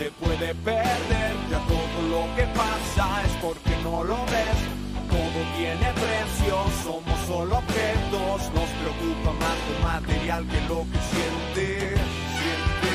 se 0.00 0.10
puede 0.12 0.54
perder. 0.54 1.32
Ya 1.50 1.58
todo 1.68 1.98
lo 2.08 2.22
que 2.34 2.44
pasa 2.62 3.22
es 3.26 3.32
porque 3.42 3.74
no 3.82 4.02
lo 4.02 4.16
ves. 4.32 4.58
Todo 5.14 5.38
tiene 5.58 5.88
precio, 6.04 6.56
somos 6.84 7.18
solo 7.26 7.58
objetos. 7.58 8.38
Nos 8.56 8.70
preocupa 8.80 9.30
más 9.44 9.58
lo 9.68 9.76
material 9.92 10.46
que 10.48 10.60
lo 10.72 10.80
que 10.90 11.00
siente. 11.10 11.66
siente. 12.38 12.92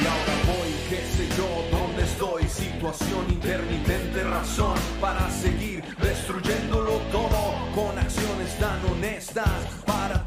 Y 0.00 0.04
ahora 0.12 0.36
voy, 0.50 0.70
qué 0.90 1.00
sé 1.14 1.24
yo, 1.38 1.48
dónde 1.78 2.02
estoy. 2.02 2.42
Situación 2.48 3.24
intermitente, 3.28 4.24
razón 4.24 4.74
para 5.00 5.30
seguir 5.30 5.84
destruyéndolo 6.02 6.94
todo 7.12 7.40
con 7.76 7.96
acciones 7.96 8.58
tan 8.58 8.80
honestas 8.90 9.81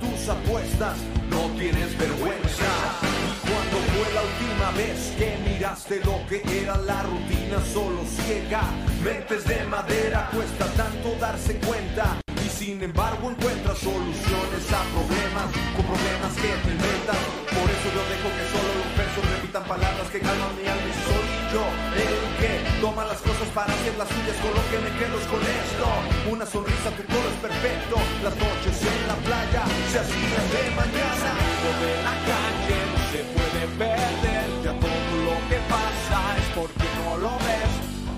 tus 0.05 0.29
apuestas. 0.29 0.97
No 1.29 1.49
tienes 1.57 1.97
vergüenza. 1.97 2.69
Y 3.01 3.47
cuando 3.47 3.77
fue 3.91 4.07
la 4.13 4.21
última 4.21 4.71
vez 4.71 5.13
que 5.17 5.37
miraste 5.49 6.01
lo 6.03 6.25
que 6.27 6.41
era 6.61 6.77
la 6.77 7.03
rutina 7.03 7.59
solo 7.73 8.03
ciega? 8.05 8.63
Mentes 9.03 9.45
de 9.45 9.63
madera, 9.65 10.29
cuesta 10.33 10.65
tanto 10.77 11.15
darse 11.19 11.57
cuenta. 11.59 12.19
Y 12.43 12.49
sin 12.49 12.83
embargo 12.83 13.29
encuentras 13.29 13.77
soluciones 13.79 14.65
a 14.71 14.81
problemas 14.93 15.47
con 15.75 15.85
problemas 15.85 16.33
que 16.35 16.51
te 16.63 16.71
inventas. 16.71 17.19
Por 17.49 17.67
eso 17.75 17.87
yo 17.95 18.01
dejo 18.13 18.29
que 18.37 18.45
solo 18.53 18.69
los 18.81 18.91
versos 18.97 19.23
repitan 19.35 19.63
palabras 19.63 20.07
que 20.11 20.19
calman 20.19 20.55
mi 20.55 20.67
alma 20.67 20.87
y 20.87 21.44
el 21.61 22.15
que 22.39 22.51
toma 22.81 23.05
las 23.05 23.19
cosas 23.21 23.47
para 23.53 23.71
hacer 23.71 23.95
las 23.97 24.09
suyas. 24.09 24.35
Con 24.43 24.51
lo 24.51 24.63
que 24.67 24.77
me 24.83 24.91
quedo 24.99 25.17
con 25.31 25.41
esto. 25.41 25.87
Una 26.31 26.45
sonrisa, 26.45 26.89
tu 26.97 27.03
todo 27.07 27.25
es 27.31 27.39
perfecto. 27.39 27.95
Las 28.23 28.35
noches 28.35 28.75
en 28.83 28.99
la 29.07 29.15
playa 29.23 29.63
se 29.91 29.99
hacían 29.99 30.45
de 30.51 30.63
mañana. 30.75 31.31
Lo 31.63 31.71
la 32.03 32.15
calle 32.27 32.77
no 32.91 32.99
se 33.11 33.21
puede 33.31 33.61
perder. 33.79 34.45
Ya 34.63 34.73
todo 34.83 35.11
lo 35.27 35.35
que 35.47 35.59
pasa 35.71 36.17
es 36.39 36.47
porque 36.59 36.87
no 36.99 37.17
lo 37.23 37.33
ves. 37.47 37.73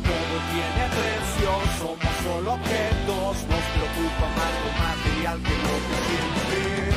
Todo 0.08 0.36
tiene 0.54 0.84
precio, 0.98 1.50
somos 1.78 2.14
solo 2.26 2.54
objetos. 2.58 3.34
Nos 3.52 3.66
preocupa 3.76 4.26
más 4.38 4.54
lo 4.66 4.72
material 4.82 5.38
que 5.46 5.56
lo 5.66 5.76
que 5.86 5.98
siente. 6.08 6.97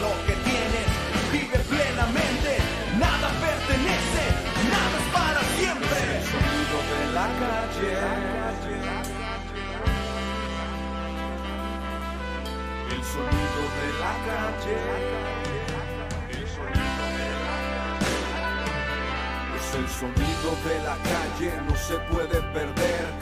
lo 0.00 0.12
que 0.26 0.34
tienes, 0.48 0.88
vive 1.32 1.58
plenamente, 1.68 2.58
nada 2.98 3.28
pertenece, 3.40 4.24
nada 4.70 4.96
es 5.02 5.08
para 5.12 5.42
siempre. 5.58 5.98
El 6.16 6.24
sonido 6.32 6.78
de 6.92 7.02
la 7.12 7.26
calle. 7.42 7.92
El 12.90 13.02
sonido 13.12 13.62
de 13.78 13.88
la 14.02 14.14
calle. 14.28 14.78
El 16.30 16.46
sonido 16.56 17.04
de 17.18 17.28
la 17.42 17.54
calle. 17.76 18.20
Es 19.56 19.68
el 19.74 19.88
sonido 19.88 20.50
de 20.68 20.76
la 20.88 20.96
calle, 21.12 21.50
no 21.68 21.74
se 21.76 21.96
puede 22.12 22.38
perder. 22.52 23.21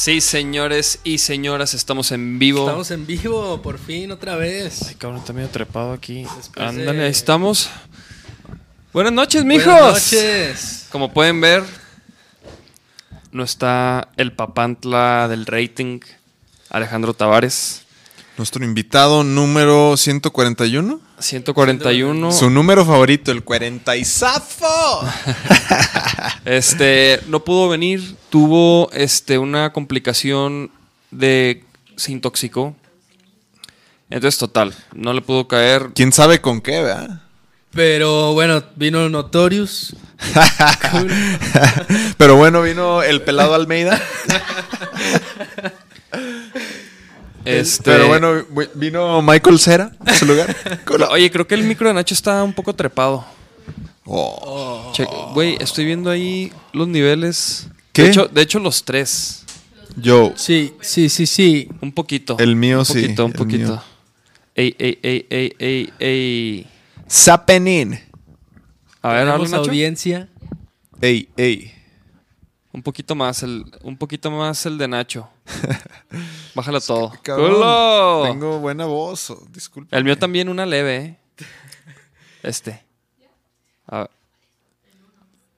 Sí, 0.00 0.22
señores 0.22 0.98
y 1.04 1.18
señoras, 1.18 1.74
estamos 1.74 2.10
en 2.10 2.38
vivo. 2.38 2.60
Estamos 2.60 2.90
en 2.90 3.06
vivo, 3.06 3.60
por 3.60 3.78
fin, 3.78 4.10
otra 4.10 4.34
vez. 4.34 4.88
Ay, 4.88 4.94
cabrón, 4.94 5.18
está 5.20 5.34
medio 5.34 5.50
trepado 5.50 5.92
aquí. 5.92 6.26
Después 6.38 6.66
Ándale, 6.66 7.00
de- 7.00 7.04
ahí 7.04 7.10
estamos. 7.10 7.68
Buenas 8.94 9.12
noches, 9.12 9.44
mijos. 9.44 9.66
Buenas 9.66 9.92
noches. 9.92 10.86
Como 10.90 11.12
pueden 11.12 11.42
ver, 11.42 11.64
no 13.30 13.44
está 13.44 14.08
el 14.16 14.32
papantla 14.32 15.28
del 15.28 15.44
rating, 15.44 16.00
Alejandro 16.70 17.12
Tavares. 17.12 17.82
Nuestro 18.38 18.64
invitado 18.64 19.22
número 19.22 19.98
141. 19.98 20.98
141. 21.20 22.32
Su 22.32 22.50
número 22.50 22.84
favorito, 22.84 23.30
el 23.30 23.44
40 23.44 23.96
y 23.96 24.04
zafo. 24.04 24.66
Este, 26.44 27.20
no 27.28 27.44
pudo 27.44 27.68
venir, 27.68 28.16
tuvo 28.30 28.90
este 28.92 29.38
una 29.38 29.72
complicación 29.72 30.70
de 31.10 31.64
se 31.96 32.12
intoxicó. 32.12 32.74
Entonces, 34.08 34.38
total, 34.38 34.74
no 34.94 35.12
le 35.12 35.20
pudo 35.20 35.46
caer. 35.46 35.90
¿Quién 35.94 36.12
sabe 36.12 36.40
con 36.40 36.60
qué, 36.60 36.82
verdad? 36.82 37.22
Pero 37.72 38.32
bueno, 38.32 38.64
vino 38.74 39.08
Notorious. 39.08 39.94
Pero 42.16 42.36
bueno, 42.36 42.62
vino 42.62 43.02
el 43.02 43.22
pelado 43.22 43.54
Almeida. 43.54 44.00
Este, 47.58 47.82
Pero 47.84 48.08
bueno, 48.08 48.44
vi- 48.50 48.68
vino 48.74 49.20
Michael 49.22 49.58
Cera 49.58 49.92
en 50.06 50.14
su 50.14 50.26
lugar. 50.26 50.54
Oye, 51.10 51.30
creo 51.30 51.46
que 51.46 51.54
el 51.54 51.62
micro 51.64 51.88
de 51.88 51.94
Nacho 51.94 52.14
está 52.14 52.42
un 52.44 52.52
poco 52.52 52.74
trepado. 52.74 53.24
Oh. 54.04 54.92
Güey, 55.34 55.56
estoy 55.60 55.84
viendo 55.84 56.10
ahí 56.10 56.52
los 56.72 56.88
niveles. 56.88 57.68
¿Qué? 57.92 58.02
De 58.04 58.08
hecho, 58.10 58.26
de 58.28 58.42
hecho, 58.42 58.58
los 58.58 58.84
tres. 58.84 59.44
Yo, 59.96 60.32
Sí, 60.36 60.72
sí, 60.80 61.08
sí, 61.08 61.26
sí. 61.26 61.68
Un 61.80 61.92
poquito. 61.92 62.36
El 62.38 62.56
mío 62.56 62.80
un 62.80 62.84
sí, 62.84 63.02
poquito, 63.02 63.24
un 63.26 63.32
poquito. 63.32 63.82
Ey, 64.54 64.74
ey, 64.78 64.98
ey, 65.02 65.26
ey, 65.30 65.56
ey, 65.58 65.92
ey. 65.98 66.66
Zapenin. 67.08 67.98
A 69.02 69.12
ver, 69.12 69.28
habla 69.28 69.56
audiencia. 69.56 70.28
Ey, 71.00 71.28
ey. 71.36 71.72
Un 72.72 72.82
poquito 72.82 73.14
más, 73.16 73.42
el, 73.42 73.64
un 73.82 73.96
poquito 73.96 74.30
más 74.30 74.64
el 74.66 74.78
de 74.78 74.86
Nacho. 74.86 75.28
Bájalo 76.54 76.80
todo. 76.80 77.12
Cabrón, 77.22 77.54
¡Culo! 77.54 78.22
Tengo 78.24 78.58
buena 78.60 78.86
voz. 78.86 79.30
oh, 79.30 79.44
disculpe. 79.50 79.96
El 79.96 80.04
mío 80.04 80.16
también 80.16 80.48
una 80.48 80.64
leve, 80.66 80.96
¿eh? 80.96 81.16
Este. 82.42 82.82
A 83.86 83.98
ver. 84.00 84.10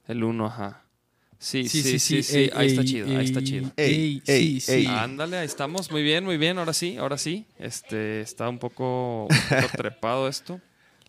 El 0.09 0.25
uno, 0.25 0.47
ajá. 0.47 0.83
Sí, 1.39 1.69
sí, 1.69 1.83
sí, 1.83 1.99
sí. 1.99 2.23
sí. 2.23 2.51
Ahí 2.55 2.69
está 2.69 2.85
chido, 2.85 3.07
ahí 3.19 3.25
está 3.25 3.43
chido. 3.43 3.71
Ey, 3.77 4.23
sí, 4.25 4.33
ey, 4.33 4.61
sí. 4.61 4.73
ey. 4.73 4.87
Ándale, 4.87 5.39
ahí 5.39 5.47
estamos. 5.47 5.91
Muy 5.91 6.03
bien, 6.03 6.25
muy 6.25 6.39
bien. 6.39 6.59
Ahora 6.59 6.73
sí, 6.73 6.97
ahora 6.97 7.19
sí. 7.19 7.47
Este, 7.59 8.21
está 8.21 8.49
un 8.49 8.59
poco, 8.59 9.25
un 9.25 9.29
poco 9.29 9.69
trepado 9.77 10.29
esto. 10.29 10.61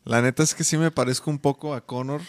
La 0.06 0.22
neta 0.22 0.44
es 0.44 0.54
que 0.54 0.64
sí 0.64 0.78
me 0.78 0.92
parezco 0.92 1.30
un 1.32 1.40
poco 1.40 1.74
a 1.74 1.82
Connor. 1.82 2.22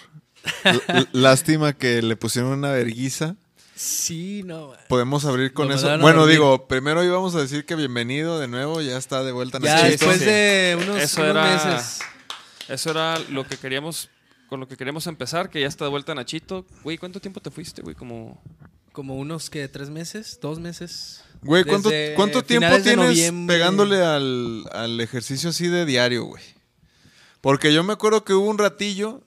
L- 0.65 1.07
lástima 1.13 1.73
que 1.73 2.03
le 2.03 2.17
pusieron 2.17 2.53
una 2.53 2.71
verguiza. 2.71 3.37
Sí, 3.85 4.43
no. 4.45 4.73
Podemos 4.89 5.25
abrir 5.27 5.53
con 5.53 5.71
eso. 5.71 5.87
Bueno, 5.99 6.21
dormir. 6.21 6.37
digo, 6.37 6.67
primero 6.67 7.05
íbamos 7.05 7.35
a 7.35 7.41
decir 7.41 7.67
que 7.67 7.75
bienvenido 7.75 8.39
de 8.39 8.49
nuevo, 8.49 8.81
ya 8.81 8.97
está 8.97 9.23
de 9.23 9.33
vuelta 9.33 9.59
Ya 9.61 9.75
Nachito. 9.75 9.91
después 9.91 10.19
sí. 10.21 10.25
de 10.25 10.79
unos, 10.83 10.97
Eso 11.03 11.21
unos 11.21 11.31
era- 11.31 11.45
meses. 11.45 12.01
Eso 12.69 12.91
era 12.91 13.19
lo 13.19 13.47
que 13.47 13.59
queríamos, 13.59 14.09
con 14.49 14.59
lo 14.61 14.69
que 14.69 14.77
queríamos 14.79 15.07
empezar, 15.07 15.51
que 15.51 15.61
ya 15.61 15.67
está 15.67 15.85
de 15.85 15.91
vuelta 15.91 16.15
Nachito. 16.15 16.65
Güey, 16.83 16.97
¿cuánto 16.97 17.21
tiempo 17.21 17.41
te 17.41 17.51
fuiste, 17.51 17.83
güey? 17.83 17.95
Como... 17.95 18.41
Como 18.93 19.17
unos 19.17 19.51
que 19.51 19.67
tres 19.67 19.91
meses, 19.91 20.39
dos 20.41 20.61
meses. 20.61 21.25
Güey, 21.43 21.65
¿cuánto, 21.65 21.91
tiempo 22.45 22.81
tienes 22.81 23.33
pegándole 23.45 24.05
al, 24.05 24.65
al 24.73 25.01
ejercicio 25.01 25.51
así 25.51 25.67
de 25.67 25.85
diario, 25.85 26.27
güey? 26.27 26.45
Porque 27.41 27.75
yo 27.75 27.83
me 27.83 27.93
acuerdo 27.93 28.25
que 28.25 28.35
hubo 28.35 28.49
un 28.49 28.57
ratillo 28.57 29.21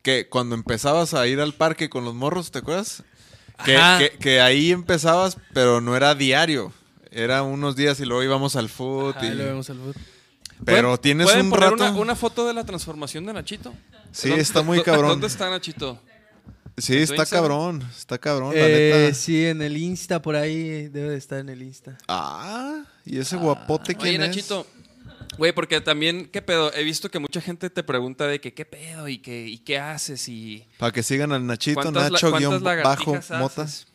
que 0.00 0.30
cuando 0.30 0.54
empezabas 0.54 1.12
a 1.12 1.26
ir 1.26 1.38
al 1.40 1.52
parque 1.52 1.90
con 1.90 2.06
los 2.06 2.14
morros, 2.14 2.50
¿te 2.50 2.60
acuerdas? 2.60 3.02
Que, 3.64 3.74
que- 3.98 4.18
que 4.18 4.40
ahí 4.40 4.70
empezabas, 4.72 5.36
pero 5.52 5.80
no 5.80 5.96
era 5.96 6.14
diario. 6.14 6.72
Era 7.10 7.42
unos 7.42 7.76
días 7.76 7.98
y 8.00 8.04
luego 8.04 8.22
íbamos 8.22 8.56
al 8.56 8.68
foot. 8.68 9.16
Ajá, 9.16 9.26
y- 9.26 9.40
al 9.40 9.62
fútbol. 9.62 9.94
Pero 10.64 10.88
¿Pueden- 10.88 11.00
tienes 11.02 11.26
¿pueden 11.26 11.46
un 11.46 11.50
poner 11.50 11.70
rato. 11.70 11.84
Una, 11.90 11.92
una 12.00 12.16
foto 12.16 12.46
de 12.46 12.54
la 12.54 12.64
transformación 12.64 13.24
de 13.26 13.32
Nachito? 13.32 13.72
Sí, 14.12 14.28
¿Dónde- 14.28 14.42
está 14.42 14.62
muy 14.62 14.82
cabrón. 14.82 15.10
¿Dónde 15.10 15.26
está 15.26 15.50
Nachito? 15.50 16.00
Sí, 16.78 16.92
¿En 16.92 16.98
tu 16.98 17.02
está 17.12 17.22
Instagram? 17.22 17.42
cabrón. 17.48 17.90
Está 17.96 18.18
cabrón, 18.18 18.54
la 18.54 18.60
Eh, 18.60 19.02
neta. 19.04 19.14
sí, 19.14 19.46
en 19.46 19.62
el 19.62 19.76
Insta, 19.78 20.20
por 20.20 20.36
ahí 20.36 20.88
debe 20.88 21.10
de 21.10 21.16
estar 21.16 21.38
en 21.38 21.48
el 21.48 21.62
Insta. 21.62 21.96
Ah, 22.08 22.84
y 23.06 23.18
ese 23.18 23.36
guapote, 23.36 23.92
Oye, 23.92 23.98
¿quién 24.10 24.22
es? 24.22 24.28
Nachito. 24.28 24.66
Güey, 25.38 25.52
porque 25.52 25.80
también, 25.80 26.26
¿qué 26.32 26.40
pedo? 26.42 26.72
He 26.74 26.82
visto 26.82 27.10
que 27.10 27.18
mucha 27.18 27.40
gente 27.40 27.68
te 27.70 27.82
pregunta 27.82 28.26
de 28.26 28.40
que, 28.40 28.54
¿qué 28.54 28.64
pedo? 28.64 29.06
¿Y 29.08 29.18
qué, 29.18 29.46
y 29.46 29.58
qué 29.58 29.78
haces? 29.78 30.28
Y 30.28 30.66
Para 30.78 30.92
que 30.92 31.02
sigan 31.02 31.32
al 31.32 31.46
Nachito, 31.46 31.80
¿cuántas, 31.80 32.04
la- 32.04 32.10
Nacho 32.10 32.32
guion 32.32 32.52
bajo 32.62 32.64
lagartijas 32.64 33.30
mota. 33.38 33.62
haces? 33.62 33.86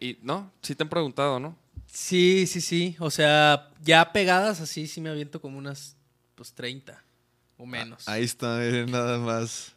Y, 0.00 0.18
¿no? 0.22 0.50
Sí 0.62 0.74
te 0.74 0.82
han 0.82 0.88
preguntado, 0.88 1.38
¿no? 1.38 1.56
Sí, 1.86 2.46
sí, 2.46 2.60
sí. 2.60 2.96
O 2.98 3.10
sea, 3.10 3.70
ya 3.82 4.12
pegadas 4.12 4.60
así, 4.60 4.86
sí 4.86 5.00
me 5.00 5.10
aviento 5.10 5.40
como 5.40 5.58
unas, 5.58 5.96
pues, 6.34 6.52
30 6.52 7.02
o 7.56 7.66
menos. 7.66 8.08
Ahí 8.08 8.24
está, 8.24 8.56
miren 8.58 8.90
nada 8.90 9.18
más. 9.18 9.72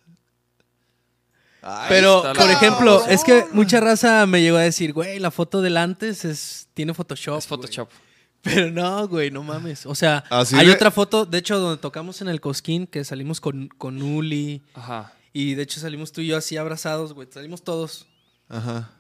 Pero, 1.87 2.23
la- 2.23 2.33
por 2.33 2.49
ejemplo, 2.49 2.97
cabrón. 2.99 3.11
es 3.13 3.23
que 3.23 3.45
mucha 3.51 3.79
raza 3.79 4.25
me 4.25 4.41
llegó 4.41 4.57
a 4.57 4.61
decir, 4.61 4.93
güey, 4.93 5.19
la 5.19 5.29
foto 5.29 5.61
del 5.61 5.77
antes 5.77 6.25
es, 6.25 6.67
tiene 6.73 6.93
Photoshop. 6.95 7.37
es 7.37 7.45
Photoshop. 7.47 7.89
güey". 7.89 8.10
Pero 8.43 8.71
no, 8.71 9.07
güey, 9.07 9.29
no 9.31 9.43
mames. 9.43 9.85
O 9.85 9.93
sea, 9.95 10.23
Así 10.29 10.55
hay 10.55 10.67
de- 10.67 10.73
otra 10.73 10.89
foto, 10.91 11.25
de 11.25 11.37
hecho, 11.37 11.59
donde 11.59 11.79
tocamos 11.81 12.21
en 12.21 12.27
el 12.27 12.41
Cosquín, 12.41 12.87
que 12.87 13.03
salimos 13.03 13.39
con, 13.39 13.67
con 13.77 14.01
Uli. 14.01 14.63
Ajá. 14.73 15.13
Y 15.33 15.53
de 15.55 15.63
hecho 15.63 15.79
salimos 15.79 16.11
tú 16.11 16.21
y 16.21 16.27
yo 16.27 16.37
así 16.37 16.57
abrazados, 16.57 17.13
güey. 17.13 17.27
Salimos 17.31 17.63
todos. 17.63 18.07
Ajá. 18.49 18.91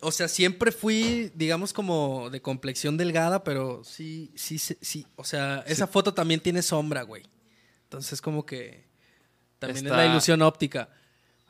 O 0.00 0.10
sea, 0.12 0.28
siempre 0.28 0.72
fui, 0.72 1.30
digamos, 1.34 1.72
como 1.72 2.28
de 2.30 2.40
complexión 2.42 2.96
delgada, 2.96 3.44
pero 3.44 3.82
sí, 3.84 4.30
sí, 4.34 4.58
sí. 4.58 4.76
sí. 4.80 5.06
O 5.16 5.24
sea, 5.24 5.62
esa 5.66 5.86
foto 5.86 6.12
también 6.14 6.40
tiene 6.40 6.62
sombra, 6.62 7.02
güey. 7.02 7.22
Entonces, 7.84 8.20
como 8.20 8.44
que 8.46 8.86
también 9.58 9.86
Está- 9.86 10.00
es 10.02 10.06
la 10.06 10.12
ilusión 10.12 10.42
óptica. 10.42 10.88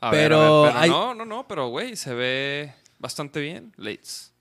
A 0.01 0.11
ver, 0.11 0.25
Pero 0.29 0.39
a 0.43 0.63
ver, 0.63 0.71
pero 0.73 0.79
hay- 0.81 0.91
no, 0.91 1.15
no, 1.15 1.25
no, 1.25 1.49
pero 1.49 1.69
güey, 1.69 1.97
se 1.97 2.13
ve 2.15 2.75
bastante 2.99 3.41
bien, 3.41 3.73
Lates. 3.77 4.33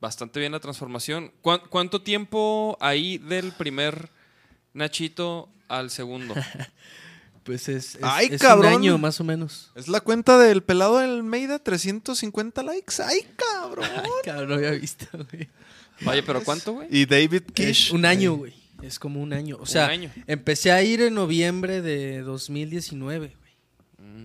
Bastante 0.00 0.38
bien 0.40 0.52
la 0.52 0.60
transformación. 0.60 1.32
¿Cuán- 1.42 1.62
¿Cuánto 1.68 2.02
tiempo 2.02 2.76
ahí 2.80 3.18
del 3.18 3.52
primer 3.52 4.10
Nachito 4.74 5.48
al 5.68 5.90
segundo? 5.90 6.34
Pues 7.44 7.66
es, 7.70 7.94
es, 7.94 8.00
¡Ay, 8.02 8.28
es 8.30 8.42
cabrón! 8.42 8.74
un 8.74 8.78
año 8.78 8.98
más 8.98 9.18
o 9.22 9.24
menos. 9.24 9.70
Es 9.74 9.88
la 9.88 10.02
cuenta 10.02 10.36
del 10.38 10.62
pelado 10.62 10.98
del 10.98 11.12
Almeida, 11.12 11.58
350 11.58 12.62
likes. 12.62 13.02
¡Ay, 13.02 13.26
cabrón! 13.36 13.88
Cabrón, 14.22 14.48
no 14.50 14.54
había 14.56 14.72
visto, 14.72 15.06
güey. 15.14 15.48
Oye, 16.06 16.22
pero 16.22 16.44
¿cuánto, 16.44 16.74
güey? 16.74 16.88
Y 16.90 17.06
David 17.06 17.44
Es 17.46 17.52
Kish. 17.54 17.92
un 17.94 18.04
año, 18.04 18.34
güey. 18.34 18.52
Es 18.82 18.98
como 18.98 19.22
un 19.22 19.32
año. 19.32 19.56
O 19.60 19.64
sea, 19.64 19.86
año. 19.86 20.12
empecé 20.26 20.72
a 20.72 20.82
ir 20.82 21.00
en 21.00 21.14
noviembre 21.14 21.80
de 21.80 22.20
2019, 22.20 23.18
güey. 23.28 23.32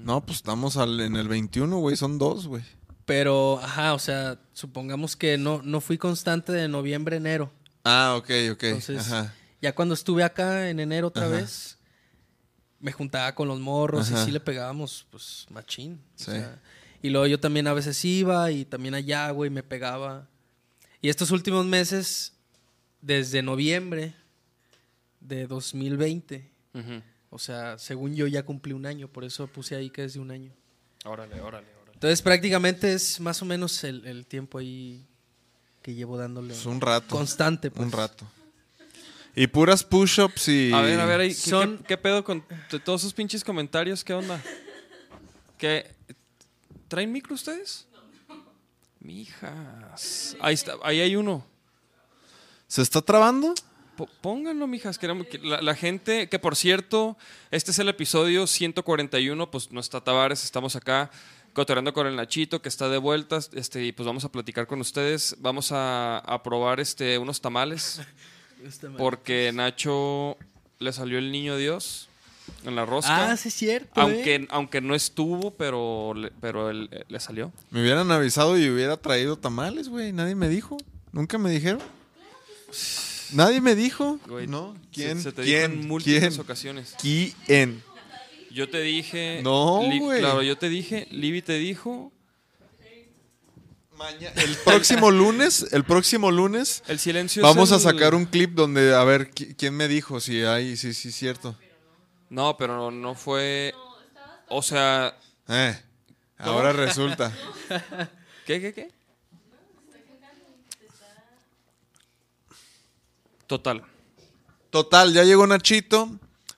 No, 0.03 0.19
pues 0.25 0.39
estamos 0.39 0.75
al- 0.75 0.99
en 0.99 1.15
el 1.15 1.29
21, 1.29 1.77
güey. 1.77 1.95
Son 1.95 2.17
dos, 2.17 2.47
güey. 2.47 2.63
Pero, 3.05 3.59
ajá, 3.61 3.93
o 3.93 3.99
sea, 3.99 4.39
supongamos 4.53 5.15
que 5.15 5.37
no, 5.37 5.61
no 5.63 5.81
fui 5.81 5.97
constante 5.97 6.51
de 6.51 6.67
noviembre 6.67 7.15
a 7.15 7.19
enero. 7.19 7.51
Ah, 7.83 8.15
ok, 8.17 8.29
ok. 8.53 8.63
Entonces, 8.63 8.99
Ajá. 9.11 9.33
ya 9.61 9.75
cuando 9.75 9.93
estuve 9.93 10.23
acá 10.23 10.69
en 10.69 10.79
enero 10.79 11.07
otra 11.07 11.25
Ajá. 11.25 11.35
vez, 11.35 11.77
me 12.79 12.91
juntaba 12.91 13.33
con 13.35 13.47
los 13.47 13.59
morros 13.59 14.09
Ajá. 14.09 14.21
y 14.21 14.25
sí 14.25 14.31
le 14.31 14.39
pegábamos, 14.39 15.05
pues, 15.09 15.45
machín. 15.49 16.01
O 16.15 16.19
Sí. 16.19 16.31
sea, 16.31 16.61
y 17.01 17.09
luego 17.09 17.27
yo 17.27 17.39
también 17.39 17.67
a 17.67 17.73
veces 17.73 18.03
iba 18.05 18.49
y 18.51 18.63
también 18.63 18.93
allá, 18.93 19.29
güey, 19.31 19.49
me 19.49 19.63
pegaba. 19.63 20.29
Y 21.01 21.09
estos 21.09 21.31
últimos 21.31 21.65
meses, 21.65 22.31
desde 23.01 23.41
noviembre 23.41 24.15
de 25.19 25.45
2020, 25.47 26.49
Ujú. 26.73 27.01
o 27.29 27.37
sea, 27.39 27.77
según 27.77 28.15
yo 28.15 28.27
ya 28.27 28.43
cumplí 28.43 28.71
un 28.71 28.85
año, 28.85 29.09
por 29.09 29.25
eso 29.25 29.47
puse 29.47 29.75
ahí 29.75 29.89
que 29.89 30.05
es 30.05 30.13
de 30.13 30.19
un 30.21 30.31
año. 30.31 30.53
Órale, 31.03 31.41
órale, 31.41 31.67
órale. 31.67 31.82
Entonces 32.03 32.21
prácticamente 32.21 32.91
es 32.91 33.21
más 33.21 33.41
o 33.41 33.45
menos 33.45 33.81
el, 33.85 34.05
el 34.05 34.25
tiempo 34.25 34.57
ahí 34.57 35.05
que 35.81 35.93
llevo 35.93 36.17
dándole. 36.17 36.53
Es 36.53 36.65
un 36.65 36.81
rato. 36.81 37.15
Constante, 37.15 37.71
pues. 37.71 37.85
Un 37.85 37.93
rato. 37.93 38.25
Y 39.33 39.47
puras 39.47 39.85
push-ups 39.85 40.49
y. 40.49 40.73
A 40.73 40.81
ver, 40.81 40.99
a 40.99 41.05
ver, 41.05 41.21
ahí, 41.21 41.29
¿qué, 41.29 41.33
Son- 41.35 41.77
qué- 41.77 41.83
qué 41.85 41.97
pedo 41.97 42.21
con 42.25 42.43
todos 42.83 42.99
esos 43.03 43.13
pinches 43.13 43.41
comentarios? 43.41 44.03
¿Qué 44.03 44.13
onda? 44.13 44.43
¿Qué? 45.57 45.95
¿Traen 46.89 47.09
micro 47.09 47.35
ustedes? 47.35 47.87
Mijas. 48.99 50.35
Ahí 50.41 50.55
está, 50.55 50.73
ahí 50.83 50.99
hay 50.99 51.15
uno. 51.15 51.47
¿Se 52.67 52.81
está 52.81 53.01
trabando? 53.01 53.53
Pónganlo, 54.19 54.67
mijas. 54.67 54.97
Queremos 54.97 55.27
que 55.27 55.37
la, 55.37 55.61
la 55.61 55.73
gente, 55.73 56.27
que 56.27 56.37
por 56.37 56.57
cierto, 56.57 57.17
este 57.49 57.71
es 57.71 57.79
el 57.79 57.87
episodio 57.87 58.45
141, 58.45 59.49
pues 59.49 59.71
no 59.71 59.79
está 59.79 60.01
Tavares, 60.01 60.43
estamos 60.43 60.75
acá 60.75 61.09
cotorreando 61.53 61.93
con 61.93 62.07
el 62.07 62.15
Nachito, 62.15 62.61
que 62.61 62.69
está 62.69 62.89
de 62.89 62.97
vueltas, 62.97 63.49
este, 63.53 63.83
y 63.85 63.91
pues 63.91 64.05
vamos 64.05 64.25
a 64.25 64.31
platicar 64.31 64.67
con 64.67 64.81
ustedes. 64.81 65.35
Vamos 65.39 65.71
a, 65.71 66.17
a 66.19 66.43
probar 66.43 66.79
este, 66.79 67.17
unos 67.17 67.41
tamales, 67.41 68.01
porque 68.97 69.51
Nacho 69.53 70.37
le 70.79 70.91
salió 70.93 71.17
el 71.17 71.31
niño 71.31 71.55
Dios 71.57 72.09
en 72.65 72.75
la 72.75 72.85
rosca. 72.85 73.31
Ah, 73.31 73.37
sí 73.37 73.47
es 73.49 73.53
cierto. 73.53 74.01
aunque, 74.01 74.35
eh. 74.35 74.47
aunque 74.49 74.81
no 74.81 74.95
estuvo, 74.95 75.51
pero, 75.51 76.13
le, 76.13 76.31
pero 76.41 76.69
él, 76.69 76.89
eh, 76.91 77.03
le 77.07 77.19
salió. 77.19 77.51
Me 77.71 77.81
hubieran 77.81 78.11
avisado 78.11 78.57
y 78.57 78.69
hubiera 78.69 78.97
traído 78.97 79.37
tamales, 79.37 79.87
güey. 79.89 80.11
Nadie 80.11 80.35
me 80.35 80.49
dijo. 80.49 80.77
Nunca 81.11 81.37
me 81.37 81.49
dijeron. 81.51 81.81
Nadie 83.33 83.61
me 83.61 83.75
dijo. 83.75 84.19
Güey, 84.27 84.47
no. 84.47 84.73
se- 84.73 84.89
¿Quién? 84.91 85.21
Se, 85.21 85.31
te 85.31 85.41
dijo 85.43 85.57
¿Quién? 85.57 85.71
en 85.71 85.87
múltiples 85.87 86.29
¿Quién? 86.29 86.41
ocasiones. 86.41 86.95
¿Quién? 86.99 87.83
Yo 88.53 88.69
te 88.69 88.81
dije. 88.81 89.41
No, 89.43 89.81
güey. 89.99 90.19
Claro, 90.19 90.43
yo 90.43 90.55
te 90.57 90.69
dije. 90.69 91.07
Libby 91.11 91.41
te 91.41 91.53
dijo. 91.57 92.11
El 94.35 94.55
próximo 94.65 95.11
lunes, 95.11 95.67
el 95.71 95.85
próximo 95.85 96.29
lunes, 96.29 96.83
El 96.87 96.99
silencio 96.99 97.41
es 97.41 97.47
vamos 97.47 97.71
a 97.71 97.75
el- 97.75 97.81
sacar 97.81 98.13
un 98.15 98.25
clip 98.25 98.51
donde 98.51 98.93
a 98.93 99.03
ver 99.05 99.31
qui- 99.31 99.55
quién 99.57 99.73
me 99.75 99.87
dijo 99.87 100.19
si 100.19 100.43
hay, 100.43 100.75
sí, 100.77 100.93
sí, 100.93 101.11
cierto. 101.11 101.57
No, 102.29 102.57
pero 102.57 102.75
no, 102.75 102.91
no 102.91 103.15
fue. 103.15 103.73
O 104.49 104.61
sea. 104.61 105.17
Eh, 105.47 105.79
ahora 106.37 106.73
resulta. 106.73 107.31
¿Qué, 108.45 108.59
qué, 108.59 108.73
qué? 108.73 108.91
Total. 113.47 113.83
Total, 114.69 115.13
ya 115.13 115.23
llegó 115.23 115.45
Nachito. 115.47 116.09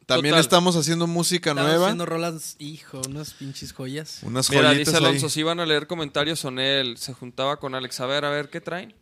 También 0.05 0.33
Total. 0.33 0.41
estamos 0.41 0.75
haciendo 0.75 1.07
música 1.07 1.49
Estaba 1.51 1.67
nueva. 1.69 1.85
haciendo 1.87 2.05
rolas, 2.05 2.55
hijo, 2.59 3.01
unas 3.07 3.33
pinches 3.33 3.73
joyas. 3.73 4.19
Unas 4.21 4.49
Mira, 4.51 4.69
joyitas 4.69 4.93
dice 4.93 4.97
Alonso, 4.97 5.25
ahí. 5.25 5.29
si 5.31 5.39
iban 5.39 5.59
a 5.59 5.65
leer 5.65 5.87
comentarios 5.87 6.39
son 6.39 6.59
él. 6.59 6.97
Se 6.97 7.13
juntaba 7.13 7.57
con 7.57 7.73
Alex. 7.73 7.99
A 8.01 8.05
ver, 8.05 8.23
a 8.23 8.29
ver, 8.29 8.49
¿qué 8.49 8.61
traen? 8.61 8.93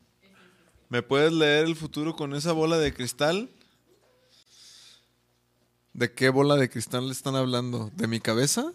¿Me 0.89 1.01
puedes 1.01 1.33
leer 1.33 1.65
el 1.65 1.75
futuro 1.75 2.15
con 2.15 2.33
esa 2.36 2.53
bola 2.53 2.77
de 2.77 2.93
cristal? 2.93 3.50
¿De 5.93 6.12
qué 6.13 6.29
bola 6.29 6.55
de 6.55 6.69
cristal 6.69 7.05
le 7.07 7.12
están 7.12 7.36
hablando? 7.36 7.91
¿De 7.95 8.07
mi 8.07 8.19
cabeza? 8.19 8.72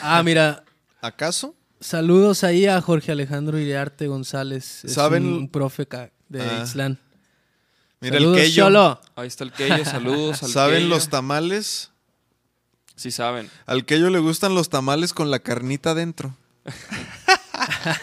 Ah, 0.00 0.22
mira, 0.22 0.64
¿Acaso? 1.00 1.54
saludos 1.80 2.44
ahí 2.44 2.66
a 2.66 2.80
Jorge 2.80 3.12
Alejandro 3.12 3.58
Iriarte 3.58 4.06
González. 4.06 4.84
Es 4.84 4.92
¿Saben? 4.94 5.26
un, 5.26 5.48
profe 5.48 5.86
de 6.28 6.40
Ah. 6.42 6.58
Ixtlán. 6.62 6.98
Mira 8.00 8.16
saludos, 8.18 8.38
el 8.38 8.44
que 8.44 8.50
yo. 8.52 8.64
Cholo. 8.64 9.00
Ahí 9.16 9.26
está 9.26 9.44
el 9.44 9.52
Keyo, 9.52 9.84
saludos 9.84 10.42
al 10.42 10.50
¿Saben 10.50 10.76
Keyo. 10.82 10.88
los 10.88 11.08
tamales? 11.08 11.90
Sí 12.96 13.10
saben. 13.10 13.50
Al 13.66 13.84
que 13.84 13.98
le 13.98 14.18
gustan 14.18 14.54
los 14.54 14.68
tamales 14.70 15.12
con 15.12 15.30
la 15.30 15.38
carnita 15.40 15.94
dentro. 15.94 16.34
Ah, 17.52 17.96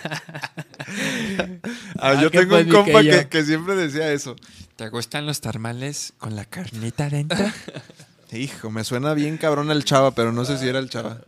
Ah, 1.97 2.21
yo 2.21 2.29
¿qué 2.31 2.39
tengo 2.39 2.51
pues, 2.51 2.65
un 2.65 2.71
compa 2.71 3.01
que, 3.01 3.27
que 3.29 3.43
siempre 3.43 3.75
decía 3.75 4.11
eso. 4.11 4.35
¿Te 4.75 4.89
gustan 4.89 5.25
los 5.25 5.41
tamales 5.41 6.13
con 6.17 6.35
la 6.35 6.45
carnita 6.45 7.05
adentro? 7.05 7.45
Hijo, 8.31 8.69
me 8.69 8.83
suena 8.83 9.13
bien 9.13 9.37
cabrón 9.37 9.71
el 9.71 9.85
chava, 9.85 10.11
pero 10.11 10.31
no 10.33 10.43
sé 10.45 10.57
si 10.57 10.67
era 10.67 10.79
el 10.79 10.89
chava. 10.89 11.21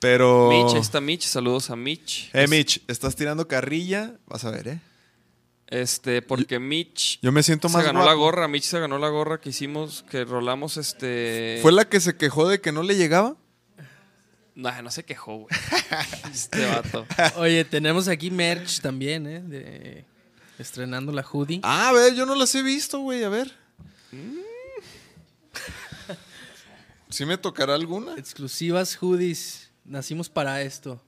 Pero. 0.00 0.48
Mitch, 0.50 0.74
ahí 0.74 0.80
está 0.80 1.00
Mitch. 1.00 1.24
Saludos 1.24 1.70
a 1.70 1.76
Mitch. 1.76 2.30
Eh, 2.32 2.46
Mitch, 2.48 2.82
estás 2.88 3.16
tirando 3.16 3.46
carrilla. 3.48 4.12
Vas 4.26 4.44
a 4.44 4.50
ver, 4.50 4.68
¿eh? 4.68 4.80
Este, 5.68 6.22
porque 6.22 6.58
Mitch 6.58 7.18
Yo 7.22 7.32
me 7.32 7.42
siento 7.42 7.68
se 7.68 7.82
ganó 7.82 8.00
guapo. 8.00 8.06
la 8.06 8.14
gorra. 8.14 8.48
Mitch 8.48 8.64
se 8.64 8.78
ganó 8.78 8.98
la 8.98 9.08
gorra 9.08 9.40
que 9.40 9.50
hicimos, 9.50 10.04
que 10.10 10.24
rolamos 10.24 10.76
este. 10.76 11.58
¿Fue 11.62 11.72
la 11.72 11.86
que 11.88 12.00
se 12.00 12.16
quejó 12.16 12.48
de 12.48 12.60
que 12.60 12.72
no 12.72 12.82
le 12.82 12.96
llegaba? 12.96 13.36
No, 14.54 14.82
no 14.82 14.90
se 14.90 15.04
quejó, 15.04 15.38
güey. 15.38 15.48
este 16.32 16.64
vato. 16.66 17.06
Oye, 17.36 17.64
tenemos 17.64 18.06
aquí 18.08 18.30
merch 18.30 18.80
también, 18.80 19.26
¿eh? 19.26 19.40
De... 19.40 20.04
Estrenando 20.58 21.10
la 21.12 21.22
hoodie. 21.22 21.60
Ah, 21.64 21.88
a 21.88 21.92
ver, 21.92 22.14
yo 22.14 22.24
no 22.24 22.36
las 22.36 22.54
he 22.54 22.62
visto, 22.62 23.00
güey. 23.00 23.24
A 23.24 23.28
ver. 23.28 23.52
¿Sí 27.08 27.24
me 27.24 27.38
tocará 27.38 27.74
alguna? 27.74 28.14
Exclusivas 28.16 28.96
hoodies. 28.96 29.70
Nacimos 29.84 30.28
para 30.28 30.62
esto. 30.62 31.02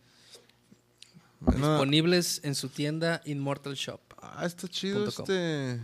Bueno, 1.40 1.70
Disponibles 1.72 2.40
en 2.42 2.54
su 2.54 2.68
tienda 2.68 3.22
Immortal 3.24 3.74
Shop. 3.74 4.00
Ah, 4.36 4.46
está 4.46 4.68
chido 4.68 5.06
este. 5.08 5.80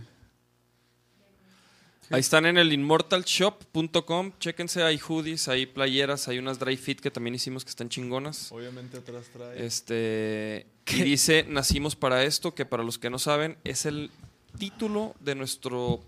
Ahí 2.09 2.19
están 2.19 2.45
en 2.45 2.57
el 2.57 2.71
immortalshop.com. 2.73 4.33
Chéquense, 4.39 4.83
hay 4.83 4.99
hoodies, 4.99 5.47
hay 5.47 5.65
playeras, 5.65 6.27
hay 6.27 6.37
unas 6.37 6.59
dry 6.59 6.77
fit 6.77 6.99
que 6.99 7.09
también 7.09 7.33
hicimos 7.33 7.63
que 7.63 7.69
están 7.69 7.89
chingonas. 7.89 8.51
Obviamente 8.51 8.97
atrás 8.97 9.25
trae. 9.33 9.65
Este. 9.65 10.67
Y 10.87 11.01
dice 11.01 11.45
Nacimos 11.47 11.95
para 11.95 12.23
esto, 12.23 12.53
que 12.53 12.65
para 12.65 12.83
los 12.83 12.99
que 12.99 13.09
no 13.09 13.17
saben, 13.19 13.57
es 13.63 13.85
el 13.85 14.11
título 14.59 15.15
de 15.21 15.33
nuestro 15.35 16.03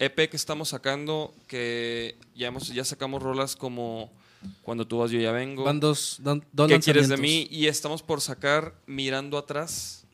EP 0.00 0.28
que 0.28 0.36
estamos 0.36 0.70
sacando. 0.70 1.32
Que 1.46 2.16
ya 2.34 2.48
hemos, 2.48 2.68
ya 2.68 2.84
sacamos 2.84 3.22
rolas 3.22 3.54
como 3.56 4.10
Cuando 4.62 4.86
tú 4.86 4.98
vas, 4.98 5.10
yo 5.12 5.20
ya 5.20 5.32
vengo. 5.32 5.64
Van 5.64 5.80
dos, 5.80 6.16
don- 6.20 6.44
dos 6.52 6.68
¿Qué 6.68 6.80
quieres 6.80 7.08
de 7.08 7.16
mí? 7.16 7.46
Y 7.50 7.68
estamos 7.68 8.02
por 8.02 8.20
sacar 8.20 8.74
Mirando 8.86 9.38
Atrás, 9.38 10.04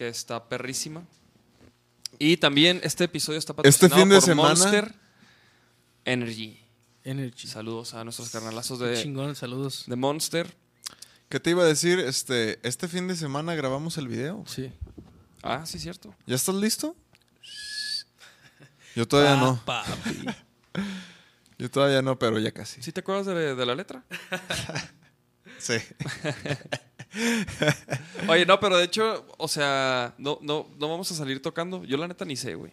que 0.00 0.08
está 0.08 0.48
perrísima. 0.48 1.02
Y 2.18 2.38
también 2.38 2.80
este 2.82 3.04
episodio 3.04 3.38
está 3.38 3.52
Este 3.64 3.86
patrocinado 3.86 4.00
fin 4.00 4.08
de 4.08 4.14
por 4.14 4.22
semana- 4.24 4.48
Monster 4.48 4.94
Energy. 6.06 6.58
Energy. 7.04 7.46
Saludos 7.46 7.92
a 7.92 8.02
nuestros 8.02 8.30
carnalazos 8.30 8.78
Qué 8.78 8.86
de, 8.86 9.02
chingón, 9.02 9.36
saludos. 9.36 9.84
de 9.86 9.96
Monster. 9.96 10.56
¿Qué 11.28 11.38
te 11.38 11.50
iba 11.50 11.64
a 11.64 11.66
decir? 11.66 11.98
Este, 11.98 12.66
este 12.66 12.88
fin 12.88 13.08
de 13.08 13.14
semana 13.14 13.54
grabamos 13.54 13.98
el 13.98 14.08
video. 14.08 14.42
Sí. 14.46 14.72
Ah, 15.42 15.66
sí, 15.66 15.78
cierto. 15.78 16.14
¿Ya 16.26 16.36
estás 16.36 16.54
listo? 16.54 16.96
Yo 18.96 19.06
todavía 19.06 19.36
no. 19.36 19.62
Ah. 19.66 19.84
Yo 21.58 21.70
todavía 21.70 22.00
no, 22.00 22.18
pero 22.18 22.38
ya 22.38 22.52
casi. 22.52 22.82
¿Sí 22.82 22.90
te 22.90 23.00
acuerdas 23.00 23.26
de, 23.26 23.54
de 23.54 23.66
la 23.66 23.74
letra? 23.74 24.02
Sí. 25.58 25.74
Oye, 28.28 28.46
no, 28.46 28.60
pero 28.60 28.76
de 28.76 28.84
hecho, 28.84 29.26
o 29.36 29.48
sea, 29.48 30.14
no, 30.18 30.38
no, 30.42 30.68
no 30.78 30.88
vamos 30.88 31.10
a 31.10 31.14
salir 31.14 31.42
tocando. 31.42 31.84
Yo 31.84 31.96
la 31.96 32.08
neta 32.08 32.24
ni 32.24 32.36
sé, 32.36 32.54
güey. 32.54 32.72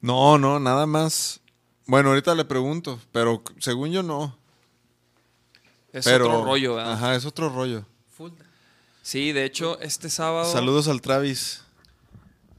No, 0.00 0.38
no, 0.38 0.60
nada 0.60 0.86
más. 0.86 1.40
Bueno, 1.86 2.10
ahorita 2.10 2.34
le 2.34 2.44
pregunto, 2.44 3.00
pero 3.12 3.42
según 3.58 3.90
yo 3.90 4.02
no. 4.02 4.36
Es 5.92 6.04
pero, 6.04 6.26
otro 6.26 6.44
rollo, 6.44 6.74
¿verdad? 6.76 6.92
Ajá, 6.92 7.16
es 7.16 7.24
otro 7.24 7.48
rollo. 7.48 7.84
Full. 8.10 8.30
Sí, 9.02 9.32
de 9.32 9.44
hecho, 9.44 9.80
este 9.80 10.08
sábado. 10.08 10.50
Saludos 10.50 10.88
al 10.88 11.00
Travis. 11.00 11.62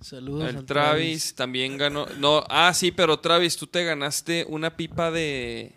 Saludos. 0.01 0.49
El 0.49 0.57
al 0.57 0.65
Travis 0.65 1.35
también 1.35 1.77
ganó. 1.77 2.07
No, 2.17 2.43
ah, 2.49 2.73
sí, 2.73 2.91
pero 2.91 3.19
Travis, 3.19 3.55
tú 3.55 3.67
te 3.67 3.85
ganaste 3.85 4.45
una 4.49 4.75
pipa 4.75 5.11
de. 5.11 5.75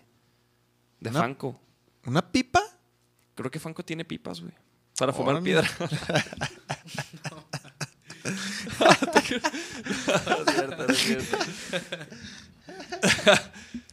de 1.00 1.10
¿Una? 1.10 1.20
Fanco. 1.20 1.60
¿Una 2.06 2.22
pipa? 2.32 2.60
Creo 3.34 3.50
que 3.50 3.58
Fanco 3.60 3.84
tiene 3.84 4.04
pipas, 4.04 4.40
güey. 4.40 4.52
Para 4.96 5.12
fumar 5.12 5.42
piedra. 5.42 5.68
No 8.24 8.32
es 10.46 10.54
cierto, 10.54 10.86
no 10.86 10.92
es 10.92 10.98
cierto. 10.98 11.36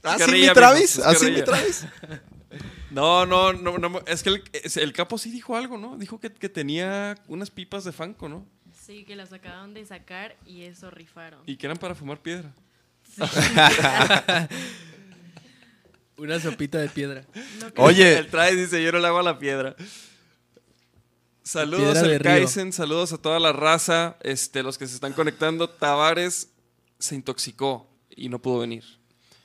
¿Ah, 0.03 0.17
que 0.17 0.23
sí, 0.25 0.31
ría, 0.31 0.49
mi 0.49 0.55
Travis? 0.55 0.97
mijo, 0.97 1.09
es 1.09 1.15
¿Ah, 1.15 1.19
que 1.19 1.25
sí, 1.25 1.31
mi. 1.31 1.43
Travis? 1.43 1.85
No, 2.91 3.25
no, 3.25 3.53
no, 3.53 3.77
no, 3.77 4.01
es 4.05 4.23
que 4.23 4.29
el, 4.29 4.43
el 4.75 4.93
capo 4.93 5.17
sí 5.17 5.31
dijo 5.31 5.55
algo, 5.55 5.77
¿no? 5.77 5.97
Dijo 5.97 6.19
que, 6.19 6.31
que 6.31 6.49
tenía 6.49 7.15
unas 7.27 7.49
pipas 7.49 7.83
de 7.83 7.91
Fanco, 7.91 8.27
¿no? 8.29 8.45
Sí, 8.73 9.03
que 9.05 9.15
las 9.15 9.31
acaban 9.31 9.73
de 9.73 9.85
sacar 9.85 10.35
y 10.45 10.63
eso 10.63 10.91
rifaron. 10.91 11.41
Y 11.45 11.55
que 11.57 11.67
eran 11.67 11.77
para 11.77 11.95
fumar 11.95 12.21
piedra. 12.21 12.53
Una 16.17 16.39
sopita 16.39 16.77
de 16.77 16.89
piedra. 16.89 17.25
No 17.59 17.83
Oye, 17.83 18.17
El 18.17 18.27
Travis 18.27 18.57
dice, 18.57 18.83
yo 18.83 18.91
no 18.91 18.99
le 18.99 19.07
hago 19.07 19.19
a 19.19 19.23
la 19.23 19.39
piedra. 19.39 19.75
Saludos 21.43 21.99
Piedra 21.99 22.33
al 22.33 22.39
río. 22.41 22.71
Saludos 22.71 23.13
a 23.13 23.17
toda 23.17 23.39
la 23.39 23.51
raza, 23.51 24.17
este, 24.21 24.61
los 24.63 24.77
que 24.77 24.87
se 24.87 24.95
están 24.95 25.13
conectando. 25.13 25.69
Tavares 25.69 26.49
se 26.99 27.15
intoxicó 27.15 27.89
y 28.09 28.29
no 28.29 28.39
pudo 28.41 28.59
venir. 28.59 28.83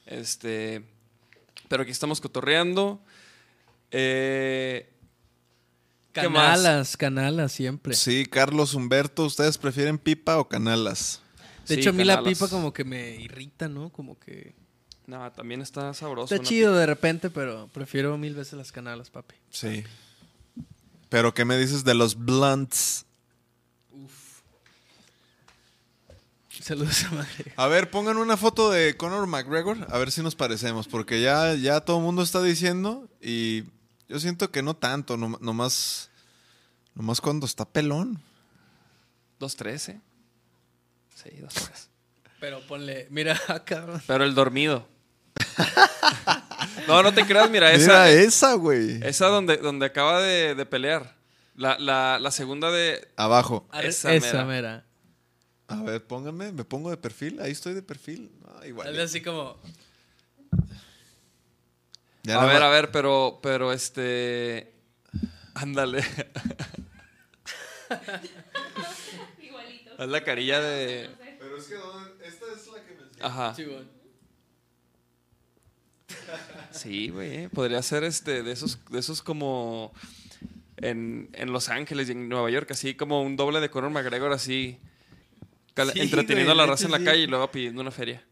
Este, 0.05 0.85
pero 1.69 1.83
aquí 1.83 1.91
estamos 1.93 2.21
cotorreando. 2.21 3.03
Eh. 3.91 4.93
Canalas, 6.13 6.97
canalas 6.97 7.53
siempre. 7.53 7.95
Sí, 7.95 8.25
Carlos 8.25 8.75
Humberto, 8.75 9.25
¿ustedes 9.25 9.59
prefieren 9.59 9.99
pipa 9.99 10.39
o 10.39 10.49
canalas? 10.49 11.21
De 11.67 11.75
Sí, 11.75 11.81
hecho, 11.81 11.91
a 11.91 11.93
mí 11.93 12.05
la 12.05 12.23
pipa 12.23 12.49
como 12.49 12.73
que 12.73 12.85
me 12.85 13.17
irrita, 13.17 13.69
¿no? 13.69 13.91
Como 13.91 14.19
que... 14.19 14.55
No, 15.07 15.31
también 15.33 15.63
está 15.63 15.95
sabroso. 15.95 16.35
Está 16.35 16.47
chido 16.47 16.75
de 16.75 16.87
repente, 16.87 17.31
pero 17.31 17.69
prefiero 17.73 18.19
mil 18.19 18.35
veces 18.35 18.55
las 18.55 18.73
canalas, 18.73 19.11
papi. 19.11 19.37
Sí. 19.51 19.85
Pero, 21.09 21.33
¿qué 21.33 21.45
me 21.45 21.57
dices 21.57 21.85
de 21.85 21.95
los 21.95 22.17
blunts? 22.17 23.07
Saludos 26.61 27.05
a 27.05 27.11
madre. 27.13 27.53
A 27.55 27.69
ver, 27.69 27.91
pongan 27.91 28.17
una 28.17 28.37
foto 28.37 28.71
de 28.73 28.97
Conor 28.97 29.29
McGregor, 29.29 29.87
a 29.89 29.99
ver 29.99 30.11
si 30.11 30.21
nos 30.23 30.35
parecemos, 30.35 30.89
porque 30.89 31.23
ya, 31.23 31.55
ya 31.55 31.81
todo 31.81 31.99
el 31.99 32.03
mundo 32.03 32.23
está 32.23 32.43
diciendo 32.43 33.09
y 33.21 33.63
yo 34.09 34.19
siento 34.19 34.51
que 34.51 34.63
no 34.63 34.75
tanto, 34.75 35.17
no, 35.17 35.39
nomás, 35.41 36.11
nomás 36.97 37.21
cuando 37.21 37.47
está 37.47 37.65
pelón. 37.65 38.21
2.13. 39.39 40.01
Sí, 41.15 41.31
2.13. 41.41 41.89
Pero 42.41 42.67
ponle, 42.67 43.07
mira, 43.11 43.41
cabrón. 43.65 44.03
Pero 44.07 44.25
el 44.25 44.35
dormido. 44.35 44.89
no, 46.89 47.03
no 47.03 47.13
te 47.13 47.25
creas, 47.27 47.51
mira, 47.51 47.71
Mira 47.71 47.75
esa, 47.75 48.11
esa, 48.11 48.55
güey. 48.55 49.01
esa 49.07 49.27
donde, 49.29 49.57
donde 49.59 49.87
acaba 49.87 50.21
de, 50.23 50.55
de 50.55 50.67
pelear. 50.67 51.15
La, 51.55 51.79
la, 51.79 52.19
la 52.19 52.31
segunda 52.31 52.71
de. 52.71 53.09
Abajo. 53.17 53.67
Esa 53.73 54.13
Esa, 54.15 54.45
mera. 54.45 54.45
mera. 54.45 54.87
A 55.69 55.83
ver, 55.83 56.07
pónganme, 56.07 56.53
me 56.53 56.65
pongo 56.65 56.91
de 56.91 56.97
perfil, 56.97 57.41
ahí 57.41 57.53
estoy 57.53 57.75
de 57.75 57.83
perfil. 57.83 58.31
Ah, 58.47 58.67
igual. 58.67 58.99
Así 59.01 59.21
como... 59.21 59.59
Ya 62.23 62.41
a 62.41 62.47
ver, 62.47 62.63
a 62.63 62.69
ver, 62.69 62.91
pero, 62.91 63.39
pero 63.43 63.73
este. 63.73 64.73
Ándale. 65.55 66.05
Haz 69.99 70.09
la 70.09 70.23
carilla 70.25 70.61
de. 70.61 71.09
Pero 71.39 71.57
es 71.57 71.65
que 71.67 71.75
esta 72.27 72.45
es 72.55 72.67
la 72.67 72.85
que 72.85 72.95
me... 72.95 73.25
Ajá. 73.25 73.55
Sí, 76.71 77.09
güey. 77.09 77.45
eh, 77.45 77.49
Podría 77.53 77.83
ser 77.83 78.05
este, 78.05 78.43
de 78.43 78.53
esos, 78.53 78.79
de 78.91 78.99
esos 78.99 79.23
como. 79.23 79.93
En, 80.79 81.31
en 81.33 81.53
Los 81.53 81.71
Ángeles 81.71 82.09
y 82.09 82.13
en 82.13 82.29
Nueva 82.29 82.51
York, 82.51 82.71
así 82.71 82.93
como 82.95 83.23
un 83.23 83.35
doble 83.37 83.61
de 83.61 83.71
Conor 83.71 83.91
McGregor, 83.91 84.33
así. 84.33 84.79
cal- 85.73 85.91
Sí, 85.93 86.01
entreteniendo 86.01 86.53
güey, 86.53 86.63
a 86.63 86.67
la 86.67 86.71
raza 86.71 86.85
en 86.85 86.93
la 86.93 86.99
sí. 86.99 87.05
calle 87.05 87.23
y 87.23 87.27
luego 87.27 87.51
pidiendo 87.51 87.81
una 87.81 87.91
feria. 87.91 88.23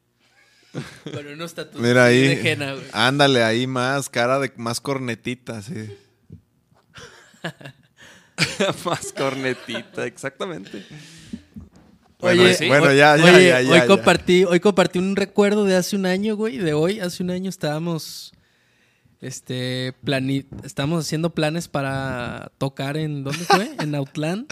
Con 1.05 1.27
unos 1.27 1.55
tatuajes 1.55 1.81
Mira 1.89 2.05
ahí. 2.05 2.21
de 2.37 2.53
henna, 2.53 2.73
güey. 2.75 2.85
Ándale, 2.93 3.43
ahí 3.45 3.67
más, 3.67 4.11
cara 4.11 4.39
de 4.41 4.53
más 4.57 4.81
cornetita, 4.81 5.63
sí. 5.63 5.97
Más 8.85 9.13
cornetita, 9.13 10.07
exactamente. 10.07 10.85
Bueno, 12.25 12.55
sí. 12.55 12.67
ya, 12.67 13.17
ya, 13.17 13.25
oye, 13.25 13.49
ya, 13.49 13.61
ya, 13.61 13.71
hoy 13.71 13.79
ya. 13.79 13.87
compartí, 13.87 14.45
hoy 14.45 14.61
compartí 14.61 14.99
un 14.99 15.15
recuerdo 15.15 15.65
de 15.65 15.77
hace 15.77 15.95
un 15.95 16.07
año, 16.07 16.37
güey, 16.37 16.57
de 16.57 16.73
hoy, 16.73 17.01
hace 17.01 17.23
un 17.23 17.31
año 17.31 17.51
estábamos, 17.51 18.33
este, 19.21 19.95
plani 20.05 20.47
estábamos 20.63 21.05
haciendo 21.05 21.31
planes 21.31 21.69
para 21.69 22.51
tocar 22.57 22.97
en, 22.97 23.25
¿dónde 23.25 23.45
fue? 23.45 23.75
En 23.79 23.95
Outland. 23.95 24.47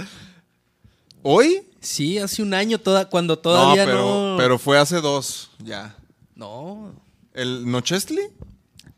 ¿Hoy? 1.23 1.63
Sí, 1.81 2.19
hace 2.19 2.43
un 2.43 2.53
año, 2.53 2.79
toda, 2.79 3.09
cuando 3.09 3.39
todavía 3.39 3.87
no, 3.87 4.33
no. 4.33 4.37
pero, 4.37 4.59
fue 4.59 4.79
hace 4.79 5.01
dos, 5.01 5.51
ya. 5.59 5.97
No, 6.35 6.95
¿El 7.33 7.71
Nochestli? 7.71 8.23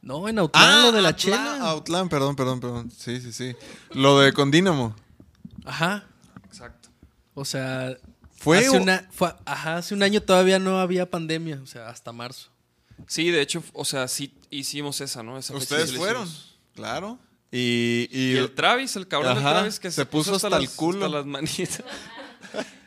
No, 0.02 0.28
en 0.28 0.38
Autlán, 0.38 0.82
lo 0.82 0.92
de 0.92 1.00
la 1.00 1.08
Autlán, 1.10 1.16
chela. 1.16 1.70
Autlán, 1.70 2.08
perdón, 2.08 2.36
perdón, 2.36 2.60
perdón. 2.60 2.90
Sí, 2.90 3.20
sí, 3.20 3.32
sí. 3.32 3.54
Lo 3.92 4.18
de 4.18 4.32
con 4.32 4.50
Dínamo. 4.50 4.94
Ajá. 5.64 6.04
Exacto. 6.44 6.90
O 7.34 7.44
sea, 7.44 7.96
Fue 8.44 8.58
hace, 8.58 8.68
o- 8.68 8.80
una- 8.82 9.08
fue- 9.10 9.34
ajá, 9.44 9.76
hace 9.78 9.94
un 9.94 10.02
año 10.02 10.20
todavía 10.22 10.58
no 10.58 10.78
había 10.78 11.10
pandemia, 11.10 11.60
o 11.62 11.66
sea, 11.66 11.88
hasta 11.88 12.12
marzo. 12.12 12.50
Sí, 13.08 13.30
de 13.30 13.40
hecho, 13.42 13.62
o 13.72 13.84
sea, 13.84 14.06
sí 14.06 14.32
hicimos 14.50 15.00
esa, 15.00 15.22
¿no? 15.22 15.36
Esa 15.38 15.54
Ustedes 15.56 15.92
la 15.92 15.98
fueron, 15.98 16.32
claro. 16.74 17.18
Y, 17.50 18.08
y, 18.12 18.32
Y 18.32 18.36
el 18.36 18.52
Travis, 18.54 18.94
el 18.96 19.08
cabrón 19.08 19.32
Ajá, 19.38 19.40
del 19.48 19.52
Travis, 19.58 19.80
que 19.80 19.90
se 19.90 20.06
puso 20.06 20.34
hasta 20.36 20.48
el 20.48 20.62
las, 20.64 20.70
culo. 20.74 21.04
hasta 21.06 21.16
las 21.18 21.26
manitas. 21.26 21.82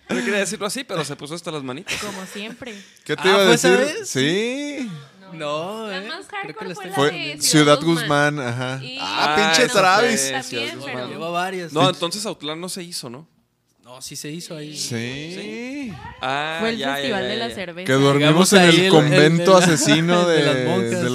No 0.10 0.16
quería 0.16 0.38
decirlo 0.40 0.66
así, 0.66 0.86
pero 0.86 1.04
se 1.04 1.18
puso 1.18 1.36
hasta 1.36 1.52
las 1.52 1.64
manitas. 1.64 2.02
Como 2.02 2.26
siempre. 2.28 2.82
¿qué 3.04 3.18
te 3.18 3.24
Ah, 3.24 3.28
iba 3.28 3.42
a 3.42 3.46
¿fue 3.48 3.56
esa 3.56 3.70
decir? 3.72 3.96
vez? 4.00 4.10
Sí. 4.10 4.92
No, 5.34 5.86
La 5.88 5.98
eh, 5.98 6.08
más 6.08 6.26
creo 6.28 6.56
que 6.56 6.66
la 6.66 6.76
fue 6.76 6.86
estoy- 6.86 6.90
la 6.90 6.96
Fue 6.96 7.12
de 7.12 7.42
Ciudad 7.42 7.42
Ciudad 7.42 7.82
Guzmán, 7.82 8.36
Guzmán. 8.38 8.48
ajá. 8.48 8.84
Y- 8.86 8.98
Ah, 9.02 9.36
Ah, 9.36 9.36
pinche 9.36 9.68
Travis. 9.74 10.22
fue. 10.22 10.32
También, 10.32 10.76
Guzmán. 10.78 10.96
pero... 10.96 11.08
Lleva 11.10 11.30
varias. 11.30 11.74
No, 11.74 11.90
entonces 11.90 12.26
Autlán 12.26 12.62
no 12.62 12.70
se 12.70 12.84
hizo, 12.84 13.10
¿no? 13.10 13.28
No, 13.98 14.02
sí 14.04 14.16
se 14.16 14.30
hizo 14.30 14.56
ahí. 14.56 14.78
Sí. 14.78 15.92
Ah, 16.22 16.58
Fue 16.60 16.70
el 16.70 16.78
ya, 16.78 16.86
ya, 16.90 16.94
festival 16.98 17.24
ya, 17.24 17.28
de 17.30 17.36
la 17.38 17.50
cerveza. 17.50 17.86
Que 17.88 17.94
dormimos 17.94 18.52
Llegamos 18.52 18.54
en 18.54 18.62
el 18.62 18.76
el- 18.76 18.86
el 18.86 18.92
convento 18.92 19.58
asesino 19.58 20.28
de 20.28 20.38
de, 20.38 20.44
las 20.46 20.68
monjas. 20.68 21.02
de 21.04 21.10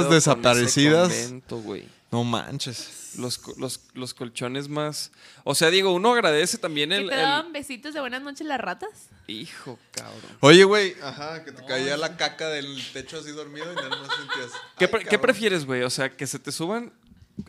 las 0.00 0.10
desaparecidas. 0.10 1.12
convento, 1.12 1.58
güey. 1.58 1.86
No 2.10 2.24
manches. 2.24 3.12
Los, 3.18 3.38
los, 3.58 3.80
los 3.92 4.14
colchones 4.14 4.68
más. 4.70 5.12
O 5.44 5.54
sea, 5.54 5.68
digo, 5.70 5.92
uno 5.92 6.12
agradece 6.14 6.56
también 6.56 6.88
¿Que 6.88 6.96
el. 6.96 7.08
te 7.10 7.14
el- 7.16 7.20
daban 7.20 7.52
besitos 7.52 7.92
de 7.92 8.00
buenas 8.00 8.22
noches 8.22 8.46
las 8.46 8.60
ratas? 8.60 9.10
Hijo, 9.26 9.78
cabrón. 9.90 10.38
Oye, 10.40 10.64
güey, 10.64 10.96
ajá, 11.02 11.44
que 11.44 11.52
te 11.52 11.62
caía 11.66 11.98
la 11.98 12.16
caca 12.16 12.48
del 12.48 12.82
techo 12.94 13.18
así 13.18 13.30
dormido 13.32 13.70
y 13.70 13.76
nada 13.76 13.90
más 13.90 14.08
sentías. 14.16 14.52
¿Qué, 14.78 14.86
Ay, 14.86 14.90
pre- 14.90 15.04
¿Qué 15.04 15.18
prefieres, 15.18 15.66
güey? 15.66 15.82
O 15.82 15.90
sea, 15.90 16.08
que 16.16 16.26
se 16.26 16.38
te 16.38 16.50
suban 16.50 16.94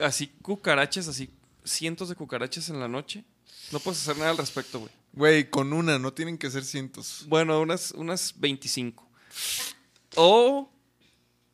así 0.01 0.27
cucarachas, 0.41 1.07
así 1.07 1.29
cientos 1.63 2.09
de 2.09 2.15
cucarachas 2.15 2.67
en 2.67 2.81
la 2.81 2.89
noche. 2.89 3.23
No 3.71 3.79
puedes 3.79 4.01
hacer 4.01 4.17
nada 4.17 4.31
al 4.31 4.37
respecto, 4.37 4.79
güey. 4.79 4.91
Güey, 5.13 5.49
con 5.49 5.73
una, 5.73 5.97
no 5.99 6.13
tienen 6.13 6.37
que 6.37 6.49
ser 6.49 6.63
cientos. 6.63 7.23
Bueno, 7.27 7.59
unas, 7.61 7.91
unas 7.91 8.33
25. 8.37 9.05
O, 10.15 10.69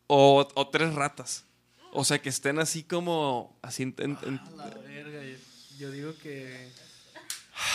o, 0.07 0.47
o 0.53 0.67
tres 0.69 0.93
ratas. 0.93 1.45
O 1.91 2.03
sea, 2.03 2.21
que 2.21 2.29
estén 2.29 2.59
así 2.59 2.83
como. 2.83 3.57
Así 3.61 3.83
en- 3.83 3.95
en- 3.99 4.17
en- 4.23 4.41
La 4.57 4.65
verga, 4.69 5.23
yo- 5.23 5.37
yo 5.77 5.91
digo 5.91 6.13
que. 6.21 6.71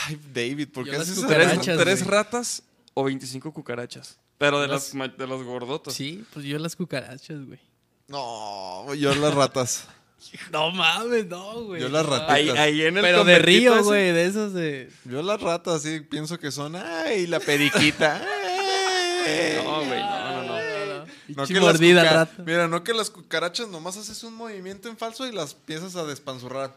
Ay, 0.06 0.20
David, 0.32 0.68
¿por 0.70 0.84
Yo 0.84 0.92
qué 0.92 0.98
las 0.98 1.08
haces 1.08 1.24
tres, 1.26 1.46
cucarachas, 1.48 1.78
tres 1.78 2.02
güey. 2.02 2.10
ratas 2.10 2.62
o 2.94 3.04
25 3.04 3.52
cucarachas. 3.52 4.18
Pero 4.38 4.60
de 4.60 4.68
Las- 4.68 4.86
las, 4.88 4.94
ma- 4.94 5.08
de 5.08 5.26
las 5.26 5.42
gordotas. 5.42 5.94
Sí, 5.94 6.24
pues 6.32 6.44
yo 6.44 6.58
las 6.58 6.76
cucarachas, 6.76 7.44
güey. 7.46 7.60
No, 8.08 8.94
yo 8.94 9.14
las 9.14 9.34
ratas. 9.34 9.84
No 10.52 10.70
mames, 10.72 11.26
no, 11.26 11.64
güey. 11.64 11.80
Yo 11.80 11.88
las 11.88 12.04
ratitas. 12.04 12.30
Ahí, 12.30 12.48
ahí 12.50 12.82
en 12.82 12.96
el 12.96 13.02
Pero 13.02 13.24
de 13.24 13.38
río, 13.38 13.82
güey, 13.84 14.12
de 14.12 14.26
esos 14.26 14.52
de. 14.52 14.90
Yo 15.04 15.22
las 15.22 15.40
ratas, 15.40 15.82
sí, 15.82 16.00
pienso 16.00 16.38
que 16.38 16.50
son. 16.50 16.76
Ay, 16.76 17.26
la 17.26 17.40
periquita. 17.40 18.20
Ay. 19.26 19.60
No, 19.62 19.84
güey, 19.84 20.00
no, 20.00 20.42
no, 20.42 20.42
no. 20.46 21.06
No 21.28 21.46
que 21.46 21.60
mordida 21.60 22.00
cuca- 22.02 22.08
al 22.10 22.14
rato. 22.26 22.42
Mira, 22.44 22.68
no 22.68 22.82
que 22.82 22.94
las 22.94 23.10
cucarachas 23.10 23.68
nomás 23.68 23.96
haces 23.96 24.22
un 24.24 24.34
movimiento 24.34 24.88
en 24.88 24.96
falso 24.96 25.26
y 25.26 25.32
las 25.32 25.52
empiezas 25.52 25.94
a 25.96 26.04
despanzurrar. 26.04 26.74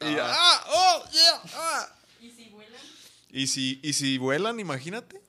Y, 0.00 0.16
ah, 0.20 0.64
oh, 0.74 1.04
yeah, 1.12 1.40
ah. 1.54 1.88
¿Y 3.30 3.46
si 3.48 3.80
¿Y 3.82 3.92
si 3.92 4.18
vuelan, 4.18 4.58
imagínate? 4.60 5.20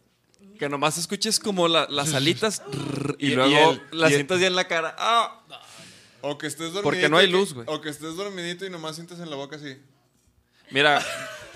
Que 0.59 0.69
nomás 0.69 0.97
escuches 0.97 1.39
como 1.39 1.67
la- 1.67 1.87
las 1.89 2.13
alitas 2.13 2.61
y, 3.19 3.29
luego 3.35 3.71
el- 3.73 3.81
las 3.99 4.09
y 4.09 4.13
el- 4.13 4.17
sientas 4.19 4.39
ya 4.39 4.47
en 4.47 4.55
la 4.55 4.67
cara. 4.67 4.95
¡Ah! 4.97 5.41
O 6.21 6.37
que 6.37 6.47
estés 6.47 6.73
dormidito. 6.73 6.83
Porque 6.83 7.09
no 7.09 7.17
hay 7.17 7.27
luz, 7.27 7.53
güey. 7.53 7.65
O 7.69 7.79
que 7.81 7.89
estés 7.89 8.15
dormidito 8.15 8.65
y 8.65 8.69
nomás 8.69 8.95
sientes 8.95 9.19
en 9.19 9.29
la 9.29 9.35
boca 9.35 9.55
así. 9.57 9.77
Mira, 10.71 11.01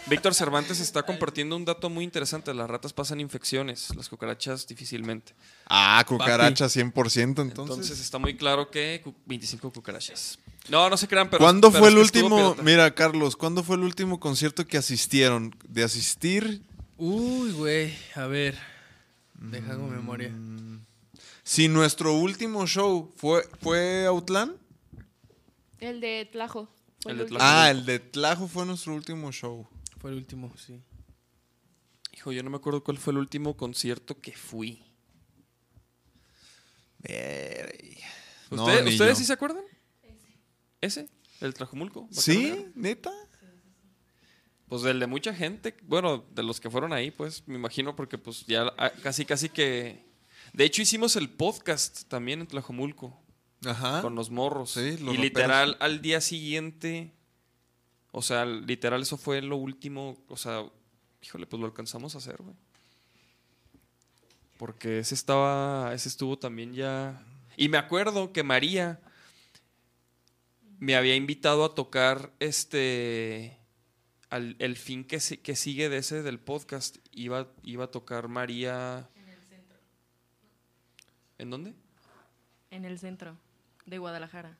Víctor 0.07 0.33
Cervantes 0.33 0.79
está 0.79 1.03
compartiendo 1.03 1.55
un 1.55 1.65
dato 1.65 1.89
muy 1.89 2.03
interesante. 2.05 2.53
Las 2.53 2.69
ratas 2.69 2.93
pasan 2.93 3.19
infecciones, 3.19 3.93
las 3.95 4.07
cucarachas 4.07 4.65
difícilmente. 4.67 5.33
Ah, 5.67 6.03
cucaracha 6.07 6.65
100%, 6.69 7.41
Entonces, 7.41 7.47
entonces. 7.75 7.99
está 7.99 8.17
muy 8.17 8.35
claro 8.37 8.69
que 8.71 9.01
cu- 9.03 9.13
25 9.25 9.71
cucarachas. 9.73 10.39
No, 10.69 10.89
no 10.89 10.95
se 10.95 11.07
crean, 11.07 11.29
pero. 11.29 11.43
¿Cuándo 11.43 11.69
pero 11.71 11.79
fue 11.81 11.89
el 11.89 11.97
último? 11.97 12.35
pirata. 12.37 12.61
Mira, 12.63 12.95
Carlos, 12.95 13.35
¿cuándo 13.35 13.63
fue 13.63 13.75
el 13.75 13.83
último 13.83 14.19
concierto 14.19 14.65
que 14.65 14.77
asistieron? 14.77 15.53
De 15.67 15.83
asistir, 15.83 16.61
Uy, 16.97 17.51
güey. 17.51 17.93
A 18.15 18.27
ver. 18.27 18.57
Deja 19.33 19.75
con 19.75 19.89
memoria. 19.89 20.29
Mm. 20.29 20.85
Si 21.51 21.67
nuestro 21.67 22.13
último 22.13 22.65
show 22.65 23.11
fue, 23.17 23.43
fue 23.59 24.05
Outland. 24.05 24.55
El 25.79 25.99
de 25.99 26.29
Tlajo. 26.31 26.69
Fue 27.01 27.11
El 27.11 27.17
de 27.17 27.23
último. 27.23 27.39
Tlajo. 27.39 27.53
Ah, 27.53 27.69
el 27.69 27.85
de 27.85 27.99
Tlajo 27.99 28.47
fue 28.47 28.65
nuestro 28.65 28.93
último 28.95 29.33
show. 29.33 29.67
Fue 29.99 30.11
el 30.11 30.15
último, 30.15 30.49
sí. 30.55 30.81
Hijo, 32.13 32.31
yo 32.31 32.41
no 32.41 32.49
me 32.49 32.55
acuerdo 32.55 32.81
cuál 32.85 32.97
fue 32.97 33.11
el 33.11 33.17
último 33.17 33.57
concierto 33.57 34.17
que 34.21 34.31
fui. 34.31 34.81
No, 38.49 38.63
¿Ustedes, 38.63 38.85
ni 38.85 38.91
¿ustedes 38.91 39.09
yo. 39.09 39.15
sí 39.15 39.25
se 39.25 39.33
acuerdan? 39.33 39.65
¿Ese? 40.79 41.09
¿El 41.41 41.53
Tlajumulco? 41.53 42.07
¿Sí? 42.11 42.65
¿Neta? 42.75 43.11
Pues 44.69 44.83
del 44.83 45.01
de 45.01 45.07
mucha 45.07 45.33
gente, 45.33 45.75
bueno, 45.83 46.23
de 46.33 46.43
los 46.43 46.61
que 46.61 46.69
fueron 46.69 46.93
ahí, 46.93 47.11
pues 47.11 47.45
me 47.45 47.55
imagino, 47.55 47.93
porque 47.93 48.17
pues 48.17 48.45
ya 48.45 48.71
ah, 48.77 48.93
casi, 49.03 49.25
casi 49.25 49.49
que... 49.49 50.10
De 50.53 50.65
hecho 50.65 50.81
hicimos 50.81 51.15
el 51.15 51.29
podcast 51.29 52.03
también 52.07 52.41
en 52.41 52.47
Tlajomulco, 52.47 53.17
Ajá. 53.65 54.01
con 54.01 54.15
los 54.15 54.29
morros. 54.29 54.71
Sí, 54.71 54.97
los 54.97 55.15
y 55.15 55.17
literal 55.17 55.77
al 55.79 56.01
día 56.01 56.19
siguiente, 56.19 57.13
o 58.11 58.21
sea, 58.21 58.45
literal 58.45 59.01
eso 59.01 59.17
fue 59.17 59.41
lo 59.41 59.55
último, 59.55 60.17
o 60.27 60.37
sea, 60.37 60.65
híjole, 61.23 61.45
pues 61.47 61.59
lo 61.59 61.65
alcanzamos 61.65 62.15
a 62.15 62.17
hacer, 62.17 62.37
güey. 62.41 62.55
Porque 64.57 64.99
ese 64.99 65.15
estaba, 65.15 65.93
ese 65.93 66.09
estuvo 66.09 66.37
también 66.37 66.73
ya... 66.73 67.25
Y 67.57 67.69
me 67.69 67.77
acuerdo 67.77 68.31
que 68.31 68.43
María 68.43 68.99
me 70.79 70.95
había 70.95 71.15
invitado 71.15 71.63
a 71.63 71.73
tocar 71.73 72.31
este 72.39 73.57
al, 74.29 74.55
el 74.59 74.77
fin 74.77 75.03
que, 75.03 75.19
que 75.19 75.55
sigue 75.55 75.89
de 75.89 75.97
ese 75.97 76.23
del 76.23 76.39
podcast 76.39 76.97
iba, 77.11 77.51
iba 77.63 77.85
a 77.85 77.91
tocar 77.91 78.29
María 78.29 79.09
¿en 81.41 81.49
dónde? 81.49 81.73
En 82.69 82.85
el 82.85 82.97
centro 82.99 83.35
de 83.85 83.97
Guadalajara. 83.97 84.57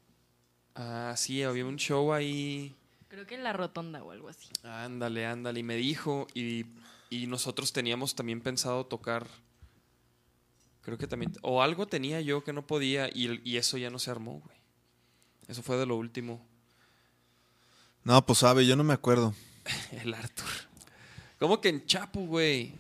ah 0.76 1.14
sí 1.18 1.44
había 1.44 1.66
un 1.66 1.78
show 1.78 2.14
ahí 2.14 2.76
Creo 3.08 3.28
que 3.28 3.36
en 3.36 3.44
la 3.44 3.52
rotonda 3.54 4.02
o 4.04 4.12
algo 4.12 4.30
así. 4.30 4.48
ándale 4.64 5.26
ándale 5.26 5.60
y 5.60 5.64
me 5.64 5.76
dijo 5.76 6.28
y, 6.34 6.66
y 7.10 7.28
nosotros 7.28 7.72
teníamos 7.74 8.16
también 8.16 8.42
pensado 8.42 8.86
tocar 8.86 9.28
creo 10.82 10.98
que 10.98 11.08
también 11.08 11.34
o 11.42 11.62
algo 11.62 11.88
tenía 11.88 12.22
yo 12.22 12.44
que 12.44 12.54
no 12.54 12.66
podía 12.66 13.08
y, 13.10 13.42
y 13.44 13.58
eso 13.58 13.78
ya 13.78 13.90
no 13.90 14.00
se 14.00 14.12
armó 14.12 14.40
güey 14.40 14.58
eso 15.48 15.62
fue 15.62 15.78
de 15.78 15.86
lo 15.86 15.96
último 15.98 16.46
No, 18.04 18.26
pues 18.26 18.40
sabe, 18.40 18.66
yo 18.66 18.76
no 18.76 18.84
me 18.84 18.94
acuerdo. 18.96 19.34
el 19.92 20.14
Arthur 20.14 20.50
¿cómo 21.40 21.60
que 21.62 21.70
en 21.70 21.86
Chapu 21.86 22.26
güey? 22.28 22.74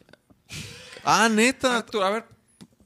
Ah, 1.04 1.30
neta. 1.30 1.78
Arthur, 1.78 2.04
a 2.04 2.10
ver, 2.12 2.26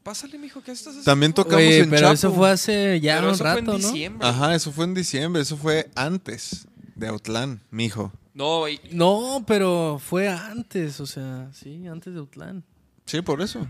pásale, 0.05 0.37
mijo, 0.37 0.61
¿qué 0.61 0.71
estás 0.71 0.89
haciendo? 0.91 1.03
También 1.11 1.33
tocamos 1.33 1.57
Oye, 1.57 1.79
en 1.79 1.89
pero 1.89 2.01
Chapo. 2.03 2.13
eso 2.13 2.31
fue 2.33 2.49
hace 2.51 2.99
ya 3.01 3.15
Pero 3.15 3.27
un 3.29 3.33
eso 3.33 3.43
fue 3.43 3.49
rato, 3.55 3.59
en 3.59 3.65
¿no? 3.81 3.87
diciembre. 3.89 4.27
Ajá, 4.27 4.55
eso 4.55 4.71
fue 4.71 4.85
en 4.85 4.93
diciembre, 4.93 5.41
eso 5.41 5.57
fue 5.57 5.89
antes 5.95 6.67
de 6.95 7.07
Outland, 7.07 7.59
mijo. 7.71 8.13
No, 8.35 8.69
y- 8.69 8.79
No, 8.91 9.43
pero 9.47 9.99
fue 10.01 10.29
antes, 10.29 10.99
o 10.99 11.05
sea, 11.07 11.49
sí, 11.53 11.87
antes 11.87 12.13
de 12.13 12.21
Utlán. 12.21 12.63
Sí, 13.05 13.21
por 13.21 13.41
eso. 13.41 13.67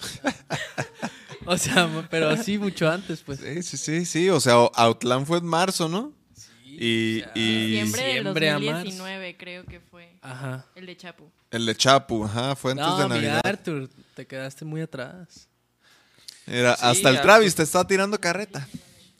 O 1.46 1.56
sea, 1.56 1.88
pero 2.10 2.36
sí, 2.42 2.58
mucho 2.58 2.90
antes, 2.90 3.22
pues. 3.22 3.40
Sí, 3.40 3.62
sí, 3.62 3.76
sí, 3.78 4.04
sí. 4.04 4.28
O 4.28 4.38
sea, 4.38 4.54
Outland 4.74 5.26
fue 5.26 5.38
en 5.38 5.46
marzo, 5.46 5.88
¿no? 5.88 6.12
y, 6.64 7.22
y 7.34 7.70
Diciembre 7.70 8.02
del 8.02 8.12
diciembre 8.24 8.50
a 8.50 8.52
marzo. 8.58 8.72
2019 8.72 9.36
creo 9.38 9.64
que 9.64 9.80
fue. 9.80 10.12
Ajá. 10.20 10.66
El 10.74 10.84
de 10.86 10.96
Chapu. 10.96 11.24
el 11.50 11.64
de 11.66 11.74
Chapu, 11.74 12.24
ajá, 12.24 12.54
fue 12.54 12.72
antes 12.72 12.86
No, 12.86 12.98
de 12.98 13.08
Navidad. 13.08 13.40
Arthur, 13.44 13.88
te 14.14 14.26
quedaste 14.26 14.64
muy 14.66 14.82
atrás. 14.82 15.47
Era, 16.48 16.74
Sí, 16.76 16.82
hasta 16.84 17.10
el. 17.10 17.20
Travis 17.20 17.54
te 17.54 17.62
estaba 17.62 17.86
tirando 17.86 18.18
carreta. 18.20 18.66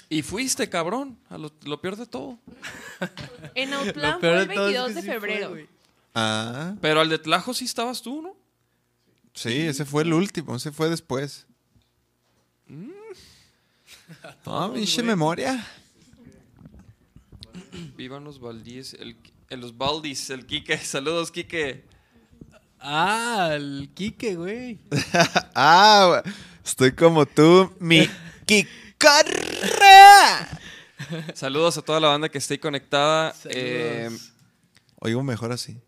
y 0.08 0.22
fuiste, 0.22 0.68
cabrón, 0.68 1.18
a 1.28 1.36
lo, 1.38 1.52
lo 1.64 1.80
peor 1.80 1.96
de 1.96 2.06
todo. 2.06 2.38
En 3.54 3.70
peor 3.70 4.20
fue 4.20 4.42
el 4.42 4.48
de 4.48 4.54
todo 4.54 4.68
es 4.68 4.74
22 4.74 4.88
que 4.88 4.94
de 4.94 5.02
fue, 5.02 5.12
febrero. 5.12 5.50
güey. 5.50 5.68
Ah, 6.14 6.74
Pero 6.80 7.00
al 7.00 7.08
de 7.08 7.18
Tlajo 7.18 7.52
sí 7.54 7.64
estabas 7.64 8.02
tú, 8.02 8.22
¿no? 8.22 8.36
sí, 9.34 9.52
ese 9.60 9.84
fue 9.84 10.02
el 10.02 10.12
último, 10.12 10.56
ese 10.56 10.72
fue 10.72 10.88
después. 10.90 11.46
No, 14.44 14.72
pinche 14.74 15.02
memoria. 15.02 15.64
Vivan 17.96 18.24
los 18.24 18.40
Valdíes, 18.40 18.94
el, 18.94 19.16
el- 19.50 19.60
los 19.60 19.76
Valdis, 19.76 20.30
el 20.30 20.46
Quique. 20.46 20.76
Saludos, 20.84 21.30
Quique. 21.30 21.84
Ah, 22.80 23.50
el 23.52 23.90
Quique, 23.94 24.34
güey. 24.36 24.78
Ah, 25.54 26.22
estoy 26.68 26.92
como 26.92 27.26
tú, 27.26 27.72
mi 27.80 28.08
Kikarra. 28.46 30.48
Saludos 31.34 31.78
a 31.78 31.82
toda 31.82 32.00
la 32.00 32.08
banda 32.08 32.28
que 32.28 32.38
esté 32.38 32.54
ahí 32.54 32.58
conectada. 32.58 33.34
Eh, 33.50 34.10
Oigo 35.00 35.22
mejor 35.22 35.52
así. 35.52 35.80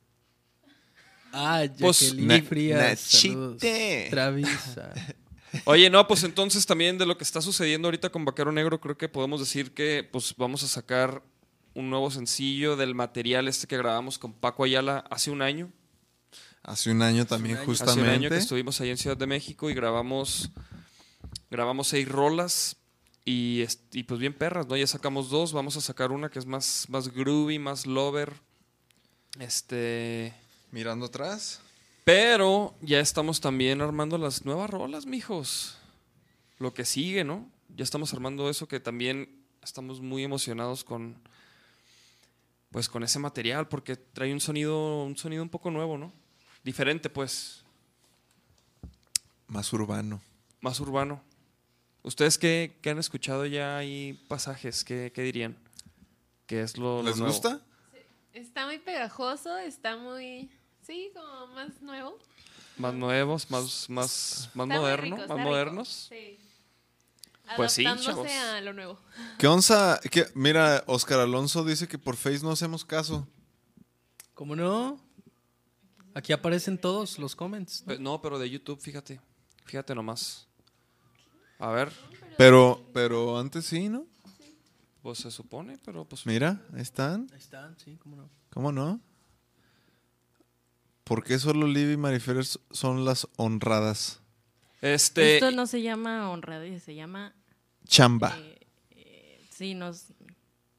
ah, 1.32 1.64
pues, 1.78 2.00
Jacqueline 2.00 2.28
Na- 2.42 2.48
Frías. 2.48 3.00
saludos. 3.00 3.54
Nachite. 3.62 4.06
Travis. 4.10 4.48
ah. 4.78 4.92
Oye, 5.64 5.90
no, 5.90 6.06
pues 6.06 6.22
entonces 6.22 6.64
también 6.64 6.96
de 6.96 7.06
lo 7.06 7.18
que 7.18 7.24
está 7.24 7.40
sucediendo 7.42 7.88
ahorita 7.88 8.10
con 8.10 8.24
Vaquero 8.24 8.52
Negro, 8.52 8.80
creo 8.80 8.96
que 8.96 9.08
podemos 9.08 9.40
decir 9.40 9.74
que 9.74 10.08
pues 10.10 10.32
vamos 10.36 10.62
a 10.62 10.68
sacar 10.68 11.22
un 11.74 11.90
nuevo 11.90 12.08
sencillo 12.12 12.76
del 12.76 12.94
material 12.94 13.48
este 13.48 13.66
que 13.66 13.76
grabamos 13.76 14.16
con 14.18 14.32
Paco 14.32 14.62
Ayala 14.62 15.04
hace 15.10 15.32
un 15.32 15.42
año. 15.42 15.72
Hace 16.62 16.90
un 16.90 17.02
año 17.02 17.26
también, 17.26 17.56
año. 17.56 17.66
justamente. 17.66 18.00
Hace 18.02 18.10
un 18.10 18.14
año 18.14 18.28
que 18.28 18.36
estuvimos 18.36 18.80
ahí 18.80 18.90
en 18.90 18.96
Ciudad 18.96 19.16
de 19.16 19.26
México 19.26 19.70
y 19.70 19.74
grabamos 19.74 20.50
grabamos 21.50 21.88
seis 21.88 22.08
rolas 22.08 22.76
y 23.24 23.64
pues 24.04 24.18
bien 24.18 24.34
perras, 24.34 24.66
¿no? 24.66 24.76
Ya 24.76 24.86
sacamos 24.86 25.30
dos, 25.30 25.52
vamos 25.52 25.76
a 25.76 25.80
sacar 25.80 26.10
una 26.10 26.30
que 26.30 26.38
es 26.38 26.46
más, 26.46 26.86
más 26.88 27.12
groovy, 27.12 27.58
más 27.58 27.86
lover. 27.86 28.32
Este... 29.38 30.34
Mirando 30.72 31.06
atrás. 31.06 31.60
Pero 32.04 32.74
ya 32.80 33.00
estamos 33.00 33.40
también 33.40 33.80
armando 33.80 34.18
las 34.18 34.44
nuevas 34.44 34.70
rolas, 34.70 35.06
mijos. 35.06 35.76
Lo 36.58 36.74
que 36.74 36.84
sigue, 36.84 37.24
¿no? 37.24 37.48
Ya 37.76 37.84
estamos 37.84 38.12
armando 38.12 38.50
eso 38.50 38.66
que 38.66 38.80
también 38.80 39.44
estamos 39.62 40.00
muy 40.00 40.24
emocionados 40.24 40.84
con 40.84 41.16
pues 42.70 42.88
con 42.88 43.02
ese 43.02 43.18
material 43.18 43.68
porque 43.68 43.96
trae 43.96 44.32
un 44.32 44.40
sonido 44.40 45.04
un 45.04 45.16
sonido 45.16 45.42
un 45.42 45.48
poco 45.48 45.70
nuevo, 45.70 45.98
¿no? 45.98 46.12
Diferente, 46.62 47.08
pues, 47.08 47.62
Más 49.46 49.72
urbano. 49.72 50.20
más 50.60 50.78
urbano. 50.80 51.22
¿Ustedes 52.02 52.38
qué, 52.38 52.78
qué 52.82 52.90
han 52.90 52.98
escuchado 52.98 53.44
ya 53.46 53.76
ahí 53.78 54.14
pasajes? 54.28 54.84
¿Qué, 54.84 55.12
qué 55.14 55.22
dirían? 55.22 55.56
¿Qué 56.46 56.62
es 56.62 56.76
lo, 56.78 56.98
lo 57.02 57.08
¿Les 57.08 57.16
nuevo? 57.16 57.32
gusta? 57.32 57.60
Está 58.32 58.66
muy 58.66 58.78
pegajoso, 58.78 59.56
está 59.58 59.96
muy. 59.96 60.50
Sí, 60.86 61.10
como 61.14 61.48
más 61.48 61.80
nuevo. 61.82 62.18
Más 62.78 62.94
nuevos, 62.94 63.50
más, 63.50 63.90
más, 63.90 64.48
más 64.54 64.66
moderno, 64.68 65.16
rico, 65.16 65.28
más 65.28 65.44
modernos. 65.44 66.08
Sí. 66.10 66.38
Pues 67.56 67.72
sí, 67.72 67.84
chavos. 67.84 68.30
a 68.30 68.60
lo 68.60 68.72
nuevo. 68.72 68.98
¿Qué 69.38 69.46
onza? 69.48 69.98
¿Qué? 70.10 70.26
Mira, 70.34 70.84
Oscar 70.86 71.20
Alonso 71.20 71.64
dice 71.64 71.88
que 71.88 71.98
por 71.98 72.16
Face 72.16 72.40
no 72.42 72.52
hacemos 72.52 72.84
caso. 72.84 73.26
¿Cómo 74.34 74.54
no? 74.56 74.98
Aquí 76.14 76.32
aparecen 76.32 76.78
todos 76.78 77.18
los 77.18 77.36
comments. 77.36 77.82
¿no? 77.82 77.86
Pe- 77.94 77.98
No, 78.00 78.22
pero 78.22 78.38
de 78.38 78.50
YouTube, 78.50 78.80
fíjate. 78.80 79.20
Fíjate 79.64 79.94
nomás. 79.94 80.46
A 81.58 81.70
ver, 81.70 81.92
Pero, 82.38 82.82
pero 82.94 83.38
antes 83.38 83.66
sí, 83.66 83.88
¿no? 83.88 84.06
pues 85.02 85.18
se 85.18 85.30
supone, 85.30 85.78
pero 85.84 86.04
pues. 86.04 86.26
Mira, 86.26 86.60
ahí 86.74 86.80
están. 86.82 87.26
Ahí 87.32 87.38
están, 87.38 87.78
sí, 87.78 87.96
cómo 88.02 88.16
no. 88.16 88.30
¿Cómo 88.50 88.72
no? 88.72 89.00
¿Por 91.04 91.24
qué 91.24 91.38
solo 91.38 91.66
Liv 91.66 91.90
y 91.92 91.96
Marifer 91.96 92.44
son 92.44 93.04
las 93.04 93.26
honradas? 93.36 94.20
Este. 94.80 95.34
Esto 95.36 95.50
no 95.50 95.66
se 95.66 95.82
llama 95.82 96.30
honradez, 96.30 96.82
se 96.82 96.94
llama... 96.94 97.34
Chamba, 97.86 98.36
eh, 98.38 98.66
eh, 98.90 99.46
sí, 99.50 99.74
nos, 99.74 100.06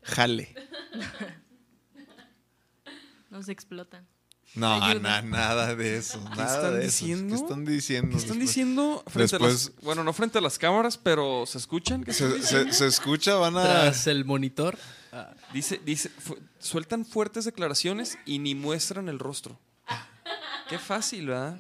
jale. 0.04 0.56
nos 3.30 3.50
explotan. 3.50 4.08
No, 4.54 4.94
na- 5.00 5.22
nada 5.22 5.76
de 5.76 5.98
eso. 5.98 6.20
Nada 6.32 6.56
están 6.56 6.74
de 6.74 6.86
eso. 6.86 7.06
diciendo? 7.06 7.36
¿Qué 7.36 7.42
están 7.42 7.66
diciendo? 7.66 8.10
¿Qué 8.12 8.18
están 8.18 8.38
después? 8.40 8.48
diciendo? 8.50 9.04
Frente 9.08 9.36
a 9.36 9.40
después- 9.40 9.54
las- 9.76 9.84
bueno, 9.84 10.04
no 10.04 10.12
frente 10.14 10.38
a 10.40 10.42
las 10.42 10.60
cámaras, 10.60 10.98
pero 10.98 11.46
¿se 11.46 11.58
escuchan? 11.58 12.04
¿Qué 12.04 12.12
están 12.12 12.32
Se, 12.32 12.36
diciendo? 12.38 12.74
se- 12.74 12.80
se 12.80 12.88
escucha, 12.88 13.36
van 13.36 13.56
a... 13.58 13.64
Tras 13.64 14.08
el 14.08 14.26
monitor. 14.26 14.78
ah, 15.14 15.32
Dice, 15.54 15.80
dice, 15.86 16.10
fu- 16.10 16.38
sueltan 16.60 17.06
fuertes 17.06 17.46
declaraciones 17.46 18.18
y 18.26 18.40
ni 18.40 18.54
muestran 18.56 19.08
el 19.10 19.20
rostro. 19.20 19.58
Qué 20.70 20.78
fácil, 20.80 21.28
¿verdad? 21.28 21.58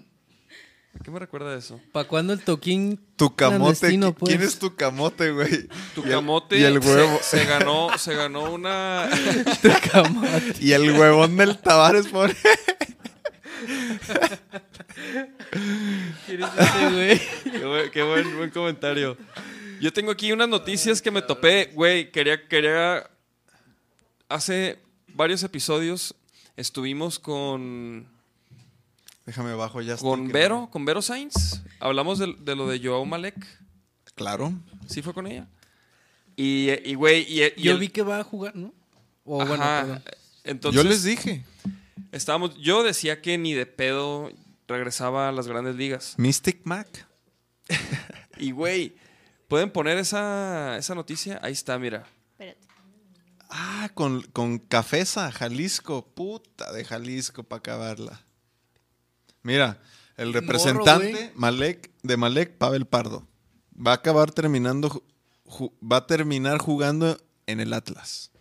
¿A 0.93 1.03
qué 1.03 1.09
me 1.11 1.19
recuerda 1.19 1.57
eso? 1.57 1.79
¿Para 1.93 2.05
cuándo 2.07 2.33
el 2.33 2.41
toquín 2.41 2.99
Tu 3.15 3.33
camote. 3.33 3.57
clandestino, 3.79 4.13
¿qui- 4.13 4.25
¿Quién 4.27 4.39
pues? 4.39 4.49
es 4.53 4.59
tu 4.59 4.75
camote, 4.75 5.31
güey? 5.31 5.67
Tu 5.95 6.01
Y 6.01 6.05
el- 6.05 6.11
camote 6.11 6.59
Y 6.59 6.63
el 6.63 6.83
se- 6.83 6.89
huevo. 6.89 7.19
Se, 7.23 7.45
ganó, 7.45 7.97
se 7.97 8.15
ganó 8.15 8.51
una. 8.51 9.09
Tu 9.61 9.69
camote. 9.91 10.55
Y 10.59 10.73
el 10.73 10.91
huevón 10.91 11.37
del 11.37 11.57
Tavares 11.59 12.07
pone... 12.07 12.35
¿Quién 16.25 16.43
es 16.43 16.49
ese, 16.57 16.89
güey? 16.93 17.21
Qué, 17.43 17.65
buen, 17.65 17.91
qué 17.91 18.03
buen- 18.03 18.37
buen 18.37 18.49
comentario. 18.49 19.17
Yo 19.79 19.91
tengo 19.91 20.11
aquí 20.11 20.31
unas 20.31 20.47
noticias 20.49 21.01
que 21.01 21.11
me 21.11 21.21
topé, 21.21 21.71
güey. 21.73 22.11
Quería, 22.11 22.47
quería. 22.47 23.09
Hace 24.29 24.79
varios 25.07 25.43
episodios 25.43 26.15
estuvimos 26.55 27.19
con, 27.19 28.07
Déjame 29.25 29.53
bajo 29.55 29.81
ya. 29.81 29.97
con. 29.97 30.27
Vero, 30.29 30.69
con 30.71 30.85
Vero 30.85 31.01
Sainz. 31.01 31.61
Hablamos 31.79 32.19
de, 32.19 32.35
de 32.39 32.55
lo 32.55 32.67
de 32.67 32.79
Joao 32.79 33.05
Malek. 33.05 33.35
Claro. 34.15 34.53
Sí, 34.87 35.01
fue 35.01 35.13
con 35.13 35.27
ella. 35.27 35.47
Y, 36.35 36.93
güey. 36.95 37.21
Y, 37.27 37.43
y 37.43 37.61
Yo 37.63 37.73
el- 37.73 37.79
vi 37.79 37.89
que 37.89 38.01
va 38.03 38.19
a 38.19 38.23
jugar, 38.23 38.55
¿no? 38.55 38.73
O 39.25 39.45
bueno, 39.45 39.63
Ajá, 39.63 39.81
perdón. 39.81 40.03
Entonces, 40.43 40.81
Yo 40.83 40.87
les 40.89 41.03
dije. 41.03 41.43
Estábamos. 42.11 42.57
Yo 42.57 42.83
decía 42.83 43.21
que 43.21 43.37
ni 43.37 43.53
de 43.53 43.65
pedo 43.65 44.31
regresaba 44.67 45.29
a 45.29 45.31
las 45.31 45.47
grandes 45.47 45.75
ligas. 45.75 46.15
Mystic 46.17 46.61
Mac. 46.63 47.07
Y, 48.37 48.53
güey, 48.53 48.95
¿pueden 49.47 49.69
poner 49.69 49.99
esa, 49.99 50.75
esa 50.75 50.95
noticia? 50.95 51.39
Ahí 51.43 51.53
está, 51.53 51.77
mira. 51.77 52.07
Espérate. 52.31 52.67
Ah, 53.51 53.91
con, 53.93 54.23
con 54.33 54.57
Cafesa, 54.57 55.31
Jalisco. 55.31 56.07
Puta 56.07 56.71
de 56.71 56.83
Jalisco 56.83 57.43
para 57.43 57.59
acabarla. 57.59 58.25
Mira, 59.43 59.79
el 60.17 60.33
representante. 60.33 61.31
Malek, 61.35 61.91
de 62.01 62.17
Malek, 62.17 62.57
Pavel 62.57 62.85
Pardo. 62.85 63.27
Va 63.75 63.91
a 63.91 63.95
acabar 63.95 64.31
terminando, 64.31 65.03
va 65.81 65.97
a 65.97 66.07
terminar 66.07 66.59
jugando 66.59 67.17
en 67.45 67.59
el 67.59 67.73
Atlas. 67.73 68.31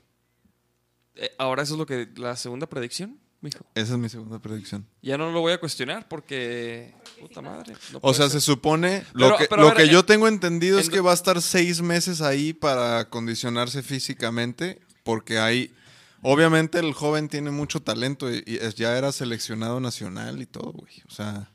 Eh, 1.17 1.31
ahora 1.39 1.63
eso 1.63 1.75
es 1.75 1.79
lo 1.79 1.87
que. 1.87 2.09
La 2.17 2.37
segunda 2.37 2.69
predicción, 2.69 3.19
mijo. 3.41 3.65
Esa 3.75 3.93
es 3.93 3.99
mi 3.99 4.09
segunda 4.09 4.39
predicción. 4.39 4.87
Ya 5.03 5.17
no 5.19 5.31
lo 5.33 5.41
voy 5.41 5.53
a 5.53 5.59
cuestionar 5.61 6.09
porque. 6.09 6.95
Puta 7.21 7.41
madre. 7.43 7.75
no 7.93 7.99
O 7.99 8.01
puede 8.01 8.15
sea, 8.15 8.29
ser. 8.31 8.41
se 8.41 8.47
supone. 8.47 9.05
Pero- 9.13 9.29
lo 9.31 9.37
que, 9.37 9.47
pero 9.47 9.63
a 9.63 9.65
lo 9.65 9.69
ver, 9.71 9.77
que 9.79 9.83
en- 9.85 9.91
yo 9.91 10.05
tengo 10.05 10.29
entendido 10.29 10.79
es 10.79 10.87
en- 10.87 10.93
que 10.93 11.01
va 11.01 11.11
a 11.13 11.15
estar 11.15 11.41
seis 11.43 11.83
meses 11.83 12.21
ahí 12.21 12.53
para 12.53 12.99
acondicionarse 13.01 13.83
físicamente. 13.83 14.81
Porque 15.05 15.39
hay. 15.39 15.73
Obviamente 16.23 16.79
el 16.79 16.93
joven 16.93 17.29
tiene 17.31 17.51
mucho 17.51 17.81
talento 17.81 18.31
y, 18.33 18.43
y 18.47 18.57
es- 18.57 18.75
ya 18.75 18.97
era 18.99 19.11
seleccionado 19.13 19.81
nacional 19.81 20.43
y 20.43 20.47
todo, 20.47 20.73
güey. 20.73 21.03
O 21.09 21.11
sea, 21.11 21.51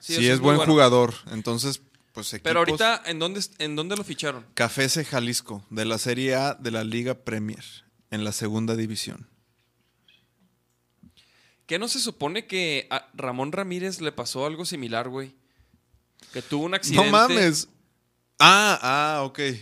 Sí, 0.00 0.14
eso 0.14 0.22
es, 0.22 0.28
es 0.28 0.38
muy 0.40 0.44
buen 0.44 0.56
bueno. 0.58 0.72
jugador. 0.72 1.14
Entonces, 1.30 1.80
pues 2.12 2.32
equipos. 2.32 2.48
Pero 2.48 2.60
ahorita, 2.60 3.02
¿en 3.06 3.18
dónde, 3.18 3.42
¿en 3.58 3.76
dónde 3.76 3.96
lo 3.96 4.04
ficharon? 4.04 4.46
Cafese 4.54 5.04
Jalisco, 5.04 5.64
de 5.70 5.84
la 5.84 5.98
Serie 5.98 6.34
A 6.34 6.54
de 6.54 6.70
la 6.70 6.84
Liga 6.84 7.14
Premier, 7.14 7.64
en 8.10 8.24
la 8.24 8.32
segunda 8.32 8.74
división. 8.76 9.28
¿Qué 11.66 11.78
no 11.78 11.88
se 11.88 11.98
supone 12.00 12.46
que 12.46 12.86
a 12.90 13.08
Ramón 13.14 13.52
Ramírez 13.52 14.00
le 14.00 14.12
pasó 14.12 14.44
algo 14.46 14.64
similar, 14.64 15.08
güey? 15.08 15.34
Que 16.32 16.42
tuvo 16.42 16.64
un 16.64 16.74
accidente. 16.74 17.06
No 17.06 17.10
mames. 17.12 17.68
Ah, 18.38 18.78
ah, 18.82 19.22
ok. 19.24 19.38
Eh, 19.38 19.60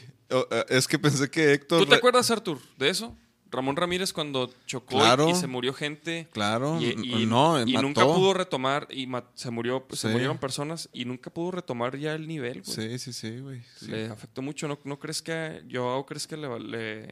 es 0.71 0.88
que 0.88 0.99
pensé 0.99 1.31
que 1.31 1.53
Héctor. 1.53 1.81
¿Tú 1.85 1.87
te 1.87 1.95
acuerdas, 1.97 2.31
Artur, 2.31 2.59
de 2.79 2.88
eso? 2.88 3.17
Ramón 3.51 3.77
Ramírez 3.77 4.15
cuando 4.15 4.51
chocó 4.67 4.97
y- 4.97 5.01
Claro. 5.01 5.29
y 5.29 5.35
se 5.35 5.47
murió 5.47 5.75
gente. 5.75 6.27
Claro, 6.33 6.81
Y, 6.81 6.87
y- 7.23 7.27
no, 7.27 7.61
y 7.61 7.75
mató. 7.75 7.83
nunca 7.87 8.05
pudo 8.07 8.33
retomar 8.33 8.88
y 8.91 9.07
se 9.35 9.51
murió 9.51 9.87
se 9.93 10.09
murieron 10.09 10.38
personas 10.38 10.88
y 10.95 11.05
nunca 11.05 11.29
pudo 11.31 11.51
retomar 11.51 11.99
ya 11.99 12.15
el 12.15 12.27
nivel 12.27 12.62
güey. 12.62 12.75
Sí, 12.75 12.99
sí, 12.99 13.12
sí, 13.12 13.41
güey. 13.41 13.62
sí. 13.77 13.88
le 13.88 14.07
afectó 14.07 14.41
mucho 14.41 14.67
no, 14.69 14.79
no 14.85 14.99
crees 14.99 15.21
que 15.21 15.62
Joao 15.71 16.07
crees 16.07 16.27
que 16.27 16.38
le, 16.38 16.49
le- 16.61 17.03
le 17.03 17.09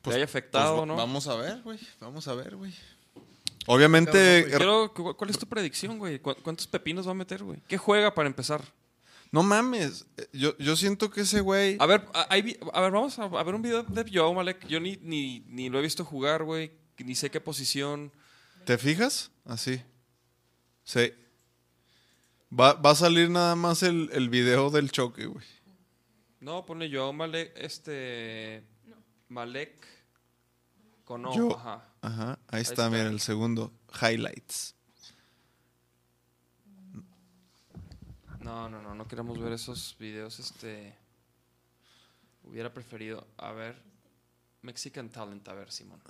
Pues- 0.00 0.16
haya 0.16 0.24
afectado 0.24 0.76
Pues 0.78 0.88
no 0.88 0.96
Vamos 0.96 1.26
a 1.28 1.36
ver, 1.36 1.60
güey. 1.60 1.78
Vamos 2.00 2.26
a 2.26 2.34
ver, 2.34 2.56
güey. 2.56 2.72
Obviamente, 3.70 4.44
Quiero- 4.48 4.92
¿cu- 4.94 5.14
¿cuál 5.16 5.30
es 5.30 5.38
tu 5.38 5.46
predicción 5.46 5.98
güey 5.98 6.18
¿Cu- 6.20 6.36
cuántos 6.42 6.66
pepinos 6.66 7.06
va 7.06 7.10
a 7.10 7.14
meter 7.14 7.42
güey 7.44 7.60
qué 7.68 7.76
juega 7.78 8.14
para 8.14 8.26
empezar 8.28 8.62
no 9.30 9.42
mames. 9.42 10.06
eh, 10.16 10.26
Yo, 10.32 10.56
yo 10.56 10.74
siento 10.74 11.10
que 11.10 11.20
ese 11.20 11.40
güey. 11.42 11.76
a 11.78 11.84
ver 11.86 12.02
a, 12.14 12.26
hay 12.30 12.40
vi- 12.42 12.56
a 12.72 12.80
ver 12.80 12.90
vamos 12.92 13.18
a, 13.18 13.24
a 13.24 13.42
ver 13.42 13.54
un 13.54 13.60
video 13.62 13.82
de 13.82 14.04
Joao 14.10 14.32
Malek 14.32 14.66
yo 14.66 14.80
ni, 14.80 14.96
ni, 15.02 15.40
ni 15.48 15.68
lo 15.68 15.78
he 15.78 15.82
visto 15.82 16.04
jugar 16.04 16.44
güey 16.44 16.72
ni 16.98 17.14
sé 17.14 17.30
qué 17.30 17.40
posición 17.40 18.10
¿Te 18.64 18.76
fijas? 18.78 19.30
Así. 19.44 19.80
Sí. 20.84 21.12
Va, 22.58 22.72
va 22.74 22.90
a 22.90 22.94
salir 22.94 23.28
nada 23.30 23.54
más 23.56 23.82
el, 23.82 24.08
el 24.12 24.28
video 24.30 24.70
del 24.70 24.90
choque, 24.90 25.26
güey. 25.26 25.44
no 26.40 26.64
pone 26.66 26.90
Joao 26.92 27.12
Malek 27.12 27.52
este 27.56 28.62
Malek 29.28 29.86
con 31.04 31.26
O 31.26 31.34
Yo- 31.34 31.56
ajá 31.56 31.84
Ajá. 32.00 32.38
Ahí 32.48 32.62
está, 32.62 32.86
está. 32.86 32.90
mira, 32.90 33.08
el 33.08 33.20
segundo. 33.20 33.72
Highlights. 34.00 34.74
No, 38.40 38.68
no, 38.68 38.80
no, 38.80 38.94
no 38.94 39.08
queremos 39.08 39.38
ver 39.38 39.52
esos 39.52 39.96
videos, 39.98 40.38
este... 40.38 40.94
Hubiera 42.44 42.72
preferido, 42.72 43.26
a 43.36 43.52
ver... 43.52 43.88
Mexican 44.62 45.08
Talent, 45.08 45.46
a 45.48 45.54
ver, 45.54 45.70
Simón. 45.70 46.00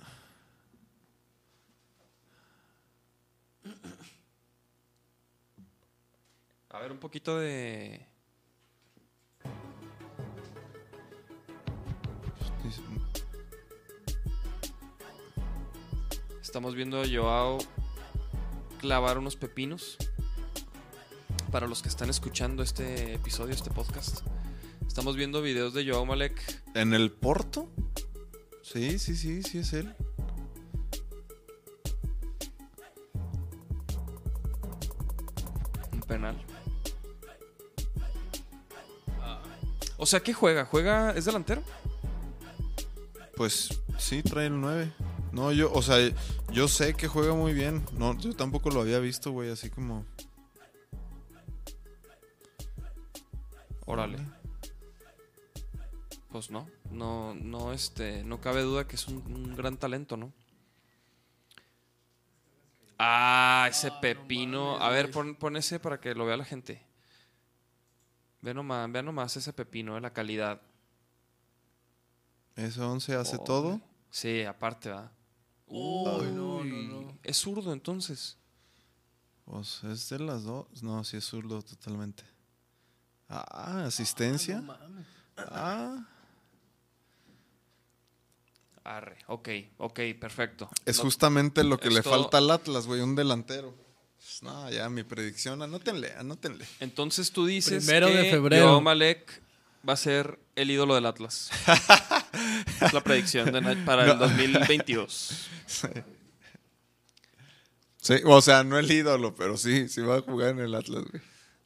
A 6.69 6.79
ver, 6.79 6.91
un 6.91 6.99
poquito 6.99 7.37
de. 7.37 8.05
Estamos 16.49 16.73
viendo 16.73 16.99
a 16.99 17.05
Joao 17.07 17.59
clavar 18.79 19.19
unos 19.19 19.35
pepinos. 19.35 19.97
Para 21.51 21.67
los 21.67 21.83
que 21.83 21.89
están 21.89 22.09
escuchando 22.09 22.63
este 22.63 23.13
episodio, 23.13 23.53
este 23.53 23.69
podcast. 23.69 24.21
Estamos 24.87 25.15
viendo 25.15 25.43
videos 25.43 25.75
de 25.75 25.87
Joao 25.87 26.07
Malek. 26.07 26.63
¿En 26.73 26.95
el 26.95 27.11
Porto? 27.11 27.69
Sí, 28.63 28.97
sí, 28.97 29.15
sí, 29.15 29.43
sí 29.43 29.59
es 29.59 29.73
él. 29.73 29.93
Un 35.93 36.01
penal. 36.01 36.35
O 39.97 40.07
sea, 40.07 40.19
¿qué 40.21 40.33
juega? 40.33 40.65
¿Juega? 40.65 41.11
¿Es 41.11 41.25
delantero? 41.25 41.61
Pues 43.35 43.69
sí, 43.99 44.23
trae 44.23 44.47
el 44.47 44.59
9. 44.59 45.08
No, 45.31 45.51
yo, 45.51 45.71
o 45.71 45.81
sea, 45.81 45.97
yo 46.51 46.67
sé 46.67 46.93
que 46.95 47.07
juega 47.07 47.33
muy 47.33 47.53
bien. 47.53 47.85
No, 47.93 48.17
yo 48.17 48.33
tampoco 48.35 48.69
lo 48.71 48.81
había 48.81 48.99
visto, 48.99 49.31
güey, 49.31 49.51
así 49.51 49.69
como. 49.69 50.05
Órale. 53.85 54.17
Pues 56.29 56.51
no, 56.51 56.67
no, 56.91 57.33
no, 57.33 57.73
este, 57.73 58.23
no 58.23 58.39
cabe 58.39 58.61
duda 58.61 58.87
que 58.87 58.95
es 58.95 59.07
un, 59.07 59.17
un 59.17 59.55
gran 59.55 59.77
talento, 59.77 60.15
¿no? 60.15 60.31
Ah, 62.99 63.67
ese 63.69 63.91
pepino. 64.01 64.77
A 64.77 64.89
ver, 64.89 65.09
pon, 65.09 65.35
pon 65.35 65.55
ese 65.57 65.79
para 65.79 65.99
que 65.99 66.13
lo 66.13 66.25
vea 66.25 66.37
la 66.37 66.45
gente. 66.45 66.85
Ve 68.41 68.53
nomás, 68.53 68.91
vea 68.91 69.01
nomás 69.01 69.35
ese 69.37 69.53
pepino, 69.53 69.97
eh, 69.97 70.01
la 70.01 70.13
calidad. 70.13 70.61
Ese 72.55 72.81
11 72.81 73.15
hace 73.15 73.37
Oh, 73.37 73.43
todo. 73.43 73.81
Sí, 74.11 74.43
aparte, 74.43 74.89
va. 74.89 75.11
Uy, 75.69 76.27
no, 76.31 76.63
no, 76.63 76.81
no. 76.83 77.17
Es 77.23 77.37
zurdo 77.37 77.71
entonces. 77.73 78.37
Pues 79.45 79.83
es 79.83 80.09
de 80.09 80.19
las 80.19 80.43
dos. 80.43 80.65
No, 80.83 81.03
sí 81.03 81.17
es 81.17 81.25
zurdo 81.25 81.61
totalmente. 81.61 82.23
Ah, 83.27 83.83
asistencia. 83.85 84.55
No 84.57 84.63
mames. 84.63 85.05
Ah, 85.37 86.05
Arre, 88.83 89.17
ok, 89.27 89.49
ok, 89.77 89.99
perfecto. 90.19 90.69
es 90.85 90.97
No- 90.97 91.03
justamente 91.03 91.63
lo 91.63 91.79
que 91.79 91.89
le 91.91 92.01
todo. 92.01 92.13
falta 92.21 92.39
al 92.39 92.49
Atlas, 92.49 92.87
güey, 92.87 93.01
un 93.01 93.15
delantero. 93.15 93.75
Pues, 94.17 94.41
no, 94.41 94.69
ya 94.71 94.89
mi 94.89 95.03
predicción, 95.03 95.61
anótenle, 95.61 96.11
anótenle. 96.13 96.65
Entonces 96.79 97.31
tú 97.31 97.45
dices 97.45 97.85
Primero 97.85 98.07
que 98.07 98.13
de 98.17 98.29
febrero. 98.31 98.65
Joao 98.67 98.81
Malek 98.81 99.41
va 99.87 99.93
a 99.93 99.97
ser 99.97 100.39
el 100.55 100.71
ídolo 100.71 100.95
del 100.95 101.05
Atlas. 101.05 101.49
es 102.81 102.93
la 102.93 103.01
predicción 103.01 103.51
de 103.51 103.75
para 103.77 104.11
el 104.11 104.17
2022. 104.17 105.49
Sí, 108.01 108.13
o 108.25 108.41
sea, 108.41 108.63
no 108.63 108.79
el 108.79 108.89
ídolo, 108.89 109.35
pero 109.35 109.57
sí, 109.57 109.89
sí 109.89 110.01
va 110.01 110.17
a 110.17 110.21
jugar 110.21 110.51
en 110.51 110.59
el 110.59 110.73
Atlas, 110.73 111.03
güey. 111.03 111.21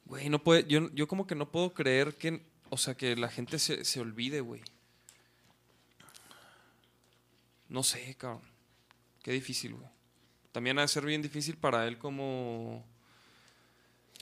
Güey, 0.06 0.28
no 0.28 0.42
puede, 0.42 0.64
yo, 0.66 0.90
yo 0.92 1.08
como 1.08 1.26
que 1.26 1.34
no 1.34 1.50
puedo 1.50 1.72
creer 1.72 2.14
que, 2.16 2.44
o 2.70 2.76
sea, 2.76 2.94
que 2.94 3.16
la 3.16 3.28
gente 3.28 3.58
se, 3.58 3.84
se 3.84 4.00
olvide, 4.00 4.40
güey. 4.40 4.60
No 7.68 7.82
sé, 7.82 8.14
cabrón. 8.16 8.42
Qué 9.22 9.32
difícil, 9.32 9.74
güey. 9.74 9.88
También 10.52 10.78
ha 10.78 10.82
de 10.82 10.88
ser 10.88 11.04
bien 11.04 11.22
difícil 11.22 11.56
para 11.56 11.86
él 11.86 11.98
como... 11.98 12.86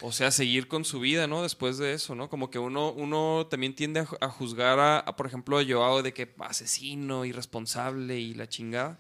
O 0.03 0.11
sea, 0.13 0.31
seguir 0.33 0.67
con 0.69 0.85
su 0.85 0.99
vida, 1.01 1.27
¿no? 1.27 1.43
Después 1.43 1.79
de 1.79 1.93
eso, 1.95 2.15
¿no? 2.15 2.29
Como 2.29 2.51
que 2.51 2.59
uno, 2.59 2.91
uno 2.93 3.47
también 3.49 3.75
tiende 3.75 4.01
a, 4.01 4.07
ju- 4.07 4.19
a 4.21 4.29
juzgar 4.29 4.79
a, 4.81 4.99
a, 4.99 5.17
por 5.17 5.27
ejemplo, 5.27 5.59
a 5.59 5.65
Joao 5.65 6.03
de 6.03 6.13
que 6.13 6.35
asesino, 6.41 7.25
irresponsable 7.25 8.19
y 8.19 8.35
la 8.35 8.49
chingada. 8.49 8.99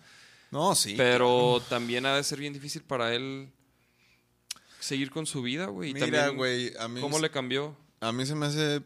No, 0.52 0.74
sí. 0.74 0.94
Pero 0.96 1.60
también 1.68 2.06
ha 2.06 2.14
de 2.16 2.22
ser 2.24 2.38
bien 2.38 2.52
difícil 2.52 2.82
para 2.82 3.14
él 3.14 3.50
seguir 4.80 5.10
con 5.10 5.26
su 5.26 5.42
vida, 5.42 5.66
güey. 5.66 5.90
Y 5.90 5.94
Mira, 5.94 6.06
también, 6.06 6.36
güey, 6.36 6.72
a 6.78 6.88
mí, 6.88 7.00
¿Cómo 7.00 7.18
le 7.18 7.30
cambió? 7.30 7.76
a 8.00 8.12
mí 8.12 8.26
se 8.26 8.34
me 8.34 8.46
hace 8.46 8.82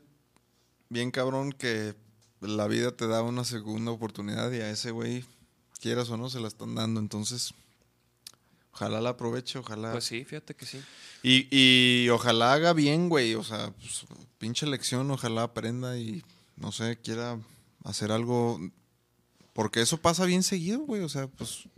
bien 0.89 1.11
cabrón 1.11 1.53
que 1.53 1.95
la 2.41 2.67
vida 2.67 2.93
te 2.93 3.07
da 3.07 3.23
una 3.23 3.45
segunda 3.45 3.91
oportunidad 3.91 4.53
y 4.53 4.61
a 4.61 4.71
ese 4.71 4.91
güey, 4.91 5.25
quieras 5.81 6.09
o 6.11 6.17
no, 6.17 6.29
se 6.31 6.39
la 6.41 6.49
están 6.49 6.75
dando. 6.75 7.01
Entonces, 7.01 7.53
ojalá 8.77 9.01
la 9.01 9.11
aproveche, 9.11 9.59
ojalá. 9.59 9.93
Pues 9.93 10.05
sí, 10.05 10.25
fíjate 10.25 10.55
que 10.55 10.67
sí. 10.67 10.81
Y, 11.23 11.49
y 11.51 12.09
ojalá 12.11 12.53
haga 12.53 12.75
bien, 12.75 13.09
güey. 13.09 13.35
O 13.35 13.43
sea, 13.43 13.71
pues, 13.73 14.05
pinche 14.39 14.67
lección, 14.67 15.11
ojalá 15.11 15.45
aprenda 15.45 15.99
y, 15.99 16.23
no 16.57 16.73
sé, 16.73 16.99
quiera 17.01 17.39
hacer 17.85 18.13
algo. 18.13 18.61
Porque 19.55 19.81
eso 19.81 19.97
pasa 19.97 20.27
bien 20.27 20.43
seguido, 20.43 20.81
güey. 20.81 21.03
O 21.03 21.09
sea, 21.09 21.27
pues. 21.27 21.69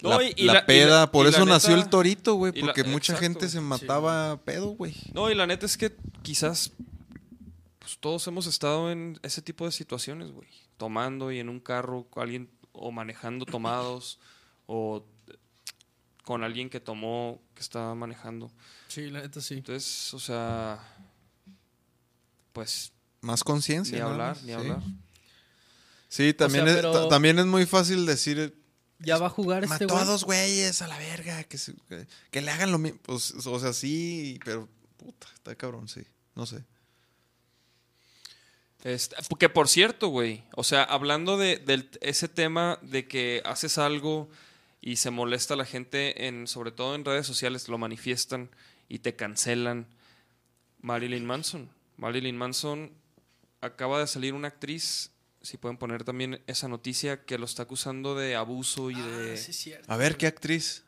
No, 0.00 0.18
la, 0.18 0.24
y- 0.24 0.44
la 0.44 0.60
y 0.60 0.62
peda, 0.66 1.00
la- 1.00 1.10
por 1.12 1.26
y 1.26 1.28
eso 1.28 1.44
nació 1.44 1.74
el 1.74 1.90
torito, 1.90 2.34
güey. 2.34 2.52
Porque 2.58 2.84
mucha 2.84 3.12
exacto. 3.12 3.22
gente 3.40 3.48
se 3.50 3.60
mataba 3.60 4.40
pedo, 4.44 4.68
güey. 4.68 4.94
No, 5.12 5.30
y 5.30 5.34
la 5.34 5.46
neta 5.46 5.66
es 5.66 5.76
que 5.76 5.94
quizás 6.22 6.72
pues, 7.80 7.98
todos 7.98 8.26
hemos 8.28 8.46
estado 8.46 8.90
en 8.90 9.18
ese 9.22 9.42
tipo 9.42 9.66
de 9.66 9.72
situaciones, 9.72 10.32
güey. 10.32 10.48
Tomando 10.78 11.30
y 11.32 11.38
en 11.38 11.50
un 11.50 11.60
carro, 11.60 12.06
alguien 12.16 12.48
o 12.72 12.92
manejando 12.92 13.44
tomados 13.44 14.18
o 14.66 15.04
con 16.28 16.44
alguien 16.44 16.68
que 16.68 16.78
tomó, 16.78 17.40
que 17.54 17.62
estaba 17.62 17.94
manejando. 17.94 18.52
Sí, 18.88 19.08
la 19.08 19.22
neta 19.22 19.40
sí. 19.40 19.54
Entonces, 19.54 20.12
o 20.12 20.20
sea, 20.20 20.78
pues 22.52 22.92
Más 23.22 23.42
conciencia. 23.42 23.96
ni 23.96 24.02
hablar, 24.02 24.36
ni 24.42 24.48
sí. 24.48 24.52
hablar. 24.52 24.82
Sí, 26.10 26.34
también, 26.34 26.66
sea, 26.66 26.74
es, 26.74 26.80
pero- 26.82 27.08
también 27.08 27.38
es 27.38 27.46
muy 27.46 27.64
fácil 27.64 28.04
decir. 28.04 28.54
Ya 28.98 29.16
va 29.16 29.28
a 29.28 29.30
jugar 29.30 29.64
este 29.64 29.84
Mató 29.86 29.94
güey. 29.94 30.02
a 30.02 30.04
dos 30.04 30.24
güeyes 30.24 30.82
a 30.82 30.88
la 30.88 30.98
verga. 30.98 31.44
Que, 31.44 31.56
se- 31.56 31.72
que, 31.88 32.06
que 32.30 32.42
le 32.42 32.50
hagan 32.50 32.72
lo 32.72 32.78
mismo. 32.78 32.98
Pues, 33.04 33.32
o 33.46 33.58
sea, 33.58 33.72
sí, 33.72 34.38
pero. 34.44 34.68
Puta, 34.98 35.28
está 35.34 35.54
cabrón, 35.54 35.88
sí. 35.88 36.02
No 36.34 36.44
sé. 36.44 36.62
Este, 38.84 39.16
que 39.38 39.48
por 39.48 39.66
cierto, 39.66 40.08
güey, 40.08 40.44
o 40.54 40.62
sea, 40.62 40.82
hablando 40.84 41.38
de, 41.38 41.88
ese 42.02 42.28
tema 42.28 42.78
de 42.82 43.08
que 43.08 43.40
haces 43.46 43.78
algo 43.78 44.28
y 44.80 44.96
se 44.96 45.10
molesta 45.10 45.56
la 45.56 45.64
gente, 45.64 46.26
en, 46.26 46.46
sobre 46.46 46.70
todo 46.70 46.94
en 46.94 47.04
redes 47.04 47.26
sociales, 47.26 47.68
lo 47.68 47.78
manifiestan 47.78 48.50
y 48.88 49.00
te 49.00 49.16
cancelan. 49.16 49.86
Marilyn 50.80 51.26
Manson. 51.26 51.70
Marilyn 51.96 52.36
Manson 52.36 52.92
acaba 53.60 53.98
de 54.00 54.06
salir 54.06 54.34
una 54.34 54.48
actriz, 54.48 55.10
si 55.42 55.56
pueden 55.56 55.76
poner 55.76 56.04
también 56.04 56.42
esa 56.46 56.68
noticia, 56.68 57.24
que 57.24 57.38
lo 57.38 57.44
está 57.44 57.64
acusando 57.64 58.14
de 58.14 58.36
abuso 58.36 58.90
y 58.90 58.94
de... 58.94 59.32
Ah, 59.32 59.36
sí, 59.36 59.50
es 59.50 59.56
cierto. 59.56 59.92
A 59.92 59.96
ver, 59.96 60.16
¿qué 60.16 60.26
actriz? 60.26 60.84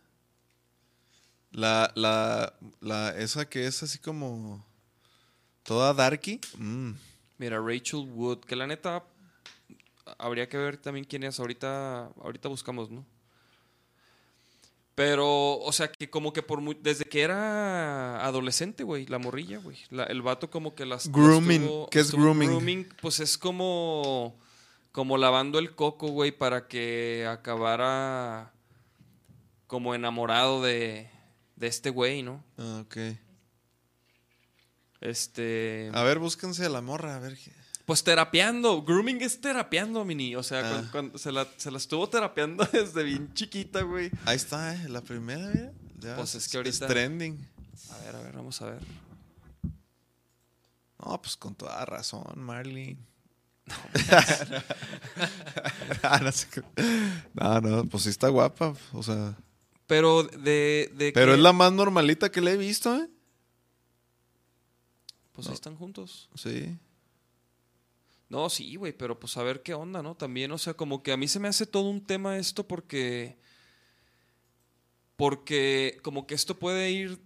La, 1.51 1.91
la, 1.97 2.55
la, 2.81 3.11
esa 3.19 3.49
que 3.49 3.67
es 3.67 3.83
así 3.83 3.99
como. 3.99 4.65
Toda 5.65 5.93
darky. 5.95 6.41
Mm. 6.57 6.93
Mira, 7.39 7.59
Rachel 7.61 8.09
Wood, 8.09 8.41
que 8.45 8.55
la 8.55 8.69
neta 8.69 9.05
habría 10.19 10.49
que 10.49 10.57
ver 10.57 10.77
también 10.77 11.05
quién 11.05 11.25
es. 11.25 11.41
Ahorita, 11.41 12.07
ahorita 12.23 12.49
buscamos, 12.49 12.91
¿no? 12.91 13.05
Pero, 15.01 15.59
o 15.59 15.73
sea, 15.73 15.91
que 15.91 16.11
como 16.11 16.35
que 16.35 16.43
por 16.43 16.63
desde 16.83 17.07
que 17.07 17.23
era 17.23 18.23
adolescente, 18.23 18.85
güey, 18.85 19.07
la 19.07 19.19
morrilla, 19.19 19.57
güey. 19.57 19.79
el 19.91 20.21
vato 20.21 20.51
como 20.51 20.75
que 20.75 20.85
las... 20.85 21.07
las 21.07 21.15
Grooming, 21.15 21.87
¿qué 21.91 22.01
es 22.01 22.09
estuvo 22.09 22.35
grooming? 22.35 22.87
Pues 23.01 23.19
es 23.21 23.39
como... 23.39 24.39
Como 24.93 25.17
lavando 25.17 25.59
el 25.59 25.75
coco, 25.75 26.09
güey, 26.09 26.33
para 26.33 26.69
que 26.69 27.27
acabara 27.27 28.53
como 29.67 29.95
enamorado 29.95 30.61
de, 30.61 31.09
de 31.57 31.67
este 31.67 31.89
güey, 31.89 32.23
¿no? 32.23 32.45
Ah, 32.59 32.83
ok. 32.85 32.99
Este... 35.01 35.91
A 35.95 36.03
ver, 36.03 36.19
búsquense 36.19 36.67
a 36.67 36.69
la 36.69 36.83
morra, 36.83 37.17
a 37.17 37.21
ver. 37.21 37.39
Pues 37.91 38.05
terapeando. 38.05 38.83
Grooming 38.85 39.21
es 39.21 39.41
terapeando, 39.41 40.05
mini. 40.05 40.37
O 40.37 40.45
sea, 40.45 40.61
Ah. 40.61 40.71
cuan- 40.71 40.89
cuando, 40.93 41.19
se, 41.19 41.33
la, 41.33 41.45
se 41.57 41.73
la 41.73 41.79
estuvo 41.79 42.09
terapeando 42.09 42.65
desde 42.73 43.03
bien 43.03 43.35
chiquita, 43.35 43.83
güey. 43.83 44.13
Ahí 44.27 44.37
está, 44.37 44.77
eh, 44.77 44.89
la 44.89 45.01
primera, 45.01 45.49
mira. 45.53 45.73
Ya 45.99 46.15
Pues 46.15 46.37
es 46.37 46.47
que 46.49 46.59
ahorita- 46.59 46.87
trending. 46.87 47.45
A 47.91 47.99
ver, 48.05 48.15
a 48.15 48.21
ver, 48.23 48.33
vamos 48.37 48.63
a 48.63 48.67
ver. 48.67 48.81
No, 51.05 51.21
pues 51.21 51.37
con 51.37 51.57
toda 51.57 51.85
razón, 51.85 52.23
Marlene. 52.37 52.97
Ah, 56.03 56.21
no, 56.23 56.31
qué- 56.53 56.63
no, 57.35 57.61
no, 57.61 57.85
pues 57.87 58.05
sí 58.05 58.11
está 58.11 58.29
guapa. 58.29 58.73
O 58.93 59.03
sea. 59.03 59.37
Pero 59.89 60.23
de, 60.23 60.93
de 60.95 61.11
Pero 61.13 61.33
que- 61.33 61.39
es 61.39 61.41
la 61.41 61.53
más 61.53 61.73
normalita 61.73 62.31
que 62.31 62.41
le 62.41 62.53
he 62.53 62.57
visto, 62.57 62.95
¿eh? 62.97 63.09
Pues 65.33 65.49
ahí 65.49 65.55
están 65.55 65.75
juntos. 65.77 66.29
Sí. 66.37 66.79
No, 68.31 68.49
sí, 68.49 68.77
güey, 68.77 68.93
pero 68.93 69.19
pues 69.21 69.37
a 69.37 69.43
ver 69.43 69.63
qué 69.63 69.75
onda, 69.75 70.03
¿no? 70.03 70.15
También, 70.15 70.51
o 70.53 70.57
sea, 70.59 70.73
como 70.75 71.03
que 71.03 71.13
a 71.13 71.17
mí 71.19 71.29
se 71.29 71.39
me 71.41 71.49
hace 71.49 71.67
todo 71.67 71.91
un 71.91 72.03
tema 72.07 72.39
esto 72.39 72.67
porque. 72.67 73.37
Porque 75.17 75.99
como 76.03 76.27
que 76.27 76.35
esto 76.35 76.59
puede 76.59 76.91
ir 76.91 77.19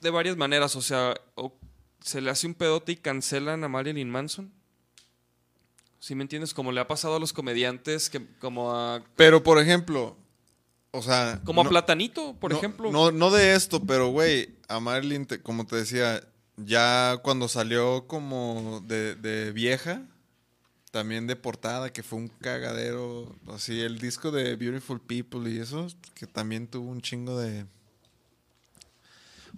de 0.00 0.10
varias 0.10 0.36
maneras, 0.36 0.76
o 0.76 0.82
sea, 0.82 1.14
o 1.34 1.56
se 2.02 2.20
le 2.20 2.30
hace 2.30 2.46
un 2.46 2.54
pedote 2.54 2.92
y 2.92 2.96
cancelan 2.96 3.64
a 3.64 3.68
Marilyn 3.68 4.10
Manson. 4.10 4.52
¿Sí 5.98 6.14
me 6.14 6.22
entiendes? 6.22 6.52
Como 6.52 6.70
le 6.72 6.80
ha 6.80 6.86
pasado 6.86 7.16
a 7.16 7.18
los 7.20 7.32
comediantes, 7.32 8.10
que, 8.10 8.24
como 8.38 8.72
a, 8.76 9.02
Pero, 9.16 9.42
por 9.42 9.58
ejemplo, 9.58 10.16
o 10.90 11.00
sea... 11.02 11.40
como 11.44 11.62
no- 11.64 11.68
a 11.68 11.70
Platanito, 11.70 12.36
por 12.38 12.50
no- 12.52 12.58
ejemplo. 12.58 12.92
No, 12.92 13.10
no 13.10 13.30
de 13.30 13.54
esto, 13.54 13.82
pero, 13.84 14.08
güey, 14.08 14.56
a 14.68 14.78
Marilyn, 14.78 15.24
te- 15.26 15.40
como 15.42 15.66
te 15.66 15.76
decía, 15.76 16.22
ya 16.56 17.18
cuando 17.22 17.48
salió 17.48 18.06
como 18.06 18.82
de, 18.86 19.14
de 19.14 19.52
vieja, 19.52 20.06
también 20.90 21.26
de 21.26 21.36
portada, 21.36 21.92
que 21.92 22.02
fue 22.02 22.18
un 22.18 22.28
cagadero, 22.28 23.36
así, 23.48 23.80
el 23.80 23.98
disco 23.98 24.30
de 24.30 24.56
Beautiful 24.56 25.00
People 25.00 25.50
y 25.50 25.58
eso, 25.58 25.88
que 26.14 26.26
también 26.26 26.66
tuvo 26.66 26.90
un 26.90 27.02
chingo 27.02 27.38
de... 27.38 27.66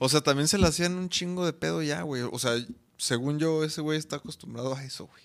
O 0.01 0.09
sea, 0.09 0.21
también 0.21 0.49
se 0.49 0.59
le 0.59 0.67
hacían 0.67 0.97
un 0.99 1.09
chingo 1.09 1.47
de 1.47 1.53
pedo 1.53 1.83
ya, 1.83 2.03
güey. 2.03 2.23
O 2.23 2.39
sea, 2.39 2.55
según 2.97 3.39
yo, 3.39 3.65
ese 3.65 3.81
güey 3.81 3.99
está 3.99 4.17
acostumbrado 4.17 4.75
a 4.75 4.85
eso, 4.85 5.07
güey. 5.07 5.23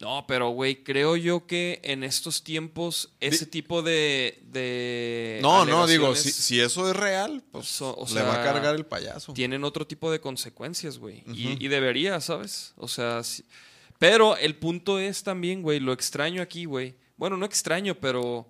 No, 0.00 0.24
pero 0.26 0.48
güey, 0.48 0.82
creo 0.82 1.14
yo 1.16 1.46
que 1.46 1.80
en 1.84 2.02
estos 2.04 2.42
tiempos 2.42 3.12
ese 3.20 3.44
tipo 3.44 3.82
de, 3.82 4.40
de 4.44 5.38
No, 5.42 5.66
no, 5.66 5.86
digo, 5.86 6.16
si, 6.16 6.32
si 6.32 6.58
eso 6.58 6.88
es 6.90 6.96
real, 6.96 7.44
pues 7.52 7.66
So- 7.68 7.94
o 7.94 8.06
le 8.14 8.22
va 8.22 8.32
a 8.32 8.42
sea, 8.42 8.44
cargar 8.52 8.74
el 8.74 8.86
payaso. 8.86 9.34
tienen 9.34 9.62
otro 9.62 9.86
tipo 9.86 10.10
de 10.10 10.20
consecuencias, 10.20 10.98
güey. 10.98 11.22
y, 11.26 11.68
debería, 11.68 12.18
¿sabes? 12.20 12.72
O 12.76 12.88
sea, 12.88 13.20
pero 13.98 14.36
el 14.38 14.56
punto 14.56 14.98
es 14.98 15.22
también, 15.22 15.60
güey, 15.60 15.80
lo 15.80 15.92
extraño 15.92 16.40
aquí, 16.40 16.64
güey. 16.64 16.94
Bueno, 17.18 17.36
no 17.36 17.44
extraño, 17.44 17.94
pero 18.00 18.48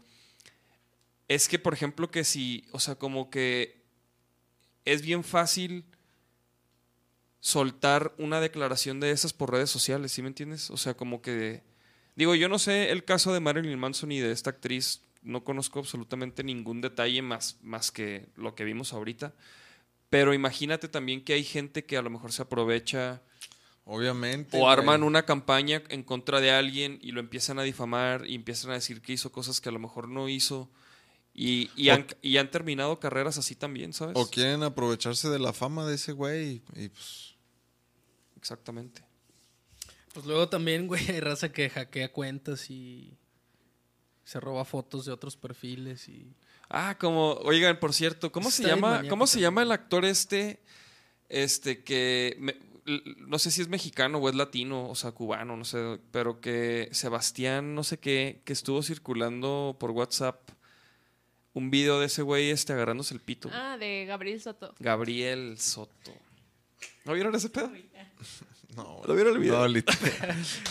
es 1.27 1.49
que, 1.49 1.59
por 1.59 1.75
ejemplo, 1.75 2.11
que 2.11 2.23
si, 2.23 2.65
o 2.71 2.79
sea, 2.79 2.95
como 2.95 3.29
que 3.31 3.83
es 4.85 5.03
bien 5.03 5.25
fácil 5.25 5.85
soltar 7.41 8.15
una 8.19 8.41
declaración 8.41 9.01
de 9.01 9.11
esas 9.11 9.33
por 9.33 9.51
redes 9.51 9.71
sociales, 9.71 10.13
¿sí 10.13 10.23
me 10.23 10.29
entiendes? 10.29 10.71
O 10.71 10.77
sea, 10.77 10.95
como 10.95 11.23
que... 11.23 11.63
Digo, 12.17 12.35
yo 12.35 12.49
no 12.49 12.59
sé 12.59 12.91
el 12.91 13.05
caso 13.05 13.33
de 13.33 13.41
Marilyn 13.41 13.79
Manson 13.79 14.13
y 14.13 14.21
de 14.21 14.33
esta 14.33 14.51
actriz, 14.51 15.03
no 15.23 15.43
conozco 15.45 15.79
absolutamente 15.79 16.45
ningún 16.45 16.81
detalle 16.81 17.23
más, 17.23 17.59
más 17.63 17.91
que 17.91 18.29
lo 18.37 18.55
que 18.55 18.65
vimos 18.65 18.93
ahorita, 18.93 19.33
pero 20.11 20.35
imagínate 20.35 20.89
también 20.89 21.25
que 21.25 21.35
hay 21.35 21.45
gente 21.45 21.85
que 21.85 21.97
a 21.97 22.03
lo 22.03 22.11
mejor 22.11 22.33
se 22.33 22.43
aprovecha 22.43 23.23
Obviamente. 23.85 24.59
o 24.59 24.69
arman 24.69 25.01
güey. 25.01 25.09
una 25.09 25.25
campaña 25.25 25.83
en 25.89 26.03
contra 26.03 26.41
de 26.41 26.51
alguien 26.51 26.99
y 27.01 27.13
lo 27.13 27.21
empiezan 27.21 27.59
a 27.59 27.63
difamar 27.63 28.27
y 28.27 28.35
empiezan 28.35 28.73
a 28.73 28.75
decir 28.75 29.01
que 29.01 29.13
hizo 29.13 29.33
cosas 29.33 29.61
que 29.61 29.69
a 29.69 29.73
lo 29.73 29.79
mejor 29.79 30.09
no 30.09 30.29
hizo 30.29 30.71
y, 31.33 31.71
y 31.77 31.91
han, 31.91 32.07
y 32.23 32.37
han 32.37 32.51
terminado 32.51 32.99
carreras 32.99 33.39
así 33.39 33.55
también, 33.55 33.93
¿sabes? 33.93 34.17
O 34.17 34.29
quieren 34.29 34.63
aprovecharse 34.63 35.29
de 35.29 35.39
la 35.39 35.53
fama 35.53 35.87
de 35.87 35.95
ese 35.95 36.13
güey 36.13 36.63
y, 36.77 36.85
y, 36.85 36.89
pues... 36.89 37.30
Exactamente. 38.41 39.03
Pues 40.13 40.27
luego 40.27 40.49
también, 40.49 40.89
güey, 40.89 41.09
hay 41.11 41.21
raza 41.21 41.53
que 41.53 41.71
hackea 41.71 42.11
cuentas 42.13 42.69
y 42.71 43.17
se 44.25 44.41
roba 44.41 44.65
fotos 44.65 45.05
de 45.05 45.13
otros 45.13 45.37
perfiles 45.37 46.09
y... 46.09 46.35
Ah, 46.69 46.97
como, 46.99 47.33
oigan, 47.35 47.79
por 47.79 47.93
cierto, 47.93 48.33
¿cómo 48.33 48.51
se 48.51 48.65
llama? 48.65 48.91
maníaco 48.93 49.09
¿Cómo 49.11 49.27
se 49.27 49.41
llama 49.41 49.63
el 49.63 49.73
actor 49.73 50.05
este? 50.05 50.61
Este 51.29 51.83
que 51.85 52.37
me- 52.39 52.57
no 53.19 53.39
sé 53.39 53.51
si 53.51 53.61
es 53.61 53.69
mexicano 53.69 54.19
o 54.19 54.29
es 54.29 54.35
latino, 54.35 54.89
o 54.89 54.95
sea, 54.95 55.13
cubano, 55.13 55.57
no 55.57 55.65
sé, 55.65 56.01
pero 56.11 56.41
que 56.41 56.89
Sebastián, 56.93 57.75
no 57.75 57.85
sé 57.85 57.99
qué, 57.99 58.41
que 58.45 58.53
estuvo 58.53 58.83
circulando 58.83 59.77
por 59.79 59.91
WhatsApp 59.93 60.41
un 61.53 61.71
video 61.71 62.01
de 62.01 62.07
ese 62.07 62.23
güey 62.23 62.51
este 62.51 62.73
agarrándose 62.73 63.15
el 63.15 63.21
pito. 63.21 63.51
Ah, 63.53 63.77
de 63.79 64.07
Gabriel 64.07 64.41
Soto. 64.41 64.75
Gabriel 64.79 65.59
Soto. 65.59 66.13
¿No 67.05 67.13
vieron 67.15 67.35
ese 67.35 67.49
pedo? 67.51 67.71
No, 68.77 69.03
¿Lo 69.05 69.15
vieron 69.17 69.35
el 69.35 69.41
video? 69.41 69.59
No, 69.59 69.67
lit- 69.67 69.85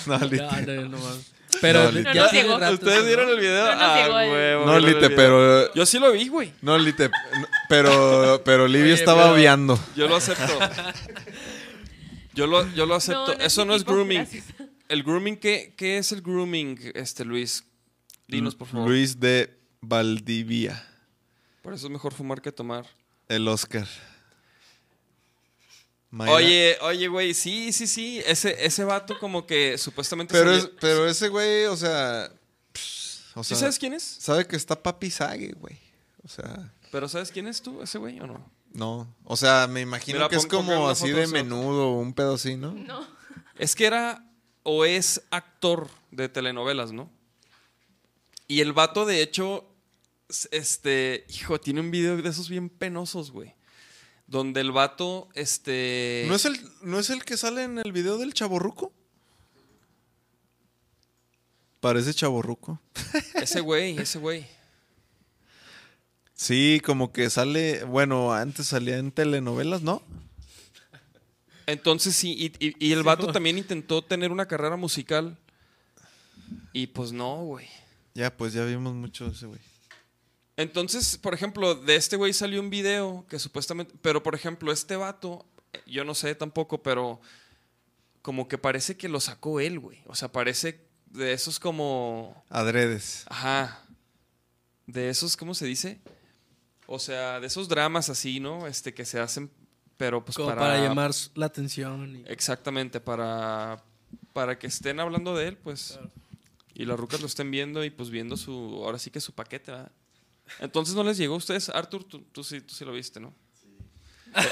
no, 0.07 0.19
lit- 0.19 0.39
No, 0.65 0.73
no, 0.83 0.89
no, 0.89 0.97
mames. 0.97 1.31
Pero 1.59 1.91
No, 1.91 2.13
ya 2.13 2.29
tiene 2.29 2.57
rato 2.57 2.73
¿Ustedes 2.75 3.05
vieron 3.05 3.25
¿no? 3.27 3.33
el 3.33 3.39
video? 3.39 3.65
No 3.65 3.71
Ah, 3.81 4.07
huevo, 4.09 4.65
No, 4.65 4.79
Lite, 4.79 4.93
video. 4.99 5.15
pero... 5.17 5.73
Yo 5.73 5.85
sí 5.85 5.99
lo 5.99 6.11
vi, 6.13 6.29
güey. 6.29 6.53
No, 6.61 6.77
Lite, 6.77 7.11
pero, 7.67 8.41
pero 8.45 8.67
Livia 8.69 8.85
Oye, 8.85 8.93
estaba 8.93 9.23
pero- 9.23 9.35
viando. 9.35 9.77
Yo 9.97 10.07
lo 10.07 10.15
acepto. 10.15 10.59
Yo 12.33 12.47
lo, 12.47 12.65
yo 12.73 12.85
lo 12.85 12.95
acepto. 12.95 13.19
No, 13.21 13.33
no 13.33 13.39
es 13.41 13.45
Eso 13.47 13.65
no 13.65 13.75
es 13.75 13.83
grooming. 13.83 14.17
gracias. 14.19 14.45
El 14.87 15.03
grooming, 15.03 15.35
¿qué, 15.37 15.73
¿qué 15.75 15.97
es 15.97 16.11
el 16.13 16.21
grooming, 16.21 16.79
este 16.95 17.25
Luis? 17.25 17.65
Dinos, 18.27 18.55
por 18.55 18.67
favor. 18.69 18.87
Luis 18.87 19.19
de 19.19 19.59
Valdivia, 19.81 20.87
Por 21.61 21.73
eso 21.73 21.87
es 21.87 21.91
mejor 21.91 22.13
fumar 22.13 22.41
que 22.41 22.51
tomar. 22.51 22.85
el 23.27 23.47
Oscar. 23.47 23.87
Mayra- 26.11 26.33
Oye, 26.33 26.77
oye, 26.81 27.07
güey, 27.07 27.33
sí, 27.33 27.71
sí, 27.71 27.85
sí. 27.87 28.21
Ese, 28.25 28.65
ese 28.65 28.83
vato 28.83 29.19
como 29.19 29.45
que 29.45 29.77
supuestamente 29.77 30.33
Pero, 30.33 30.51
salió- 30.51 30.65
es, 30.65 30.71
pero 30.79 31.07
ese 31.07 31.27
güey, 31.29 31.65
o 31.65 31.77
sea... 31.77 32.31
pss, 32.73 33.23
o 33.35 33.43
¿Sí 33.43 33.49
sea, 33.49 33.57
sabes 33.57 33.77
quién 33.79 33.93
es? 33.93 34.03
Sabe 34.03 34.47
que 34.47 34.55
está 34.55 34.81
Papi 34.81 35.11
Sague, 35.11 35.53
güey. 35.59 35.77
O 36.23 36.27
sea, 36.27 36.73
¿Pero 36.91 37.07
sabes 37.07 37.31
quién 37.31 37.47
es 37.47 37.61
tú, 37.61 37.81
ese 37.83 37.97
güey, 37.99 38.19
o 38.19 38.27
no? 38.27 38.51
no. 38.73 39.15
O 39.23 39.37
sea, 39.37 39.67
me 39.67 39.81
imagino 39.81 40.17
Mira, 40.19 40.29
que 40.29 40.35
es 40.35 40.45
como 40.47 40.89
así 40.89 41.09
de 41.11 41.27
menudo, 41.27 41.91
un 41.93 42.13
pedo 42.13 42.33
así, 42.35 42.55
¿no? 42.55 42.71
No. 42.73 43.05
Es 43.57 43.75
que 43.75 43.85
era 43.85 44.25
o 44.63 44.85
es 44.85 45.21
actor 45.31 45.89
de 46.11 46.27
telenovelas, 46.29 46.91
¿no? 46.91 47.09
Y 48.47 48.61
el 48.61 48.73
vato, 48.73 49.05
de 49.05 49.21
hecho, 49.21 49.65
este, 50.51 51.25
hijo, 51.29 51.59
tiene 51.59 51.81
un 51.81 51.91
video 51.91 52.17
de 52.17 52.29
esos 52.29 52.49
bien 52.49 52.69
penosos, 52.69 53.31
güey. 53.31 53.53
Donde 54.29 54.61
el 54.61 54.71
vato, 54.71 55.27
este... 55.33 56.25
¿No 56.27 56.35
es, 56.35 56.45
el, 56.45 56.59
¿No 56.83 56.99
es 56.99 57.09
el 57.09 57.25
que 57.25 57.35
sale 57.35 57.63
en 57.63 57.79
el 57.79 57.91
video 57.91 58.19
del 58.19 58.33
chaborruco? 58.35 58.93
Parece 61.79 62.13
chaborruco. 62.13 62.79
Ese 63.35 63.61
güey, 63.61 63.97
ese 63.97 64.19
güey. 64.19 64.45
Sí, 66.35 66.81
como 66.85 67.11
que 67.11 67.29
sale, 67.29 67.83
bueno, 67.85 68.33
antes 68.33 68.67
salía 68.67 68.97
en 68.97 69.11
telenovelas, 69.11 69.81
¿no? 69.81 70.01
Entonces 71.65 72.15
sí, 72.15 72.33
y, 72.59 72.65
y- 72.67 72.75
y 72.79 72.91
el 72.93 73.03
vato 73.03 73.31
también 73.31 73.57
intentó 73.57 74.01
tener 74.03 74.31
una 74.31 74.47
carrera 74.47 74.75
musical. 74.75 75.37
Y 76.73 76.87
pues 76.87 77.11
no, 77.11 77.43
güey. 77.43 77.67
Ya, 78.13 78.35
pues 78.35 78.53
ya 78.53 78.63
vimos 78.65 78.93
mucho 78.93 79.25
de 79.25 79.31
ese 79.31 79.45
güey. 79.47 79.59
Entonces, 80.59 81.17
por 81.17 81.33
ejemplo, 81.33 81.73
de 81.73 81.95
este 81.95 82.17
güey 82.17 82.33
salió 82.33 82.59
un 82.59 82.69
video 82.69 83.25
que 83.29 83.39
supuestamente. 83.39 83.93
Pero, 84.01 84.21
por 84.21 84.35
ejemplo, 84.35 84.73
este 84.73 84.97
vato, 84.97 85.45
eh, 85.71 85.79
yo 85.87 86.03
no 86.03 86.13
sé 86.13 86.35
tampoco, 86.35 86.83
pero 86.83 87.21
como 88.21 88.49
que 88.49 88.57
parece 88.57 88.97
que 88.97 89.07
lo 89.07 89.21
sacó 89.21 89.61
él, 89.61 89.79
güey. 89.79 89.99
O 90.05 90.15
sea, 90.15 90.29
parece 90.31 90.81
de 91.05 91.31
esos 91.31 91.59
como. 91.59 92.43
Adredes. 92.49 93.23
Ajá. 93.29 93.85
De 94.85 95.09
esos, 95.09 95.37
¿cómo 95.37 95.53
se 95.53 95.65
dice? 95.65 96.01
O 96.87 96.99
sea, 96.99 97.39
de 97.39 97.47
esos 97.47 97.69
dramas 97.69 98.09
así, 98.09 98.41
¿no? 98.41 98.67
Este 98.67 98.93
que 98.93 99.05
se 99.05 99.19
hacen, 99.19 99.49
pero 99.95 100.25
pues 100.25 100.35
Como 100.35 100.49
para. 100.49 100.59
para, 100.61 100.81
llamar 100.83 101.11
la 101.35 101.45
atención. 101.45 102.17
y- 102.17 102.23
Exactamente, 102.27 102.99
para, 102.99 103.81
para 104.33 104.59
que 104.59 104.67
estén 104.67 104.99
hablando 104.99 105.37
de 105.37 105.47
él, 105.47 105.57
pues. 105.57 105.97
Y 106.73 106.83
las 106.85 106.99
rucas 106.99 107.21
lo 107.21 107.27
estén 107.27 107.49
viendo 107.49 107.83
y 107.85 107.89
pues 107.91 108.09
viendo 108.09 108.35
su, 108.35 108.51
ahora 108.83 108.99
sí 108.99 109.09
que 109.09 109.21
su 109.21 109.33
paquete, 109.33 109.71
¿verdad? 109.71 109.91
Entonces 110.59 110.95
no 110.95 111.03
les 111.03 111.17
llegó 111.17 111.35
a 111.35 111.37
ustedes, 111.37 111.69
Arthur, 111.69 112.03
tú, 112.03 112.21
tú 112.31 112.43
sí, 112.43 112.61
tú 112.61 112.73
sí 112.73 112.83
lo 112.85 112.91
viste, 112.93 113.19
¿no? 113.19 113.33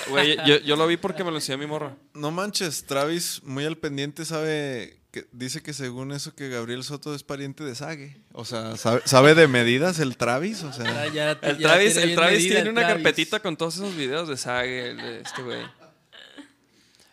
Güey, 0.10 0.38
yo, 0.48 0.58
yo 0.60 0.76
lo 0.76 0.88
vi 0.88 0.98
porque 0.98 1.24
me 1.24 1.30
lo 1.30 1.38
enseñó 1.38 1.58
mi 1.60 1.68
morra. 1.68 1.96
No 2.14 2.32
manches, 2.32 2.86
Travis, 2.86 3.42
muy 3.44 3.64
al 3.66 3.78
pendiente, 3.78 4.26
sabe 4.26 5.00
que 5.12 5.28
dice 5.32 5.62
que 5.62 5.72
según 5.74 6.12
eso 6.12 6.34
que 6.34 6.50
Gabriel 6.50 6.84
Soto 6.84 7.14
es 7.14 7.22
pariente 7.24 7.64
de 7.64 7.76
Sage. 7.76 8.18
O 8.34 8.44
sea, 8.44 8.76
sabe, 8.76 9.02
sabe 9.06 9.36
de 9.36 9.48
medidas 9.48 10.00
el 10.00 10.18
Travis, 10.18 10.64
o 10.64 10.70
Ya- 10.72 10.74
sea. 10.74 11.08
ya- 11.14 11.32
El 11.44 11.58
Travis, 11.60 11.94
tiene 11.94 12.10
el 12.12 12.16
Travis 12.16 12.38
medida 12.40 12.50
tiene 12.56 12.60
el 12.62 12.70
una 12.70 12.82
Travis. 12.82 13.04
carpetita 13.04 13.40
con 13.40 13.56
todos 13.56 13.76
esos 13.76 13.96
videos 13.96 14.28
de 14.28 14.38
Sage, 14.38 14.90
el 14.92 14.98
de 14.98 15.22
este 15.22 15.42
güey. 15.44 15.62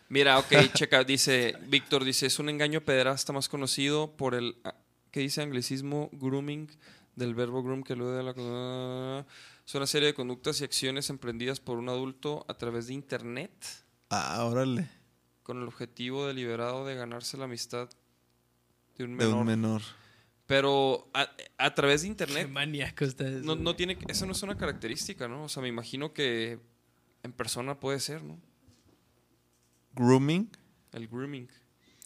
Mira, 0.09 0.37
ok, 0.39 0.53
checa, 0.73 1.03
dice, 1.03 1.55
Víctor 1.67 2.03
dice, 2.03 2.27
es 2.27 2.37
un 2.39 2.49
engaño 2.49 2.81
pederasta 2.81 3.33
más 3.33 3.49
conocido 3.49 4.11
por 4.15 4.35
el, 4.35 4.55
ah, 4.63 4.75
¿qué 5.11 5.19
dice 5.19 5.41
anglicismo? 5.41 6.09
Grooming, 6.13 6.69
del 7.15 7.33
verbo 7.35 7.63
groom 7.63 7.83
que 7.83 7.93
alude 7.93 8.19
a 8.19 8.23
la... 8.23 9.25
Es 9.65 9.73
una 9.75 9.87
serie 9.87 10.07
de 10.07 10.13
conductas 10.13 10.61
y 10.61 10.63
acciones 10.63 11.09
emprendidas 11.09 11.59
por 11.59 11.77
un 11.77 11.89
adulto 11.89 12.45
a 12.47 12.53
través 12.57 12.87
de 12.87 12.93
internet 12.93 13.51
Ah, 14.09 14.43
órale. 14.45 14.87
con 15.43 15.61
el 15.61 15.67
objetivo 15.67 16.27
deliberado 16.27 16.85
de 16.85 16.95
ganarse 16.95 17.37
la 17.37 17.45
amistad 17.45 17.89
de 18.97 19.03
un 19.05 19.17
De 19.17 19.25
menor. 19.25 19.39
un 19.41 19.45
menor. 19.47 19.81
Pero 20.45 21.09
a, 21.13 21.27
a 21.57 21.73
través 21.73 22.01
de 22.01 22.07
Qué 22.07 22.11
internet 22.11 22.49
maníaco 22.49 23.05
ustedes. 23.05 23.43
no, 23.43 23.55
no 23.55 23.75
tiene, 23.75 23.97
eso 24.07 24.25
no 24.27 24.33
es 24.33 24.43
una 24.43 24.55
característica, 24.57 25.27
¿no? 25.27 25.43
O 25.45 25.49
sea, 25.49 25.61
me 25.63 25.69
imagino 25.69 26.13
que 26.13 26.59
en 27.23 27.31
persona 27.33 27.79
puede 27.79 27.99
ser, 27.99 28.23
¿no? 28.23 28.39
Grooming. 29.95 30.49
El 30.91 31.07
grooming. 31.07 31.47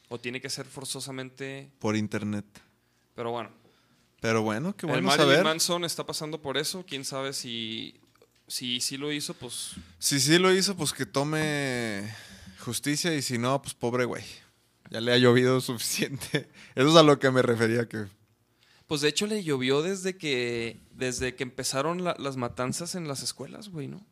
O 0.07 0.19
tiene 0.19 0.39
que 0.39 0.49
ser 0.49 0.65
forzosamente. 0.65 1.69
por 1.79 1.95
internet. 1.95 2.45
Pero 3.15 3.31
bueno. 3.31 3.49
Pero 4.21 4.41
bueno, 4.41 4.75
qué 4.75 4.85
el 4.85 4.91
bueno 4.91 5.07
Marilyn 5.07 5.29
saber. 5.31 5.43
Manson 5.45 5.85
está 5.85 6.05
pasando 6.05 6.41
por 6.41 6.57
eso. 6.57 6.83
Quién 6.87 7.05
sabe 7.05 7.33
si. 7.33 7.99
Si 8.47 8.81
sí 8.81 8.97
lo 8.97 9.11
hizo, 9.11 9.33
pues. 9.35 9.71
Si 9.99 10.19
sí 10.19 10.37
lo 10.39 10.53
hizo, 10.53 10.75
pues 10.75 10.91
que 10.93 11.05
tome 11.05 12.11
justicia 12.59 13.13
y 13.15 13.21
si 13.21 13.37
no, 13.37 13.61
pues 13.61 13.73
pobre 13.75 14.05
güey. 14.05 14.23
Ya 14.89 14.99
le 15.01 15.13
ha 15.13 15.17
llovido 15.17 15.61
suficiente. 15.61 16.49
Eso 16.75 16.89
es 16.89 16.95
a 16.95 17.03
lo 17.03 17.19
que 17.19 17.29
me 17.31 17.41
refería 17.43 17.87
que 17.87 18.07
Pues 18.87 19.01
de 19.01 19.09
hecho 19.09 19.27
le 19.27 19.43
llovió 19.43 19.81
desde 19.81 20.17
que. 20.17 20.79
Desde 20.91 21.35
que 21.35 21.43
empezaron 21.43 22.03
la- 22.03 22.15
las 22.17 22.35
matanzas 22.37 22.95
en 22.95 23.07
las 23.07 23.21
escuelas, 23.23 23.69
güey, 23.69 23.87
¿no? 23.87 24.05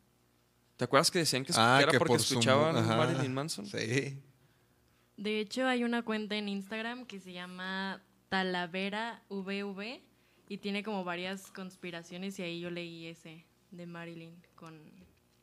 ¿Te 0.76 0.84
acuerdas 0.84 1.10
que 1.10 1.18
decían 1.18 1.44
que, 1.44 1.52
Ah, 1.56 1.74
que 1.78 1.82
era 1.82 1.92
que 1.92 1.98
porque 1.98 2.12
por 2.14 2.20
su 2.22 2.34
escuchaban 2.34 2.76
ajá. 2.76 2.96
Marilyn 2.96 3.34
Manson? 3.34 3.66
Sí. 3.66 4.16
De 5.16 5.40
hecho, 5.40 5.66
hay 5.66 5.82
una 5.82 6.02
cuenta 6.04 6.36
en 6.36 6.48
Instagram 6.48 7.04
que 7.04 7.18
se 7.18 7.32
llama 7.32 8.00
Talavera 8.28 9.22
VV 9.30 10.00
y 10.48 10.58
tiene 10.58 10.82
como 10.82 11.04
varias 11.04 11.50
conspiraciones 11.50 12.38
y 12.38 12.42
ahí 12.42 12.60
yo 12.60 12.70
leí 12.70 13.06
ese 13.06 13.44
de 13.70 13.86
Marilyn 13.86 14.34
con 14.54 14.80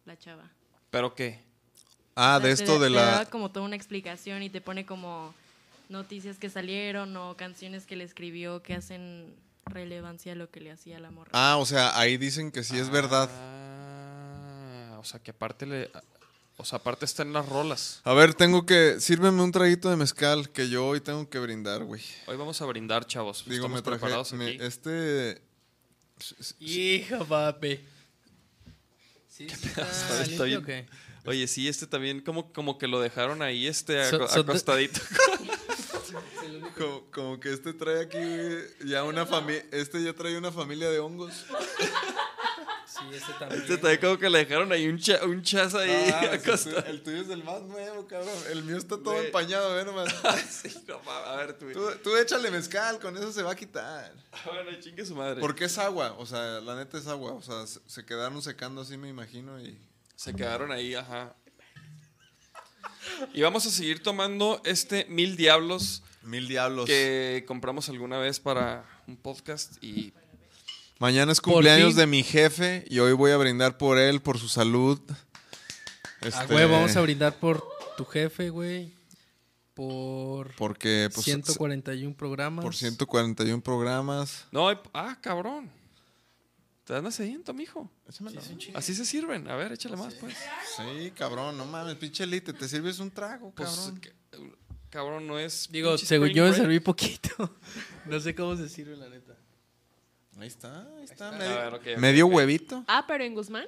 la 0.06 0.18
chava. 0.18 0.50
¿Pero 0.90 1.14
qué? 1.16 1.40
Ah, 2.16 2.38
O 2.38 2.40
sea, 2.42 2.48
de 2.50 2.56
te- 2.56 2.64
esto 2.64 2.80
de 2.80 2.88
te 2.88 2.96
la 2.96 3.06
da 3.06 3.26
como 3.26 3.52
toda 3.52 3.66
una 3.66 3.76
explicación 3.76 4.42
y 4.44 4.50
te 4.50 4.62
pone 4.62 4.86
como 4.86 5.34
noticias 5.90 6.38
que 6.40 6.50
salieron 6.50 7.16
o 7.18 7.36
canciones 7.38 7.86
que 7.86 7.96
le 7.96 8.04
escribió 8.04 8.64
que 8.64 8.74
hacen 8.76 9.36
relevancia 9.66 10.32
a 10.34 10.36
lo 10.36 10.50
que 10.50 10.60
le 10.62 10.72
hacía 10.72 11.00
la 11.00 11.12
morra. 11.12 11.32
Ah, 11.34 11.58
o 11.58 11.66
sea, 11.66 11.98
ahí 12.00 12.18
dicen 12.18 12.52
que 12.52 12.64
sí 12.64 12.78
es 12.78 12.90
verdad. 12.90 13.30
Ah, 13.32 14.98
o 15.00 15.04
sea 15.04 15.20
que 15.20 15.32
aparte 15.32 15.66
le. 15.66 15.92
O 16.58 16.64
sea, 16.64 16.78
aparte 16.78 17.04
está 17.06 17.24
en 17.24 17.34
las 17.34 17.48
rolas. 17.50 18.00
A 18.06 18.14
ver, 18.14 18.34
tengo 18.34 18.66
que 18.66 19.00
sírveme 19.02 19.42
un 19.42 19.52
traguito 19.52 19.90
de 19.90 19.98
mezcal 19.98 20.50
que 20.52 20.70
yo 20.70 20.88
hoy 20.88 21.02
tengo 21.02 21.30
que 21.30 21.38
brindar, 21.40 21.84
güey. 21.84 22.02
Hoy 22.28 22.38
vamos 22.38 22.62
a 22.62 22.66
brindar, 22.66 23.06
chavos. 23.06 23.44
Digo, 23.46 23.66
Estamos 23.66 23.76
me 23.78 23.82
traje 23.82 24.00
preparados 24.00 24.34
me- 24.34 24.48
aquí. 24.48 24.58
este 24.62 25.42
Hija, 26.62 27.26
papi. 27.26 27.80
¿Sí, 29.28 29.50
sí 29.50 29.68
está 29.68 29.82
Está 29.82 30.24
limpio 30.24 30.46
bien. 30.46 30.60
o 30.60 30.66
qué? 30.66 30.86
Oye, 31.26 31.48
sí, 31.48 31.68
este 31.68 31.88
también 31.88 32.22
como, 32.22 32.54
como 32.54 32.78
que 32.78 32.88
lo 32.88 33.02
dejaron 33.02 33.42
ahí, 33.42 33.68
este, 33.68 34.10
So- 34.10 34.16
aco- 34.18 34.28
so- 34.30 34.40
acostadito. 34.42 35.02
como, 36.78 37.12
como 37.12 37.40
que 37.40 37.52
este 37.52 37.74
trae 37.74 38.04
aquí 38.04 38.18
güey, 38.18 38.64
ya 38.86 39.04
una 39.04 39.26
familia, 39.26 39.66
este 39.72 40.02
ya 40.04 40.14
trae 40.14 40.38
una 40.38 40.52
familia 40.54 40.90
de 40.90 41.00
hongos. 41.00 41.46
Este 43.14 43.34
también. 43.40 43.62
Este 43.62 43.78
también 43.78 44.02
como 44.02 44.18
que 44.18 44.30
le 44.30 44.40
dejaron 44.40 44.72
ahí 44.72 44.88
un, 44.88 44.98
cha, 44.98 45.24
un 45.26 45.42
chas 45.42 45.74
ahí 45.76 45.90
Ah, 46.14 46.26
el, 46.32 46.40
acostado. 46.40 46.82
tuyo, 46.82 46.86
el 46.88 47.04
tuyo 47.04 47.22
es 47.22 47.30
el 47.30 47.44
más 47.44 47.62
nuevo, 47.64 48.08
cabrón. 48.08 48.34
El 48.52 48.64
mío 48.64 48.78
está 48.78 48.98
todo 48.98 49.22
empañado, 49.22 49.76
ve 49.76 49.86
nomás. 49.86 50.14
Sí, 50.50 50.70
no, 50.88 51.00
a 51.12 51.36
ver, 51.38 51.58
tú. 51.58 51.72
Tú, 51.72 51.92
tú 52.04 52.18
échale 52.18 52.50
mezcal, 52.52 53.00
con 53.00 53.16
eso 53.18 53.32
se 53.32 53.44
va 53.44 53.52
a 53.52 53.56
quitar. 53.56 54.14
Bueno, 54.46 54.72
chingue 54.80 55.06
su 55.06 55.16
madre. 55.16 55.40
Porque 55.42 55.66
es 55.66 55.78
agua, 55.78 56.16
o 56.18 56.26
sea, 56.26 56.60
la 56.62 56.76
neta 56.76 56.98
es 56.98 57.08
agua. 57.08 57.34
O 57.34 57.42
sea, 57.42 57.68
se, 57.68 57.80
se 57.86 58.06
quedaron 58.06 58.42
secando 58.42 58.82
así, 58.82 58.98
me 58.98 59.10
imagino. 59.10 59.60
Y... 59.60 59.78
Se 60.16 60.34
quedaron 60.34 60.72
ahí, 60.72 60.96
ajá. 60.96 61.36
Y 63.34 63.42
vamos 63.42 63.66
a 63.66 63.70
seguir 63.70 64.02
tomando 64.02 64.62
este 64.66 65.06
Mil 65.06 65.36
Diablos 65.36 66.02
Mil 66.26 66.48
diablos. 66.48 66.86
que 66.88 67.44
compramos 67.48 67.88
alguna 67.90 68.18
vez 68.18 68.40
para 68.40 68.84
un 69.08 69.16
podcast 69.16 69.82
y 69.84 70.12
Mañana 71.00 71.32
es 71.32 71.42
cumpleaños 71.42 71.96
de 71.96 72.08
mi 72.08 72.24
jefe 72.24 72.86
y 72.90 73.00
hoy 73.00 73.14
voy 73.14 73.32
a 73.32 73.38
brindar 73.38 73.78
por 73.78 73.98
él, 73.98 74.22
por 74.22 74.40
su 74.40 74.48
salud. 74.48 75.00
Este, 76.22 76.54
huevo, 76.54 76.74
vamos 76.74 76.96
a 76.96 77.02
brindar 77.02 77.38
por 77.38 77.64
tu 77.98 78.06
jefe, 78.06 78.50
güey. 78.50 78.94
Por 79.74 80.56
Porque, 80.56 81.10
pues, 81.14 81.26
141 81.26 82.16
programas. 82.16 82.64
por 82.64 82.74
141 82.74 83.62
programas. 83.62 84.46
No, 84.52 84.70
ah, 84.94 85.18
cabrón. 85.22 85.70
Te 86.86 86.94
dan 86.94 87.12
sediento, 87.12 87.54
mijo. 87.54 87.92
Así 88.74 88.96
se 88.96 89.06
sirven. 89.06 89.50
A 89.50 89.56
ver, 89.56 89.74
échale 89.74 89.98
más, 89.98 90.14
pues. 90.14 90.36
Sí, 90.78 91.12
cabrón, 91.12 91.58
no 91.58 91.66
mames, 91.66 91.96
pinche 91.96 92.24
elite, 92.24 92.54
te 92.54 92.70
sirves 92.70 93.00
un 93.00 93.12
trago, 93.12 93.52
Pues, 93.52 93.70
cabrón. 93.70 94.00
que- 94.00 94.14
cabrón, 94.90 95.28
no 95.28 95.38
es. 95.38 95.68
Digo, 95.72 95.98
según 95.98 96.30
yo 96.30 96.46
me 96.46 96.54
serví 96.54 96.80
poquito. 96.80 97.30
no 98.06 98.20
sé 98.22 98.34
cómo 98.34 98.56
se 98.56 98.70
sirve, 98.70 98.96
la 98.96 99.10
neta. 99.10 99.36
Ahí 100.40 100.48
está, 100.48 100.82
ahí 100.98 101.04
está, 101.04 101.32
medio, 102.02 102.28
ver, 102.28 102.36
huevito. 102.36 102.84
Ah, 102.88 103.06
pero 103.08 103.24
en 103.24 103.34
Guzmán. 103.34 103.66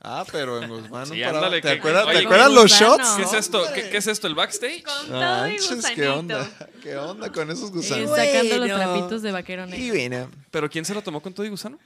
Ah, 0.00 0.24
pero 0.30 0.62
en 0.62 0.68
Guzmán. 0.68 1.06
Sí, 1.06 1.22
ándale, 1.22 1.60
¿Te 1.60 1.68
que- 1.72 1.78
acuerdas, 1.78 2.06
oye, 2.06 2.18
¿te 2.20 2.24
acuerdas 2.26 2.52
los 2.52 2.70
shots? 2.70 3.08
¿Qué 3.16 3.22
es 3.22 3.32
esto? 3.32 3.64
¿Qué, 3.74 3.88
qué 3.90 3.96
es 3.96 4.06
esto? 4.06 4.26
¿El 4.26 4.34
backstage? 4.34 4.82
Con 4.84 5.06
todo 5.08 5.16
y 5.16 5.20
Manches, 5.52 5.74
gusanito. 5.76 6.00
¿qué 6.02 6.08
onda? 6.08 6.50
¿Qué 6.82 6.96
onda 6.96 7.32
con 7.32 7.50
esos 7.50 7.70
Eh, 7.70 7.72
gusanos? 7.72 8.10
sacando 8.16 8.58
los 8.58 8.68
trapitos 8.78 9.22
de 9.22 9.32
vaquero 9.32 9.66
negro. 9.66 9.94
bueno. 9.94 10.30
¿Pero 10.50 10.68
quién 10.70 10.84
se 10.84 10.94
lo 10.94 11.02
tomó 11.02 11.20
con 11.20 11.32
todo 11.32 11.44
y 11.46 11.48
gusano? 11.48 11.78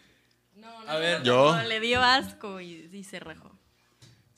No, 0.56 0.84
no, 0.84 0.90
A 0.90 0.96
ver. 0.98 1.20
no, 1.20 1.24
Yo. 1.24 1.56
no, 1.56 1.62
le 1.62 1.80
dio 1.80 2.02
asco 2.02 2.60
y, 2.60 2.90
y 2.92 3.04
se 3.04 3.18
rajó. 3.20 3.50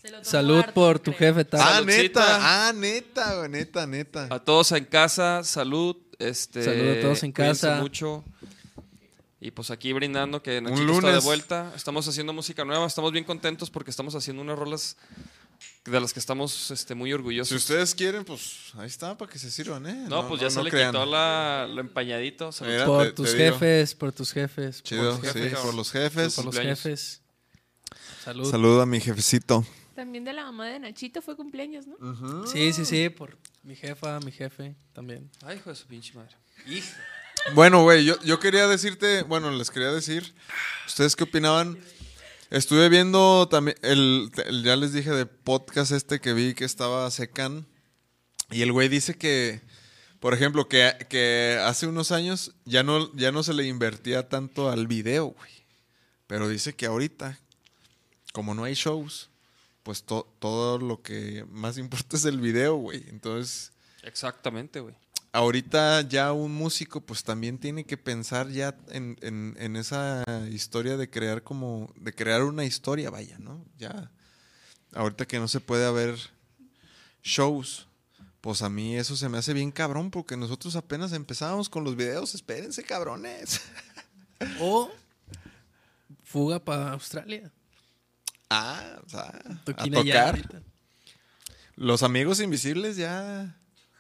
Se 0.00 0.08
lo 0.10 0.18
tomó 0.18 0.24
Salud 0.30 0.58
harto, 0.58 0.74
por 0.74 0.98
tu 1.00 1.12
creo. 1.12 1.30
jefe, 1.34 1.44
tal. 1.46 1.60
Ah, 1.62 1.72
Saludcita. 1.76 2.20
neta, 2.20 2.68
ah, 2.68 2.72
neta, 2.74 3.34
güey, 3.38 3.48
neta, 3.48 3.86
neta. 3.86 4.28
A 4.30 4.38
todos 4.38 4.70
en 4.72 4.84
casa, 4.84 5.42
salud. 5.42 5.96
Este, 6.20 6.62
Salud 6.62 6.98
a 6.98 7.00
todos 7.00 7.22
en 7.24 7.32
casa. 7.32 7.76
mucho. 7.80 8.22
Y 9.44 9.50
pues 9.50 9.70
aquí 9.70 9.92
brindando 9.92 10.42
que 10.42 10.62
Nachito 10.62 10.90
está 10.94 11.12
de 11.12 11.18
vuelta. 11.18 11.70
Estamos 11.76 12.08
haciendo 12.08 12.32
música 12.32 12.64
nueva. 12.64 12.86
Estamos 12.86 13.12
bien 13.12 13.24
contentos 13.26 13.68
porque 13.68 13.90
estamos 13.90 14.14
haciendo 14.14 14.40
unas 14.40 14.58
rolas 14.58 14.96
de 15.84 16.00
las 16.00 16.14
que 16.14 16.18
estamos 16.18 16.70
este, 16.70 16.94
muy 16.94 17.12
orgullosos. 17.12 17.50
Si 17.50 17.54
ustedes 17.56 17.94
quieren, 17.94 18.24
pues 18.24 18.72
ahí 18.72 18.86
está 18.86 19.18
para 19.18 19.30
que 19.30 19.38
se 19.38 19.50
sirvan, 19.50 19.86
¿eh? 19.86 20.06
no, 20.08 20.26
pues 20.28 20.40
ya 20.40 20.48
se 20.48 20.62
le 20.62 20.70
crean. 20.70 20.92
quitó 20.92 21.04
la, 21.04 21.68
lo 21.70 21.82
empañadito. 21.82 22.52
Salud. 22.52 22.72
Mira, 22.72 22.86
Por 22.86 23.06
te- 23.08 23.12
tus 23.12 23.32
te 23.32 23.36
jefes, 23.36 23.94
por 23.94 24.12
tus 24.12 24.32
jefes. 24.32 24.82
Chido, 24.82 25.12
por 25.12 25.20
tus 25.20 25.32
sí, 25.32 25.38
jefes. 25.40 25.58
por 25.58 25.74
los 25.74 25.92
jefes. 25.92 26.34
Por 26.36 26.44
los 26.46 26.58
jefes. 26.58 27.20
Salud. 28.24 28.50
Saludo 28.50 28.80
a 28.80 28.86
mi 28.86 28.98
jefecito. 28.98 29.62
También 29.94 30.24
de 30.24 30.32
la 30.32 30.44
mamá 30.44 30.68
de 30.68 30.78
Nachito 30.78 31.20
fue 31.20 31.36
cumpleaños, 31.36 31.84
¿no? 31.86 32.46
Sí, 32.46 32.72
sí, 32.72 32.86
sí, 32.86 33.10
por 33.10 33.36
mi 33.62 33.76
jefa, 33.76 34.20
mi 34.20 34.32
jefe 34.32 34.74
también. 34.94 35.30
Ay, 35.42 35.58
hijo 35.58 35.68
de 35.68 35.76
su 35.76 35.86
pinche 35.86 36.14
madre. 36.14 36.34
Bueno, 37.52 37.82
güey, 37.82 38.04
yo, 38.04 38.18
yo 38.22 38.40
quería 38.40 38.66
decirte, 38.66 39.22
bueno, 39.22 39.50
les 39.50 39.70
quería 39.70 39.92
decir, 39.92 40.34
¿ustedes 40.86 41.14
qué 41.14 41.24
opinaban? 41.24 41.78
Estuve 42.50 42.88
viendo 42.88 43.48
también, 43.48 43.76
el, 43.82 44.30
ya 44.64 44.76
les 44.76 44.92
dije 44.92 45.10
de 45.10 45.26
podcast 45.26 45.92
este 45.92 46.20
que 46.20 46.32
vi 46.32 46.54
que 46.54 46.64
estaba 46.64 47.10
Secan, 47.10 47.66
y 48.50 48.62
el 48.62 48.72
güey 48.72 48.88
dice 48.88 49.16
que, 49.16 49.60
por 50.20 50.32
ejemplo, 50.34 50.68
que, 50.68 50.92
que 51.10 51.58
hace 51.62 51.86
unos 51.86 52.12
años 52.12 52.52
ya 52.64 52.82
no, 52.82 53.14
ya 53.14 53.30
no 53.30 53.42
se 53.42 53.52
le 53.54 53.66
invertía 53.66 54.28
tanto 54.28 54.70
al 54.70 54.86
video, 54.86 55.26
güey. 55.26 55.50
Pero 56.26 56.48
dice 56.48 56.74
que 56.74 56.86
ahorita, 56.86 57.38
como 58.32 58.54
no 58.54 58.64
hay 58.64 58.74
shows, 58.74 59.28
pues 59.82 60.04
to- 60.04 60.26
todo 60.38 60.78
lo 60.78 61.02
que 61.02 61.44
más 61.50 61.76
importa 61.78 62.16
es 62.16 62.24
el 62.24 62.40
video, 62.40 62.76
güey. 62.76 63.04
Entonces 63.08 63.72
Exactamente, 64.02 64.80
güey. 64.80 64.94
Ahorita 65.34 66.02
ya 66.02 66.32
un 66.32 66.52
músico 66.54 67.00
pues 67.00 67.24
también 67.24 67.58
tiene 67.58 67.84
que 67.84 67.96
pensar 67.96 68.48
ya 68.50 68.76
en, 68.90 69.16
en- 69.20 69.56
en 69.58 69.74
esa 69.76 70.22
historia 70.50 70.96
de 70.96 71.10
crear 71.10 71.42
como, 71.42 71.92
de 71.96 72.12
crear 72.14 72.44
una 72.44 72.64
historia, 72.64 73.10
vaya, 73.10 73.36
¿no? 73.38 73.64
Ya, 73.76 74.10
ahorita 74.94 75.26
que 75.26 75.40
no 75.40 75.48
se 75.48 75.58
puede 75.60 75.84
haber 75.86 76.16
shows, 77.22 77.88
pues 78.40 78.62
a 78.62 78.68
mí 78.68 78.96
eso 78.96 79.16
se 79.16 79.28
me 79.28 79.38
hace 79.38 79.52
bien 79.54 79.72
cabrón 79.72 80.10
porque 80.12 80.36
nosotros 80.36 80.76
apenas 80.76 81.12
empezábamos 81.12 81.68
con 81.68 81.82
los 81.82 81.96
videos, 81.96 82.34
espérense 82.34 82.82
cabrones. 82.84 83.60
O 84.60 84.90
fuga 86.22 86.58
para 86.62 86.92
Australia. 86.92 87.50
ah, 88.50 89.00
o 89.06 89.08
sea, 89.08 89.22
a 89.22 89.64
tocar. 89.64 90.26
ahorita. 90.36 90.62
Los 91.76 92.02
amigos 92.02 92.40
invisibles 92.40 92.96
ya, 92.96 93.56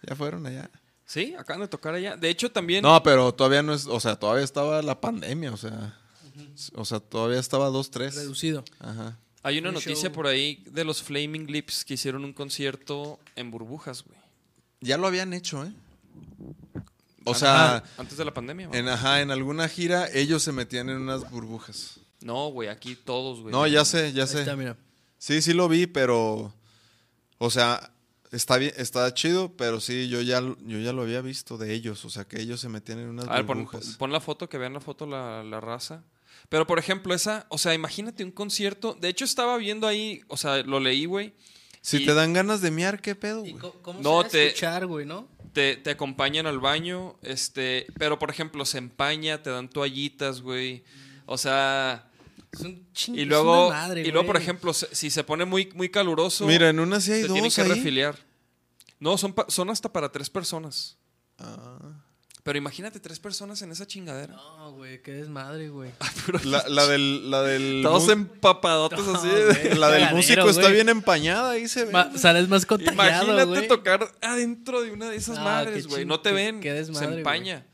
ya 0.06 0.14
fueron 0.16 0.44
allá. 0.46 0.70
Sí, 1.06 1.34
acaban 1.38 1.60
de 1.62 1.68
tocar 1.68 1.94
allá. 1.94 2.16
De 2.16 2.30
hecho, 2.30 2.50
también. 2.50 2.82
No, 2.82 3.02
pero 3.02 3.32
todavía 3.34 3.62
no 3.62 3.74
es, 3.74 3.86
o 3.86 4.00
sea, 4.00 4.16
todavía 4.16 4.44
estaba 4.44 4.80
la 4.82 5.00
pandemia, 5.00 5.52
o 5.52 5.56
sea, 5.56 5.98
o 6.74 6.84
sea, 6.84 7.00
todavía 7.00 7.38
estaba 7.38 7.68
dos, 7.68 7.90
tres. 7.90 8.14
Reducido. 8.14 8.64
Ajá. 8.80 9.18
Hay 9.42 9.58
una 9.58 9.70
noticia 9.72 9.94
show. 10.08 10.12
por 10.12 10.26
ahí 10.26 10.64
de 10.70 10.84
los 10.84 11.02
Flaming 11.02 11.46
Lips 11.46 11.84
que 11.84 11.94
hicieron 11.94 12.24
un 12.24 12.32
concierto 12.32 13.18
en 13.36 13.50
burbujas, 13.50 14.02
güey. 14.04 14.18
Ya 14.80 14.96
lo 14.96 15.06
habían 15.06 15.34
hecho, 15.34 15.64
¿eh? 15.64 15.72
O 17.26 17.30
Antes- 17.30 17.38
sea, 17.40 17.84
antes 17.98 18.16
de 18.18 18.24
la 18.24 18.32
pandemia. 18.34 18.68
güey. 18.68 18.80
en, 18.80 18.88
ajá, 18.88 19.20
en 19.22 19.30
alguna 19.30 19.68
gira 19.68 20.08
ellos 20.12 20.42
se 20.42 20.52
metían 20.52 20.88
en 20.90 20.96
unas 20.98 21.30
burbujas. 21.30 22.00
No, 22.22 22.48
güey, 22.48 22.68
aquí 22.70 22.96
todos, 22.96 23.40
güey. 23.40 23.52
No, 23.52 23.66
ya 23.66 23.84
sé, 23.84 24.12
ya 24.12 24.22
Ahí 24.22 24.28
sé. 24.28 24.40
está, 24.40 24.56
mira. 24.56 24.76
Sí, 25.18 25.40
sí 25.42 25.52
lo 25.54 25.68
vi, 25.68 25.86
pero, 25.86 26.54
o 27.38 27.50
sea, 27.50 27.90
está 28.34 28.58
bien, 28.58 28.72
está 28.76 29.12
chido, 29.14 29.56
pero 29.56 29.80
sí, 29.80 30.08
yo 30.08 30.20
ya, 30.20 30.40
yo 30.40 30.78
ya 30.78 30.92
lo 30.92 31.02
había 31.02 31.20
visto 31.20 31.56
de 31.58 31.72
ellos, 31.72 32.04
o 32.04 32.10
sea, 32.10 32.24
que 32.24 32.40
ellos 32.40 32.60
se 32.60 32.68
metían 32.68 32.98
en 32.98 33.08
unas 33.08 33.28
A 33.28 33.34
ver, 33.36 33.46
pon, 33.46 33.64
burbujas. 33.64 33.96
pon 33.98 34.12
la 34.12 34.20
foto, 34.20 34.48
que 34.48 34.58
vean 34.58 34.72
la 34.74 34.80
foto 34.80 35.06
la, 35.06 35.42
la 35.42 35.60
raza. 35.60 36.04
Pero, 36.48 36.66
por 36.66 36.78
ejemplo, 36.78 37.14
esa, 37.14 37.46
o 37.48 37.58
sea, 37.58 37.72
imagínate 37.74 38.22
un 38.24 38.30
concierto. 38.30 38.94
De 39.00 39.08
hecho, 39.08 39.24
estaba 39.24 39.56
viendo 39.56 39.86
ahí, 39.86 40.20
o 40.28 40.36
sea, 40.36 40.62
lo 40.62 40.78
leí, 40.80 41.06
güey. 41.06 41.32
si 41.80 41.98
y- 42.02 42.06
te 42.06 42.12
dan 42.14 42.32
ganas 42.32 42.60
de 42.60 42.70
miar, 42.70 43.00
¿qué 43.00 43.14
pedo, 43.14 43.44
¿Y 43.46 43.52
güey? 43.52 43.72
cómo 43.82 44.00
No, 44.00 44.22
se 44.24 44.28
te- 44.28 44.46
escuchar, 44.48 44.86
güey, 44.86 45.06
no? 45.06 45.28
te, 45.52 45.76
te 45.76 45.90
acompañan 45.90 46.46
al 46.46 46.58
baño, 46.58 47.16
este, 47.22 47.86
pero 47.98 48.18
por 48.18 48.28
ejemplo, 48.30 48.64
se 48.64 48.78
empaña, 48.78 49.42
te 49.42 49.50
dan 49.50 49.68
toallitas, 49.70 50.40
güey. 50.42 50.82
O 51.26 51.38
sea, 51.38 52.10
Es 52.52 52.60
un 52.60 52.84
ching- 52.92 53.16
y 53.16 53.22
es 53.22 53.26
luego, 53.28 53.68
una 53.68 53.76
madre, 53.76 54.00
y 54.02 54.10
luego 54.10 54.26
por 54.26 54.36
ejemplo, 54.36 54.72
si 54.74 55.10
se 55.10 55.24
pone 55.24 55.44
muy, 55.44 55.70
muy 55.74 55.88
caluroso, 55.88 56.46
Mira, 56.46 56.68
en 56.70 56.78
una 56.80 57.00
sí 57.00 57.12
hay 57.12 57.22
te 57.22 57.28
dos 57.28 57.34
tienen 57.34 57.50
que 57.52 57.62
ahí. 57.62 57.68
refiliar. 57.68 58.16
No, 59.00 59.18
son, 59.18 59.32
pa- 59.32 59.46
son 59.48 59.70
hasta 59.70 59.92
para 59.92 60.10
tres 60.10 60.30
personas. 60.30 60.96
Ah. 61.38 61.78
Pero 62.42 62.58
imagínate 62.58 63.00
tres 63.00 63.18
personas 63.18 63.62
en 63.62 63.72
esa 63.72 63.86
chingadera. 63.86 64.34
No, 64.34 64.72
güey, 64.72 65.00
qué 65.02 65.12
desmadre, 65.12 65.70
güey. 65.70 65.90
La, 66.44 66.62
la 66.68 66.86
del, 66.86 67.30
la 67.30 67.40
del 67.42 67.80
Todos 67.82 68.08
empapadotes 68.10 69.00
así. 69.08 69.28
la 69.78 69.90
del 69.90 70.10
músico 70.14 70.50
está 70.50 70.68
bien 70.68 70.90
empañada, 70.90 71.52
ahí 71.52 71.66
se 71.68 71.86
ve. 71.86 71.92
Ma- 71.92 72.16
sales 72.18 72.48
más 72.48 72.66
contagiado, 72.66 73.32
Imagínate 73.32 73.66
tocar 73.66 74.12
adentro 74.20 74.82
de 74.82 74.90
una 74.92 75.08
de 75.08 75.16
esas 75.16 75.38
Ah, 75.38 75.44
madres, 75.44 75.86
güey. 75.86 76.04
No 76.04 76.20
te 76.20 76.30
qué- 76.30 76.34
ven. 76.34 76.60
qué 76.60 76.72
desmadre, 76.74 77.08
se 77.08 77.14
empaña. 77.14 77.66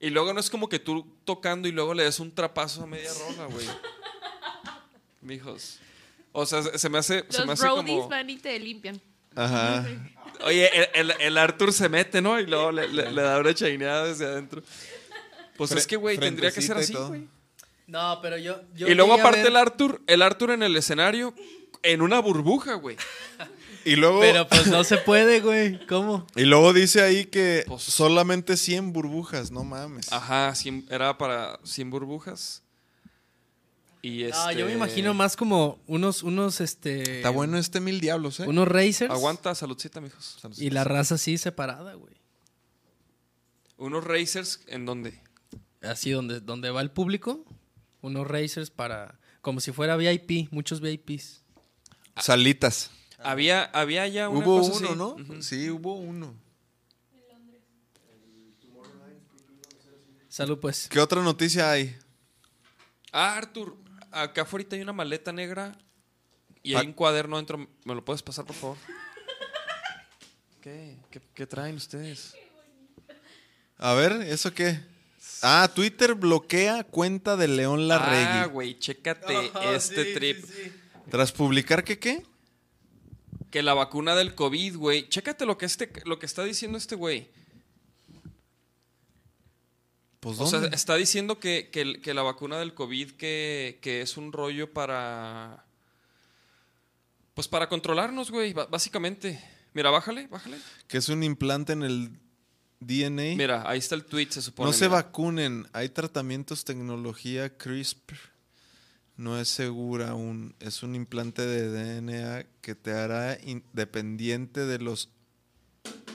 Y 0.00 0.08
luego 0.10 0.32
no 0.32 0.40
es 0.40 0.48
como 0.48 0.68
que 0.70 0.78
tú 0.78 1.06
tocando 1.24 1.68
y 1.68 1.72
luego 1.72 1.92
le 1.92 2.04
des 2.04 2.18
un 2.20 2.34
trapazo 2.34 2.84
a 2.84 2.86
media 2.86 3.10
rola, 3.12 3.44
güey. 3.52 3.66
Mijos. 5.20 5.78
O 6.32 6.46
sea, 6.46 6.62
se 6.62 6.88
me 6.88 6.98
hace, 6.98 7.24
se 7.28 7.40
me 7.40 7.46
Los 7.46 7.60
hace 7.60 7.68
roadies 7.68 7.96
como... 7.96 8.08
van 8.08 8.30
y 8.30 8.36
te 8.36 8.58
limpian. 8.58 9.00
Ajá. 9.34 9.86
Oye, 10.44 10.70
el, 10.94 11.10
el, 11.10 11.20
el 11.20 11.38
Arthur 11.38 11.72
se 11.72 11.88
mete, 11.88 12.20
¿no? 12.22 12.38
Y 12.40 12.46
luego 12.46 12.70
le, 12.72 12.88
le- 12.88 13.10
le 13.12 13.22
da 13.22 13.38
una 13.38 13.54
chaineada 13.54 14.06
desde 14.06 14.26
adentro. 14.26 14.62
Pues 15.56 15.72
Fre- 15.72 15.78
es 15.78 15.86
que, 15.86 15.96
güey, 15.96 16.18
tendría 16.18 16.50
que 16.52 16.62
ser 16.62 16.76
así, 16.76 16.94
güey. 16.94 17.26
No, 17.86 18.18
pero 18.22 18.36
yo. 18.38 18.60
yo 18.74 18.86
Y 18.86 18.94
luego 18.94 19.14
aparte 19.14 19.38
ver- 19.38 19.46
el 19.48 19.56
Arthur, 19.56 20.00
el 20.06 20.22
Arthur 20.22 20.50
en 20.52 20.62
el 20.62 20.76
escenario, 20.76 21.34
en 21.82 22.02
una 22.02 22.20
burbuja, 22.20 22.74
güey. 22.74 22.96
Y 23.84 23.96
luego, 23.96 24.20
Pero 24.20 24.46
pues 24.46 24.66
no 24.66 24.84
se 24.84 24.98
puede, 24.98 25.40
güey. 25.40 25.84
¿Cómo? 25.86 26.26
y 26.36 26.42
luego 26.42 26.72
dice 26.74 27.00
ahí 27.02 27.24
que 27.24 27.64
Pues- 27.66 27.82
solamente 27.82 28.56
100 28.56 28.92
burbujas, 28.92 29.50
no 29.50 29.64
mames. 29.64 30.12
Ajá, 30.12 30.50
cien- 30.52 30.84
era 30.90 31.16
para 31.16 31.58
100 31.64 31.88
burbujas. 31.90 32.62
Y 34.02 34.24
este... 34.24 34.36
No, 34.36 34.52
yo 34.52 34.66
me 34.66 34.72
imagino 34.72 35.12
más 35.14 35.36
como 35.36 35.80
unos, 35.86 36.22
unos, 36.22 36.60
este. 36.60 37.16
Está 37.16 37.30
bueno 37.30 37.58
este 37.58 37.80
mil 37.80 38.00
diablos, 38.00 38.40
¿eh? 38.40 38.46
Unos 38.46 38.68
racers. 38.68 39.10
Aguanta, 39.10 39.54
saludcita, 39.54 40.00
mijos. 40.00 40.38
Y 40.56 40.70
la 40.70 40.84
raza 40.84 41.16
así 41.16 41.36
separada, 41.36 41.94
güey. 41.94 42.14
Unos 43.76 44.04
racers, 44.04 44.60
¿en 44.68 44.86
dónde? 44.86 45.20
Así 45.82 46.10
donde, 46.10 46.40
donde 46.40 46.70
va 46.70 46.80
el 46.80 46.90
público. 46.90 47.44
Unos 48.00 48.26
racers 48.26 48.70
para. 48.70 49.18
Como 49.40 49.60
si 49.60 49.72
fuera 49.72 49.96
VIP, 49.96 50.52
muchos 50.52 50.80
VIPs. 50.80 51.42
Salitas. 52.20 52.90
Había, 53.18 53.64
había 53.64 54.06
ya 54.06 54.28
una 54.28 54.46
Hubo 54.46 54.60
cosa 54.60 54.90
uno, 54.90 55.16
así. 55.16 55.28
¿no? 55.28 55.42
Sí, 55.42 55.70
hubo 55.70 55.94
uno. 55.94 56.34
Salud, 60.28 60.58
pues. 60.60 60.88
¿Qué 60.88 61.00
otra 61.00 61.22
noticia 61.22 61.70
hay? 61.70 61.96
Ah, 63.10 63.36
Arthur, 63.36 63.76
acá 64.10 64.42
afuera 64.42 64.66
hay 64.72 64.80
una 64.80 64.92
maleta 64.92 65.32
negra 65.32 65.76
y 66.62 66.74
Ah. 66.74 66.80
hay 66.80 66.86
un 66.86 66.92
cuaderno 66.92 67.36
dentro. 67.36 67.58
¿Me 67.84 67.94
lo 67.94 68.04
puedes 68.04 68.22
pasar, 68.22 68.44
por 68.44 68.56
favor? 68.56 68.76
¿Qué? 70.60 70.96
¿Qué, 71.10 71.20
qué 71.34 71.46
traen 71.46 71.76
ustedes? 71.76 72.34
A 73.76 73.94
ver, 73.94 74.12
¿eso 74.22 74.52
qué? 74.52 74.80
Ah, 75.42 75.70
Twitter 75.72 76.14
bloquea 76.14 76.82
cuenta 76.84 77.36
de 77.36 77.46
León 77.46 77.82
Ah, 77.82 77.84
Larregui. 77.98 78.52
güey, 78.52 78.78
chécate 78.78 79.52
este 79.74 80.14
trip. 80.14 80.44
Tras 81.10 81.30
publicar 81.32 81.84
que 81.84 81.98
qué? 81.98 82.24
Que 83.50 83.62
la 83.62 83.72
vacuna 83.74 84.14
del 84.16 84.34
COVID, 84.34 84.76
güey. 84.76 85.08
Chécate 85.08 85.46
lo 85.46 85.56
que, 85.56 85.66
este, 85.66 85.90
lo 86.04 86.18
que 86.18 86.26
está 86.26 86.42
diciendo 86.44 86.76
este 86.76 86.96
güey. 86.96 87.30
Pues 90.20 90.40
O 90.40 90.46
sea, 90.46 90.66
está 90.66 90.96
diciendo 90.96 91.38
que, 91.38 91.70
que 91.70 92.14
la 92.14 92.22
vacuna 92.22 92.58
del 92.58 92.74
COVID 92.74 93.12
que, 93.12 93.78
que 93.80 94.02
es 94.02 94.16
un 94.16 94.32
rollo 94.32 94.72
para... 94.72 95.64
Pues 97.34 97.46
para 97.46 97.68
controlarnos, 97.68 98.32
güey, 98.32 98.52
básicamente. 98.52 99.40
Mira, 99.72 99.90
bájale, 99.90 100.26
bájale. 100.26 100.58
que 100.88 100.98
es 100.98 101.08
un 101.08 101.22
implante 101.22 101.72
en 101.72 101.84
el 101.84 102.10
DNA. 102.80 103.36
Mira, 103.36 103.62
ahí 103.68 103.78
está 103.78 103.94
el 103.94 104.04
tweet, 104.04 104.28
se 104.30 104.42
supone. 104.42 104.68
no 104.68 104.72
se 104.72 104.86
mira. 104.86 105.02
vacunen. 105.02 105.68
Hay 105.72 105.88
tratamientos, 105.88 106.64
tecnología 106.64 107.56
CRISPR. 107.56 108.16
No 109.16 109.38
es 109.38 109.48
segura 109.48 110.10
aún. 110.10 110.56
Es 110.58 110.82
un 110.82 110.96
implante 110.96 111.42
de 111.42 111.68
DNA 112.00 112.46
que 112.60 112.74
te 112.74 112.92
hará 112.92 113.38
independiente 113.42 114.66
de 114.66 114.78
los 114.80 115.10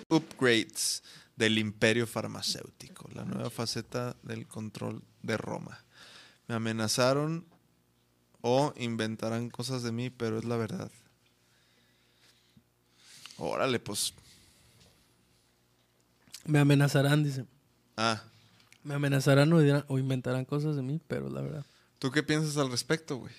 upgrades 0.10 1.04
del 1.36 1.58
imperio 1.58 2.06
farmacéutico. 2.08 3.10
La 3.14 3.24
nueva 3.26 3.50
faceta 3.50 4.16
del 4.24 4.48
control 4.48 5.02
de 5.22 5.38
Roma. 5.38 5.84
Me 6.48 6.56
amenazaron 6.56 7.46
o 8.42 8.74
inventarán 8.78 9.50
cosas 9.50 9.84
de 9.84 9.92
mí, 9.92 10.10
pero 10.10 10.38
es 10.38 10.46
la 10.46 10.58
verdad. 10.58 10.92
Órale, 13.38 13.80
pues. 13.80 14.14
Me 16.46 16.60
amenazarán, 16.60 17.24
dice. 17.24 17.46
Ah, 17.98 18.22
Me 18.84 18.96
amenazarán 18.96 19.52
o, 19.54 19.62
dirán- 19.62 19.86
o 19.88 19.98
inventarán 19.98 20.44
cosas 20.46 20.76
de 20.76 20.82
mí, 20.82 21.00
pero 21.08 21.30
la 21.30 21.42
verdad. 21.42 21.66
¿Tú 22.00 22.12
qué 22.12 22.22
piensas 22.22 22.58
al 22.58 22.70
respecto, 22.70 23.16
güey? 23.18 23.34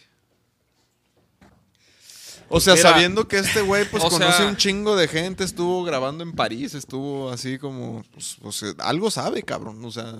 O 2.48 2.60
sea, 2.60 2.74
Mira, 2.74 2.90
sabiendo 2.90 3.26
que 3.26 3.38
este 3.38 3.62
güey 3.62 3.84
pues 3.90 4.04
o 4.04 4.08
conoce 4.10 4.44
un 4.46 4.56
chingo 4.56 4.96
de 4.96 5.08
gente, 5.08 5.44
estuvo 5.44 5.82
grabando 5.84 6.22
en 6.22 6.32
París, 6.32 6.74
estuvo 6.74 7.30
así 7.30 7.58
como, 7.58 8.02
pues, 8.12 8.36
o 8.42 8.52
sea, 8.52 8.72
algo 8.80 9.10
sabe, 9.10 9.42
cabrón, 9.42 9.84
o 9.84 9.90
sea, 9.90 10.14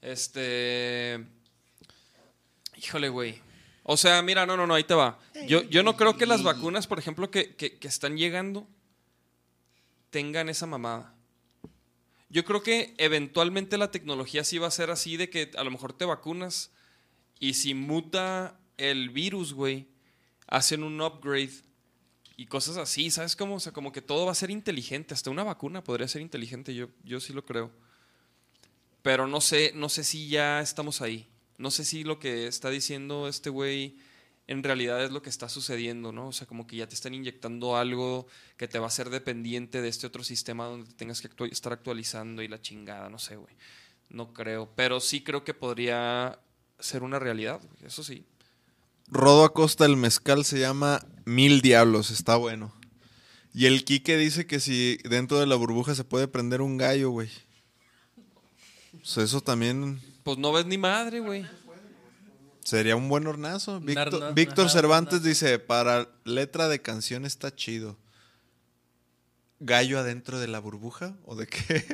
Este. 0.00 1.24
Híjole, 2.76 3.08
güey. 3.10 3.40
O 3.82 3.96
sea, 3.96 4.22
mira, 4.22 4.46
no, 4.46 4.56
no, 4.56 4.66
no, 4.66 4.74
ahí 4.74 4.84
te 4.84 4.94
va. 4.94 5.18
Yo, 5.46 5.62
yo 5.64 5.82
no 5.82 5.96
creo 5.96 6.16
que 6.16 6.26
las 6.26 6.42
vacunas, 6.42 6.86
por 6.86 6.98
ejemplo, 6.98 7.30
que, 7.30 7.54
que- 7.56 7.78
que 7.78 7.88
están 7.88 8.16
llegando, 8.16 8.66
tengan 10.10 10.48
esa 10.48 10.66
mamada. 10.66 11.14
Yo 12.28 12.44
creo 12.44 12.62
que 12.62 12.94
eventualmente 12.98 13.76
la 13.78 13.90
tecnología 13.90 14.44
sí 14.44 14.58
va 14.58 14.68
a 14.68 14.70
ser 14.70 14.90
así 14.90 15.16
de 15.16 15.28
que 15.28 15.50
a 15.56 15.64
lo 15.64 15.70
mejor 15.70 15.92
te 15.92 16.04
vacunas 16.04 16.70
y 17.40 17.54
si 17.54 17.74
muta 17.74 18.58
el 18.76 19.10
virus, 19.10 19.52
güey, 19.52 19.88
hacen 20.50 20.82
un 20.82 21.00
upgrade 21.00 21.62
y 22.36 22.46
cosas 22.46 22.76
así, 22.76 23.10
¿sabes 23.10 23.36
cómo? 23.36 23.56
O 23.56 23.60
sea, 23.60 23.72
como 23.72 23.92
que 23.92 24.02
todo 24.02 24.26
va 24.26 24.32
a 24.32 24.34
ser 24.34 24.50
inteligente, 24.50 25.14
hasta 25.14 25.30
una 25.30 25.44
vacuna 25.44 25.84
podría 25.84 26.08
ser 26.08 26.22
inteligente, 26.22 26.74
yo, 26.74 26.88
yo 27.04 27.20
sí 27.20 27.32
lo 27.32 27.44
creo. 27.44 27.70
Pero 29.02 29.26
no 29.26 29.40
sé, 29.40 29.72
no 29.74 29.88
sé 29.88 30.04
si 30.04 30.28
ya 30.28 30.60
estamos 30.60 31.00
ahí. 31.00 31.28
No 31.56 31.70
sé 31.70 31.84
si 31.84 32.04
lo 32.04 32.18
que 32.18 32.46
está 32.46 32.70
diciendo 32.70 33.28
este 33.28 33.50
güey 33.50 33.98
en 34.46 34.62
realidad 34.62 35.04
es 35.04 35.10
lo 35.12 35.22
que 35.22 35.30
está 35.30 35.48
sucediendo, 35.48 36.10
¿no? 36.10 36.28
O 36.28 36.32
sea, 36.32 36.46
como 36.46 36.66
que 36.66 36.76
ya 36.76 36.88
te 36.88 36.94
están 36.94 37.14
inyectando 37.14 37.76
algo 37.76 38.26
que 38.56 38.66
te 38.66 38.78
va 38.78 38.86
a 38.86 38.88
hacer 38.88 39.08
dependiente 39.10 39.80
de 39.80 39.88
este 39.88 40.06
otro 40.06 40.24
sistema 40.24 40.64
donde 40.64 40.88
te 40.88 40.96
tengas 40.96 41.20
que 41.20 41.28
estar 41.50 41.72
actualizando 41.72 42.42
y 42.42 42.48
la 42.48 42.60
chingada, 42.60 43.08
no 43.08 43.18
sé, 43.18 43.36
güey. 43.36 43.54
No 44.08 44.32
creo. 44.32 44.68
Pero 44.74 44.98
sí 44.98 45.22
creo 45.22 45.44
que 45.44 45.54
podría 45.54 46.40
ser 46.78 47.02
una 47.02 47.18
realidad, 47.18 47.60
eso 47.84 48.02
sí. 48.02 48.26
Rodo 49.10 49.44
Acosta 49.44 49.84
el 49.86 49.96
mezcal 49.96 50.44
se 50.44 50.58
llama 50.60 51.04
Mil 51.24 51.60
Diablos, 51.62 52.10
está 52.10 52.36
bueno. 52.36 52.74
Y 53.52 53.66
el 53.66 53.84
Quique 53.84 54.16
dice 54.16 54.46
que 54.46 54.60
si 54.60 54.98
dentro 55.04 55.40
de 55.40 55.46
la 55.46 55.56
burbuja 55.56 55.94
se 55.94 56.04
puede 56.04 56.28
prender 56.28 56.62
un 56.62 56.76
gallo, 56.76 57.10
güey. 57.10 57.28
Pues 58.92 59.16
eso 59.18 59.40
también 59.40 60.00
Pues 60.22 60.38
no 60.38 60.52
ves 60.52 60.66
ni 60.66 60.78
madre, 60.78 61.20
güey. 61.20 61.46
sería 62.62 62.94
un 62.94 63.08
buen 63.08 63.26
hornazo. 63.26 63.80
Víctor, 63.80 64.14
hornazo, 64.14 64.34
Víctor 64.34 64.66
ajá, 64.66 64.72
Cervantes 64.74 65.22
dice, 65.22 65.58
para 65.58 66.08
letra 66.24 66.68
de 66.68 66.80
canción 66.80 67.24
está 67.24 67.54
chido. 67.54 67.98
¿Gallo 69.58 69.98
adentro 69.98 70.38
de 70.38 70.48
la 70.48 70.58
burbuja? 70.60 71.16
¿O 71.24 71.34
de 71.34 71.46
qué? 71.48 71.84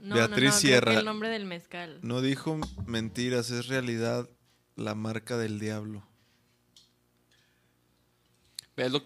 No, 0.00 0.14
Beatriz 0.14 0.18
no, 0.18 0.28
no, 0.28 0.34
creo 0.36 0.52
que 0.52 0.58
Sierra. 0.58 0.98
el 0.98 1.04
nombre 1.04 1.28
del 1.28 1.44
mezcal. 1.44 1.98
No 2.02 2.22
dijo 2.22 2.58
mentiras, 2.86 3.50
es 3.50 3.66
realidad 3.66 4.28
la 4.78 4.94
marca 4.94 5.36
del 5.36 5.58
diablo. 5.58 6.06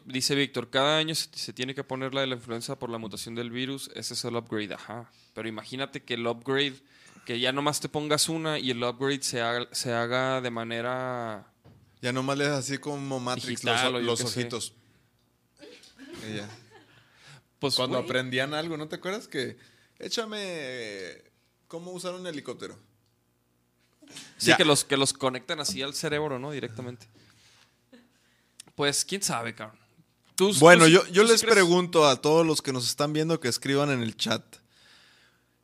Dice 0.04 0.34
Víctor, 0.34 0.68
cada 0.68 0.98
año 0.98 1.14
se, 1.14 1.52
tiene 1.54 1.74
que 1.74 1.82
poner 1.82 2.12
la 2.12 2.20
de 2.20 2.26
la 2.26 2.34
influenza 2.34 2.78
por 2.78 2.90
la 2.90 2.98
mutación 2.98 3.34
del 3.34 3.50
virus, 3.50 3.90
ese 3.94 4.12
es 4.12 4.24
el 4.26 4.36
upgrade, 4.36 4.74
ajá. 4.74 5.10
Pero 5.32 5.48
imagínate 5.48 6.02
que 6.02 6.14
el 6.14 6.26
upgrade, 6.26 6.74
que 7.24 7.40
ya 7.40 7.52
nomás 7.52 7.80
te 7.80 7.88
pongas 7.88 8.28
una 8.28 8.58
y 8.58 8.70
el 8.70 8.84
upgrade 8.84 9.22
se 9.22 9.40
haga, 9.40 9.66
se 9.72 9.92
haga 9.94 10.42
de 10.42 10.50
manera... 10.50 11.50
Ya 12.02 12.12
nomás 12.12 12.36
le 12.36 12.44
das 12.44 12.58
así 12.66 12.76
como 12.76 13.18
Matrix 13.18 13.62
Digital 13.62 14.04
los, 14.04 14.20
ojitos. 14.20 14.74
Y 16.28 16.36
ya. 16.36 16.50
Pues, 17.58 17.76
Cuando 17.76 17.96
aprendían 17.96 18.52
algo, 18.52 18.76
¿no 18.76 18.88
te 18.88 18.96
acuerdas 18.96 19.26
que 19.26 19.56
échame 19.98 21.16
cómo 21.66 21.92
usar 21.92 22.12
un 22.12 22.26
helicóptero? 22.26 22.76
Sí, 24.42 24.48
Ya. 24.48 24.56
que 24.56 24.64
los, 24.64 24.84
que 24.84 24.96
los 24.96 25.12
conectan 25.12 25.60
así 25.60 25.82
al 25.82 25.94
cerebro, 25.94 26.38
¿no? 26.38 26.50
Directamente. 26.50 27.06
Pues, 28.74 29.04
quién 29.04 29.22
sabe, 29.22 29.54
cabrón. 29.54 29.78
Tú- 30.34 30.52
Bueno, 30.58 30.84
tú 30.86 30.90
yo, 30.90 31.06
yo 31.08 31.22
tú 31.22 31.28
les 31.28 31.42
crees- 31.42 31.52
pregunto 31.54 32.06
a 32.08 32.20
todos 32.20 32.46
los 32.46 32.62
que 32.62 32.72
nos 32.72 32.88
están 32.88 33.12
viendo 33.12 33.38
que 33.38 33.48
escriban 33.48 33.90
en 33.90 34.02
el 34.02 34.16
chat. 34.16 34.42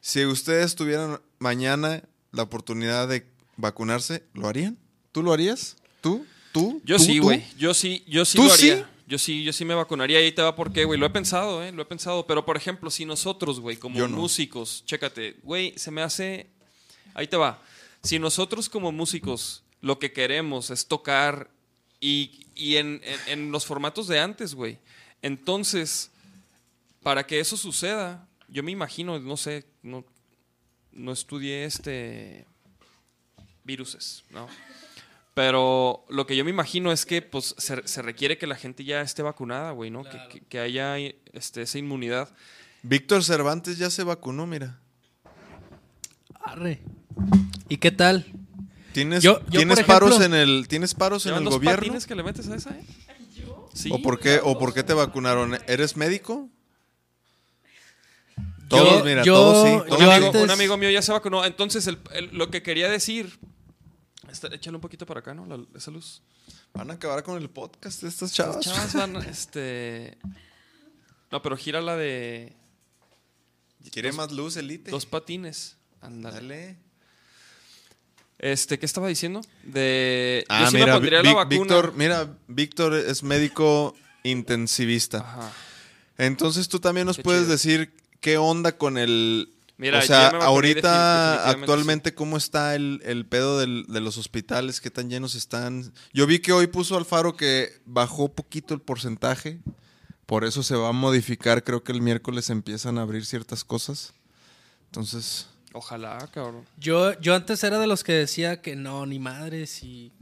Si 0.00 0.24
ustedes 0.26 0.74
tuvieran 0.74 1.20
mañana 1.38 2.02
la 2.32 2.42
oportunidad 2.44 3.08
de 3.08 3.26
vacunarse, 3.56 4.22
¿lo 4.34 4.46
harían? 4.48 4.78
¿Tú 5.12 5.22
lo 5.22 5.32
harías? 5.32 5.76
¿Tú? 6.00 6.24
¿Tú? 6.52 6.80
Yo 6.84 6.96
¿Tú? 6.98 7.02
sí, 7.04 7.18
güey. 7.18 7.44
Yo 7.56 7.74
sí, 7.74 8.04
yo 8.06 8.24
sí 8.24 8.36
¿Tú 8.36 8.44
lo 8.44 8.52
haría. 8.52 8.76
sí? 8.76 8.84
Yo 9.08 9.18
sí, 9.18 9.42
yo 9.42 9.52
sí 9.54 9.64
me 9.64 9.74
vacunaría. 9.74 10.18
Ahí 10.18 10.32
te 10.32 10.42
va 10.42 10.54
por 10.54 10.70
qué, 10.70 10.84
güey. 10.84 11.00
Lo 11.00 11.06
he 11.06 11.10
pensado, 11.10 11.62
¿eh? 11.64 11.72
Lo 11.72 11.80
he 11.82 11.86
pensado. 11.86 12.26
Pero, 12.26 12.44
por 12.44 12.58
ejemplo, 12.58 12.90
si 12.90 13.06
nosotros, 13.06 13.58
güey, 13.58 13.78
como 13.78 13.98
no. 13.98 14.08
músicos, 14.08 14.82
chécate, 14.84 15.36
güey, 15.42 15.72
se 15.78 15.90
me 15.90 16.02
hace... 16.02 16.50
Ahí 17.14 17.26
te 17.26 17.38
va. 17.38 17.60
Si 18.08 18.18
nosotros 18.18 18.68
como 18.70 18.90
músicos 18.92 19.62
lo 19.82 19.98
que 19.98 20.12
queremos 20.12 20.70
es 20.70 20.86
tocar 20.86 21.50
y, 22.00 22.46
y 22.54 22.76
en, 22.76 23.00
en- 23.04 23.20
en 23.32 23.52
los 23.52 23.66
formatos 23.66 24.08
de 24.08 24.18
antes, 24.18 24.54
güey. 24.54 24.78
Entonces, 25.20 26.10
para 27.02 27.26
que 27.26 27.38
eso 27.38 27.56
suceda, 27.56 28.26
yo 28.48 28.62
me 28.62 28.70
imagino, 28.72 29.18
no 29.18 29.36
sé, 29.36 29.66
no, 29.82 30.04
no 30.92 31.12
estudié 31.12 31.64
este 31.64 32.46
viruses, 33.64 34.24
¿no? 34.30 34.48
Pero 35.34 36.04
lo 36.08 36.26
que 36.26 36.34
yo 36.34 36.44
me 36.44 36.50
imagino 36.50 36.90
es 36.90 37.04
que 37.04 37.20
pues, 37.22 37.54
se, 37.58 37.86
se 37.86 38.00
requiere 38.02 38.38
que 38.38 38.46
la 38.46 38.56
gente 38.56 38.84
ya 38.84 39.02
esté 39.02 39.22
vacunada, 39.22 39.72
güey, 39.72 39.90
¿no? 39.90 40.02
Que- 40.04 40.18
Que, 40.30 40.40
que 40.40 40.58
haya 40.60 40.96
este, 41.32 41.62
esa 41.62 41.78
inmunidad. 41.78 42.28
Víctor 42.82 43.22
Cervantes 43.22 43.76
ya 43.78 43.90
se 43.90 44.02
vacunó, 44.02 44.46
mira. 44.46 44.80
Arre. 46.42 46.80
¿Y 47.68 47.76
qué 47.78 47.90
tal? 47.90 48.26
¿Tienes, 48.92 49.22
Yo- 49.22 49.40
yo, 49.48 49.58
¿tienes 49.60 49.78
por 49.78 49.86
paros 49.86 50.20
en 50.20 50.34
el, 50.34 50.66
¿tienes 50.68 50.94
paros 50.94 51.24
en 51.26 51.30
¿Llevan 51.32 51.44
el 51.44 51.50
gobierno? 51.50 51.76
patines 51.80 52.06
que 52.06 52.14
le 52.14 52.22
metes 52.22 52.48
a 52.48 52.56
esa, 52.56 52.70
eh? 52.70 52.84
Sí. 53.74 53.90
¿O 53.92 54.02
por 54.02 54.18
qué, 54.18 54.40
o 54.42 54.58
por 54.58 54.74
qué 54.74 54.82
te 54.82 54.92
vacunaron? 54.94 55.56
¿Eres 55.68 55.96
médico? 55.96 56.48
Todos, 58.68 59.04
mira, 59.04 59.22
yo- 59.24 59.34
todos 59.34 59.66
sí. 59.66 59.72
Un, 59.74 59.86
todos 59.86 60.00
yo 60.00 60.06
sí. 60.06 60.12
amigo, 60.12 60.26
antes- 60.26 60.42
un 60.42 60.50
amigo 60.50 60.76
mío 60.76 60.90
ya 60.90 61.00
se 61.02 61.12
vacunó. 61.12 61.44
Entonces, 61.44 61.86
el- 61.86 61.98
el- 62.12 62.30
lo 62.36 62.50
que 62.50 62.62
quería 62.62 62.88
decir... 62.88 63.38
Échale 64.52 64.76
un 64.76 64.80
poquito 64.82 65.06
para 65.06 65.20
acá, 65.20 65.32
¿no? 65.32 65.46
La- 65.46 65.64
esa 65.74 65.90
luz. 65.90 66.22
Van 66.74 66.90
a 66.90 66.94
acabar 66.94 67.22
con 67.22 67.40
el 67.40 67.48
podcast 67.48 68.02
de 68.02 68.08
estas 68.08 68.32
chavas. 68.32 68.60
chavas 68.64 68.92
van, 68.94 69.16
este... 69.28 70.18
No, 71.30 71.40
pero 71.40 71.56
gira 71.56 71.80
la 71.80 71.96
de... 71.96 72.56
¿Quiere 73.92 74.08
dos- 74.08 74.16
más 74.16 74.32
luz, 74.32 74.56
Elite? 74.56 74.90
Dos 74.90 75.06
patines. 75.06 75.76
Ándale. 76.02 76.76
Este, 78.38 78.78
¿qué 78.78 78.86
estaba 78.86 79.08
diciendo? 79.08 79.40
De. 79.64 80.44
Ah, 80.48 80.60
yo 80.64 80.66
sí 80.70 80.74
mira, 80.76 80.86
me 80.86 80.92
pondría 80.92 81.22
la 81.22 81.32
vacuna. 81.34 81.48
Víctor, 81.58 81.92
mira, 81.96 82.36
Víctor 82.46 82.94
es 82.94 83.22
médico 83.22 83.94
intensivista. 84.22 85.18
Ajá. 85.18 85.52
Entonces 86.18 86.68
tú 86.68 86.78
también 86.80 87.06
nos 87.06 87.16
Qué 87.16 87.22
puedes 87.22 87.42
chido. 87.42 87.52
decir 87.52 87.94
qué 88.20 88.38
onda 88.38 88.76
con 88.76 88.98
el... 88.98 89.50
Mira, 89.76 90.00
o 90.00 90.02
sea, 90.02 90.28
ahorita, 90.30 91.48
actualmente, 91.48 92.12
¿cómo 92.12 92.36
está 92.36 92.74
el, 92.74 93.00
el 93.04 93.24
pedo 93.26 93.60
del- 93.60 93.86
de 93.86 94.00
los 94.00 94.18
hospitales? 94.18 94.80
¿Qué 94.80 94.90
tan 94.90 95.08
llenos 95.08 95.36
están? 95.36 95.92
Yo 96.12 96.26
vi 96.26 96.40
que 96.40 96.52
hoy 96.52 96.66
puso 96.66 96.96
Alfaro 96.96 97.36
que 97.36 97.70
bajó 97.86 98.28
poquito 98.32 98.74
el 98.74 98.80
porcentaje. 98.80 99.60
Por 100.26 100.44
eso 100.44 100.64
se 100.64 100.74
va 100.74 100.88
a 100.88 100.92
modificar. 100.92 101.62
Creo 101.62 101.84
que 101.84 101.92
el 101.92 102.02
miércoles 102.02 102.50
empiezan 102.50 102.98
a 102.98 103.02
abrir 103.02 103.24
ciertas 103.24 103.62
cosas. 103.62 104.14
Entonces, 104.86 105.46
Ojalá, 105.74 106.28
cabrón. 106.32 106.64
Yo, 106.78 107.18
yo 107.20 107.34
antes 107.34 107.62
era 107.62 107.78
de 107.78 107.86
los 107.86 108.02
que 108.04 108.12
decía 108.12 108.60
que 108.62 108.74
no, 108.74 109.04
ni 109.06 109.18
madre, 109.18 109.66
si, 109.66 110.12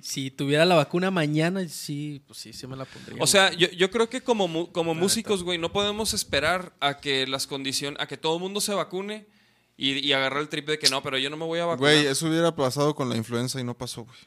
si 0.00 0.30
tuviera 0.30 0.64
la 0.64 0.74
vacuna 0.76 1.10
mañana, 1.10 1.68
sí, 1.68 2.22
pues 2.26 2.38
sí, 2.38 2.52
sí 2.52 2.66
me 2.66 2.76
la 2.76 2.84
pondría. 2.86 3.22
O 3.22 3.26
sea, 3.26 3.52
yo, 3.52 3.68
yo 3.70 3.90
creo 3.90 4.08
que 4.08 4.22
como, 4.22 4.48
mu- 4.48 4.72
como 4.72 4.94
músicos, 4.94 5.42
güey, 5.42 5.58
no 5.58 5.72
podemos 5.72 6.14
esperar 6.14 6.72
a 6.80 6.98
que 7.00 7.26
las 7.26 7.46
condiciones, 7.46 8.00
a 8.00 8.06
que 8.06 8.16
todo 8.16 8.36
el 8.36 8.40
mundo 8.42 8.60
se 8.62 8.72
vacune 8.72 9.26
y, 9.76 9.98
y 10.06 10.12
agarrar 10.14 10.40
el 10.40 10.48
trip 10.48 10.66
de 10.68 10.78
que 10.78 10.88
no, 10.88 11.02
pero 11.02 11.18
yo 11.18 11.28
no 11.30 11.36
me 11.36 11.44
voy 11.44 11.58
a 11.60 11.66
vacunar. 11.66 11.94
güey, 11.94 12.06
eso 12.06 12.26
hubiera 12.28 12.54
pasado 12.56 12.94
con 12.94 13.08
la 13.10 13.16
influenza 13.16 13.60
y 13.60 13.64
no 13.64 13.76
pasó, 13.76 14.04
güey. 14.04 14.18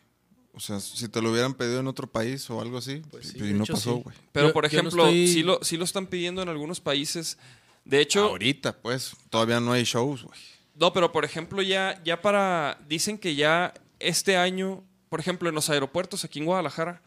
O 0.53 0.59
sea, 0.59 0.79
si 0.79 1.07
te 1.07 1.21
lo 1.21 1.31
hubieran 1.31 1.53
pedido 1.53 1.79
en 1.79 1.87
otro 1.87 2.07
país 2.11 2.49
o 2.49 2.59
algo 2.61 2.79
así, 2.79 3.01
Pues 3.11 3.27
sí, 3.29 3.37
y 3.39 3.53
no 3.53 3.63
hecho, 3.63 3.73
pasó, 3.73 3.95
sí. 3.97 4.01
güey. 4.03 4.15
pero, 4.31 4.47
yo- 4.47 4.53
por 4.53 4.63
no 4.63 4.67
ejemplo, 4.67 5.03
estoy- 5.07 5.27
sí, 5.27 5.43
lo, 5.43 5.59
sí 5.63 5.77
lo 5.77 5.83
están 5.85 6.07
pidiendo 6.07 6.41
en 6.41 6.49
algunos 6.49 6.81
países. 6.81 7.37
De 7.85 8.01
hecho, 8.01 8.23
Ahorita, 8.25 8.75
pues, 8.77 9.15
todavía 9.29 9.59
no 9.59 9.71
hay 9.71 9.83
shows, 9.83 10.23
güey. 10.23 10.39
No, 10.79 10.93
pero 10.93 11.11
por 11.11 11.25
ejemplo, 11.25 11.61
ya, 11.61 12.01
ya 12.03 12.21
para. 12.21 12.77
Dicen 12.87 13.17
que 13.17 13.35
ya 13.35 13.73
este 13.99 14.37
año, 14.37 14.83
por 15.09 15.19
ejemplo, 15.19 15.49
en 15.49 15.55
los 15.55 15.69
aeropuertos 15.69 16.23
aquí 16.23 16.39
en 16.39 16.45
Guadalajara, 16.45 17.01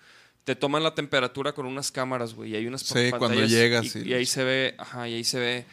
te 0.45 0.57
toman 0.57 0.83
la 0.83 0.95
temperatura 0.95 1.53
con 1.53 1.67
unas 1.67 1.93
cámaras, 1.93 2.35
güey. 2.35 2.51
Y 2.53 2.57
hay 2.57 2.67
unas 2.67 2.83
Sí, 2.83 3.11
cuando 3.17 3.45
llegas, 3.45 3.95
Y, 3.97 4.09
y 4.09 4.15
ahí 4.15 4.27
se 4.27 4.43
ve, 4.45 4.75
ajá, 4.79 5.09
y 5.09 5.15
ahí 5.15 5.25
se 5.25 5.39
ve 5.39 5.67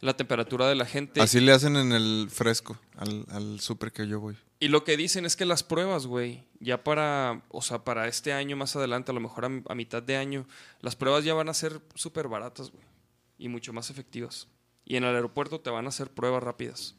la 0.00 0.16
temperatura 0.16 0.68
de 0.68 0.74
la 0.74 0.86
gente. 0.86 1.20
Así 1.20 1.40
le 1.40 1.52
hacen 1.52 1.76
en 1.76 1.92
el 1.92 2.28
fresco, 2.30 2.78
al, 2.96 3.24
al 3.30 3.60
súper 3.60 3.90
que 3.90 4.06
yo 4.06 4.20
voy. 4.20 4.36
Y 4.60 4.68
lo 4.68 4.84
que 4.84 4.96
dicen 4.96 5.26
es 5.26 5.34
que 5.34 5.44
las 5.44 5.62
pruebas, 5.62 6.06
güey, 6.06 6.44
ya 6.60 6.84
para, 6.84 7.42
o 7.48 7.62
sea, 7.62 7.84
para 7.84 8.06
este 8.06 8.32
año 8.32 8.56
más 8.56 8.76
adelante, 8.76 9.10
a 9.10 9.14
lo 9.14 9.20
mejor 9.20 9.44
a, 9.46 9.50
a 9.68 9.74
mitad 9.74 10.02
de 10.02 10.16
año, 10.16 10.46
las 10.80 10.94
pruebas 10.94 11.24
ya 11.24 11.34
van 11.34 11.48
a 11.48 11.54
ser 11.54 11.80
súper 11.94 12.28
baratas, 12.28 12.70
güey. 12.70 12.84
Y 13.38 13.48
mucho 13.48 13.72
más 13.72 13.90
efectivas. 13.90 14.46
Y 14.84 14.96
en 14.96 15.04
el 15.04 15.14
aeropuerto 15.14 15.60
te 15.60 15.70
van 15.70 15.86
a 15.86 15.88
hacer 15.88 16.10
pruebas 16.10 16.42
rápidas. 16.42 16.94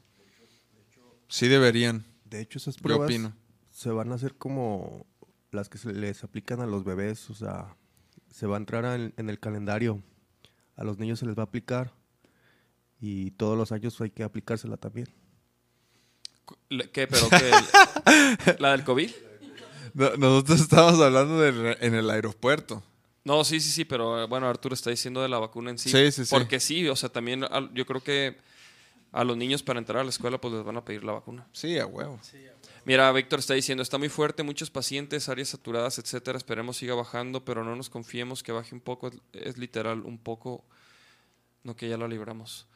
Sí 1.28 1.48
deberían, 1.48 2.06
De 2.26 2.42
hecho, 2.42 2.58
esas 2.60 2.76
yo 2.78 2.82
pruebas 2.84 3.06
opino. 3.06 3.34
se 3.72 3.90
van 3.90 4.12
a 4.12 4.16
hacer 4.16 4.36
como 4.36 5.06
las 5.52 5.70
que 5.70 5.78
se 5.78 5.94
les 5.94 6.24
aplican 6.24 6.60
a 6.62 6.66
los 6.66 6.84
bebés. 6.84 7.30
O 7.30 7.34
sea, 7.36 7.76
se 8.32 8.46
va 8.48 8.56
a 8.58 8.60
entrar 8.60 8.86
en, 9.00 9.14
en 9.18 9.30
el 9.30 9.40
calendario. 9.40 10.02
A 10.76 10.84
los 10.84 10.98
niños 10.98 11.20
se 11.20 11.26
les 11.26 11.36
va 11.38 11.42
a 11.44 11.46
aplicar. 11.46 11.94
Y 13.00 13.32
todos 13.32 13.58
los 13.58 13.72
años 13.72 14.00
hay 14.02 14.10
que 14.12 14.24
aplicársela 14.24 14.78
también. 14.78 15.08
¿Qué? 16.92 17.08
¿Pero 17.08 17.28
qué? 17.30 18.56
¿La 18.60 18.72
del 18.72 18.84
COVID? 18.84 19.10
No- 19.94 20.16
nosotros 20.18 20.62
estábamos 20.62 21.00
hablando 21.00 21.40
de 21.40 21.78
en 21.82 21.96
el 21.96 22.10
aeropuerto. 22.10 22.84
No, 23.24 23.44
sí, 23.44 23.60
sí, 23.60 23.72
sí, 23.72 23.86
pero 23.86 24.22
eh, 24.24 24.28
bueno, 24.28 24.48
Arturo 24.48 24.76
está 24.76 24.90
diciendo 24.92 25.22
de 25.22 25.30
la 25.30 25.40
vacuna 25.40 25.72
en 25.72 25.80
sí. 25.80 25.90
Sí, 25.90 26.12
sí, 26.12 26.26
sí. 26.26 26.30
Porque 26.36 26.60
sí, 26.60 26.88
o 26.88 26.96
sea, 26.96 27.10
también 27.10 27.44
yo 27.74 27.86
creo 27.86 28.02
que 28.04 28.38
a 29.16 29.24
los 29.24 29.38
niños 29.38 29.64
para 29.64 29.80
entrar 29.80 30.02
a 30.02 30.04
la 30.04 30.10
escuela 30.10 30.40
pues 30.42 30.54
les 30.54 30.64
van 30.66 30.76
a 30.76 30.84
pedir 30.84 31.06
la 31.06 31.14
vacuna. 31.14 31.48
Sí, 31.54 31.80
a 31.80 31.86
huevo. 31.86 32.20
Mira, 32.84 33.10
Víctor 33.14 33.40
está 33.40 33.54
diciendo, 33.54 33.82
está 33.82 33.98
muy 33.98 34.10
fuerte, 34.10 34.44
muchos 34.44 34.70
pacientes, 34.70 35.30
áreas 35.30 35.50
saturadas, 35.50 35.98
etcétera. 36.00 36.38
Esperemos 36.38 36.76
siga 36.78 36.96
bajando, 36.96 37.46
pero 37.46 37.64
no 37.64 37.76
nos 37.78 37.90
confiemos 37.90 38.44
que 38.44 38.52
baje 38.52 38.76
un 38.76 38.82
poco. 38.82 39.08
Es, 39.08 39.16
es 39.34 39.58
literal 39.58 40.02
un 40.02 40.18
poco. 40.18 40.66
No 41.64 41.76
que 41.78 41.88
ya 41.88 41.96
lo 41.96 42.08
libramos. 42.10 42.68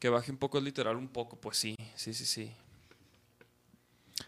Que 0.00 0.08
baje 0.08 0.32
un 0.32 0.38
poco 0.38 0.58
es 0.58 0.64
literal 0.64 0.96
un 0.96 1.08
poco, 1.08 1.36
pues 1.36 1.56
sí, 1.56 1.76
sí, 1.94 2.12
sí, 2.12 2.26
sí. 2.26 2.52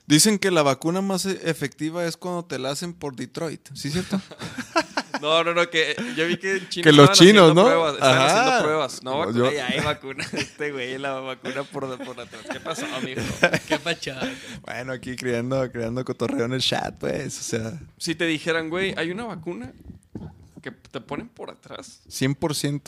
Dicen 0.06 0.38
que 0.38 0.52
la 0.52 0.62
vacuna 0.62 1.00
más 1.00 1.26
e- 1.26 1.50
efectiva 1.50 2.06
es 2.06 2.16
cuando 2.16 2.44
te 2.44 2.58
la 2.60 2.70
hacen 2.70 2.94
por 2.94 3.16
Detroit. 3.16 3.68
¿Sí 3.74 3.88
es 3.88 3.94
cierto? 3.94 4.20
No, 5.24 5.42
no, 5.42 5.54
no, 5.54 5.70
que 5.70 5.96
yo 6.16 6.26
vi 6.26 6.36
que 6.36 6.56
en 6.58 6.68
China 6.68 6.84
Que 6.84 6.92
los 6.92 7.12
chinos, 7.12 7.54
¿no? 7.54 7.64
Pruebas, 7.64 7.94
estaban 7.94 8.16
Ajá. 8.18 8.26
haciendo 8.42 8.62
pruebas. 8.64 9.02
No, 9.02 9.10
No, 9.12 9.18
vacuna, 9.20 9.38
yo- 9.38 9.52
ya 9.52 9.66
hay 9.68 9.80
vacuna. 9.80 10.26
Este 10.34 10.70
güey, 10.70 10.98
la 10.98 11.12
vacuna 11.20 11.62
por, 11.62 11.96
por 12.04 12.20
atrás. 12.20 12.42
¿Qué 12.52 12.60
pasó, 12.60 12.84
amigo? 12.94 13.22
qué 13.68 13.78
pachada. 13.78 14.30
bueno, 14.60 14.92
aquí 14.92 15.16
creando, 15.16 15.70
creando 15.72 16.04
cotorreo 16.04 16.44
en 16.44 16.52
el 16.52 16.60
chat, 16.60 16.94
pues. 16.98 17.38
O 17.38 17.42
sea, 17.42 17.80
Si 17.96 18.14
te 18.14 18.26
dijeran, 18.26 18.68
güey, 18.68 18.92
hay 18.98 19.10
una 19.10 19.24
vacuna 19.24 19.72
que 20.62 20.70
te 20.70 21.00
ponen 21.00 21.28
por 21.28 21.50
atrás. 21.50 22.00
100%... 22.10 22.82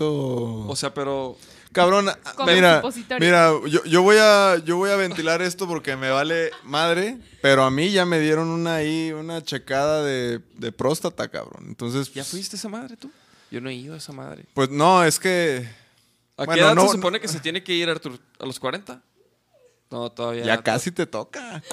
O 0.68 0.76
sea, 0.76 0.92
pero 0.92 1.38
Cabrón, 1.72 2.10
mira, 2.46 2.82
mira, 3.20 3.52
yo, 3.68 3.84
yo 3.84 4.02
voy 4.02 4.16
a 4.18 4.56
yo 4.64 4.76
voy 4.76 4.90
a 4.90 4.96
ventilar 4.96 5.42
esto 5.42 5.66
porque 5.66 5.96
me 5.96 6.10
vale 6.10 6.50
madre, 6.64 7.18
pero 7.42 7.64
a 7.64 7.70
mí 7.70 7.90
ya 7.90 8.06
me 8.06 8.18
dieron 8.18 8.48
una 8.48 8.76
ahí, 8.76 9.12
una 9.12 9.42
checada 9.42 10.02
de, 10.02 10.40
de 10.54 10.72
próstata, 10.72 11.28
cabrón. 11.28 11.64
Entonces, 11.68 12.12
¿ya 12.14 12.24
fuiste 12.24 12.56
a 12.56 12.58
esa 12.58 12.68
madre 12.68 12.96
tú? 12.96 13.10
Yo 13.50 13.60
no 13.60 13.68
he 13.68 13.74
ido 13.74 13.94
a 13.94 13.98
esa 13.98 14.12
madre. 14.12 14.46
pues 14.54 14.70
no, 14.70 15.04
es 15.04 15.18
que 15.18 15.68
¿A 16.38 16.44
Bueno, 16.44 16.52
qué 16.54 16.60
edad 16.60 16.74
no- 16.74 16.86
se 16.86 16.92
supone 16.92 17.20
que 17.20 17.28
se 17.28 17.40
tiene 17.40 17.62
que 17.62 17.72
ir, 17.72 17.88
Artur? 17.88 18.18
¿A 18.38 18.44
los 18.46 18.58
40? 18.60 19.02
No, 19.90 20.10
todavía. 20.10 20.44
ya 20.44 20.62
casi 20.62 20.90
te 20.90 21.06
toca. 21.06 21.62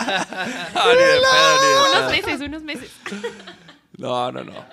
Ah, 0.00 0.84
pedo, 0.84 0.94
ni 0.94 1.66
de 1.66 1.98
Unos 1.98 2.10
meses, 2.10 2.40
unos 2.40 2.62
meses. 2.62 2.90
No, 3.96 4.32
no, 4.32 4.44
no. 4.44 4.64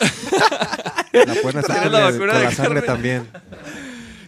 La 0.00 1.34
pueden 1.42 1.58
hacer 1.58 1.64
¿Tienes 1.64 1.82
con, 1.82 1.92
la 1.92 2.08
el- 2.08 2.18
con 2.18 2.26
la 2.28 2.50
sangre 2.50 2.80
carne? 2.80 2.82
también. 2.82 3.30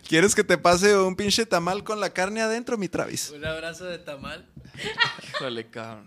¿Quieres 0.06 0.34
que 0.34 0.44
te 0.44 0.58
pase 0.58 0.96
un 0.96 1.16
pinche 1.16 1.46
tamal 1.46 1.82
con 1.82 1.98
la 1.98 2.10
carne 2.10 2.42
adentro, 2.42 2.76
mi 2.76 2.88
Travis? 2.88 3.30
Un 3.30 3.44
abrazo 3.44 3.84
de 3.86 3.98
tamal. 3.98 4.46
Híjole, 5.30 5.66
cabrón. 5.68 6.06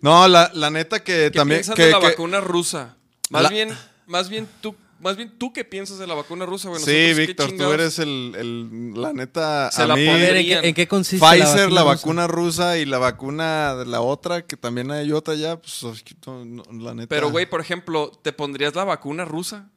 No, 0.00 0.26
la, 0.28 0.50
la 0.54 0.70
neta 0.70 1.00
que 1.02 1.30
¿Qué 1.32 1.38
también 1.38 1.58
piensas 1.58 1.74
que, 1.74 1.86
de 1.86 1.92
la 1.92 2.00
que- 2.00 2.06
vacuna 2.06 2.40
rusa? 2.40 2.96
Más 3.30 3.42
La- 3.42 3.48
bien, 3.50 3.76
más 4.06 4.28
bien 4.30 4.48
tú, 4.62 4.74
más 5.00 5.16
bien 5.16 5.38
tú 5.38 5.52
qué 5.52 5.64
piensas 5.64 5.98
de 5.98 6.06
la 6.06 6.14
vacuna 6.14 6.44
rusa, 6.46 6.68
güey. 6.68 6.80
Sí, 6.80 6.86
Nosotros, 6.90 7.16
¿qué 7.16 7.26
Víctor, 7.26 7.52
tú 7.56 7.72
eres 7.72 7.98
el, 7.98 8.34
el- 8.36 9.00
la 9.00 9.12
neta, 9.12 9.70
Se 9.70 9.82
a 9.82 9.86
la 9.86 9.94
mí, 9.96 10.06
¿en 10.06 10.18
qué, 10.46 10.68
en 10.68 10.74
qué 10.74 10.88
consiste 10.88 11.24
Pfizer, 11.26 11.70
la 11.72 11.82
rusa? 11.82 11.94
vacuna 11.94 12.26
rusa 12.26 12.78
y 12.78 12.84
la 12.84 12.98
vacuna 12.98 13.74
de 13.76 13.86
la 13.86 14.00
otra, 14.00 14.46
que 14.46 14.56
también 14.56 14.90
hay 14.90 15.12
otra 15.12 15.34
ya, 15.34 15.60
pues 15.60 15.82
no, 16.26 16.44
no, 16.44 16.62
la 16.72 16.94
neta. 16.94 17.08
Pero, 17.08 17.30
güey, 17.30 17.46
por 17.46 17.60
ejemplo, 17.60 18.10
¿te 18.22 18.32
pondrías 18.32 18.74
la 18.74 18.84
vacuna 18.84 19.24
rusa? 19.24 19.70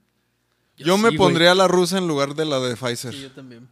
yo 0.78 0.98
me 0.98 1.12
sí, 1.12 1.18
pondría 1.18 1.54
la 1.54 1.68
rusa 1.68 2.00
en 2.00 2.08
lugar 2.08 2.34
de 2.34 2.46
la 2.46 2.60
de 2.60 2.76
Pfizer. 2.76 3.14
Sí, 3.14 3.22
yo 3.22 3.32
también. 3.32 3.70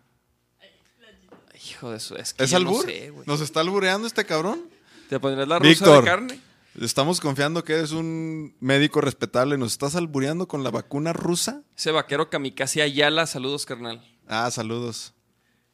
Hijo 1.71 1.91
de 1.91 1.97
eso, 1.97 2.15
es 2.17 2.33
que 2.33 2.43
¿Es 2.43 2.51
no 2.51 2.57
albur? 2.57 2.85
sé. 2.85 3.11
¿Nos 3.25 3.41
está 3.41 3.59
albureando 3.59 4.07
este 4.07 4.25
cabrón? 4.25 4.61
¿Te 5.09 5.19
pondrías 5.19 5.47
la 5.47 5.59
rusa 5.59 5.69
Víctor. 5.69 6.03
de 6.03 6.09
carne? 6.09 6.39
Estamos 6.81 7.19
confiando 7.19 7.63
que 7.63 7.73
eres 7.73 7.91
un 7.91 8.55
médico 8.61 9.01
respetable. 9.01 9.57
¿Nos 9.57 9.73
estás 9.73 9.95
albureando 9.95 10.47
con 10.47 10.63
la 10.63 10.71
vacuna 10.71 11.11
rusa? 11.11 11.61
Ese 11.77 11.91
vaquero 11.91 12.29
kamikaze 12.29 12.81
Ayala, 12.81 13.27
saludos, 13.27 13.65
carnal. 13.65 14.01
Ah, 14.27 14.49
saludos. 14.49 15.13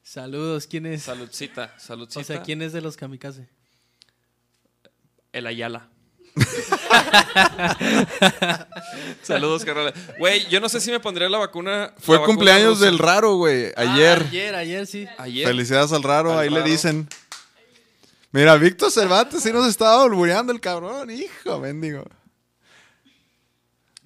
Saludos, 0.01 0.65
¿quién 0.67 0.85
es? 0.87 1.03
Saludcita, 1.03 1.73
saludcita. 1.77 2.21
O 2.21 2.23
sea, 2.23 2.41
¿quién 2.41 2.61
es 2.61 2.73
de 2.73 2.81
los 2.81 2.97
kamikaze? 2.97 3.47
El 5.31 5.47
Ayala. 5.47 5.89
Saludos, 9.21 9.63
carnal. 9.63 9.93
Güey, 10.19 10.47
yo 10.49 10.59
no 10.59 10.69
sé 10.69 10.79
si 10.81 10.91
me 10.91 10.99
pondría 10.99 11.29
la 11.29 11.37
vacuna. 11.37 11.93
Fue 11.97 12.15
la 12.15 12.21
vacuna 12.21 12.35
cumpleaños 12.35 12.73
rusa. 12.79 12.85
del 12.85 12.99
raro, 12.99 13.35
güey. 13.35 13.71
Ayer. 13.75 14.19
Ah, 14.21 14.25
ayer, 14.27 14.55
ayer, 14.55 14.87
sí. 14.87 15.07
Ayer. 15.17 15.47
Felicidades 15.47 15.91
al 15.91 16.03
raro, 16.03 16.33
Al 16.33 16.39
ahí 16.39 16.49
raro. 16.49 16.63
le 16.63 16.69
dicen. 16.71 17.07
Mira, 18.35 18.55
Víctor 18.57 18.91
Cervantes 18.91 19.41
sí 19.43 19.53
nos 19.53 19.65
estaba 19.65 20.03
albureando 20.03 20.51
el 20.51 20.59
cabrón, 20.59 21.09
hijo, 21.09 21.57
mendigo. 21.61 22.03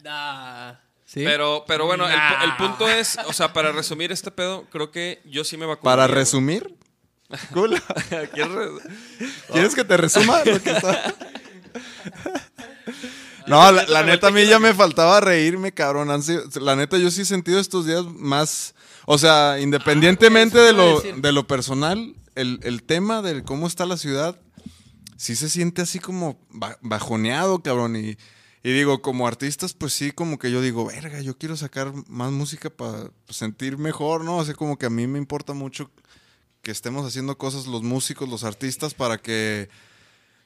Ah, 0.05 0.80
¿sí? 1.05 1.23
Pero, 1.23 1.63
pero 1.67 1.88
bueno, 1.88 2.07
el, 2.07 2.13
pu- 2.15 2.43
el 2.43 2.55
punto 2.55 2.88
es, 2.88 3.17
o 3.25 3.34
sea, 3.34 3.51
para 3.53 3.71
resumir 3.71 4.11
este 4.11 4.30
pedo, 4.30 4.65
creo 4.71 4.91
que 4.91 5.19
yo 5.25 5.43
sí 5.43 5.57
me 5.57 5.65
vacuné. 5.65 5.84
Para 5.84 6.05
resumir, 6.05 6.75
cool. 7.53 7.82
¿Quieres 9.51 9.73
que 9.73 9.84
te 9.84 9.97
resuma 9.97 10.43
lo 10.45 10.61
que 10.61 10.71
está? 10.71 11.15
No, 13.47 13.71
la, 13.71 13.84
la 13.88 14.03
neta 14.03 14.27
a 14.27 14.32
mí 14.32 14.45
ya 14.45 14.59
me 14.59 14.75
faltaba 14.75 15.19
reírme, 15.21 15.71
cabrón. 15.71 16.07
La 16.61 16.75
neta 16.75 16.99
yo 16.99 17.09
sí 17.09 17.21
he 17.21 17.25
sentido 17.25 17.59
estos 17.59 17.88
días 17.88 18.03
más, 18.05 18.75
o 19.07 19.17
sea, 19.17 19.57
independientemente 19.59 20.59
Ah, 20.59 20.63
de 20.65 20.73
lo, 20.73 21.01
de 21.01 21.32
lo 21.32 21.47
personal, 21.47 22.13
el, 22.40 22.60
el 22.64 22.84
tema 22.84 23.22
de 23.22 23.44
cómo 23.44 23.68
está 23.68 23.86
la 23.86 23.98
ciudad, 23.98 24.40
sí 25.18 25.36
se 25.36 25.50
siente 25.50 25.82
así 25.82 26.00
como 26.00 26.40
ba- 26.50 26.78
bajoneado, 26.82 27.62
cabrón. 27.62 27.96
Y, 27.96 28.18
y 28.62 28.72
digo, 28.72 29.02
como 29.02 29.28
artistas, 29.28 29.74
pues 29.74 29.94
sí, 29.94 30.12
como 30.12 30.38
que 30.38 30.52
yo 30.52 30.62
digo, 30.62 30.86
verga, 30.86 31.22
yo 31.22 31.38
quiero 31.38 31.56
sacar 31.56 31.94
más 32.08 32.32
música 32.32 32.70
para 32.70 33.12
sentir 33.30 33.78
mejor, 33.78 34.24
¿no? 34.24 34.38
O 34.38 34.46
sea, 34.46 34.54
como 34.54 34.78
que 34.78 34.86
a 34.86 34.90
mí 34.90 35.08
me 35.08 35.18
importa 35.20 35.54
mucho 35.54 35.92
que 36.62 36.72
estemos 36.72 37.06
haciendo 37.06 37.38
cosas 37.38 37.68
los 37.68 37.84
músicos, 37.84 38.28
los 38.28 38.44
artistas, 38.44 38.94
para 38.94 39.18
que 39.18 39.70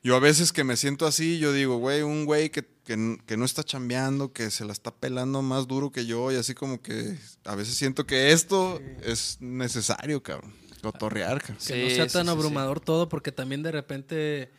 yo 0.03 0.15
a 0.15 0.19
veces 0.19 0.51
que 0.51 0.63
me 0.63 0.77
siento 0.77 1.07
así, 1.07 1.39
yo 1.39 1.53
digo, 1.53 1.77
güey, 1.77 2.01
un 2.03 2.25
güey 2.25 2.51
que, 2.51 2.63
que 2.83 3.17
que 3.25 3.37
no 3.37 3.45
está 3.45 3.63
chambeando, 3.63 4.31
que 4.33 4.51
se 4.51 4.65
la 4.65 4.73
está 4.73 4.93
pelando 4.93 5.41
más 5.41 5.65
duro 5.67 5.91
que 5.91 6.05
yo, 6.05 6.31
y 6.31 6.35
así 6.35 6.53
como 6.53 6.81
que 6.81 7.17
a 7.45 7.55
veces 7.55 7.75
siento 7.75 8.05
que 8.05 8.31
esto 8.31 8.79
es 9.01 9.37
necesario, 9.39 10.21
cabrón. 10.21 10.53
Cotorrear, 10.83 11.41
que 11.41 11.53
no 11.53 11.59
sea 11.59 12.07
tan 12.07 12.29
abrumador 12.29 12.79
todo, 12.79 13.09
porque 13.09 13.31
también 13.31 13.63
de 13.63 13.71
repente, 13.71 14.51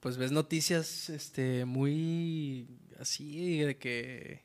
pues 0.00 0.16
ves 0.16 0.32
noticias, 0.32 1.08
este, 1.08 1.64
muy 1.64 2.68
así, 3.00 3.60
de 3.60 3.76
que... 3.78 4.42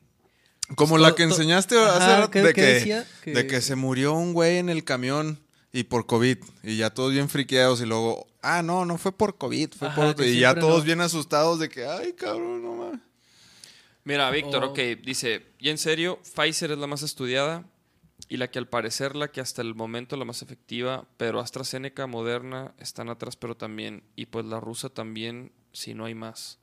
Como 0.74 0.90
Pues 0.94 1.02
la 1.02 1.08
todo- 1.08 1.16
que 1.16 1.22
enseñaste 1.24 1.76
Ajá, 1.78 1.96
hace 1.96 2.16
rato 2.16 2.30
¿qué- 2.30 2.42
de 2.42 2.48
qué 2.54 2.60
que, 2.60 2.66
decía? 2.66 3.06
de 3.24 3.46
Que- 3.46 3.60
se 3.60 3.76
murió 3.76 4.14
un 4.14 4.32
güey 4.32 4.56
en 4.58 4.68
el 4.68 4.82
camión 4.84 5.40
y 5.72 5.84
por 5.84 6.06
COVID. 6.06 6.38
Y 6.64 6.76
ya 6.78 6.90
todos 6.90 7.12
bien 7.12 7.28
friqueados 7.28 7.80
y 7.80 7.86
luego, 7.86 8.26
ah, 8.42 8.62
no, 8.62 8.84
no 8.84 8.98
fue 8.98 9.12
por 9.12 9.36
COVID, 9.38 9.70
fue 9.78 9.88
Ajá, 9.88 10.14
por... 10.14 10.24
Y 10.24 10.40
ya 10.40 10.54
todos 10.54 10.78
no. 10.80 10.84
bien 10.84 11.00
asustados 11.00 11.60
de 11.60 11.68
que, 11.68 11.86
ay, 11.86 12.14
cabrón, 12.14 12.62
no 12.62 12.74
mames. 12.74 13.00
Mira, 14.04 14.30
Víctor, 14.30 14.64
Oh. 14.64 14.70
ok, 14.70 14.78
dice, 15.04 15.46
y 15.58 15.68
en 15.68 15.78
serio, 15.78 16.20
Pfizer 16.34 16.70
es 16.72 16.78
la 16.78 16.86
más 16.86 17.02
estudiada 17.02 17.64
y 18.28 18.36
la 18.38 18.50
que 18.50 18.58
al 18.58 18.68
parecer 18.68 19.14
la 19.16 19.28
que 19.28 19.40
hasta 19.40 19.62
el 19.62 19.74
momento 19.74 20.16
la 20.16 20.24
más 20.24 20.42
efectiva, 20.42 21.04
pero 21.16 21.40
AstraZeneca, 21.40 22.06
Moderna 22.06 22.74
están 22.78 23.08
atrás, 23.08 23.36
pero 23.36 23.56
también, 23.56 24.02
y 24.16 24.26
pues 24.26 24.44
la 24.46 24.58
rusa 24.60 24.88
también, 24.88 25.52
si 25.72 25.94
no 25.94 26.04
hay 26.06 26.14
más. 26.14 26.58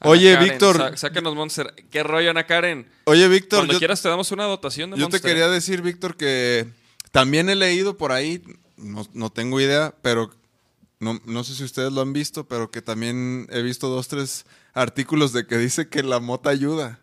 Ana 0.00 0.10
Oye, 0.12 0.32
Karen, 0.34 0.48
Víctor. 0.48 0.76
sa- 0.76 0.96
sácanos 0.96 1.34
Monster. 1.34 1.74
¿Qué 1.90 2.02
rollo, 2.02 2.30
Ana 2.30 2.46
Karen? 2.46 2.88
Oye, 3.04 3.28
Víctor, 3.28 3.60
Cuando 3.60 3.72
yo, 3.74 3.78
quieras 3.78 4.00
te 4.00 4.08
damos 4.08 4.30
una 4.32 4.44
dotación 4.44 4.90
de 4.90 4.96
yo 4.96 5.06
te 5.06 5.12
Monster. 5.12 5.30
quería 5.30 5.48
decir, 5.48 5.82
Víctor, 5.82 6.16
que 6.16 6.68
también 7.12 7.50
he 7.50 7.54
leído 7.54 7.98
por 7.98 8.12
ahí, 8.12 8.42
no, 8.78 9.06
no 9.12 9.30
tengo 9.30 9.60
idea, 9.60 9.94
pero 10.00 10.30
no, 11.00 11.20
no 11.26 11.44
sé 11.44 11.54
si 11.54 11.64
ustedes 11.64 11.92
lo 11.92 12.00
han 12.00 12.14
visto, 12.14 12.48
pero 12.48 12.70
que 12.70 12.80
también 12.80 13.46
he 13.50 13.60
visto 13.62 13.88
dos, 13.88 14.08
tres 14.08 14.46
artículos 14.72 15.32
de 15.34 15.46
que 15.46 15.58
dice 15.58 15.88
que 15.88 16.02
la 16.02 16.18
mota 16.20 16.48
ayuda. 16.50 17.00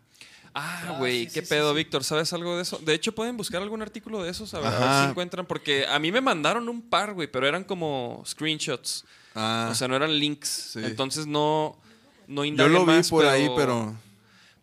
Ah, 0.59 0.95
güey, 0.97 1.27
qué 1.27 1.41
pedo, 1.43 1.73
Víctor. 1.73 2.03
¿Sabes 2.03 2.33
algo 2.33 2.55
de 2.55 2.63
eso? 2.63 2.79
De 2.79 2.93
hecho, 2.93 3.13
pueden 3.13 3.37
buscar 3.37 3.61
algún 3.61 3.81
artículo 3.81 4.23
de 4.23 4.31
esos 4.31 4.53
a 4.53 4.59
ver, 4.59 4.67
a 4.73 4.79
ver 4.79 5.03
si 5.03 5.09
encuentran, 5.11 5.45
porque 5.45 5.85
a 5.85 5.99
mí 5.99 6.11
me 6.11 6.19
mandaron 6.21 6.67
un 6.67 6.81
par, 6.81 7.13
güey, 7.13 7.31
pero 7.31 7.47
eran 7.47 7.63
como 7.63 8.23
screenshots. 8.25 9.05
Ah, 9.35 9.69
O 9.71 9.75
sea, 9.75 9.87
no 9.87 9.95
eran 9.95 10.17
links. 10.17 10.71
Sí. 10.73 10.79
Entonces 10.83 11.27
no, 11.27 11.79
no 12.27 12.43
yo 12.43 12.67
lo 12.67 12.79
vi 12.81 12.93
más, 12.93 13.09
por 13.09 13.25
ahí, 13.25 13.47
pero... 13.55 13.95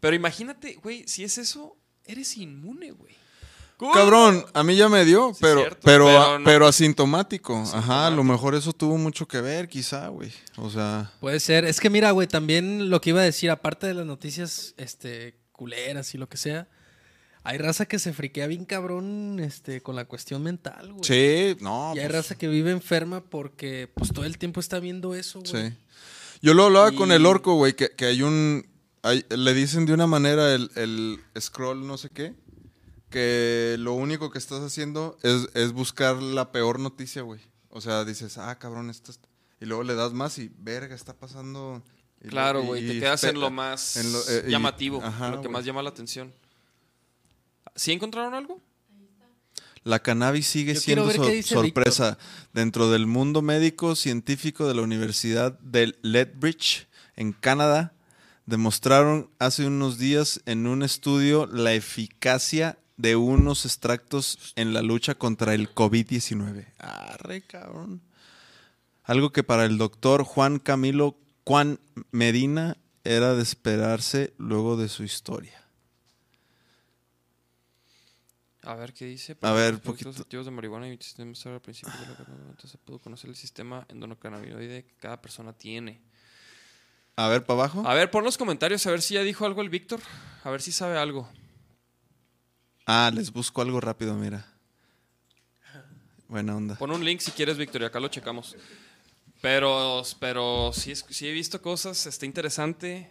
Pero 0.00 0.16
imagínate, 0.16 0.74
güey, 0.82 1.06
si 1.06 1.22
es 1.24 1.38
eso, 1.38 1.76
eres 2.04 2.36
inmune, 2.36 2.90
güey. 2.90 3.14
Cabrón, 3.92 4.44
a 4.54 4.62
mí 4.62 4.76
ya 4.76 4.88
me 4.88 5.04
dio, 5.04 5.30
Sí, 5.32 5.38
pero, 5.40 5.60
cierto, 5.60 5.80
pero, 5.84 6.04
pero 6.06 6.38
no- 6.38 6.44
pero 6.44 6.66
asintomático. 6.66 7.54
Ajá, 7.54 7.66
a 7.66 7.68
Asintomático. 7.72 8.16
lo 8.16 8.24
mejor 8.24 8.54
eso 8.54 8.72
tuvo 8.72 8.96
mucho 8.98 9.26
que 9.26 9.40
ver, 9.40 9.68
quizá, 9.68 10.08
güey. 10.08 10.32
O 10.56 10.70
sea, 10.70 11.10
Puede 11.20 11.40
ser. 11.40 11.64
Es 11.64 11.80
que 11.80 11.90
mira, 11.90 12.10
güey, 12.12 12.26
también 12.28 12.88
lo 12.90 13.00
que 13.00 13.10
iba 13.10 13.20
a 13.20 13.24
decir, 13.24 13.50
aparte 13.50 13.86
de 13.86 13.94
las 13.94 14.06
noticias 14.06 14.74
este, 14.76 15.34
culeras 15.54 16.14
y 16.14 16.18
lo 16.18 16.28
que 16.28 16.36
sea, 16.36 16.68
hay 17.44 17.58
raza 17.58 17.86
que 17.86 17.98
se 17.98 18.12
friquea 18.12 18.46
bien 18.46 18.64
cabrón 18.64 19.38
este, 19.40 19.80
con 19.80 19.96
la 19.96 20.04
cuestión 20.06 20.42
mental, 20.42 20.92
güey. 20.92 21.04
sí, 21.04 21.56
no. 21.62 21.92
Y 21.94 22.00
hay 22.00 22.06
pues, 22.06 22.16
raza 22.16 22.34
que 22.36 22.48
vive 22.48 22.70
enferma 22.70 23.22
porque 23.22 23.90
pues 23.94 24.12
todo 24.12 24.24
el 24.24 24.36
tiempo 24.36 24.60
está 24.60 24.80
viendo 24.80 25.14
eso, 25.14 25.40
güey. 25.40 25.70
Sí. 25.70 25.76
Yo 26.42 26.52
lo 26.54 26.64
hablaba 26.64 26.92
con 26.92 27.12
el 27.12 27.24
orco, 27.24 27.54
güey, 27.54 27.74
que, 27.74 27.90
que 27.90 28.04
hay 28.06 28.22
un... 28.22 28.66
hay- 29.02 29.24
le 29.30 29.54
dicen 29.54 29.86
de 29.86 29.92
una 29.94 30.06
manera 30.06 30.54
el, 30.54 30.70
el 30.74 31.20
scroll 31.40 31.86
no 31.86 31.96
sé 31.96 32.10
qué, 32.10 32.34
que 33.10 33.76
lo 33.78 33.92
único 33.94 34.30
que 34.30 34.38
estás 34.38 34.60
haciendo 34.62 35.16
es, 35.22 35.48
es 35.54 35.72
buscar 35.72 36.16
la 36.16 36.50
peor 36.52 36.80
noticia, 36.80 37.22
güey. 37.22 37.40
O 37.68 37.80
sea, 37.80 38.04
dices, 38.04 38.38
ah, 38.38 38.58
cabrón, 38.58 38.90
esto 38.90 39.10
es-". 39.12 39.20
Y 39.60 39.66
luego 39.66 39.84
le 39.84 39.94
das 39.94 40.12
más 40.12 40.38
y, 40.38 40.50
verga, 40.58 40.94
está 40.94 41.14
pasando... 41.14 41.82
Claro, 42.28 42.62
y- 42.62 42.66
güey, 42.66 42.86
te 42.86 42.98
quedas 43.00 43.24
en 43.24 43.38
lo 43.40 43.50
más 43.50 43.96
en 43.96 44.12
lo- 44.12 44.28
eh, 44.28 44.44
y- 44.46 44.50
llamativo, 44.50 45.02
ajá, 45.02 45.30
lo 45.30 45.42
que 45.42 45.48
más 45.48 45.64
llama 45.64 45.82
la 45.82 45.90
atención. 45.90 46.32
¿Sí 47.74 47.92
encontraron 47.92 48.34
algo? 48.34 48.60
La 49.82 49.98
cannabis 50.00 50.46
sigue 50.46 50.74
Yo 50.74 50.80
siendo 50.80 51.10
sorpresa 51.42 52.16
dentro 52.54 52.90
del 52.90 53.06
mundo 53.06 53.42
médico 53.42 53.94
científico 53.96 54.66
de 54.66 54.74
la 54.74 54.80
Universidad 54.82 55.58
de 55.60 55.94
Lethbridge 56.02 56.86
en 57.16 57.32
Canadá. 57.32 57.92
Demostraron 58.46 59.28
hace 59.38 59.66
unos 59.66 59.98
días 59.98 60.40
en 60.46 60.66
un 60.66 60.82
estudio 60.82 61.46
la 61.46 61.74
eficacia 61.74 62.78
de 62.96 63.16
unos 63.16 63.66
extractos 63.66 64.52
en 64.56 64.72
la 64.72 64.80
lucha 64.80 65.16
contra 65.16 65.52
el 65.54 65.68
COVID-19. 65.74 66.66
Arre, 66.78 67.42
cabrón. 67.42 68.00
Algo 69.02 69.32
que 69.32 69.42
para 69.42 69.66
el 69.66 69.76
doctor 69.76 70.24
Juan 70.24 70.58
Camilo 70.58 71.14
Juan 71.46 71.78
Medina 72.10 72.76
era 73.04 73.34
de 73.34 73.42
esperarse 73.42 74.32
luego 74.38 74.76
de 74.76 74.88
su 74.88 75.04
historia. 75.04 75.60
A 78.62 78.74
ver 78.74 78.94
qué 78.94 79.04
dice. 79.04 79.36
A 79.42 79.52
ver, 79.52 79.74
Los 79.74 79.82
poquito. 79.82 80.08
efectos 80.08 80.24
activos 80.24 80.46
de 80.46 80.52
marihuana 80.52 80.88
y 80.88 80.96
sistema 80.96 81.32
al 81.44 81.60
principio 81.60 81.92
de 82.00 82.06
la 82.06 82.16
entonces 82.48 82.70
se 82.70 82.78
pudo 82.78 82.98
conocer 82.98 83.28
el 83.28 83.36
sistema 83.36 83.84
endocannabinoide 83.90 84.84
que 84.86 84.94
cada 84.94 85.20
persona 85.20 85.52
tiene. 85.52 86.00
A 87.16 87.28
ver, 87.28 87.44
para 87.44 87.60
abajo. 87.60 87.86
A 87.86 87.94
ver, 87.94 88.10
pon 88.10 88.24
los 88.24 88.38
comentarios 88.38 88.86
a 88.86 88.90
ver 88.90 89.02
si 89.02 89.14
ya 89.14 89.22
dijo 89.22 89.44
algo 89.44 89.60
el 89.60 89.68
Víctor. 89.68 90.00
A 90.42 90.50
ver 90.50 90.62
si 90.62 90.72
sabe 90.72 90.96
algo. 90.96 91.28
Ah, 92.86 93.10
les 93.14 93.30
busco 93.30 93.60
algo 93.60 93.80
rápido, 93.80 94.14
mira. 94.14 94.46
Buena 96.28 96.56
onda. 96.56 96.76
Pon 96.76 96.90
un 96.90 97.04
link 97.04 97.20
si 97.20 97.30
quieres, 97.32 97.58
Víctor, 97.58 97.82
y 97.82 97.84
acá 97.84 98.00
lo 98.00 98.08
checamos. 98.08 98.56
Pero, 99.44 100.02
pero 100.20 100.70
sí, 100.72 100.92
es- 100.92 101.04
sí 101.10 101.28
he 101.28 101.32
visto 101.32 101.60
cosas, 101.60 102.06
está 102.06 102.24
interesante. 102.24 103.10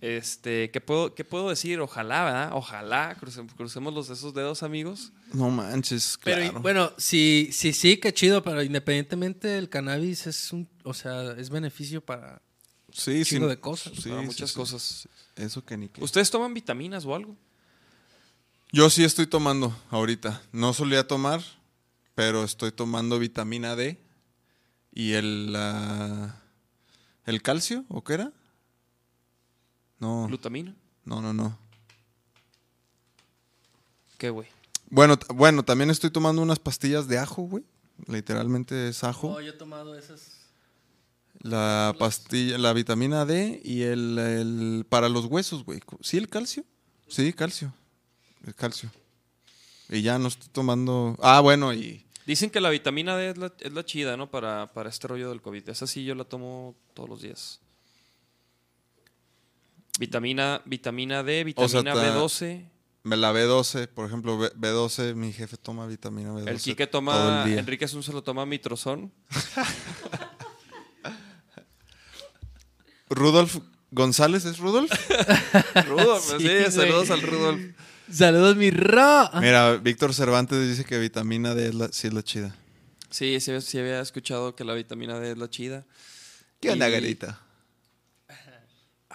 Este, 0.00 0.70
¿qué 0.70 0.80
puedo, 0.80 1.14
¿Qué 1.14 1.24
puedo 1.26 1.50
decir? 1.50 1.78
Ojalá, 1.80 2.24
¿verdad? 2.24 2.50
Ojalá 2.54 3.14
cruce- 3.20 3.46
crucemos 3.54 3.92
los 3.92 4.08
esos 4.08 4.32
dedos, 4.32 4.62
amigos. 4.62 5.12
No 5.34 5.50
manches, 5.50 6.18
Pero 6.24 6.38
claro. 6.40 6.58
y- 6.58 6.62
bueno, 6.62 6.92
sí, 6.96 7.50
sí, 7.52 7.74
sí, 7.74 7.98
qué 7.98 8.14
chido, 8.14 8.42
pero 8.42 8.62
independientemente 8.62 9.58
el 9.58 9.68
cannabis 9.68 10.26
es 10.26 10.52
un, 10.54 10.66
o 10.84 10.94
sea, 10.94 11.32
es 11.32 11.50
beneficio 11.50 12.00
para 12.00 12.40
sí, 12.90 13.22
chingo 13.22 13.44
sí. 13.44 13.50
de 13.50 13.60
cosas. 13.60 13.92
Sí, 13.94 14.08
para 14.08 14.20
sí, 14.22 14.26
muchas 14.26 14.50
sí. 14.50 14.56
cosas. 14.56 15.08
Eso 15.36 15.62
que 15.66 15.76
ni 15.76 15.88
qué. 15.88 16.02
¿Ustedes 16.02 16.30
toman 16.30 16.54
vitaminas 16.54 17.04
o 17.04 17.14
algo? 17.14 17.36
Yo 18.72 18.88
sí 18.88 19.04
estoy 19.04 19.26
tomando 19.26 19.76
ahorita. 19.90 20.40
No 20.50 20.72
solía 20.72 21.06
tomar, 21.06 21.42
pero 22.14 22.42
estoy 22.42 22.72
tomando 22.72 23.18
vitamina 23.18 23.76
D 23.76 23.98
y 24.94 25.12
el, 25.12 25.52
la- 25.52 26.40
el 27.26 27.42
calcio, 27.42 27.84
¿o 27.88 28.02
qué 28.04 28.14
era? 28.14 28.32
No, 29.98 30.26
¿Glutamina? 30.28 30.74
no, 31.04 31.20
no, 31.20 31.32
no. 31.34 31.58
¿Qué, 34.18 34.30
güey? 34.30 34.48
Bueno, 34.90 35.18
bueno, 35.34 35.64
también 35.64 35.90
estoy 35.90 36.10
tomando 36.10 36.40
unas 36.42 36.58
pastillas 36.58 37.08
de 37.08 37.18
ajo, 37.18 37.42
güey. 37.42 37.64
Literalmente 38.06 38.88
es 38.88 39.02
ajo. 39.04 39.28
Oh, 39.32 39.40
yo 39.40 39.50
he 39.50 39.56
tomado 39.56 39.96
esas. 39.98 40.32
La 41.40 41.94
pastilla, 41.98 42.58
la 42.58 42.72
vitamina 42.72 43.24
D 43.24 43.60
y 43.64 43.82
el, 43.82 44.18
el- 44.18 44.86
para 44.88 45.08
los 45.08 45.26
huesos, 45.26 45.64
güey. 45.64 45.80
¿Sí 46.00 46.16
el 46.16 46.28
calcio? 46.28 46.64
Sí, 47.08 47.32
calcio. 47.32 47.72
El 48.46 48.54
calcio. 48.54 48.90
Y 49.88 50.02
ya 50.02 50.18
no 50.18 50.28
estoy 50.28 50.48
tomando. 50.52 51.16
Ah, 51.20 51.40
bueno, 51.40 51.74
y 51.74 52.03
Dicen 52.26 52.50
que 52.50 52.60
la 52.60 52.70
vitamina 52.70 53.16
D 53.16 53.30
es 53.30 53.38
la, 53.38 53.52
es 53.60 53.72
la 53.72 53.84
chida, 53.84 54.16
¿no? 54.16 54.30
Para, 54.30 54.72
para 54.72 54.88
este 54.88 55.06
rollo 55.08 55.28
del 55.28 55.42
COVID. 55.42 55.68
Esa 55.68 55.86
sí 55.86 56.04
yo 56.04 56.14
la 56.14 56.24
tomo 56.24 56.74
todos 56.94 57.08
los 57.08 57.22
días. 57.22 57.60
Vitamina, 59.98 60.62
vitamina 60.64 61.22
D, 61.22 61.42
O 61.56 61.68
sea, 61.68 61.80
vitamina 61.80 61.94
ta- 61.94 62.16
B12. 62.18 62.64
me 63.04 63.16
la 63.16 63.32
B12, 63.32 63.88
por 63.88 64.06
ejemplo, 64.06 64.38
B- 64.38 64.52
B12, 64.54 65.14
mi 65.14 65.32
jefe 65.32 65.56
toma 65.58 65.86
vitamina 65.86 66.30
B12. 66.32 66.48
El 66.48 66.58
Quique 66.60 66.86
toma, 66.86 67.44
el. 67.46 67.58
Enrique 67.58 67.84
Asun 67.84 68.02
se 68.02 68.12
lo 68.12 68.22
toma 68.22 68.46
mitrozón. 68.46 69.12
Rudolf 73.10 73.58
González, 73.90 74.44
¿es 74.44 74.58
Rudolf? 74.58 74.90
Rudolf, 75.86 76.24
sí, 76.38 76.48
Sí, 76.48 76.72
saludos 76.72 77.10
al 77.10 77.22
Rudolf. 77.22 77.60
Saludos, 78.10 78.56
mi 78.56 78.70
ra. 78.70 79.30
Mira, 79.40 79.76
Víctor 79.76 80.12
Cervantes 80.14 80.68
dice 80.68 80.84
que 80.84 80.98
vitamina 80.98 81.54
D 81.54 81.68
es 81.68 81.74
la, 81.74 81.88
sí 81.88 82.06
es 82.08 82.12
la 82.12 82.22
chida. 82.22 82.54
Sí, 83.10 83.38
sí, 83.40 83.60
sí 83.60 83.78
había 83.78 84.00
escuchado 84.00 84.54
que 84.54 84.64
la 84.64 84.74
vitamina 84.74 85.18
D 85.18 85.32
es 85.32 85.38
la 85.38 85.48
chida. 85.48 85.84
¿Qué 86.60 86.70
onda, 86.70 86.88
Y- 86.88 86.92
Garita? 86.92 87.40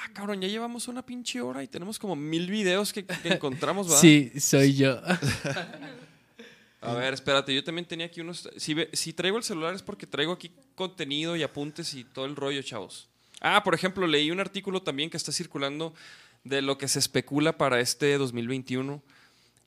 Ah, 0.02 0.10
cabrón, 0.14 0.40
ya 0.42 0.48
llevamos 0.48 0.88
una 0.88 1.06
pinche 1.06 1.42
hora 1.42 1.62
y 1.62 1.68
tenemos 1.68 2.00
como 2.00 2.16
mil 2.16 2.50
videos 2.50 2.94
que, 2.94 3.06
que 3.06 3.34
encontramos, 3.34 3.88
¿verdad? 3.88 4.00
Sí, 4.02 4.32
soy 4.40 4.74
yo. 4.76 5.02
A 6.82 6.94
ver, 6.94 7.14
espérate, 7.14 7.54
yo 7.54 7.62
también 7.62 7.86
tenía 7.86 8.06
aquí 8.06 8.22
unos... 8.22 8.50
Si 8.56 9.12
traigo 9.14 9.38
el 9.38 9.44
celular 9.44 9.76
es 9.76 9.84
porque 9.84 10.08
traigo 10.08 10.32
aquí 10.32 10.50
contenido 10.76 11.36
y 11.36 11.44
apuntes 11.44 11.94
y 11.94 12.06
todo 12.06 12.24
el 12.24 12.38
rollo, 12.38 12.62
chavos. 12.62 13.10
Ah, 13.42 13.62
por 13.66 13.76
ejemplo, 13.76 14.08
leí 14.08 14.32
un 14.32 14.40
artículo 14.40 14.82
también 14.82 15.10
que 15.10 15.18
está 15.18 15.34
circulando 15.34 15.94
de 16.50 16.62
lo 16.62 16.78
que 16.78 16.88
se 16.88 17.00
especula 17.00 17.58
para 17.58 17.80
este 17.80 18.18
2021 18.18 19.02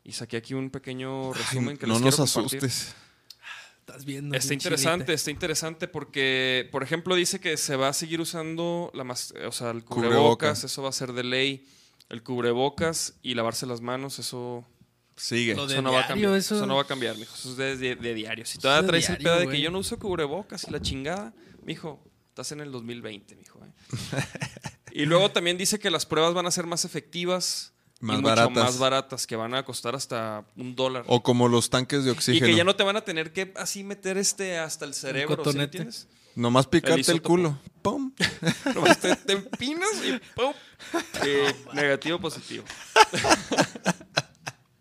y 0.05 0.13
saqué 0.13 0.37
aquí 0.37 0.55
un 0.55 0.71
pequeño 0.71 1.33
resumen 1.33 1.77
que 1.77 1.87
no 1.87 1.95
les 2.01 2.03
nos 2.03 2.33
quiero 2.33 2.33
compartir. 2.49 2.65
Estás 2.65 3.97
asustes. 3.97 4.05
viendo. 4.07 4.37
Está 4.37 4.55
interesante, 4.55 5.05
grita. 5.05 5.13
está 5.15 5.31
interesante 5.31 5.89
porque, 5.89 6.69
por 6.73 6.83
ejemplo, 6.83 7.15
dice 7.15 7.41
que 7.41 7.57
se 7.57 7.77
va 7.77 7.89
a 7.89 7.93
seguir 7.93 8.21
usando 8.21 8.91
la 8.95 9.05
mas- 9.05 9.33
o 9.47 9.53
sea, 9.53 9.71
el 9.71 9.85
Cubreboca. 9.85 10.09
cubrebocas, 10.17 10.65
eso 10.65 10.83
va 10.83 10.89
a 10.89 10.93
ser 10.93 11.13
de 11.13 11.25
ley. 11.25 11.67
El 12.09 12.23
cubrebocas 12.23 13.15
y 13.23 13.35
lavarse 13.35 13.65
las 13.67 13.81
manos, 13.81 14.19
eso, 14.19 14.67
Sigue. 15.17 15.53
Eso 15.53 15.83
no 15.83 15.93
va 15.93 16.01
a 16.01 16.03
diario, 16.03 16.09
cambiar. 16.09 16.35
eso- 16.37 16.57
Eso... 16.57 16.67
no 16.67 16.77
va 16.77 16.83
a 16.83 16.87
cambiar, 16.87 17.17
mijo. 17.17 17.35
Eso 17.35 17.51
es 17.51 17.57
de, 17.57 17.77
de- 17.77 17.97
de 17.97 18.15
diario. 18.15 18.45
Si 18.47 18.59
todavía 18.59 18.87
traes 18.89 19.09
el 19.11 19.19
diario, 19.19 19.39
pedo 19.41 19.49
de 19.51 19.57
que 19.57 19.63
yo 19.63 19.71
no 19.71 19.79
uso 19.79 19.99
cubrebocas 19.99 20.67
y 20.67 20.71
la 20.71 20.81
chingada, 20.81 21.33
mijo, 21.65 22.03
estás 22.31 22.51
en 22.53 22.61
el 22.61 22.73
2020, 22.73 23.37
mijo. 23.37 23.61
¿eh? 23.65 23.71
y 24.95 25.07
luego 25.07 25.31
también 25.31 25.57
dice 25.59 25.79
que 25.79 25.91
las 25.91 26.07
pruebas 26.07 26.35
van 26.35 26.47
a 26.47 26.51
ser 26.51 26.67
más 26.67 26.85
efectivas 26.85 27.73
Más 28.01 28.19
y 28.19 28.23
mucho 28.23 28.35
baratas. 28.35 28.65
más 28.65 28.79
baratas, 28.79 29.27
que 29.27 29.37
van 29.37 29.55
a 29.55 29.65
costar 29.65 29.95
hasta 29.95 30.45
un 30.57 30.75
dólar. 30.77 31.05
O 31.07 31.23
como 31.23 31.49
los 31.49 31.71
tanques 31.71 32.05
de 32.05 32.11
y 32.11 32.13
oxígeno. 32.13 32.47
que 32.47 32.55
ya 32.57 32.65
no 32.65 32.77
te 32.77 32.83
van 32.85 32.97
a 32.97 33.01
tener 33.03 33.33
que 33.33 33.53
así 33.57 33.85
meter 33.85 34.19
este 34.19 34.59
hasta 34.59 34.85
el 34.85 34.95
cerebro, 34.95 35.35
¿sí 35.35 35.37
cotonete. 35.37 35.63
entiendes? 35.79 36.09
Nomás 36.35 36.67
picarte 36.67 36.95
el, 36.95 37.01
isótopo. 37.01 37.29
culo. 37.29 37.59
¡Pum! 37.83 38.13
Nomás 38.75 38.99
te, 38.99 39.15
te 39.17 39.33
empinas 39.35 39.91
y 40.05 40.19
¡pum! 40.35 40.53
Eh, 41.25 41.55
negativo, 41.75 42.19
positivo. 42.19 42.65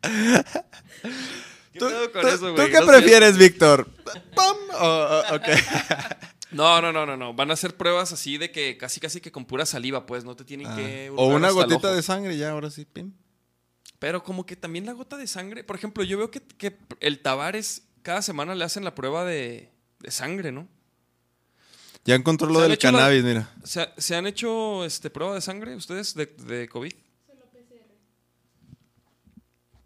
¿Qué 0.01 1.80
¿Tú, 1.80 1.86
con 2.12 2.22
tú- 2.22 2.28
eso, 2.28 2.55
tú 2.55 2.62
qué 2.72 2.82
prefieres, 2.86 3.38
Víctor? 3.38 3.88
¿Pum? 4.36 4.57
O- 4.80 4.86
o- 4.86 5.36
ok. 5.36 5.47
No, 6.52 6.82
no, 6.82 6.91
no, 6.91 7.06
no, 7.06 7.16
no. 7.18 7.34
Van 7.34 7.49
a 7.49 7.54
hacer 7.54 7.76
pruebas 7.78 8.12
así 8.12 8.38
de 8.38 8.52
que 8.52 8.78
casi, 8.78 8.99
casi 8.99 9.22
que 9.22 9.32
con 9.32 9.45
pura 9.45 9.66
saliva, 9.66 10.06
pues. 10.06 10.24
No 10.26 10.36
te 10.36 10.43
tienen 10.43 10.68
Ah. 10.68 10.76
que. 10.76 11.12
O 11.16 11.28
una 11.28 11.49
gotita 11.52 11.93
de 11.93 12.02
sangre, 12.02 12.38
ya, 12.38 12.52
ahora 12.52 12.70
sí. 12.70 12.86
pim. 12.86 13.14
Pero 13.99 14.24
como 14.24 14.45
que 14.45 14.56
también 14.56 14.86
la 14.86 14.93
gota 14.93 15.16
de 15.18 15.28
sangre. 15.28 15.64
Por 15.64 15.76
ejemplo, 15.76 16.04
yo 16.04 16.18
veo 16.18 16.32
que, 16.32 16.41
que 16.41 16.78
el 16.99 17.20
Tavares 17.22 17.84
cada 18.02 18.22
semana 18.22 18.56
le 18.56 18.66
hacen 18.66 18.84
la 18.84 18.95
prueba 18.95 19.24
de, 19.26 19.70
de 19.99 20.12
sangre, 20.12 20.52
¿no? 20.52 20.68
Ya 22.04 22.16
encontró 22.16 22.47
lo 22.47 22.56
¿Se 22.56 22.66
han 22.66 22.70
del 22.72 22.78
la- 22.78 22.82
cannabis, 22.82 23.24
mira. 23.24 23.54
¿Se, 23.64 23.88
se 23.97 24.16
han 24.16 24.26
hecho 24.26 24.84
este, 24.86 25.12
prueba 25.12 25.36
de 25.36 25.41
sangre 25.41 25.76
ustedes 25.76 26.16
de, 26.16 26.26
de 26.26 26.68
COVID? 26.68 26.93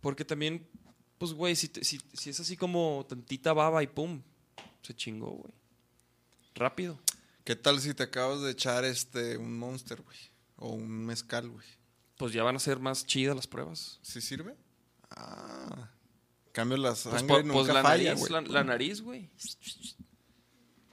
Porque 0.01 0.23
también, 0.23 0.67
pues, 1.17 1.33
güey, 1.33 1.55
si, 1.55 1.67
te- 1.67 1.83
si, 1.83 1.99
si 2.13 2.29
es 2.29 2.39
así 2.39 2.55
como 2.55 3.05
tantita 3.09 3.53
baba 3.53 3.81
y 3.83 3.87
pum, 3.87 4.21
se 4.81 4.95
chingó, 4.95 5.31
güey. 5.31 5.53
Rápido. 6.55 6.97
¿Qué 7.43 7.55
tal 7.55 7.79
si 7.79 7.93
te 7.93 8.01
acabas 8.03 8.41
de 8.41 8.49
echar 8.51 8.85
este 8.85 9.37
un 9.37 9.57
monster, 9.59 10.01
güey? 10.01 10.17
O 10.57 10.69
un 10.69 11.05
mezcal, 11.05 11.47
güey. 11.49 11.65
Pues 12.17 12.31
ya 12.33 12.43
van 12.43 12.55
a 12.55 12.59
ser 12.59 12.79
más 12.79 13.05
chidas 13.05 13.35
las 13.35 13.45
pruebas. 13.45 13.99
¿Sí 14.01 14.21
sirve? 14.21 14.55
Ah. 15.11 15.89
Cambio 16.53 16.77
la 16.77 16.89
Pues, 16.91 16.99
sangre 16.99 17.43
nunca 17.43 17.53
pues 17.53 17.67
la, 17.67 17.81
falla, 17.83 18.13
nariz, 18.15 18.19
güey. 18.21 18.31
la, 18.31 18.41
la 18.41 18.63
nariz, 18.63 19.01
güey. 19.01 19.29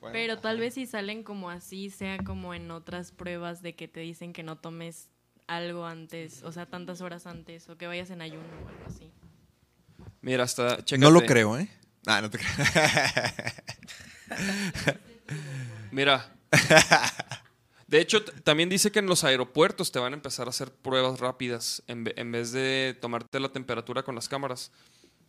Bueno. 0.00 0.12
Pero 0.12 0.38
tal 0.40 0.58
vez 0.58 0.74
si 0.74 0.86
salen 0.86 1.22
como 1.22 1.48
así, 1.48 1.88
sea 1.90 2.18
como 2.18 2.52
en 2.54 2.72
otras 2.72 3.12
pruebas 3.12 3.62
de 3.62 3.76
que 3.76 3.86
te 3.86 4.00
dicen 4.00 4.32
que 4.32 4.42
no 4.42 4.58
tomes 4.58 5.08
algo 5.46 5.86
antes, 5.86 6.42
o 6.42 6.50
sea, 6.50 6.66
tantas 6.66 7.00
horas 7.00 7.26
antes, 7.26 7.68
o 7.68 7.78
que 7.78 7.86
vayas 7.86 8.10
en 8.10 8.20
ayuno 8.20 8.42
o 8.64 8.68
algo 8.68 8.84
así. 8.88 9.12
Mira, 10.20 10.42
hasta. 10.42 10.78
No 10.78 10.82
chécate. 10.82 11.12
lo 11.12 11.20
creo, 11.24 11.56
¿eh? 11.56 11.68
Ah, 12.06 12.20
no 12.20 12.30
te 12.30 12.38
creo. 12.38 12.50
Mira. 15.90 16.34
De 17.86 18.00
hecho, 18.00 18.24
también 18.24 18.70
dice 18.70 18.90
que 18.90 19.00
en 19.00 19.06
los 19.06 19.22
aeropuertos 19.22 19.92
te 19.92 19.98
van 19.98 20.14
a 20.14 20.16
empezar 20.16 20.46
a 20.46 20.50
hacer 20.50 20.72
pruebas 20.72 21.20
rápidas 21.20 21.82
en 21.86 22.04
vez 22.04 22.52
de 22.52 22.96
tomarte 22.98 23.38
la 23.38 23.52
temperatura 23.52 24.02
con 24.02 24.14
las 24.14 24.30
cámaras. 24.30 24.72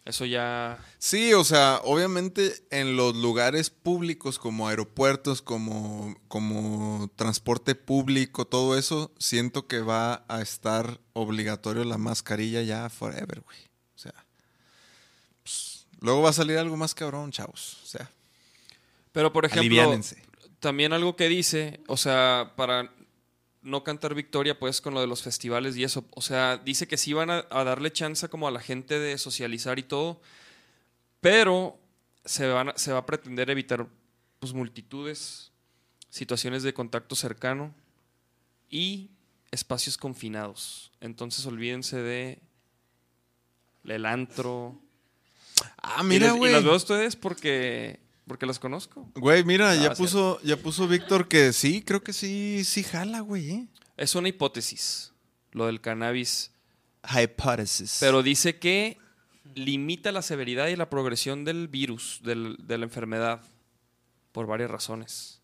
Eso 0.05 0.25
ya. 0.25 0.83
Sí, 0.97 1.33
o 1.33 1.45
sea, 1.45 1.79
obviamente 1.85 2.65
en 2.71 2.97
los 2.97 3.15
lugares 3.15 3.69
públicos 3.69 4.37
como 4.37 4.67
aeropuertos, 4.67 5.41
como, 5.41 6.13
como 6.27 7.09
transporte 7.15 7.73
público, 7.73 8.45
todo 8.45 8.77
eso, 8.77 9.13
siento 9.17 9.65
que 9.67 9.79
va 9.79 10.25
a 10.27 10.41
estar 10.41 10.99
obligatorio 11.13 11.85
la 11.85 11.97
mascarilla 11.97 12.61
ya 12.63 12.89
forever, 12.89 13.41
güey. 13.41 13.57
O 13.95 13.99
sea, 13.99 14.13
pues, 15.41 15.87
luego 16.01 16.21
va 16.21 16.31
a 16.31 16.33
salir 16.33 16.57
algo 16.57 16.75
más 16.75 16.93
cabrón, 16.93 17.31
chavos. 17.31 17.79
O 17.83 17.87
sea, 17.87 18.11
Pero 19.13 19.31
por 19.31 19.45
ejemplo, 19.45 19.61
aliviánense. 19.61 20.21
también 20.59 20.91
algo 20.91 21.15
que 21.15 21.29
dice, 21.29 21.79
o 21.87 21.95
sea, 21.95 22.51
para 22.57 22.93
no 23.61 23.83
cantar 23.85 24.13
victoria, 24.13 24.59
pues 24.59 24.81
con 24.81 24.93
lo 24.93 24.99
de 24.99 25.07
los 25.07 25.23
festivales 25.23 25.77
y 25.77 25.85
eso. 25.85 26.03
O 26.11 26.21
sea, 26.21 26.57
dice 26.57 26.85
que 26.87 26.97
sí 26.97 27.13
van 27.13 27.29
a, 27.29 27.45
a 27.49 27.63
darle 27.63 27.93
chance 27.93 28.27
como 28.27 28.47
a 28.47 28.51
la 28.51 28.59
gente 28.59 28.99
de 28.99 29.17
socializar 29.17 29.79
y 29.79 29.83
todo, 29.83 30.19
pero 31.21 31.79
se, 32.25 32.47
van 32.47 32.69
a- 32.69 32.77
se 32.77 32.91
va 32.91 32.99
a 32.99 33.05
pretender 33.05 33.49
evitar 33.49 33.87
pues 34.39 34.51
multitudes, 34.53 35.51
situaciones 36.09 36.63
de 36.63 36.73
contacto 36.73 37.15
cercano 37.15 37.73
y 38.69 39.11
espacios 39.51 39.97
confinados. 39.97 40.91
Entonces 40.99 41.45
olvídense 41.45 41.97
de 41.97 42.41
el 43.85 44.05
antro. 44.05 44.77
Ah, 45.77 46.03
mira, 46.03 46.27
les- 46.27 46.35
y, 46.35 46.39
güey. 46.39 46.51
las 46.51 46.63
veo 46.63 46.73
a 46.73 46.77
ustedes 46.77 47.15
porque, 47.15 47.99
porque 48.27 48.45
las 48.45 48.59
conozco. 48.59 49.09
Güey, 49.15 49.43
mira, 49.43 49.71
Ah, 49.71 49.75
ya 49.75 49.93
puso, 49.93 50.39
ya 50.43 50.57
puso 50.57 50.87
Víctor 50.87 51.27
que 51.27 51.53
sí, 51.53 51.81
creo 51.81 52.01
que 52.03 52.13
sí, 52.13 52.63
sí 52.63 52.83
jala, 52.83 53.19
güey. 53.21 53.49
¿eh? 53.51 53.67
Es 53.97 54.15
una 54.15 54.29
hipótesis, 54.29 55.11
lo 55.51 55.65
del 55.67 55.81
cannabis. 55.81 56.51
Hypothesis. 57.03 57.97
Pero 57.99 58.23
dice 58.23 58.57
que 58.59 58.97
limita 59.55 60.11
la 60.11 60.21
severidad 60.21 60.67
y 60.67 60.75
la 60.75 60.89
progresión 60.89 61.43
del 61.45 61.67
virus, 61.67 62.21
del- 62.23 62.55
de 62.65 62.77
la 62.77 62.85
enfermedad, 62.85 63.41
por 64.31 64.47
varias 64.47 64.71
razones. 64.71 65.41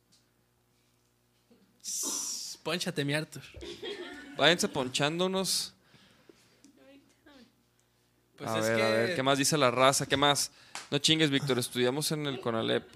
Pónchate, 2.64 3.04
mi 3.06 3.14
Arthur. 3.14 3.42
Váyanse 4.38 4.68
ponchándonos. 4.70 5.74
Pues 8.40 8.50
a 8.50 8.60
es 8.60 8.66
ver, 8.68 8.76
que 8.78 8.84
a 8.84 8.90
ver, 8.90 9.16
¿qué 9.16 9.24
más 9.24 9.38
dice 9.38 9.58
la 9.58 9.70
raza? 9.70 10.06
¿Qué 10.06 10.18
más? 10.18 10.52
No 10.92 10.98
chingues, 10.98 11.30
Víctor, 11.30 11.60
estudiamos 11.60 12.12
en 12.12 12.26
el 12.26 12.40
CONALEP. 12.42 12.84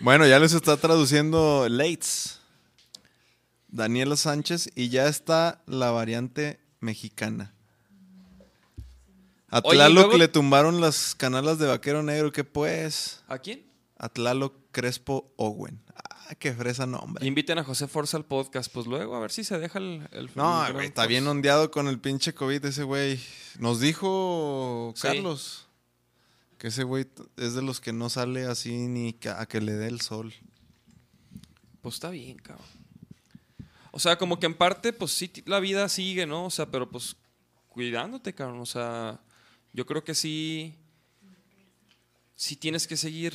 Bueno, 0.00 0.24
ya 0.26 0.38
les 0.38 0.52
está 0.52 0.76
traduciendo 0.76 1.66
Lates. 1.68 2.38
Daniela 3.66 4.16
Sánchez 4.16 4.70
y 4.76 4.88
ya 4.90 5.08
está 5.08 5.60
la 5.66 5.90
variante 5.90 6.60
mexicana. 6.80 7.52
A 9.50 9.60
Tlaloc 9.60 10.04
luego- 10.04 10.18
le 10.18 10.28
tumbaron 10.28 10.80
las 10.80 11.14
canalas 11.16 11.58
de 11.58 11.66
vaquero 11.66 12.02
negro, 12.04 12.30
¿qué 12.32 12.44
pues? 12.44 13.22
¿A 13.26 13.38
quién? 13.38 13.66
A 13.98 14.08
Tlaloc 14.08 14.54
Crespo 14.70 15.32
Owen. 15.36 15.80
Ah, 16.28 16.34
qué 16.34 16.52
fresa 16.52 16.86
nombre. 16.86 17.26
Inviten 17.26 17.58
a 17.58 17.64
José 17.64 17.88
Forza 17.88 18.16
al 18.16 18.24
podcast, 18.26 18.70
pues 18.72 18.86
luego 18.86 19.16
a 19.16 19.20
ver 19.20 19.30
si 19.30 19.44
se 19.44 19.58
deja 19.58 19.78
el... 19.78 20.06
el 20.12 20.30
No, 20.34 20.62
güey, 20.72 20.86
está 20.88 21.06
bien 21.06 21.26
ondeado 21.26 21.70
con 21.70 21.88
el 21.88 21.98
pinche 21.98 22.34
COVID 22.34 22.64
ese 22.66 22.82
güey. 22.82 23.18
Nos 23.58 23.80
dijo 23.80 24.92
Sí. 24.94 25.02
Carlos 25.02 25.68
que 26.58 26.68
ese 26.68 26.82
güey 26.82 27.06
es 27.36 27.54
de 27.54 27.62
los 27.62 27.80
que 27.80 27.92
no 27.92 28.10
sale 28.10 28.44
así 28.44 28.72
ni 28.88 29.16
a 29.34 29.46
que 29.46 29.60
le 29.60 29.72
dé 29.74 29.86
el 29.86 30.00
sol. 30.00 30.34
Pues 31.80 31.94
está 31.94 32.10
bien, 32.10 32.36
cabrón. 32.38 32.66
O 33.92 34.00
sea, 34.00 34.18
como 34.18 34.38
que 34.38 34.46
en 34.46 34.54
parte, 34.54 34.92
pues 34.92 35.12
sí, 35.12 35.32
la 35.46 35.60
vida 35.60 35.88
sigue, 35.88 36.26
¿no? 36.26 36.46
O 36.46 36.50
sea, 36.50 36.66
pero 36.66 36.90
pues 36.90 37.16
cuidándote, 37.68 38.34
cabrón. 38.34 38.60
O 38.60 38.66
sea, 38.66 39.20
yo 39.72 39.86
creo 39.86 40.02
que 40.02 40.14
sí. 40.14 40.74
Sí 42.34 42.56
tienes 42.56 42.86
que 42.86 42.96
seguir. 42.96 43.34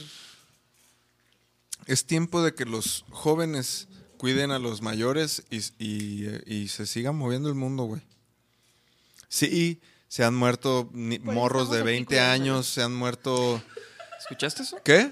Es 1.88 2.06
tiempo 2.06 2.42
de 2.44 2.54
que 2.54 2.66
los 2.66 3.06
jóvenes 3.10 3.88
cuiden 4.18 4.52
a 4.52 4.60
los 4.60 4.82
mayores 4.82 5.44
y, 5.50 5.58
y, 5.84 6.28
y 6.46 6.68
se 6.70 6.86
siga 6.86 7.12
moviendo 7.12 7.50
el 7.50 7.56
mundo, 7.56 7.84
güey. 7.84 8.02
Sí, 9.28 9.82
se 10.08 10.24
han 10.24 10.36
muerto 10.36 10.90
ni- 10.94 11.16
eso 11.16 11.26
morros 11.26 11.70
de 11.70 11.78
estamos 11.78 11.82
aquí 11.82 11.92
20 11.94 12.08
cuidándolos. 12.08 12.42
años, 12.56 12.68
se 12.68 12.84
han 12.84 12.96
muerto... 12.96 13.62
¿Escuchaste 14.20 14.64
eso? 14.64 14.78
¿Qué? 14.84 15.12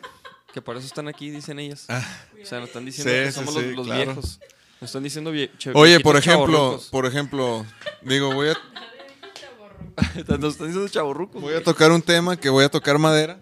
Que 0.54 0.62
por 0.62 0.78
eso 0.78 0.86
están 0.86 1.08
aquí, 1.08 1.30
dicen 1.30 1.60
ellas. 1.60 1.86
O 1.90 2.46
sea, 2.46 2.60
nos 2.60 2.70
están 2.70 2.86
diciendo 2.86 3.12
Sí, 3.12 3.20
que 3.26 3.32
somos 3.32 3.54
sí, 3.56 3.62
los, 3.62 3.76
los 3.78 3.86
claro. 3.88 4.06
viejos. 4.06 4.40
Nos 4.80 4.90
están 4.90 5.04
diciendo 5.04 5.32
vie- 5.34 5.50
Oye, 5.74 5.98
viejitos 5.98 6.04
por 6.04 6.18
ejemplo, 6.18 6.82
por 6.92 7.06
ejemplo, 7.06 7.66
digo, 8.04 8.34
voy 8.34 8.50
a, 8.50 8.58
Nos 10.40 10.54
están 10.54 10.68
diciendo 10.68 10.88
chavorrucos. 10.88 11.42
voy 11.42 11.54
a 11.56 11.64
tocar 11.64 11.92
un 11.92 12.02
tema 12.02 12.38
que 12.38 12.50
voy 12.50 12.64
a 12.64 12.70
tocar 12.70 12.98
madera. 12.98 13.40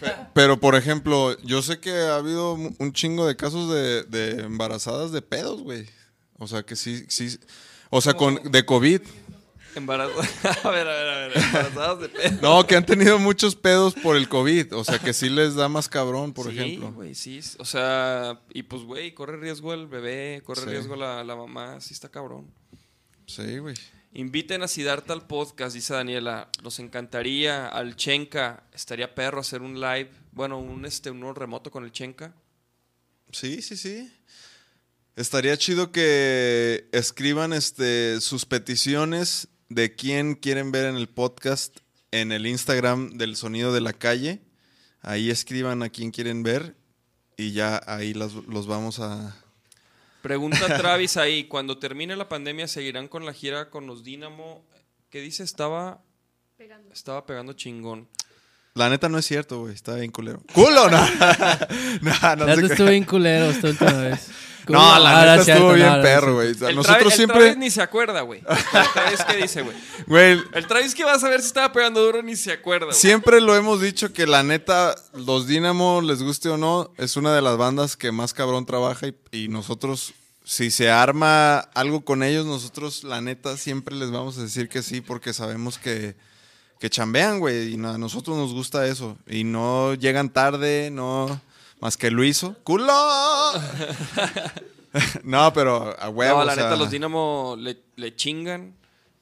Pe- 0.00 0.12
Pero, 0.34 0.58
por 0.60 0.74
ejemplo, 0.74 1.36
yo 1.42 1.62
sé 1.62 1.80
que 1.80 1.92
ha 1.92 2.16
habido 2.16 2.54
un 2.54 2.92
chingo 2.92 3.26
de 3.26 3.36
casos 3.36 3.72
de, 3.72 4.02
de 4.04 4.42
embarazadas 4.44 5.12
de 5.12 5.22
pedos, 5.22 5.62
güey. 5.62 5.86
O 6.38 6.46
sea, 6.46 6.62
que 6.62 6.76
sí, 6.76 7.04
sí. 7.08 7.38
O 7.90 8.00
sea, 8.00 8.14
con, 8.14 8.40
de 8.50 8.64
COVID. 8.64 9.00
Embarazo. 9.76 10.12
a 10.64 10.70
ver, 10.70 10.86
a 10.86 10.92
ver, 10.92 11.08
a 11.08 11.18
ver. 11.28 11.36
Embarazadas 11.36 12.00
de 12.00 12.08
pedo. 12.08 12.38
No, 12.42 12.66
que 12.66 12.76
han 12.76 12.86
tenido 12.86 13.18
muchos 13.18 13.56
pedos 13.56 13.94
por 13.94 14.16
el 14.16 14.28
COVID. 14.28 14.72
O 14.74 14.84
sea, 14.84 14.98
que 14.98 15.12
sí 15.12 15.28
les 15.30 15.54
da 15.56 15.68
más 15.68 15.88
cabrón, 15.88 16.32
por 16.32 16.50
sí, 16.50 16.58
ejemplo. 16.58 16.92
güey, 16.92 17.14
sí. 17.14 17.40
O 17.58 17.64
sea, 17.64 18.40
y 18.52 18.62
pues, 18.64 18.82
güey, 18.82 19.12
corre 19.14 19.36
riesgo 19.36 19.74
el 19.74 19.86
bebé, 19.88 20.42
corre 20.44 20.62
Sí. 20.62 20.68
riesgo 20.68 20.94
la, 20.96 21.24
la 21.24 21.34
mamá. 21.36 21.80
Sí 21.80 21.92
está 21.94 22.08
cabrón. 22.08 22.46
Sí, 23.26 23.58
güey. 23.58 23.74
Inviten 24.16 24.62
a 24.62 24.68
Siddhartha 24.68 25.12
al 25.12 25.26
podcast, 25.26 25.74
dice 25.74 25.92
Daniela. 25.92 26.48
Nos 26.62 26.78
encantaría 26.78 27.66
al 27.66 27.96
Chenka. 27.96 28.62
Estaría 28.72 29.12
perro 29.12 29.40
hacer 29.40 29.60
un 29.60 29.80
live. 29.80 30.08
Bueno, 30.30 30.60
un 30.60 30.86
este, 30.86 31.10
uno 31.10 31.34
remoto 31.34 31.72
con 31.72 31.84
el 31.84 31.90
Chenka. 31.90 32.32
Sí, 33.32 33.60
sí, 33.60 33.76
sí. 33.76 34.12
Estaría 35.16 35.56
chido 35.56 35.90
que 35.90 36.88
escriban 36.92 37.52
este, 37.52 38.20
sus 38.20 38.46
peticiones 38.46 39.48
de 39.68 39.96
quién 39.96 40.36
quieren 40.36 40.70
ver 40.70 40.86
en 40.86 40.94
el 40.94 41.08
podcast 41.08 41.78
en 42.12 42.30
el 42.30 42.46
Instagram 42.46 43.18
del 43.18 43.34
Sonido 43.34 43.72
de 43.72 43.80
la 43.80 43.94
Calle. 43.94 44.42
Ahí 45.00 45.28
escriban 45.28 45.82
a 45.82 45.88
quién 45.88 46.12
quieren 46.12 46.44
ver 46.44 46.76
y 47.36 47.50
ya 47.50 47.82
ahí 47.88 48.14
los 48.14 48.66
vamos 48.68 49.00
a... 49.00 49.43
Pregunta 50.24 50.56
Travis 50.78 51.18
ahí, 51.18 51.44
cuando 51.44 51.76
termine 51.76 52.16
la 52.16 52.30
pandemia, 52.30 52.66
¿seguirán 52.66 53.08
con 53.08 53.26
la 53.26 53.34
gira 53.34 53.68
con 53.68 53.86
los 53.86 54.02
Dínamo? 54.02 54.64
¿Qué 55.10 55.20
dice? 55.20 55.42
Estaba, 55.42 56.02
Pegando. 56.56 56.94
estaba 56.94 57.26
pegando 57.26 57.52
chingón. 57.52 58.08
La 58.72 58.88
neta 58.88 59.10
no 59.10 59.18
es 59.18 59.26
cierto, 59.26 59.60
güey. 59.60 59.74
Está 59.74 59.96
bien 59.96 60.10
culero. 60.10 60.42
¡Culo! 60.54 60.88
No, 62.00 62.36
no, 62.36 62.56
no 62.56 62.66
estuve 62.66 62.92
bien 62.92 63.04
culero 63.04 63.50
esta 63.50 63.68
última 63.68 63.92
vez. 63.92 64.30
No, 64.68 64.98
la 64.98 65.36
neta 65.36 65.52
estuvo 65.52 65.68
no, 65.70 65.74
bien 65.74 65.96
no 65.96 66.02
perro, 66.02 66.34
güey. 66.34 66.50
O 66.52 66.54
sea, 66.54 66.72
nosotros 66.72 66.96
Travis- 66.98 67.06
el 67.12 67.16
siempre... 67.16 67.38
Travis 67.38 67.56
ni 67.58 67.70
se 67.70 67.82
acuerda, 67.82 68.20
güey. 68.22 68.40
El 68.40 68.92
Travis, 68.92 69.24
¿qué 69.28 69.36
dice, 69.36 69.62
güey? 69.62 69.76
Güey, 70.06 70.42
El 70.52 70.66
Travis 70.66 70.94
que 70.94 71.04
vas 71.04 71.22
a 71.24 71.28
ver 71.28 71.40
si 71.40 71.46
estaba 71.48 71.72
pegando 71.72 72.02
duro 72.02 72.22
ni 72.22 72.36
se 72.36 72.52
acuerda, 72.52 72.86
güey. 72.86 72.96
Siempre 72.98 73.40
lo 73.40 73.54
hemos 73.56 73.80
dicho 73.80 74.12
que 74.12 74.26
la 74.26 74.42
neta, 74.42 74.94
los 75.12 75.46
Dynamo, 75.46 76.00
les 76.02 76.22
guste 76.22 76.48
o 76.48 76.56
no, 76.56 76.90
es 76.96 77.16
una 77.16 77.34
de 77.34 77.42
las 77.42 77.56
bandas 77.56 77.96
que 77.96 78.12
más 78.12 78.32
cabrón 78.32 78.64
trabaja 78.66 79.06
y, 79.08 79.14
y 79.32 79.48
nosotros, 79.48 80.14
si 80.44 80.70
se 80.70 80.90
arma 80.90 81.58
algo 81.58 82.04
con 82.04 82.22
ellos, 82.22 82.46
nosotros 82.46 83.04
la 83.04 83.20
neta 83.20 83.56
siempre 83.56 83.94
les 83.94 84.10
vamos 84.10 84.38
a 84.38 84.42
decir 84.42 84.68
que 84.68 84.82
sí 84.82 85.00
porque 85.00 85.32
sabemos 85.32 85.78
que, 85.78 86.16
que 86.80 86.90
chambean, 86.90 87.38
güey, 87.38 87.72
y 87.72 87.74
a 87.74 87.98
nosotros 87.98 88.36
nos 88.36 88.52
gusta 88.52 88.86
eso. 88.86 89.16
Y 89.26 89.44
no 89.44 89.94
llegan 89.94 90.28
tarde, 90.30 90.90
no, 90.90 91.40
más 91.80 91.96
que 91.96 92.10
Luiso. 92.10 92.56
¡Culo! 92.64 92.92
no, 95.24 95.52
pero 95.52 95.98
a 96.00 96.08
huevo. 96.08 96.38
No, 96.40 96.44
la 96.44 96.52
o 96.52 96.54
sea, 96.54 96.64
neta, 96.64 96.76
los 96.76 96.90
Dínamo 96.90 97.56
le, 97.58 97.78
le 97.96 98.14
chingan 98.16 98.74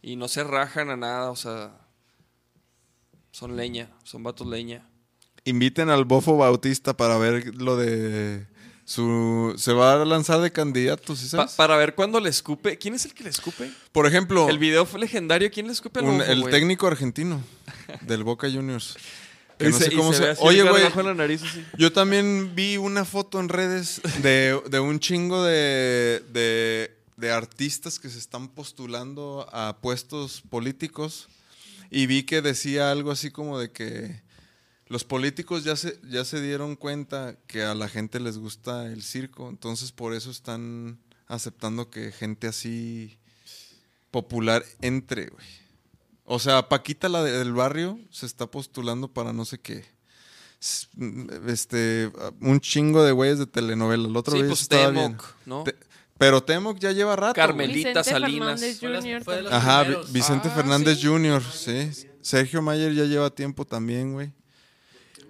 y 0.03 0.17
no 0.17 0.29
se 0.29 0.45
rajan 0.45 0.91
a 0.91 0.97
nada, 0.97 1.31
o 1.31 1.37
sea. 1.37 1.73
Son 3.31 3.57
leña, 3.57 3.89
son 4.05 4.23
vatos 4.23 4.47
leña. 4.47 4.87
Inviten 5.45 5.89
al 5.89 6.05
Bofo 6.05 6.37
Bautista 6.37 6.95
para 6.97 7.17
ver 7.17 7.55
lo 7.57 7.77
de 7.79 8.47
su... 8.85 9.55
Se 9.57 9.73
va 9.73 10.03
a 10.03 10.05
lanzar 10.05 10.41
de 10.41 10.53
candidato, 10.53 11.17
¿sí 11.17 11.25
Pa- 11.25 11.31
sabes? 11.31 11.53
para 11.55 11.77
ver 11.79 11.95
cuándo 11.95 12.21
le 12.21 12.29
escupe. 12.29 12.77
¿Quién 12.77 12.95
es 12.95 13.07
el 13.07 13.15
que 13.15 13.25
le 13.25 13.31
escupe? 13.31 13.73
Por 13.91 14.07
ejemplo, 14.07 14.51
El 14.51 14.59
video 14.59 14.85
fue 14.85 15.01
legendario. 15.01 15.51
¿Quién 15.51 15.67
le 15.67 15.73
escupe 15.73 16.01
al 16.01 16.05
un- 16.07 16.19
bofo, 16.19 16.31
el 16.31 16.45
técnico 16.51 16.87
argentino 16.87 17.41
del 18.03 18.23
Boca 18.23 18.49
Juniors. 18.51 18.97
Que 19.59 19.69
Y 19.69 19.71
no 19.71 19.79
se- 19.79 19.85
sé 19.85 19.95
y 19.95 19.97
cómo 19.97 20.13
se 20.13 20.19
se... 20.19 20.29
así 20.31 20.41
Oye, 20.45 20.63
güey, 20.63 20.85
yo 21.79 21.93
también 21.93 22.53
vi 22.55 22.77
una 22.77 23.05
foto 23.05 23.39
en 23.41 23.49
redes 23.49 24.01
de, 24.23 24.61
de 24.71 24.81
un 24.81 24.99
chingo 25.01 25.45
de, 25.45 26.23
de, 26.33 26.97
de 27.17 27.31
artistas 27.31 27.99
que 27.99 28.09
se 28.09 28.19
están 28.19 28.49
postulando 28.49 29.47
a 29.53 29.79
puestos 29.81 30.43
políticos 30.49 31.29
y 31.91 32.07
vi 32.07 32.23
que 32.25 32.41
decía 32.43 32.91
algo 32.91 33.11
así 33.11 33.31
como 33.31 33.59
de 33.59 33.71
que 33.71 34.23
los 34.89 35.05
políticos 35.05 35.65
ya 35.65 35.77
se, 35.77 35.99
ya 36.11 36.25
se 36.25 36.41
dieron 36.43 36.77
cuenta 36.77 37.37
que 37.47 37.63
a 37.63 37.75
la 37.75 37.89
gente 37.89 38.21
les 38.21 38.37
gusta 38.39 38.87
el 38.87 39.03
circo, 39.03 39.49
entonces 39.49 39.93
por 39.93 40.13
eso 40.15 40.31
están 40.31 40.99
aceptando 41.29 41.89
que 41.91 42.13
gente 42.13 42.47
así 42.47 43.17
popular 44.11 44.65
entre, 44.83 45.27
güey. 45.29 45.47
O 46.25 46.39
sea, 46.39 46.69
Paquita, 46.69 47.09
la 47.09 47.23
de- 47.23 47.33
del 47.39 47.53
barrio, 47.53 47.99
se 48.11 48.27
está 48.27 48.47
postulando 48.47 49.09
para 49.09 49.33
no 49.33 49.45
sé 49.45 49.59
qué. 49.61 49.85
S- 50.61 50.87
Este, 51.49 52.11
un 52.41 52.61
chingo 52.61 53.03
de 53.05 53.13
güeyes 53.13 53.39
de 53.39 53.47
telenovela. 53.47 54.07
El 54.09 54.17
otro 54.17 54.33
Sí, 54.35 54.39
día 54.43 54.49
pues 54.49 54.63
estaba 54.63 54.87
Temoc, 54.87 55.09
bien. 55.09 55.17
¿no? 55.47 55.65
Te- 55.65 55.75
pero 56.19 56.43
Temoc 56.43 56.79
ya 56.79 56.93
lleva 56.93 57.17
rato. 57.17 57.35
Carmelita 57.35 57.89
Vicente 57.89 58.05
Salinas. 58.11 58.61
Fernández 58.61 58.79
Jr. 58.81 58.91
los 58.93 59.25
también. 59.25 59.53
Ajá. 59.53 59.85
Vicente 60.11 60.49
Ah, 60.49 60.55
Fernández 60.55 60.99
sí. 61.01 61.07
Jr., 61.09 61.43
sí. 61.43 61.91
Sergio 62.21 62.63
Mayer 62.63 62.95
ya 62.95 63.05
lleva 63.05 63.29
tiempo 63.31 63.65
también, 63.65 64.13
güey. 64.13 64.33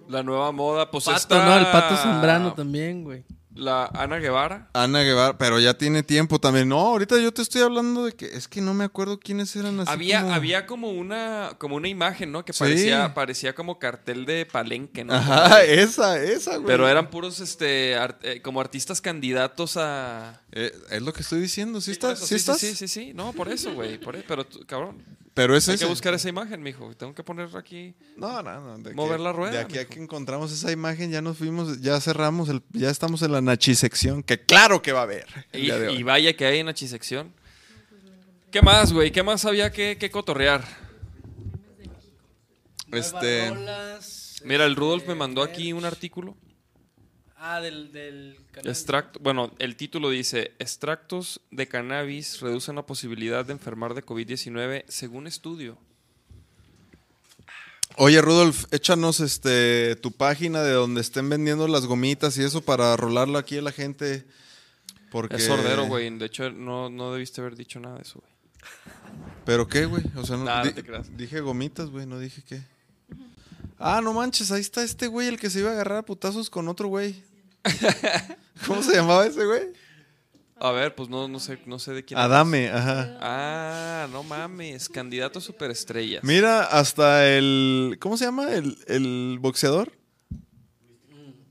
La 0.07 0.21
nueva 0.21 0.51
moda, 0.51 0.91
pues 0.91 1.05
Pato, 1.05 1.17
está... 1.17 1.45
no, 1.45 1.57
el 1.57 1.65
Pato 1.71 1.95
Zambrano 1.97 2.53
también, 2.53 3.03
güey. 3.03 3.23
La 3.55 3.85
Ana 3.85 4.17
Guevara. 4.17 4.67
Ana 4.73 5.01
Guevara, 5.03 5.37
pero 5.37 5.59
ya 5.59 5.75
tiene 5.77 6.01
tiempo 6.01 6.39
también. 6.39 6.67
No, 6.69 6.79
ahorita 6.79 7.19
yo 7.19 7.31
te 7.31 7.41
estoy 7.43 7.61
hablando 7.61 8.05
de 8.05 8.13
que 8.13 8.25
es 8.25 8.47
que 8.47 8.61
no 8.61 8.73
me 8.73 8.83
acuerdo 8.83 9.19
quiénes 9.19 9.55
eran 9.55 9.79
así 9.79 9.91
había, 9.91 10.21
como- 10.21 10.33
había 10.33 10.65
como 10.65 10.89
una, 10.91 11.51
como 11.59 11.75
una 11.75 11.87
imagen, 11.87 12.31
¿no? 12.31 12.43
Que 12.45 12.53
Sí. 12.53 12.59
parecía, 12.59 13.13
parecía 13.13 13.53
como 13.53 13.77
cartel 13.77 14.25
de 14.25 14.45
palenque, 14.47 15.03
¿no? 15.03 15.13
Ajá, 15.13 15.63
esa, 15.63 16.21
esa, 16.23 16.55
güey. 16.55 16.65
Pero 16.65 16.87
eran 16.89 17.09
puros, 17.11 17.39
este, 17.39 17.93
eh, 18.23 18.41
como 18.41 18.59
artistas 18.59 19.01
candidatos 19.01 19.77
a... 19.77 20.41
Eh, 20.51 20.71
es 20.89 21.01
lo 21.01 21.13
que 21.13 21.21
estoy 21.21 21.39
diciendo, 21.39 21.79
¿sí, 21.81 21.91
estás? 21.91 22.17
eso, 22.19 22.27
¿Sí, 22.27 22.35
estás? 22.35 22.57
Sí, 22.59 22.75
sí, 22.75 22.87
sí, 22.87 23.11
no, 23.13 23.33
por 23.33 23.49
eso, 23.49 23.73
güey, 23.73 23.99
por 23.99 24.15
e- 24.15 24.23
pero, 24.27 24.45
tú, 24.45 24.65
cabrón, 24.65 25.03
Pero 25.33 25.55
es 25.57 25.67
hay 25.67 25.75
ese. 25.75 25.85
que 25.85 25.89
buscar 25.89 26.13
esa 26.13 26.29
imagen, 26.29 26.61
mijo, 26.61 26.95
tengo 26.95 27.15
que 27.15 27.23
poner 27.23 27.49
aquí... 27.57 27.95
No, 28.17 28.43
no, 28.43 28.61
no. 28.61 28.77
de 28.77 28.93
Mover 28.93 29.15
aquí- 29.15 29.23
la 29.23 29.31
rueda, 29.31 29.51
De 29.53 29.59
aquí 29.59 29.77
a 29.77 29.81
mijo. 29.81 29.93
que 29.93 29.99
encontramos 30.03 30.51
esa 30.51 30.71
imagen, 30.71 31.09
ya 31.09 31.21
nos 31.23 31.37
fuimos, 31.39 31.81
ya 31.81 31.99
cerramos, 31.99 32.49
el, 32.49 32.61
ya 32.71 32.91
estamos 32.91 33.21
en 33.23 33.31
la 33.31 33.41
Nachi 33.41 33.73
sección, 33.73 34.21
que 34.21 34.39
claro 34.39 34.81
que 34.83 34.91
va 34.91 34.99
a 34.99 35.03
haber. 35.03 35.25
Y, 35.51 35.71
y 35.71 36.03
vaya 36.03 36.35
que 36.35 36.45
hay 36.45 36.59
en 36.59 36.67
la 36.67 36.73
chisección. 36.75 37.33
¿Qué 38.51 38.61
más, 38.61 38.93
güey? 38.93 39.11
¿Qué 39.11 39.23
más 39.23 39.43
había 39.45 39.71
que, 39.71 39.97
que 39.97 40.11
cotorrear? 40.11 40.63
Este, 42.91 43.51
Mira, 44.43 44.65
el 44.65 44.75
Rudolf 44.75 45.03
me 45.03 45.13
este, 45.13 45.15
mandó 45.19 45.41
aquí 45.41 45.73
un 45.73 45.85
artículo. 45.85 46.37
Ah, 47.45 47.59
del, 47.59 47.91
del 47.91 48.37
canal. 48.53 48.71
Extracto, 48.71 49.19
bueno, 49.19 49.51
el 49.59 49.75
título 49.75 50.09
dice, 50.09 50.53
extractos 50.59 51.41
de 51.51 51.67
cannabis 51.67 52.39
reducen 52.39 52.75
la 52.77 52.85
posibilidad 52.85 53.43
de 53.43 53.51
enfermar 53.51 53.95
de 53.95 54.05
COVID-19 54.05 54.85
según 54.87 55.27
estudio. 55.27 55.77
Oye, 57.97 58.21
Rudolf, 58.21 58.63
échanos 58.71 59.19
este 59.19 59.97
tu 59.97 60.13
página 60.13 60.63
de 60.63 60.71
donde 60.71 61.01
estén 61.01 61.27
vendiendo 61.27 61.67
las 61.67 61.85
gomitas 61.85 62.37
y 62.37 62.43
eso 62.43 62.61
para 62.61 62.95
rolarlo 62.95 63.37
aquí 63.37 63.57
a 63.57 63.61
la 63.61 63.73
gente. 63.73 64.23
Porque... 65.11 65.35
Es 65.35 65.45
sordero, 65.45 65.85
güey. 65.87 66.17
De 66.17 66.27
hecho, 66.27 66.49
no, 66.49 66.89
no 66.89 67.11
debiste 67.11 67.41
haber 67.41 67.57
dicho 67.57 67.77
nada 67.81 67.97
de 67.97 68.03
eso, 68.03 68.21
güey. 68.21 68.31
¿Pero 69.45 69.67
qué, 69.67 69.85
güey? 69.85 70.01
O 70.15 70.25
sea, 70.25 70.37
no, 70.37 70.45
Nah, 70.45 70.63
no 70.63 70.73
te 70.73 70.81
creas. 70.81 71.17
dije 71.17 71.41
gomitas, 71.41 71.89
güey, 71.89 72.05
no 72.05 72.19
dije 72.19 72.41
qué. 72.47 72.61
Ah, 73.77 73.99
no 74.01 74.13
manches, 74.13 74.49
ahí 74.53 74.61
está 74.61 74.81
este 74.81 75.07
güey, 75.07 75.27
el 75.27 75.37
que 75.37 75.49
se 75.49 75.59
iba 75.59 75.71
a 75.71 75.73
agarrar 75.73 75.97
a 75.97 76.03
putazos 76.03 76.49
con 76.49 76.69
otro 76.69 76.87
güey. 76.87 77.21
¿Cómo 78.67 78.81
se 78.83 78.95
llamaba 78.95 79.25
ese 79.25 79.45
güey? 79.45 79.67
A 80.57 80.71
ver, 80.71 80.95
pues 80.95 81.09
no, 81.09 81.27
no 81.27 81.39
sé, 81.39 81.59
no 81.65 81.77
sé 81.79 81.91
de 81.93 82.05
quién. 82.05 82.19
Adame, 82.19 82.69
ajá. 82.69 83.17
Ah, 83.21 84.07
no 84.11 84.23
mames, 84.23 84.87
candidato 84.87 85.39
a 85.39 85.41
superestrellas. 85.41 86.23
Mira, 86.23 86.63
hasta 86.63 87.27
el. 87.27 87.97
¿Cómo 87.99 88.15
se 88.17 88.25
llama? 88.25 88.51
¿El, 88.53 88.77
el 88.87 89.37
boxeador? 89.41 89.91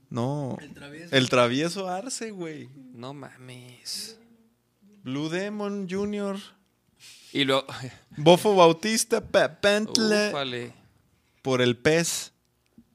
No. 0.09 0.57
El 0.61 0.73
travieso. 0.73 1.15
El 1.15 1.29
travieso 1.29 1.87
Arce, 1.89 2.31
güey. 2.31 2.69
No 2.93 3.13
mames. 3.13 4.17
Blue 5.03 5.29
Demon 5.29 5.87
Jr. 5.89 6.37
Y 7.33 7.45
luego, 7.45 7.65
Bofo 8.17 8.55
Bautista, 8.55 9.21
Pe- 9.21 9.49
Pentle. 9.49 10.31
Por 11.41 11.61
el 11.61 11.75
pez. 11.77 12.31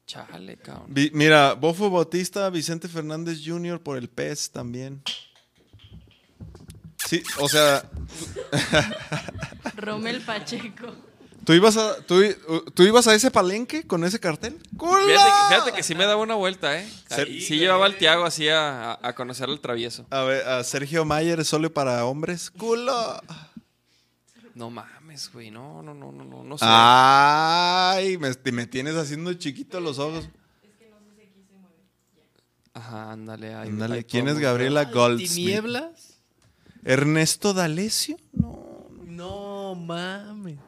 Chale, 0.09 0.57
cabrón. 0.57 0.87
Vi- 0.89 1.11
mira, 1.13 1.53
Bofo 1.53 1.91
Bautista, 1.91 2.49
Vicente 2.51 2.89
Fernández 2.89 3.39
Jr. 3.45 3.79
por 3.81 3.99
el 3.99 4.09
pez 4.09 4.51
también. 4.51 5.03
Sí, 7.07 7.23
o 7.39 7.49
sea, 7.49 7.85
Romel 9.77 10.21
Pacheco. 10.23 10.93
¿tú 11.45 11.53
ibas 11.53 11.77
a, 11.77 12.03
tú, 12.05 12.21
tú 12.75 12.83
ibas 12.83 13.07
a 13.07 13.15
ese 13.15 13.31
palenque 13.31 13.87
con 13.87 14.05
ese 14.05 14.19
cartel? 14.21 14.59
¡Culo! 14.77 15.07
Fíjate, 15.07 15.25
que- 15.31 15.55
fíjate 15.55 15.73
que 15.73 15.83
sí 15.83 15.95
me 15.95 16.05
daba 16.07 16.21
una 16.23 16.35
vuelta, 16.35 16.79
¿eh? 16.79 16.89
Sí, 17.41 17.59
llevaba 17.59 17.87
al 17.87 17.97
Tiago 17.97 18.25
así 18.25 18.49
a, 18.49 18.93
a- 18.93 18.99
a 19.03 19.15
conocer 19.15 19.49
al 19.49 19.61
travieso. 19.61 20.07
A 20.11 20.23
ver, 20.23 20.47
a 20.47 20.65
Sergio 20.65 21.05
Mayer 21.05 21.45
solo 21.45 21.73
para 21.73 22.05
hombres. 22.05 22.51
¡Culo! 22.51 23.23
No 24.55 24.71
mames, 24.71 24.98
güey, 25.33 25.51
no, 25.51 25.83
no, 25.83 25.95
no, 25.95 26.13
no, 26.13 26.25
no, 26.25 26.45
no 26.45 26.59
sé. 26.59 26.65
Ay, 26.69 28.19
me, 28.19 28.31
me 28.53 28.67
tienes 28.67 28.95
haciendo 28.97 29.33
chiquitos 29.35 29.83
los 29.83 29.99
ojos. 29.99 30.29
Ajá, 32.75 33.13
ándale. 33.13 33.55
ahí- 33.55 33.69
Ándale, 33.69 33.95
ahí 33.97 34.05
¿quién 34.05 34.29
es 34.29 34.39
Gabriela 34.39 34.85
Goldsmith? 34.85 35.31
¿Tinieblas? 35.35 36.21
¿Ernesto 36.85 37.53
D'Alessio? 37.53 38.17
No, 38.33 38.89
No 39.05 39.75
mames. 39.75 40.59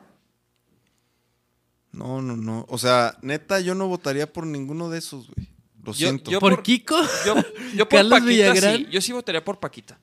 no, 1.93 2.21
no, 2.23 2.37
no. 2.37 2.67
O 2.69 2.79
sea, 2.79 3.17
neta, 3.23 3.61
yo 3.61 3.75
no 3.75 3.87
votaría 3.89 4.33
por 4.33 4.47
ninguno 4.47 4.91
de 4.91 4.99
esos, 4.99 5.29
güey. 5.35 5.49
Lo 5.85 5.93
Yo- 5.93 6.09
siento. 6.09 6.31
yo- 6.31 6.41
¿Por, 6.41 6.55
por- 6.57 6.63
Kiko? 6.63 6.97
Yo, 7.27 7.35
yo 7.75 7.89
por 7.89 7.99
Carlos 7.99 8.21
Paquita 8.21 8.29
Villagrán. 8.29 8.77
sí. 8.77 8.87
Yo 8.91 9.01
sí 9.01 9.13
votaría 9.13 9.45
por 9.45 9.59
Paquita. 9.61 9.99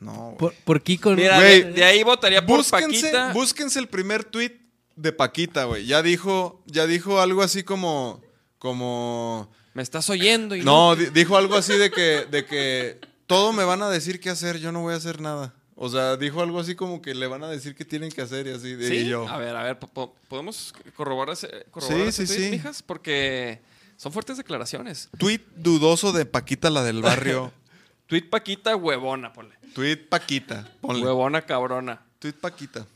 No, 0.00 0.12
güey. 0.12 0.36
Por, 0.38 0.54
por 0.64 0.82
Kiko. 0.82 1.10
Mira, 1.12 1.36
Güey, 1.38 1.62
de, 1.64 1.72
de 1.72 1.84
ahí 1.84 2.02
votaría 2.02 2.44
por 2.44 2.58
Búsquense, 2.58 3.02
Paquita. 3.10 3.32
búsquense 3.32 3.78
el 3.78 3.88
primer 3.88 4.24
tweet 4.24 4.52
de 4.96 5.12
Paquita, 5.12 5.64
güey. 5.64 5.86
Ya 5.86 6.02
dijo, 6.02 6.62
ya 6.66 6.86
dijo 6.86 7.20
algo 7.20 7.42
así 7.42 7.62
como, 7.64 8.20
como, 8.58 9.50
Me 9.74 9.82
estás 9.82 10.08
oyendo 10.10 10.54
y 10.56 10.62
no, 10.62 10.94
di- 10.96 11.06
dijo 11.06 11.36
algo 11.36 11.56
así 11.56 11.76
de 11.76 11.90
que, 11.90 12.26
de 12.30 12.44
que 12.44 12.98
todo 13.26 13.52
me 13.52 13.64
van 13.64 13.82
a 13.82 13.90
decir 13.90 14.20
qué 14.20 14.30
hacer, 14.30 14.58
yo 14.58 14.72
no 14.72 14.82
voy 14.82 14.94
a 14.94 14.96
hacer 14.96 15.20
nada. 15.20 15.54
O 15.80 15.88
sea, 15.88 16.16
dijo 16.16 16.42
algo 16.42 16.58
así 16.58 16.74
como 16.74 17.00
que 17.00 17.14
le 17.14 17.28
van 17.28 17.44
a 17.44 17.48
decir 17.48 17.76
qué 17.76 17.84
tienen 17.84 18.10
que 18.10 18.20
hacer 18.20 18.48
y 18.48 18.50
así. 18.50 18.74
De, 18.74 18.88
¿Sí? 18.88 18.94
y 18.96 19.08
yo. 19.08 19.28
A 19.28 19.36
ver, 19.38 19.54
a 19.54 19.62
ver, 19.62 19.78
po- 19.78 19.86
po- 19.86 20.14
¿podemos 20.26 20.72
corroborar 20.96 21.34
ese, 21.34 21.66
corroborar 21.70 22.02
Sí, 22.12 22.22
ese 22.22 22.26
sí, 22.26 22.34
tuit, 22.34 22.44
sí. 22.46 22.50
mijas? 22.50 22.82
Porque 22.82 23.60
son 23.96 24.12
fuertes 24.12 24.36
declaraciones. 24.36 25.08
Tweet 25.18 25.40
dudoso 25.56 26.10
de 26.12 26.26
Paquita, 26.26 26.68
la 26.70 26.82
del 26.82 27.00
barrio. 27.02 27.52
Tweet 28.08 28.30
Paquita, 28.30 28.74
huevona, 28.74 29.32
ponle. 29.34 29.54
Tweet 29.74 30.08
Paquita. 30.08 30.66
Ponle. 30.80 31.04
Huevona 31.04 31.42
cabrona. 31.42 32.00
Tweet 32.18 32.32
Paquita. 32.40 32.86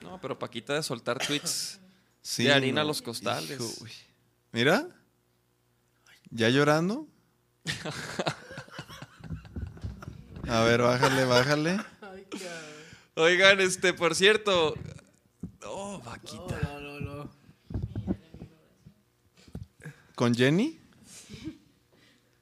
No, 0.00 0.20
pero 0.20 0.38
Paquita 0.38 0.74
de 0.74 0.82
soltar 0.82 1.18
tweets 1.18 1.80
Sí, 2.22 2.44
de 2.44 2.52
harina 2.52 2.82
a 2.82 2.84
los 2.84 3.02
costales. 3.02 3.60
Hijo. 3.60 3.68
Mira. 4.52 4.86
¿Ya 6.30 6.48
llorando? 6.50 7.08
A 10.48 10.62
ver, 10.62 10.80
bájale, 10.80 11.24
bájale. 11.24 11.80
Oigan, 13.16 13.60
este, 13.60 13.92
por 13.92 14.14
cierto. 14.14 14.74
Oh, 15.64 16.00
Paquita. 16.04 16.60
No, 16.62 16.80
no, 16.80 17.00
no. 17.00 17.30
¿Con 20.14 20.34
Jenny? 20.34 20.80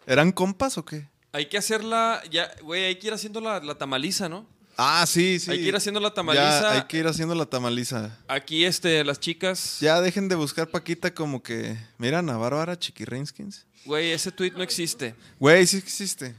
¿Eran 0.07 0.33
compas 0.33 0.79
o 0.79 0.85
qué? 0.85 1.09
Hay 1.33 1.47
que 1.47 1.57
hacerla, 1.59 2.23
ya, 2.31 2.51
güey, 2.63 2.85
hay 2.85 2.97
que 2.97 3.07
ir 3.07 3.13
haciendo 3.13 3.41
la, 3.41 3.61
la 3.61 3.75
tamaliza, 3.77 4.29
¿no? 4.29 4.47
Ah, 4.77 5.05
sí, 5.07 5.39
sí. 5.39 5.51
Hay 5.51 5.59
que 5.59 5.69
ir 5.69 5.77
haciendo 5.77 6.01
la 6.01 6.09
Ya, 6.09 6.15
tamaliza. 6.15 6.73
hay 6.73 6.83
que 6.85 6.99
ir 6.99 7.07
haciendo 7.07 7.35
la 7.35 7.47
tamaliza. 7.47 8.19
Aquí, 8.27 8.65
este, 8.65 9.05
las 9.05 9.21
chicas. 9.21 9.79
Ya 9.81 10.01
dejen 10.01 10.29
de 10.29 10.35
buscar 10.35 10.69
Paquita 10.69 11.13
como 11.15 11.43
que. 11.43 11.77
Miran 11.99 12.29
a 12.31 12.37
Bárbara 12.37 12.79
Chiquirrinskins. 12.79 13.67
Güey, 13.85 14.13
ese 14.13 14.31
tweet 14.33 14.53
no 14.53 14.63
existe. 14.63 15.15
Güey, 15.39 15.67
sí 15.67 15.77
existe. 15.77 16.35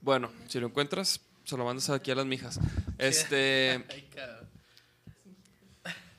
Bueno, 0.00 0.30
si 0.48 0.60
lo 0.60 0.68
encuentras, 0.68 1.20
se 1.44 1.56
lo 1.56 1.64
mandas 1.64 1.90
aquí 1.90 2.10
a 2.10 2.14
las 2.14 2.26
mijas. 2.26 2.58
Este. 2.98 3.84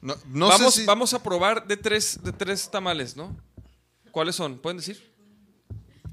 No, 0.02 0.16
no 0.28 0.48
vamos, 0.48 0.74
sé 0.76 0.82
si. 0.82 0.86
vamos 0.86 1.14
a 1.14 1.24
probar 1.24 1.66
de 1.66 1.76
tres, 1.76 2.20
de 2.24 2.32
tres 2.32 2.70
tamales, 2.70 3.16
¿no? 3.18 3.36
¿Cuáles 4.12 4.36
son? 4.36 4.60
¿Pueden 4.60 4.78
decir? 4.78 5.04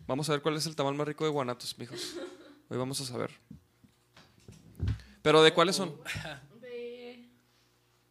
Vamos 0.07 0.29
a 0.29 0.33
ver 0.33 0.43
cuál 0.43 0.57
es 0.57 0.67
el 0.67 0.77
tamal 0.77 0.95
más 0.95 1.09
rico 1.09 1.25
de 1.25 1.31
Guanatos, 1.31 1.79
mijos. 1.79 2.17
Hoy 2.69 2.77
vamos 2.77 3.01
a 3.01 3.05
saber. 3.05 3.31
¿Pero 5.23 5.43
de 5.43 5.53
cuáles 5.55 5.77
son? 5.77 5.95
De 6.61 7.27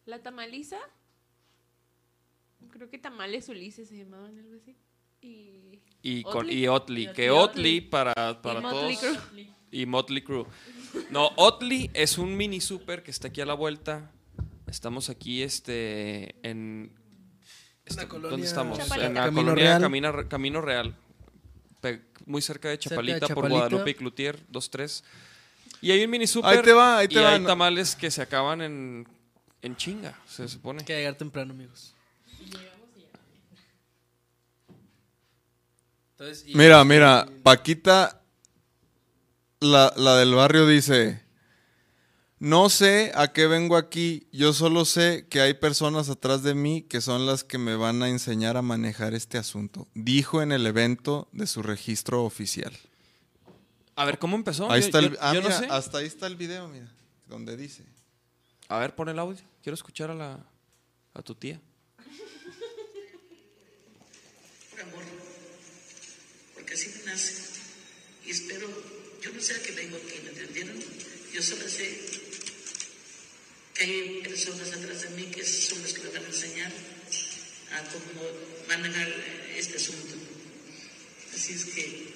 la 0.05 0.23
tamaliza. 0.23 0.77
Creo 2.71 2.89
que 2.89 2.97
tamales 2.97 3.47
Ulises 3.49 3.87
se 3.89 3.97
llamaban 3.97 4.37
algo 4.39 4.55
así. 4.55 4.75
Y. 5.21 5.81
Y, 6.01 6.23
con, 6.23 6.47
Oatly. 6.47 6.63
y 6.63 6.67
Oatly. 6.67 7.13
Que 7.13 7.25
Y 7.25 7.29
Oatly 7.29 7.81
para, 7.81 8.41
para 8.41 8.59
Motley 8.59 8.97
todos. 8.97 9.17
Crue. 9.17 9.47
Y 9.71 9.85
Motley 9.85 10.23
Crue. 10.23 10.47
No, 11.11 11.27
Oatly 11.37 11.91
es 11.93 12.17
un 12.17 12.35
mini 12.35 12.59
super 12.59 13.03
que 13.03 13.11
está 13.11 13.27
aquí 13.27 13.41
a 13.41 13.45
la 13.45 13.53
vuelta. 13.53 14.11
Estamos 14.65 15.09
aquí 15.09 15.43
este 15.43 16.35
en 16.41 16.91
este, 17.85 18.07
colonia 18.07 18.31
¿Dónde 18.31 18.47
estamos? 18.47 18.77
Chapalita. 18.79 19.07
En 19.07 19.13
la 19.13 19.25
Camino 19.25 19.41
colonia 19.43 19.63
Real. 19.65 19.81
Camino, 19.81 20.29
Camino 20.29 20.61
Real. 20.61 20.95
Muy 22.25 22.41
cerca 22.41 22.69
de 22.69 22.75
Cerca 22.77 22.89
de 22.95 22.95
Chapalita, 22.95 23.19
por 23.19 23.27
Chapalita. 23.29 23.59
Guadalupe 23.59 23.89
y 23.91 23.93
Cloutier, 23.95 24.39
2-3. 24.51 25.03
Y 25.81 25.91
hay 25.91 26.03
un 26.05 26.09
mini 26.11 26.27
super. 26.27 26.51
Ahí 26.57 26.61
te 26.63 26.71
va, 26.73 26.97
ahí 26.99 27.07
te 27.07 27.15
y 27.15 27.17
va, 27.17 27.33
hay 27.33 27.43
tamales 27.43 27.95
que 27.95 28.09
se 28.09 28.21
acaban 28.21 28.61
en, 28.61 29.07
en 29.61 29.75
chinga, 29.75 30.17
se 30.27 30.47
supone. 30.47 30.79
Hay 30.79 30.85
que 30.85 30.95
llegar 30.95 31.15
temprano, 31.15 31.53
amigos. 31.53 31.93
Entonces, 36.11 36.45
y- 36.47 36.55
Mira, 36.55 36.83
mira, 36.83 37.27
Paquita, 37.43 38.21
la, 39.59 39.93
la 39.97 40.15
del 40.17 40.33
barrio 40.33 40.67
dice, 40.67 41.22
no 42.39 42.69
sé 42.69 43.11
a 43.15 43.31
qué 43.31 43.47
vengo 43.47 43.77
aquí, 43.77 44.27
yo 44.31 44.51
solo 44.53 44.83
sé 44.85 45.27
que 45.29 45.39
hay 45.41 45.53
personas 45.53 46.09
atrás 46.09 46.43
de 46.43 46.55
mí 46.55 46.81
que 46.83 46.99
son 47.01 47.25
las 47.25 47.43
que 47.43 47.57
me 47.57 47.75
van 47.75 48.03
a 48.03 48.09
enseñar 48.09 48.57
a 48.57 48.61
manejar 48.61 49.13
este 49.13 49.37
asunto, 49.37 49.87
dijo 49.93 50.41
en 50.41 50.51
el 50.51 50.65
evento 50.65 51.29
de 51.31 51.47
su 51.47 51.63
registro 51.63 52.23
oficial. 52.25 52.77
A 53.95 54.05
ver, 54.05 54.17
¿cómo 54.19 54.35
empezó? 54.35 54.69
ahí 54.71 54.81
Yo- 54.81 54.85
está 54.87 55.01
yo- 55.01 55.07
el, 55.07 55.17
ah, 55.21 55.33
yo 55.33 55.41
no 55.41 55.47
mira, 55.47 55.59
sé. 55.59 55.67
hasta 55.69 55.99
ahí 55.99 56.05
está 56.07 56.27
el 56.27 56.35
video, 56.35 56.67
mira, 56.67 56.91
donde 57.27 57.55
dice. 57.55 57.83
A 58.67 58.79
ver, 58.79 58.95
pon 58.95 59.07
el 59.09 59.19
audio. 59.19 59.39
Quiero 59.61 59.75
escuchar 59.75 60.09
a 60.11 60.15
la 60.15 60.39
a 61.13 61.21
tu 61.21 61.35
tía. 61.35 61.61
por 64.71 64.79
amor, 64.81 65.03
porque 66.55 66.73
así 66.73 66.89
me 66.97 67.11
nace. 67.11 67.59
Y 68.25 68.31
espero, 68.31 68.67
yo 69.21 69.31
no 69.31 69.39
sé 69.39 69.53
a 69.53 69.61
qué 69.61 69.71
vengo 69.73 69.95
aquí, 69.97 70.19
¿me 70.23 70.29
entendieron? 70.29 70.75
Yo 71.33 71.41
solo 71.41 71.67
sé 71.67 71.99
que 73.73 73.83
hay 73.83 74.21
personas 74.23 74.71
atrás 74.71 75.01
de 75.01 75.09
mí 75.09 75.23
que 75.31 75.43
son 75.43 75.81
las 75.81 75.93
que 75.93 76.01
me 76.03 76.09
van 76.09 76.23
a 76.23 76.27
enseñar 76.27 76.71
a 77.73 77.81
cómo 77.91 78.21
manejar 78.67 79.07
este 79.57 79.77
asunto. 79.77 80.15
Así 81.33 81.53
es 81.53 81.65
que 81.65 82.13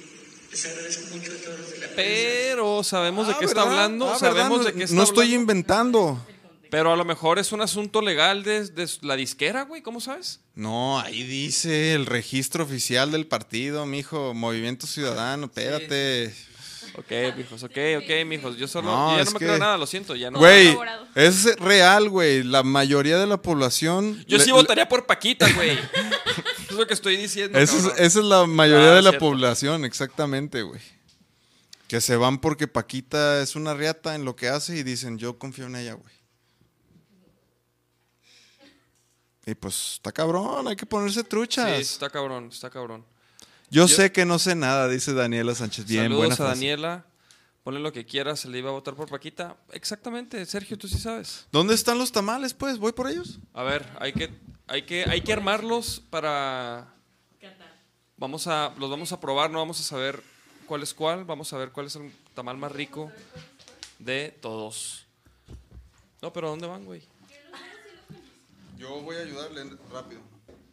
les 0.51 0.65
agradezco 0.65 1.15
mucho 1.15 1.31
a 1.31 1.35
todos 1.35 1.59
los 1.59 1.71
de 1.71 1.77
la 1.79 1.87
prensa. 1.87 1.95
Pero 1.95 2.83
sabemos 2.83 3.27
de 3.27 3.33
Ah, 3.33 3.37
qué 3.39 3.45
está 3.45 3.61
hablando. 3.63 4.13
Ah, 4.13 4.19
sabemos 4.19 4.59
¿verdad? 4.59 4.71
de 4.73 4.77
qué 4.77 4.83
está 4.83 4.95
No 4.95 5.03
estoy 5.03 5.25
hablando. 5.27 5.41
inventando. 5.41 6.27
Pero 6.69 6.91
a 6.91 6.97
lo 6.97 7.05
mejor 7.05 7.39
es 7.39 7.53
un 7.53 7.61
asunto 7.61 8.01
legal 8.01 8.43
de, 8.43 8.65
de 8.67 8.89
la 9.01 9.15
disquera, 9.15 9.63
güey. 9.63 9.81
¿Cómo 9.81 10.01
sabes? 10.01 10.41
No, 10.53 10.99
ahí 10.99 11.23
dice 11.23 11.93
el 11.93 12.05
registro 12.05 12.65
oficial 12.65 13.09
del 13.11 13.25
partido, 13.25 13.85
mijo, 13.85 14.33
Movimiento 14.33 14.85
Ciudadano, 14.85 15.45
espérate. 15.45 16.35
Ok, 16.97 17.11
mijos, 17.37 17.61
ok, 17.61 17.77
ok, 17.99 18.25
mijos. 18.25 18.57
Yo 18.57 18.67
solo. 18.67 18.89
No, 18.91 19.11
yo 19.11 19.17
ya 19.17 19.21
es 19.21 19.27
no 19.27 19.33
me 19.33 19.39
que- 19.39 19.45
creo 19.45 19.57
nada, 19.59 19.77
lo 19.77 19.85
siento, 19.85 20.15
ya 20.15 20.31
no. 20.31 20.39
Güey, 20.39 20.67
elaborado. 20.69 21.07
es 21.13 21.55
real, 21.59 22.09
güey. 22.09 22.43
La 22.43 22.63
mayoría 22.63 23.17
de 23.19 23.27
la 23.27 23.37
población. 23.41 24.23
Yo 24.27 24.37
le- 24.39 24.43
sí 24.43 24.51
votaría 24.51 24.89
por 24.89 25.05
Paquita, 25.05 25.47
güey. 25.53 25.77
es 26.69 26.71
lo 26.71 26.87
que 26.87 26.93
estoy 26.95 27.15
diciendo. 27.17 27.57
Esa 27.59 27.75
es, 27.75 27.81
cabrón. 27.83 28.03
esa 28.05 28.19
es 28.19 28.25
la 28.25 28.45
mayoría 28.47 28.91
Ah, 28.93 28.95
de 28.95 29.01
la 29.03 29.09
cierto. 29.11 29.25
población, 29.27 29.85
exactamente, 29.85 30.63
güey. 30.63 30.81
Que 31.87 32.01
se 32.01 32.15
van 32.17 32.39
porque 32.39 32.67
Paquita 32.67 33.41
es 33.41 33.55
una 33.55 33.73
riata 33.75 34.15
en 34.15 34.25
lo 34.25 34.35
que 34.35 34.49
hace 34.49 34.75
y 34.75 34.83
dicen, 34.83 35.17
yo 35.19 35.37
confío 35.37 35.67
en 35.67 35.75
ella, 35.75 35.93
güey. 35.93 36.13
Y 39.45 39.55
pues 39.55 39.93
está 39.93 40.11
cabrón, 40.11 40.67
hay 40.67 40.75
que 40.75 40.85
ponerse 40.85 41.21
Sí, 41.21 41.25
truchas. 41.29 41.69
está 41.79 42.09
cabrón, 42.09 42.49
está 42.51 42.69
cabrón. 42.69 43.05
Yo, 43.69 43.87
yo- 43.87 43.95
sé 43.95 44.11
que 44.11 44.25
no 44.25 44.39
sé 44.39 44.55
nada, 44.55 44.87
dice 44.87 45.13
Daniela 45.13 45.53
Sánchez. 45.55 45.85
Bien, 45.85 46.03
buena 46.09 46.15
Saludos 46.15 46.33
a 46.33 46.35
frase. 46.37 46.55
Daniela. 46.55 47.05
Ponle 47.63 47.81
lo 47.81 47.91
que 47.91 48.05
quieras, 48.05 48.39
se 48.39 48.47
le 48.49 48.59
iba 48.59 48.69
a 48.69 48.73
votar 48.73 48.95
por 48.95 49.09
Paquita. 49.09 49.57
Exactamente, 49.73 50.45
Sergio, 50.45 50.77
tú 50.77 50.87
sí 50.87 50.97
sabes. 50.97 51.47
¿Dónde 51.51 51.73
están 51.73 51.97
los 51.97 52.13
tamales, 52.13 52.53
pues? 52.53 52.77
¿Voy 52.77 52.93
por 52.93 53.09
ellos? 53.09 53.39
A 53.53 53.63
ver, 53.63 53.85
hay 53.99 54.13
que, 54.13 54.29
hay 54.67 54.83
que, 54.83 55.03
hay 55.03 55.19
que 55.21 55.33
armarlos 55.33 56.01
para. 56.09 56.93
Vamos 58.15 58.47
a, 58.47 58.73
los 58.79 58.89
vamos 58.89 59.11
a 59.11 59.19
probar, 59.19 59.51
no 59.51 59.59
vamos 59.59 59.79
a 59.81 59.83
saber 59.83 60.23
cuál 60.65 60.81
es 60.81 60.93
cuál. 60.93 61.25
Vamos 61.25 61.51
a 61.53 61.57
ver 61.57 61.71
cuál 61.71 61.87
es 61.87 61.95
el 61.97 62.11
tamal 62.33 62.57
más 62.57 62.71
rico 62.71 63.11
de 63.99 64.35
todos. 64.41 65.05
No, 66.21 66.31
pero 66.33 66.49
¿dónde 66.49 66.65
van, 66.67 66.85
güey? 66.85 67.03
Yo 68.77 69.01
voy 69.01 69.17
a 69.17 69.19
ayudarle 69.19 69.65
rápido. 69.91 70.21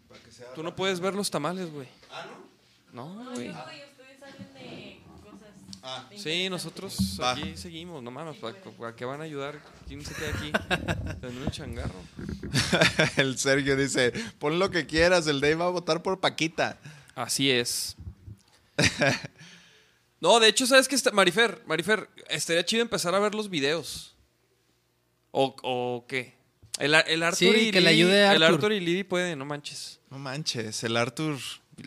Para 0.09 0.21
que 0.23 0.31
sea... 0.31 0.55
Tú 0.55 0.63
no 0.63 0.75
puedes 0.77 1.01
ver 1.01 1.15
los 1.15 1.31
tamales, 1.31 1.71
güey. 1.73 1.89
¿Ah, 2.11 2.25
no? 2.31 2.54
No, 2.95 3.13
güey. 3.35 3.51
ustedes 3.51 4.23
hablen 4.23 4.55
de 4.55 5.01
cosas. 5.23 6.21
Sí, 6.23 6.49
nosotros 6.49 7.19
Va. 7.21 7.33
aquí 7.33 7.57
seguimos, 7.57 8.03
no 8.03 8.11
mames, 8.11 8.37
¿para, 8.37 8.55
para 8.79 8.97
qué 8.97 9.05
van 9.05 9.21
a 9.21 9.25
ayudar? 9.25 9.61
¿Quién 9.87 10.03
se 10.05 10.15
queda 10.15 10.29
aquí? 10.31 10.53
Tendrán 11.21 11.39
un 11.43 11.51
changarro. 11.51 12.01
el 13.17 13.37
Sergio 13.37 13.77
dice, 13.77 14.13
pon 14.39 14.59
lo 14.59 14.71
que 14.71 14.87
quieras, 14.87 15.27
el 15.27 15.41
Dave 15.41 15.57
va 15.57 15.67
a 15.67 15.71
votar 15.71 16.03
por 16.03 16.21
Paquita. 16.21 16.79
Así 17.15 17.51
es. 17.51 17.97
No, 20.21 20.41
de 20.41 20.49
hecho, 20.49 20.67
¿sabes 20.67 20.89
qué? 20.89 20.95
está- 20.95 21.11
Marifer, 21.11 21.63
Marifer, 21.67 22.09
estaría 22.31 22.65
chido 22.65 22.81
empezar 22.81 23.15
a 23.15 23.19
ver 23.19 23.35
los 23.35 23.51
videos. 23.51 24.15
¿O, 25.33 25.55
o 25.63 26.07
qué? 26.09 26.35
El, 26.79 26.95
el 26.95 27.23
Arthur 27.23 27.55
Sí, 27.55 27.69
y 27.69 27.71
que 27.71 27.83
le 27.83 27.91
Libby- 27.91 27.95
ayude 27.95 28.25
a 28.25 28.33
El 28.35 28.43
Arthur. 28.43 28.73
Y 28.73 28.81
Libby 28.81 29.05
puede, 29.05 29.37
no 29.37 29.45
manches. 29.45 30.01
No 30.11 30.19
manches, 30.19 30.83
el 30.83 30.97
Arthur. 30.97 31.37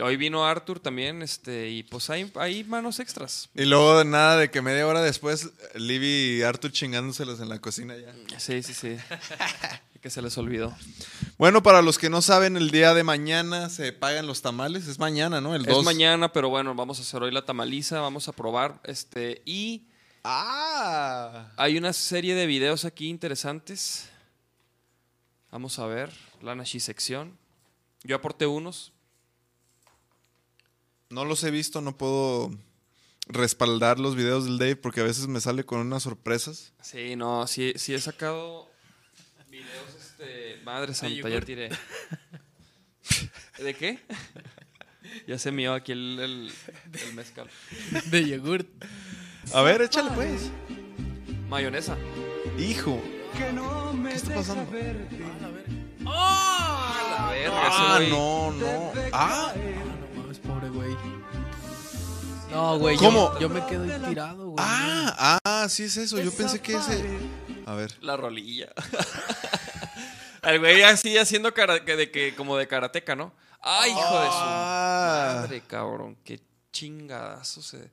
Hoy 0.02 0.18
vino 0.18 0.46
Arthur 0.46 0.80
también, 0.80 1.22
este, 1.22 1.70
y 1.70 1.84
pues 1.84 2.10
hay, 2.10 2.32
hay 2.36 2.64
manos 2.64 3.00
extras. 3.00 3.50
Y 3.56 3.66
luego 3.66 4.04
nada 4.04 4.38
de 4.38 4.52
que 4.52 4.62
media 4.62 4.86
hora 4.86 5.02
después, 5.02 5.50
Libby 5.76 6.40
y 6.40 6.42
Arthur 6.44 6.72
chingándoselos 6.72 7.40
en 7.40 7.50
la 7.50 7.60
cocina 7.60 7.96
ya. 7.96 8.14
Sí, 8.40 8.62
sí, 8.64 8.74
sí. 8.74 8.98
que 10.02 10.10
se 10.10 10.22
les 10.22 10.38
olvidó. 10.38 10.76
Bueno, 11.38 11.64
para 11.64 11.82
los 11.82 11.98
que 11.98 12.10
no 12.10 12.22
saben, 12.22 12.58
el 12.58 12.70
día 12.70 12.94
de 12.94 13.04
mañana 13.04 13.70
se 13.70 13.94
pagan 13.94 14.28
los 14.28 14.42
tamales. 14.42 14.88
Es 14.88 15.00
mañana, 15.00 15.42
¿no? 15.42 15.56
El 15.56 15.64
2. 15.64 15.80
Es 15.80 15.86
mañana, 15.86 16.32
pero 16.32 16.50
bueno, 16.50 16.76
vamos 16.76 17.00
a 17.00 17.02
hacer 17.02 17.24
hoy 17.24 17.32
la 17.32 17.46
tamaliza, 17.46 18.00
vamos 18.02 18.28
a 18.28 18.34
probar, 18.34 18.80
este, 18.84 19.42
y 19.46 19.88
¡Ah! 20.30 21.54
Hay 21.56 21.78
una 21.78 21.94
serie 21.94 22.36
de 22.36 22.46
videos 22.46 22.84
aquí 22.84 23.08
interesantes. 23.08 24.10
Vamos 25.52 25.80
a 25.80 25.86
ver, 25.86 26.12
la 26.42 26.54
Nashi 26.54 26.82
sección. 26.82 27.38
Yo 28.04 28.18
aporté 28.18 28.46
unos. 28.46 28.92
No 31.10 31.24
los 31.26 31.44
he 31.44 31.52
visto, 31.52 31.82
no 31.82 31.98
puedo 31.98 32.52
respaldar 33.28 34.00
los 34.00 34.16
videos 34.16 34.46
del 34.46 34.58
Dave 34.58 34.76
porque 34.76 35.02
a 35.02 35.04
veces 35.04 35.28
me 35.28 35.40
sale 35.42 35.66
con 35.66 35.80
unas 35.80 36.04
sorpresas. 36.04 36.74
Sí, 36.82 37.16
no, 37.16 37.48
sí, 37.48 37.74
sí 37.78 37.94
he 37.94 38.00
sacado 38.00 38.70
videos, 39.50 39.96
este, 40.00 40.62
madre 40.64 40.94
santa, 40.94 41.30
ya 41.30 41.42
tiré. 41.42 41.70
¿De 43.60 43.74
qué? 43.74 44.00
Ya 45.28 45.38
se 45.40 45.52
mió 45.52 45.74
aquí 45.74 45.94
el, 45.94 46.20
el, 46.20 46.52
el 47.08 47.14
mezcal. 47.14 47.50
De 48.12 48.28
yogurt. 48.28 48.68
A 49.54 49.62
ver, 49.62 49.82
échale 49.82 50.12
pues. 50.12 50.52
Mayonesa. 51.50 51.98
Hijo. 52.60 53.02
¿Qué 53.38 53.50
está 54.14 54.34
pasando? 54.36 54.62
A 54.62 54.66
ver, 54.74 55.08
Ah, 56.10 57.98
ese 58.00 58.10
güey. 58.10 58.10
no, 58.12 58.52
no. 58.52 58.92
Ah, 59.14 59.54
No 59.56 59.62
mames, 59.64 59.97
pobre 60.60 60.70
güey. 60.70 60.98
No, 62.52 62.80
güey. 62.80 62.96
yo- 62.96 63.02
¿Cómo? 63.04 63.40
Yo, 63.40 63.50
me 63.50 63.66
quedo 63.66 63.84
ahí 63.84 64.02
tirado, 64.10 64.46
güey. 64.50 64.56
ah, 64.60 65.40
ah, 65.44 65.68
sí 65.70 65.84
es 65.84 65.98
eso. 65.98 66.20
Yo 66.20 66.32
pensé 66.32 66.60
que 66.62 66.76
ese. 66.76 67.04
A 67.66 67.76
ver. 67.76 67.96
La 68.02 68.18
rolilla. 68.18 68.70
El 70.44 70.60
güey 70.60 70.82
así 70.84 71.18
haciendo 71.18 71.54
cara, 71.54 71.80
de 71.80 72.10
que, 72.12 72.34
como 72.36 72.56
de 72.58 72.68
karateca, 72.68 73.16
¿no? 73.16 73.34
¡Ay, 73.62 73.92
hijo 73.92 74.00
de 74.22 74.28
su 74.28 74.34
Ah. 74.40 75.32
madre, 75.42 75.62
cabrón! 75.68 76.18
¡Qué 76.24 76.40
chingadazo 76.72 77.62
se... 77.62 77.90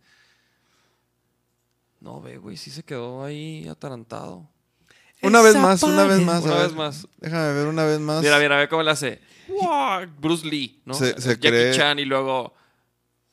No, 2.00 2.20
ve, 2.20 2.36
güey, 2.36 2.56
sí 2.56 2.70
se 2.70 2.84
quedó 2.84 3.24
ahí 3.24 3.66
atarantado. 3.66 4.46
Una 5.22 5.40
vez 5.40 5.56
más, 5.56 5.82
una 5.82 6.04
vez 6.04 6.20
más. 6.20 6.44
Una 6.44 6.56
vez 6.56 6.72
más. 6.74 7.08
Déjame 7.16 7.54
ver 7.54 7.66
una 7.66 7.84
vez 7.84 7.98
más. 7.98 8.22
Mira, 8.22 8.38
mira, 8.38 8.56
ve 8.58 8.68
cómo 8.68 8.82
le 8.82 8.90
hace. 8.90 9.20
¡Wow! 9.48 10.06
Bruce 10.20 10.46
Lee, 10.46 10.80
¿no? 10.84 10.94
Se- 10.94 11.20
se 11.20 11.30
Jackie 11.30 11.48
cree- 11.48 11.74
Chan 11.74 11.98
y 11.98 12.04
luego... 12.04 12.54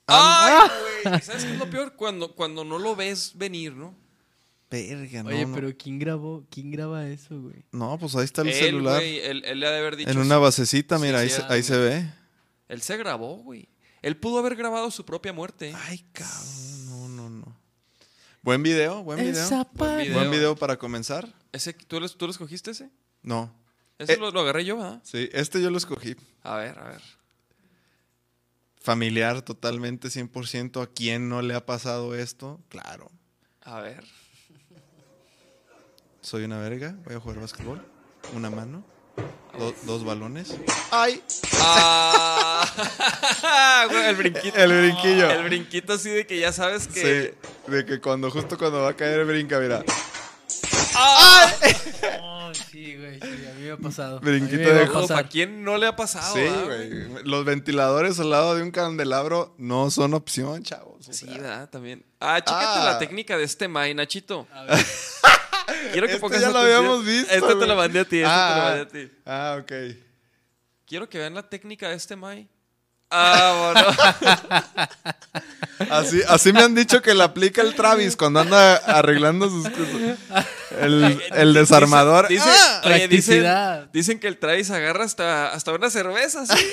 Ah. 0.07 0.67
¡Ay, 0.69 0.69
güey! 1.11 1.21
¿Sabes 1.21 1.45
qué 1.45 1.53
es 1.53 1.57
lo 1.59 1.69
peor? 1.69 1.93
Cuando, 1.95 2.33
cuando 2.35 2.63
no 2.63 2.77
lo 2.79 2.95
ves 2.95 3.31
venir, 3.35 3.73
¿no? 3.73 3.95
Verga, 4.69 5.23
no. 5.23 5.29
Oye, 5.29 5.45
no. 5.45 5.53
pero 5.53 5.69
¿quién 5.77 5.99
grabó? 5.99 6.45
¿Quién 6.49 6.71
graba 6.71 7.07
eso, 7.07 7.39
güey? 7.41 7.63
No, 7.71 7.97
pues 7.99 8.15
ahí 8.15 8.23
está 8.23 8.41
el 8.41 8.49
él, 8.49 8.53
celular. 8.55 8.99
güey, 8.99 9.19
él, 9.19 9.43
él 9.45 9.59
le 9.59 9.67
ha 9.67 9.71
de 9.71 9.77
haber 9.79 9.95
dicho... 9.97 10.09
en 10.09 10.17
una 10.17 10.38
basecita, 10.38 10.97
mira, 10.97 11.19
Sí, 11.19 11.23
ahí, 11.23 11.29
sí, 11.29 11.35
se, 11.35 11.41
ah, 11.41 11.47
ahí 11.49 11.63
se 11.63 11.77
ve. 11.77 12.13
Él 12.69 12.81
se 12.81 12.95
grabó, 12.97 13.35
güey. 13.38 13.67
Él 14.01 14.15
pudo 14.17 14.39
haber 14.39 14.55
grabado 14.55 14.89
su 14.89 15.05
propia 15.05 15.33
muerte. 15.33 15.73
Ay, 15.88 16.05
cabrón, 16.13 16.85
no, 16.88 17.07
no, 17.09 17.29
no. 17.29 17.57
Buen 18.41 18.63
video, 18.63 19.03
buen 19.03 19.19
video. 19.19 19.43
Esa 19.43 19.67
Buen 19.73 19.97
video. 19.99 20.13
Buen 20.15 20.31
video 20.31 20.55
para 20.55 20.77
comenzar. 20.77 21.27
¿Ese, 21.51 21.73
¿tú, 21.73 21.99
lo, 21.99 22.09
¿Tú 22.09 22.25
lo 22.25 22.31
escogiste 22.31 22.71
ese? 22.71 22.89
No. 23.21 23.53
Ese 24.02 24.14
Eh. 24.14 24.18
lo, 24.18 24.32
lo 24.32 24.41
agarré 24.41 24.65
yo, 24.65 24.78
¿verdad? 24.78 24.99
Sí, 25.03 25.30
este 25.34 25.61
yo 25.61 25.69
lo 25.69 25.78
escogí. 25.78 26.15
A 26.44 26.56
ver, 26.56 26.78
a 26.80 26.84
ver. 26.90 27.02
Familiar 28.82 29.41
totalmente, 29.44 30.10
100%. 30.10 30.82
¿A 30.82 30.88
quién 30.88 31.30
no 31.30 31.41
le 31.41 31.53
ha 31.53 31.65
pasado 31.65 32.15
esto? 32.15 32.60
Claro. 32.69 33.11
A 33.61 33.80
ver. 33.80 34.03
Soy 36.22 36.44
una 36.44 36.57
verga, 36.60 36.95
voy 37.06 37.15
a 37.15 37.19
jugar 37.19 37.40
básquetbol. 37.40 37.86
Una 38.34 38.49
mano. 38.49 38.84
do- 39.60 39.76
dos 39.84 40.03
balones. 40.06 40.56
¡Ay! 40.91 41.22
Ah, 41.60 42.65
el 44.07 44.15
brinquito. 44.15 44.56
El 44.57 44.80
brinquillo. 44.82 45.30
El 45.30 45.44
brinquito 45.44 45.94
así 45.94 46.10
de 46.10 46.26
que 46.26 46.40
ya 46.40 46.52
sabes 46.52 46.88
que. 46.88 47.02
Sí, 47.68 47.72
de 47.72 47.86
que 47.86 47.99
cuando 47.99 48.32
justo 48.32 48.57
cuando 48.57 48.82
va 48.82 48.90
a 48.91 48.95
caer 48.95 49.26
brinca, 49.26 49.60
mira. 49.60 49.84
Oh, 52.22 52.52
sí, 52.53 52.95
güey. 52.98 53.19
Sí, 53.19 53.45
a 53.48 53.53
mí 53.56 53.61
me 53.64 53.72
ha 53.72 53.78
pasado. 53.78 54.19
Brinquito 54.19 54.69
a 54.69 54.73
de 54.73 54.80
a 54.82 54.84
Ojo, 54.86 55.02
pasar. 55.02 55.18
¿Para 55.18 55.30
quién 55.30 55.64
no 55.64 55.78
le 55.78 55.86
ha 55.88 55.95
pasado? 55.95 56.34
Sí, 56.36 56.41
ah, 56.48 56.64
güey. 56.65 57.23
Los 57.23 57.45
ventiladores 57.45 58.19
al 58.19 58.30
lado 58.30 58.56
de 58.56 58.64
un 58.64 58.72
candelabro 58.72 59.53
no 59.57 59.90
son 59.91 60.14
opción, 60.14 60.64
chavos. 60.64 61.06
Sí, 61.10 61.26
¿verdad? 61.28 61.69
También. 61.69 62.06
Ah, 62.19 62.40
chécate 62.40 62.65
Ah. 62.80 62.84
la 62.94 62.99
técnica 62.99 63.38
de 63.38 63.44
este 63.44 63.68
May, 63.68 63.94
Nachito. 63.94 64.48
Quiero 65.94 66.07
que 66.07 66.14
Este 66.14 66.19
pongas 66.19 66.41
ya 66.41 66.49
lo 66.49 66.60
atención. 66.60 66.78
habíamos 66.86 67.06
visto, 67.06 67.34
Este 67.34 67.56
te 67.56 67.68
lo 67.68 67.76
mandé 67.76 67.99
a 67.99 68.06
ti, 68.06 68.18
este 68.18 68.23
te 68.23 68.28
lo 68.28 68.30
Ah, 68.30 68.64
mandé 68.65 68.82
a 68.82 68.88
ti. 68.88 69.11
Ah, 69.26 69.57
ok. 69.61 69.72
Quiero 70.86 71.07
que 71.10 71.18
vean 71.18 71.34
la 71.34 71.44
técnica 71.49 71.88
de 71.90 71.95
este 71.95 72.15
May. 72.15 72.48
Ah, 73.11 73.73
bueno. 73.73 75.41
Así, 75.89 76.21
así 76.27 76.53
me 76.53 76.61
han 76.61 76.75
dicho 76.75 77.01
que 77.01 77.13
le 77.13 77.23
aplica 77.23 77.61
el 77.61 77.75
Travis 77.75 78.15
cuando 78.15 78.39
anda 78.39 78.75
arreglando 78.77 79.49
sus 79.49 79.67
cosas. 79.67 80.45
El, 80.79 81.21
el 81.31 81.53
desarmador. 81.53 82.27
Dice, 82.27 82.45
¡Ah! 82.47 82.81
oye, 82.85 83.07
dicen, 83.07 83.41
Practicidad. 83.41 83.89
dicen 83.91 84.19
que 84.19 84.27
el 84.27 84.38
Travis 84.38 84.69
agarra 84.71 85.03
hasta, 85.03 85.51
hasta 85.51 85.71
una 85.73 85.89
cerveza. 85.89 86.45
¿sí? 86.45 86.65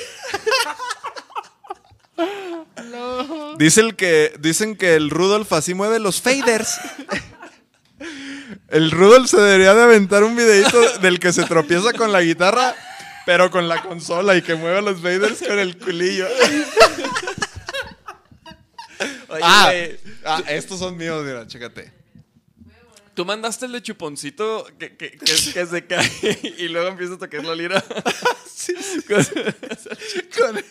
Dice 3.59 3.81
el 3.81 3.97
que, 3.97 4.35
dicen 4.39 4.77
que 4.77 4.95
el 4.95 5.11
Rudolf 5.11 5.53
así 5.53 5.75
mueve 5.75 5.99
los 5.99 6.21
faders. 6.21 6.79
El 8.69 8.91
Rudolf 8.91 9.31
se 9.31 9.41
debería 9.41 9.75
de 9.75 9.83
aventar 9.83 10.23
un 10.25 10.37
videito 10.37 10.99
del 11.01 11.19
que 11.21 11.33
se 11.33 11.45
tropieza 11.45 11.93
con 11.95 12.13
la 12.13 12.21
guitarra, 12.21 12.75
pero 13.29 13.51
con 13.51 13.69
la 13.69 13.83
consola 13.83 14.35
y 14.39 14.41
que 14.41 14.55
mueve 14.55 14.81
los 14.81 15.03
faders 15.03 15.43
con 15.47 15.59
el 15.59 15.77
culillo. 15.77 16.27
Oye, 19.29 19.41
Ah, 19.43 19.71
ah, 20.25 20.43
estos 20.49 20.79
son 20.79 20.97
míos, 20.97 21.23
mira, 21.27 21.47
chécate. 21.47 21.93
tú 23.13 23.27
mandaste 23.27 23.67
el 23.67 23.73
de 23.73 23.83
chuponcito 23.83 24.67
que, 24.79 24.97
que, 24.97 25.11
que, 25.11 25.53
que 25.53 25.67
se 25.67 25.87
cae 25.87 26.11
y 26.57 26.69
luego 26.69 26.89
empieza 26.89 27.17
a 27.17 27.19
tocar 27.19 27.45
la 27.45 27.55
lira. 27.55 27.83
Con 29.07 30.55
la 30.55 30.63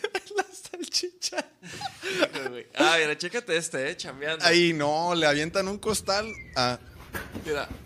salchicha. 0.52 1.46
ah, 2.74 2.96
mira, 2.98 3.16
chécate 3.16 3.56
este, 3.56 3.92
eh, 3.92 3.98
chambeando. 3.98 4.44
Ahí 4.44 4.74
no, 4.74 5.14
le 5.14 5.28
avientan 5.28 5.68
un 5.68 5.78
costal. 5.78 6.26
Ah. 6.56 6.80
Mira. 7.46 7.70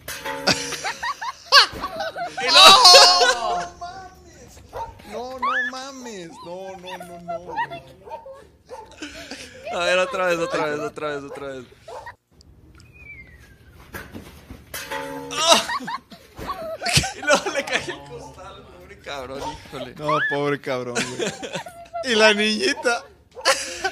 No, 5.11 5.39
no 5.39 5.71
mames. 5.71 6.29
No, 6.45 6.77
no, 6.77 6.97
no, 6.97 7.21
no. 7.21 7.53
A 9.73 9.85
ver, 9.85 9.99
otra 9.99 10.27
vez, 10.27 10.39
otra 10.39 10.65
vez, 10.65 10.79
otra 10.79 11.07
vez, 11.15 11.23
otra 11.23 11.47
vez. 11.47 11.65
Ah. 15.31 15.67
Y 17.15 17.21
luego 17.21 17.49
le 17.51 17.65
cae 17.65 17.83
el 17.85 18.09
costal, 18.09 18.63
pobre 18.63 18.99
cabrón, 18.99 19.41
híjole. 19.67 19.95
No, 19.95 20.19
pobre 20.29 20.61
cabrón, 20.61 20.95
güey. 20.95 21.31
Y 22.05 22.15
la 22.15 22.33
niñita. 22.33 23.05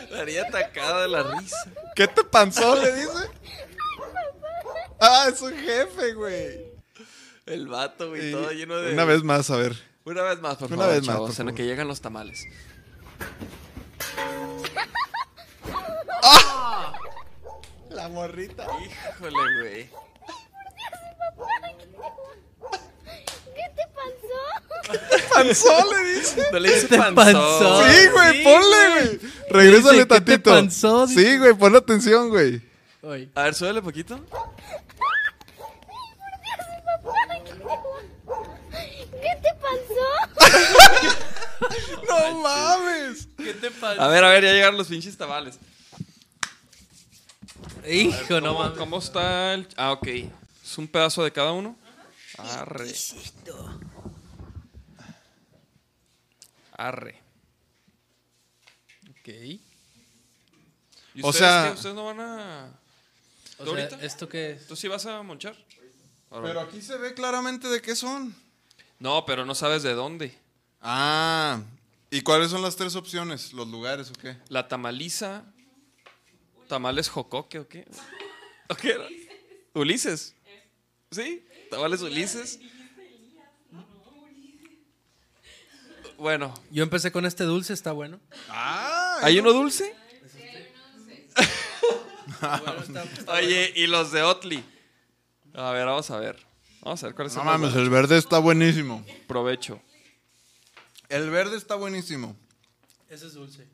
La 0.09 0.25
niña 0.25 0.43
atacada 0.47 1.03
de 1.03 1.07
la 1.07 1.23
risa. 1.23 1.57
¿Qué 1.95 2.07
te 2.07 2.23
panzó? 2.23 2.75
Le 2.75 2.93
dice. 2.93 3.29
Ah, 4.99 5.27
es 5.31 5.41
un 5.41 5.55
jefe, 5.55 6.13
güey. 6.13 6.69
El 7.45 7.67
vato, 7.67 8.09
güey, 8.09 8.31
todo 8.31 8.51
lleno 8.51 8.77
de. 8.77 8.93
Una 8.93 9.05
vez 9.05 9.23
más, 9.23 9.49
a 9.49 9.55
ver. 9.55 9.88
Una 10.05 10.23
vez 10.23 10.39
más, 10.41 10.55
por 10.57 10.67
Una 10.69 10.77
favor, 10.77 10.93
vez 10.95 11.05
más, 11.05 11.15
chavos, 11.15 11.29
por 11.29 11.33
en 11.41 11.47
favor. 11.47 11.55
que 11.55 11.65
llegan 11.65 11.87
los 11.87 12.01
tamales. 12.01 12.45
La 17.89 18.07
morrita. 18.09 18.63
Híjole, 18.63 19.59
güey. 19.61 19.89
¿Qué 23.55 23.69
te 23.75 23.83
pasó? 23.93 24.39
Panzó, 25.33 25.91
le 25.91 25.99
dice. 26.13 26.47
No 26.51 26.59
le 26.59 26.69
dice 26.73 26.87
te 26.87 26.97
panzón. 26.97 27.15
panzó? 27.15 27.83
Sí, 27.89 28.07
güey, 28.07 28.31
Sí, 28.37 28.43
ponle, 28.43 28.89
güey. 28.89 29.19
Regrésale 29.49 29.97
¿qué 29.99 30.05
te 30.05 30.15
tantito. 30.15 30.49
panzó? 30.51 31.07
Sí, 31.07 31.37
güey, 31.37 31.53
ponle 31.55 31.77
atención, 31.79 32.29
güey. 32.29 32.61
A 33.35 33.43
ver, 33.43 33.55
súbele 33.55 33.81
poquito. 33.81 34.19
¿Qué? 39.87 41.09
No 42.07 42.39
mames. 42.41 43.27
¿Qué 43.37 43.53
te 43.53 43.69
pasó? 43.71 44.01
A 44.01 44.07
ver, 44.07 44.23
a 44.23 44.29
ver, 44.29 44.43
ya 44.43 44.51
llegaron 44.53 44.77
los 44.77 44.87
pinches 44.87 45.17
tamales. 45.17 45.59
Hijo, 47.87 48.39
no 48.41 48.53
¿Cómo, 48.53 48.59
mames. 48.63 48.77
¿Cómo 48.77 48.97
está 48.99 49.53
el...? 49.53 49.67
Ah, 49.75 49.91
ok. 49.91 50.07
¿Es 50.07 50.77
un 50.77 50.87
pedazo 50.87 51.23
de 51.23 51.31
cada 51.31 51.51
uno? 51.51 51.77
Arre. 52.37 52.93
Arre. 56.77 57.19
Ok. 59.09 59.27
¿Y 59.27 59.61
O 61.21 61.27
ustedes 61.29 61.35
sea- 61.37 61.65
qué? 61.67 61.73
¿Ustedes 61.75 61.95
no 61.95 62.05
van 62.05 62.19
a...? 62.21 62.71
O 63.59 63.65
¿Tú 63.65 63.75
sea, 63.75 63.83
ahorita? 63.85 64.05
¿esto 64.05 64.29
qué 64.29 64.51
es? 64.51 64.67
¿Tú 64.67 64.75
sí 64.75 64.87
vas 64.87 65.05
a 65.05 65.21
monchar? 65.23 65.55
Pero 66.29 66.61
aquí 66.61 66.81
se 66.81 66.95
ve 66.97 67.13
claramente 67.13 67.67
de 67.67 67.81
qué 67.81 67.95
son. 67.95 68.33
No, 68.99 69.25
pero 69.25 69.45
no 69.45 69.55
sabes 69.55 69.81
de 69.83 69.93
dónde. 69.93 70.37
Ah. 70.81 71.61
¿Y 72.11 72.21
cuáles 72.21 72.51
son 72.51 72.61
las 72.61 72.75
tres 72.75 72.95
opciones? 72.95 73.53
¿Los 73.53 73.67
lugares 73.67 74.09
o 74.09 74.13
qué? 74.13 74.37
La 74.49 74.67
tamaliza... 74.67 75.43
¿Tamales 76.67 77.09
jocoque 77.09 77.59
o 77.59 77.67
qué? 77.67 77.87
¿O 78.67 78.75
qué 78.75 78.91
era? 78.91 79.07
¿Ulises? 79.73 80.35
¿Sí? 81.09 81.43
¿Tamales 81.71 82.01
Ulises? 82.01 82.59
Bueno, 86.17 86.53
Yo 86.69 86.83
empecé 86.83 87.11
con 87.11 87.25
este 87.25 87.45
dulce, 87.45 87.73
está 87.73 87.93
bueno. 87.93 88.19
Ah. 88.49 89.19
¿hay 89.21 89.39
uno 89.39 89.53
dulce? 89.53 89.95
Oye, 93.27 93.73
y 93.75 93.87
los 93.87 94.11
de 94.11 94.21
Otli. 94.23 94.63
A 95.53 95.71
ver, 95.71 95.85
vamos 95.85 96.11
a 96.11 96.19
ver. 96.19 96.48
Vamos 96.81 97.03
a 97.03 97.07
ver 97.07 97.15
cuáles 97.15 97.33
No 97.33 97.39
son 97.41 97.45
los 97.51 97.59
mames, 97.59 97.73
de- 97.75 97.81
el 97.81 97.89
verde 97.89 98.17
está 98.17 98.39
buenísimo. 98.39 99.05
Provecho. 99.27 99.81
El 101.09 101.29
verde 101.29 101.57
está 101.57 101.75
buenísimo. 101.75 102.35
Ese 103.09 103.27
es 103.27 103.33
dulce. 103.33 103.67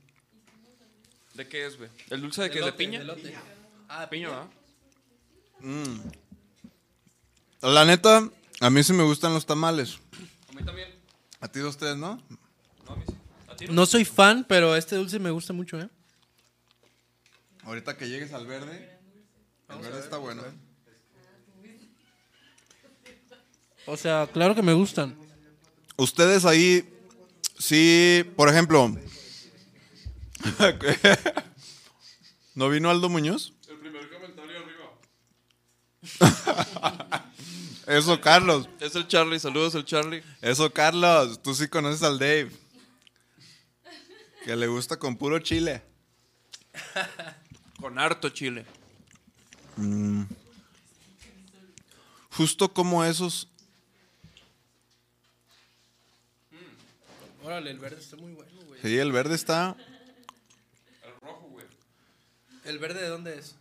¿De 1.33 1.47
qué 1.47 1.65
es, 1.65 1.77
güey? 1.77 1.89
¿El 2.09 2.21
dulce 2.21 2.41
de 2.43 2.49
qué? 2.49 2.55
¿De 2.55 2.61
Elote, 2.61 2.77
piña? 2.77 3.01
elote. 3.01 3.35
Ah, 3.89 4.09
Piña, 4.09 4.29
¿verdad? 4.29 4.47
La 7.61 7.85
neta, 7.85 8.29
a 8.61 8.69
mí 8.69 8.83
sí 8.83 8.93
me 8.93 9.03
gustan 9.03 9.33
los 9.33 9.45
tamales. 9.45 9.97
A 10.49 10.53
mí 10.53 10.63
también. 10.63 10.89
A 11.41 11.47
ti 11.47 11.59
dos, 11.59 11.77
tres, 11.77 11.95
¿no? 11.97 12.15
No, 12.85 12.93
a 12.93 12.95
mí 12.95 13.03
sí. 13.07 13.13
¿A 13.47 13.55
ti 13.55 13.67
no? 13.67 13.73
No 13.73 13.85
soy 13.85 14.05
fan, 14.05 14.45
pero 14.47 14.75
este 14.75 14.95
dulce 14.95 15.19
me 15.19 15.29
gusta 15.31 15.53
mucho, 15.53 15.79
¿eh? 15.79 15.89
Ahorita 17.63 17.97
que 17.97 18.07
llegues 18.09 18.33
al 18.33 18.45
verde. 18.47 18.97
El 19.69 19.79
verde 19.79 19.99
está 19.99 20.17
bueno. 20.17 20.43
O 23.85 23.97
sea, 23.97 24.27
claro 24.31 24.55
que 24.55 24.61
me 24.61 24.73
gustan. 24.73 25.15
Ustedes 25.97 26.45
ahí, 26.45 26.87
sí, 27.57 28.23
por 28.35 28.49
ejemplo. 28.49 28.95
¿No 32.55 32.69
vino 32.69 32.89
Aldo 32.89 33.09
Muñoz? 33.09 33.53
El 33.67 33.77
primer 33.77 34.09
comentario 34.09 34.57
arriba. 34.59 34.91
Eso, 37.87 38.19
Carlos. 38.19 38.67
Es 38.79 38.95
el 38.95 39.07
Charlie, 39.07 39.39
saludos 39.39 39.75
el 39.75 39.85
Charlie. 39.85 40.23
Eso, 40.41 40.71
Carlos. 40.71 41.41
Tú 41.41 41.53
sí 41.53 41.67
conoces 41.67 42.03
al 42.03 42.17
Dave. 42.17 42.49
Que 44.43 44.55
le 44.55 44.67
gusta 44.67 44.97
con 44.97 45.17
puro 45.17 45.39
chile. 45.39 45.83
Con 47.79 47.99
harto 47.99 48.29
chile. 48.29 48.65
Justo 52.31 52.73
como 52.73 53.03
esos. 53.03 53.49
Órale, 57.45 57.69
el 57.69 57.77
verde 57.77 57.99
está 57.99 58.17
muy 58.17 58.31
bueno, 58.33 58.51
güey. 58.67 58.81
Sí, 58.81 58.97
el 58.97 59.11
verde 59.11 59.35
está. 59.35 59.77
¿El 62.63 62.79
verde 62.79 63.03
de 63.03 63.07
dónde 63.07 63.37
es? 63.37 63.55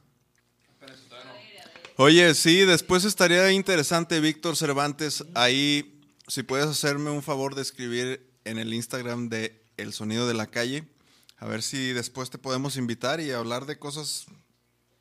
Oye, 1.97 2.35
sí, 2.35 2.61
después 2.65 3.05
estaría 3.05 3.53
interesante, 3.53 4.21
Víctor 4.21 4.57
Cervantes, 4.57 5.25
ahí, 5.35 6.03
si 6.27 6.43
puedes 6.43 6.67
hacerme 6.67 7.11
un 7.11 7.23
favor 7.23 7.55
de 7.55 7.61
escribir 7.63 8.27
en 8.45 8.59
el 8.59 8.73
Instagram 8.73 9.29
de 9.29 9.63
El 9.77 9.93
Sonido 9.93 10.27
de 10.27 10.33
la 10.33 10.47
Calle, 10.47 10.89
a 11.37 11.47
ver 11.47 11.63
si 11.63 11.93
después 11.93 12.31
te 12.31 12.39
podemos 12.39 12.79
invitar 12.79 13.21
y 13.21 13.31
hablar 13.33 13.67
de 13.67 13.79
cosas 13.79 14.25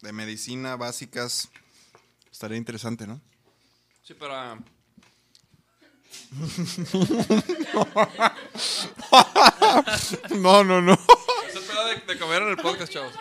de 0.01 0.11
medicina 0.11 0.75
básicas. 0.75 1.49
Estaría 2.29 2.57
interesante, 2.57 3.07
¿no? 3.07 3.21
Sí, 4.03 4.13
pero... 4.13 4.59
No, 10.35 10.63
no, 10.63 10.81
no. 10.81 10.93
Es 10.93 11.55
el 11.55 11.61
pedo 11.63 11.87
de, 11.87 12.13
de 12.13 12.19
comer 12.19 12.41
en 12.43 12.49
el 12.49 12.57
podcast, 12.57 12.91
chavos. 12.91 13.13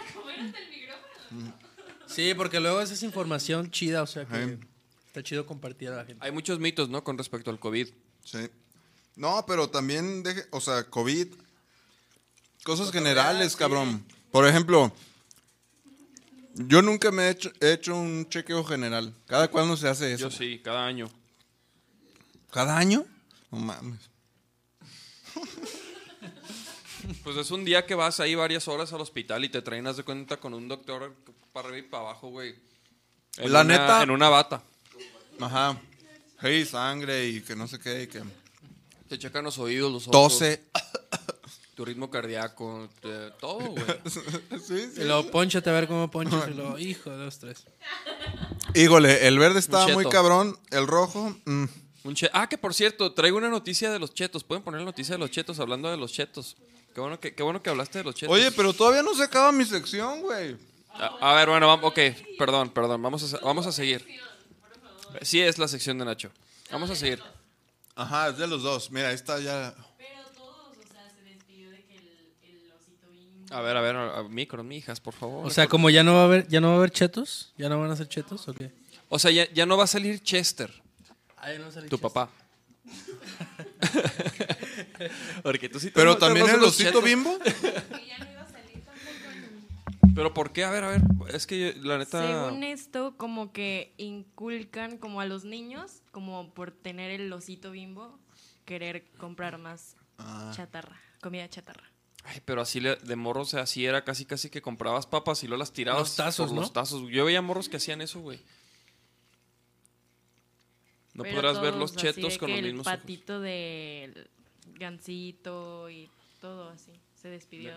Sí, 2.06 2.34
porque 2.34 2.60
luego 2.60 2.80
esa 2.80 2.94
es 2.94 3.02
información 3.02 3.70
chida, 3.70 4.02
o 4.02 4.06
sea 4.06 4.26
que 4.26 4.59
está 5.06 5.22
chido 5.22 5.47
compartir 5.47 5.89
a 5.89 5.97
la 5.97 6.05
gente. 6.05 6.24
Hay 6.24 6.32
muchos 6.32 6.59
mitos, 6.59 6.89
¿no? 6.89 7.02
Con 7.05 7.16
respecto 7.16 7.51
al 7.51 7.59
COVID. 7.59 7.89
Sí. 8.24 8.51
No, 9.16 9.44
pero 9.47 9.68
también, 9.68 10.22
deje, 10.22 10.44
o 10.51 10.60
sea, 10.60 10.84
COVID, 10.84 11.28
cosas 12.64 12.90
generales, 12.93 13.56
cabrón. 13.56 14.05
Por 14.30 14.47
ejemplo, 14.47 14.93
yo 16.55 16.82
nunca 16.82 17.10
me 17.10 17.24
he 17.24 17.30
hecho, 17.30 17.52
he 17.60 17.72
hecho 17.72 17.94
un 17.97 18.28
chequeo 18.28 18.64
general. 18.64 19.14
¿Cada 19.26 19.48
cuándo 19.48 19.76
se 19.76 19.89
hace 19.89 20.12
eso? 20.12 20.28
Yo 20.28 20.36
sí, 20.36 20.60
cada 20.62 20.86
año. 20.86 21.10
¿Cada 22.52 22.76
año? 22.78 23.04
No 23.50 23.58
mames. 23.58 23.98
Pues 27.24 27.36
es 27.36 27.50
un 27.50 27.64
día 27.64 27.84
que 27.84 27.94
vas 27.96 28.20
ahí 28.20 28.34
varias 28.34 28.68
horas 28.68 28.92
al 28.92 29.00
hospital 29.00 29.44
y 29.44 29.48
te 29.48 29.60
traen, 29.62 29.86
haz 29.86 29.96
de 29.96 30.04
cuenta, 30.04 30.36
con 30.36 30.54
un 30.54 30.68
doctor 30.68 31.14
para 31.52 31.68
arriba 31.68 31.86
y 31.86 31.90
para 31.90 32.04
abajo, 32.04 32.28
güey. 32.28 32.54
En 33.38 33.52
La 33.52 33.62
una- 33.62 33.74
neta- 33.78 34.02
En 34.02 34.10
una 34.10 34.28
bata. 34.28 34.62
Ajá. 35.40 35.80
Hey, 36.40 36.64
sangre 36.64 37.26
y 37.28 37.40
que 37.40 37.56
no 37.56 37.66
sé 37.66 37.78
qué, 37.78 38.02
y 38.02 38.06
que 38.06 38.22
Te 39.08 39.18
checan 39.18 39.44
los 39.44 39.58
oídos, 39.58 39.92
los 39.92 40.08
ojos. 40.08 40.12
tose. 40.38 40.62
Tu 41.74 41.84
ritmo 41.84 42.10
cardíaco, 42.10 42.88
te- 43.00 43.30
todo, 43.32 43.58
güey. 43.70 43.84
sí, 44.66 44.92
Y 44.96 45.04
luego 45.04 45.30
ponchate 45.30 45.70
a 45.70 45.72
ver 45.72 45.88
cómo 45.88 46.10
ponchas 46.10 46.48
y 46.48 46.54
luego, 46.54 46.78
hijo, 46.78 47.10
dos, 47.10 47.38
tres. 47.38 47.64
Híjole, 48.74 49.26
el 49.26 49.38
verde 49.38 49.58
está 49.58 49.86
Un 49.86 49.94
muy 49.94 50.04
cheto. 50.04 50.10
cabrón, 50.10 50.58
el 50.70 50.86
rojo, 50.86 51.34
mm, 51.46 51.64
Un 52.04 52.14
che- 52.14 52.30
ah, 52.32 52.48
que 52.48 52.58
por 52.58 52.74
cierto, 52.74 53.12
traigo 53.12 53.36
una 53.38 53.48
noticia 53.48 53.90
de 53.90 53.98
los 53.98 54.12
chetos. 54.12 54.42
¿Pueden 54.44 54.62
poner 54.64 54.80
la 54.80 54.86
noticia 54.86 55.14
de 55.14 55.18
los 55.18 55.30
chetos 55.30 55.60
hablando 55.60 55.90
de 55.90 55.96
los 55.96 56.12
chetos? 56.12 56.56
Qué 56.94 57.00
bueno 57.00 57.18
que, 57.20 57.34
qué 57.34 57.42
bueno 57.42 57.62
que 57.62 57.70
hablaste 57.70 57.98
de 57.98 58.04
los 58.04 58.14
chetos. 58.14 58.34
Oye, 58.34 58.50
pero 58.52 58.72
todavía 58.72 59.02
no 59.02 59.14
se 59.14 59.22
acaba 59.22 59.52
mi 59.52 59.64
sección, 59.64 60.20
güey. 60.20 60.56
A, 60.94 61.30
a 61.30 61.34
ver, 61.34 61.48
bueno, 61.48 61.66
vamos, 61.68 61.86
ok, 61.86 61.98
perdón, 62.38 62.70
perdón, 62.70 63.00
vamos 63.02 63.32
a, 63.34 63.38
vamos 63.38 63.66
a 63.66 63.72
seguir. 63.72 64.04
Sí 65.22 65.40
es 65.40 65.58
la 65.58 65.68
sección 65.68 65.98
de 65.98 66.04
Nacho. 66.04 66.30
Vamos 66.70 66.90
a 66.90 66.96
seguir. 66.96 67.22
Ajá, 67.94 68.28
es 68.30 68.38
de 68.38 68.46
los 68.46 68.62
dos. 68.62 68.90
Mira, 68.90 69.08
ahí 69.08 69.14
está 69.14 69.38
ya. 69.40 69.74
Pero 69.96 70.22
todos, 70.34 70.76
o 70.76 70.92
sea, 70.92 71.08
se 71.10 71.22
despidió 71.22 71.70
de 71.70 71.84
que 71.84 71.96
el, 71.98 72.08
el 72.42 72.72
osito 72.72 73.08
bimbo. 73.10 73.54
A 73.54 73.60
ver, 73.60 73.76
a 73.76 73.80
ver, 73.80 73.96
a 73.96 74.62
mijas, 74.62 75.00
por 75.00 75.14
favor. 75.14 75.46
O 75.46 75.50
sea, 75.50 75.66
como 75.68 75.88
ya 75.88 76.02
no 76.02 76.14
va 76.14 76.22
a 76.22 76.24
haber, 76.24 76.48
ya 76.48 76.60
no 76.60 76.68
va 76.68 76.74
a 76.74 76.76
haber 76.78 76.90
chetos, 76.90 77.52
ya 77.56 77.68
no 77.68 77.80
van 77.80 77.90
a 77.90 77.96
ser 77.96 78.08
chetos, 78.08 78.48
¿o 78.48 78.54
qué? 78.54 78.72
O 79.08 79.18
sea, 79.18 79.30
ya, 79.30 79.50
ya 79.52 79.66
no 79.66 79.76
va 79.76 79.84
a 79.84 79.86
salir 79.86 80.20
Chester, 80.22 80.81
No 81.59 81.70
tu 81.89 81.98
papá. 81.98 82.31
Porque 85.43 85.69
tú 85.69 85.78
sí 85.81 85.86
te 85.89 85.93
Pero 85.93 86.16
también 86.19 86.48
el 86.48 86.62
osito 86.62 86.89
chetos. 86.90 87.05
bimbo. 87.05 87.39
Que 87.39 88.06
ya 88.06 88.19
no 88.19 88.31
iba 88.31 88.43
a 88.43 88.48
salir 88.51 88.82
tampoco 88.85 89.31
en- 90.05 90.14
Pero 90.14 90.35
¿por 90.35 90.52
qué? 90.52 90.64
A 90.64 90.70
ver, 90.70 90.85
a 90.85 90.89
ver. 90.89 91.02
Es 91.32 91.47
que 91.47 91.74
la 91.81 91.98
neta. 91.98 92.44
Según 92.47 92.64
esto, 92.64 93.16
como 93.16 93.52
que 93.52 93.94
inculcan 93.98 94.98
como 94.98 95.20
a 95.20 95.27
los 95.27 95.44
niños, 95.44 96.02
como 96.10 96.52
por 96.55 96.70
tener 96.73 97.10
el 97.10 97.32
osito 97.32 97.70
bimbo, 97.70 98.19
querer 98.64 99.05
comprar 99.19 99.59
más 99.59 99.97
Ah. 100.19 100.52
chatarra, 100.55 101.01
comida 101.20 101.48
chatarra. 101.48 101.90
Ay, 102.24 102.40
pero 102.44 102.62
así 102.62 102.78
le- 102.81 102.97
de 102.97 103.16
morros, 103.16 103.48
o 103.48 103.51
sea, 103.51 103.60
así 103.62 103.85
era 103.85 104.05
casi 104.05 104.24
casi 104.24 104.48
que 104.48 104.62
comprabas 104.62 105.06
papas 105.06 105.43
y 105.43 105.48
luego 105.48 105.59
las 105.59 105.73
tirabas. 105.73 106.02
Los 106.02 106.16
tazos, 106.16 106.47
por 106.48 106.55
¿no? 106.55 106.60
Los 106.60 106.73
tazos. 106.73 107.02
Yo 107.10 107.24
veía 107.24 107.43
morros 107.43 107.69
que 107.69 107.78
hacían 107.78 108.01
eso, 108.01 108.20
güey. 108.20 108.40
No 111.14 111.24
Pero 111.24 111.36
podrás 111.36 111.60
ver 111.60 111.74
los 111.74 111.94
chetos 111.94 112.39
con 112.39 112.51
los 112.51 112.62
mismos 112.62 112.86
El 112.86 112.93
ojos. 112.93 113.01
patito 113.01 113.40
del 113.40 114.30
gansito 114.74 115.90
y 115.90 116.09
todo 116.40 116.70
así. 116.70 116.93
Se 117.20 117.28
despidió. 117.28 117.74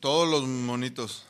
Todos 0.00 0.28
los 0.28 0.42
monitos. 0.48 1.26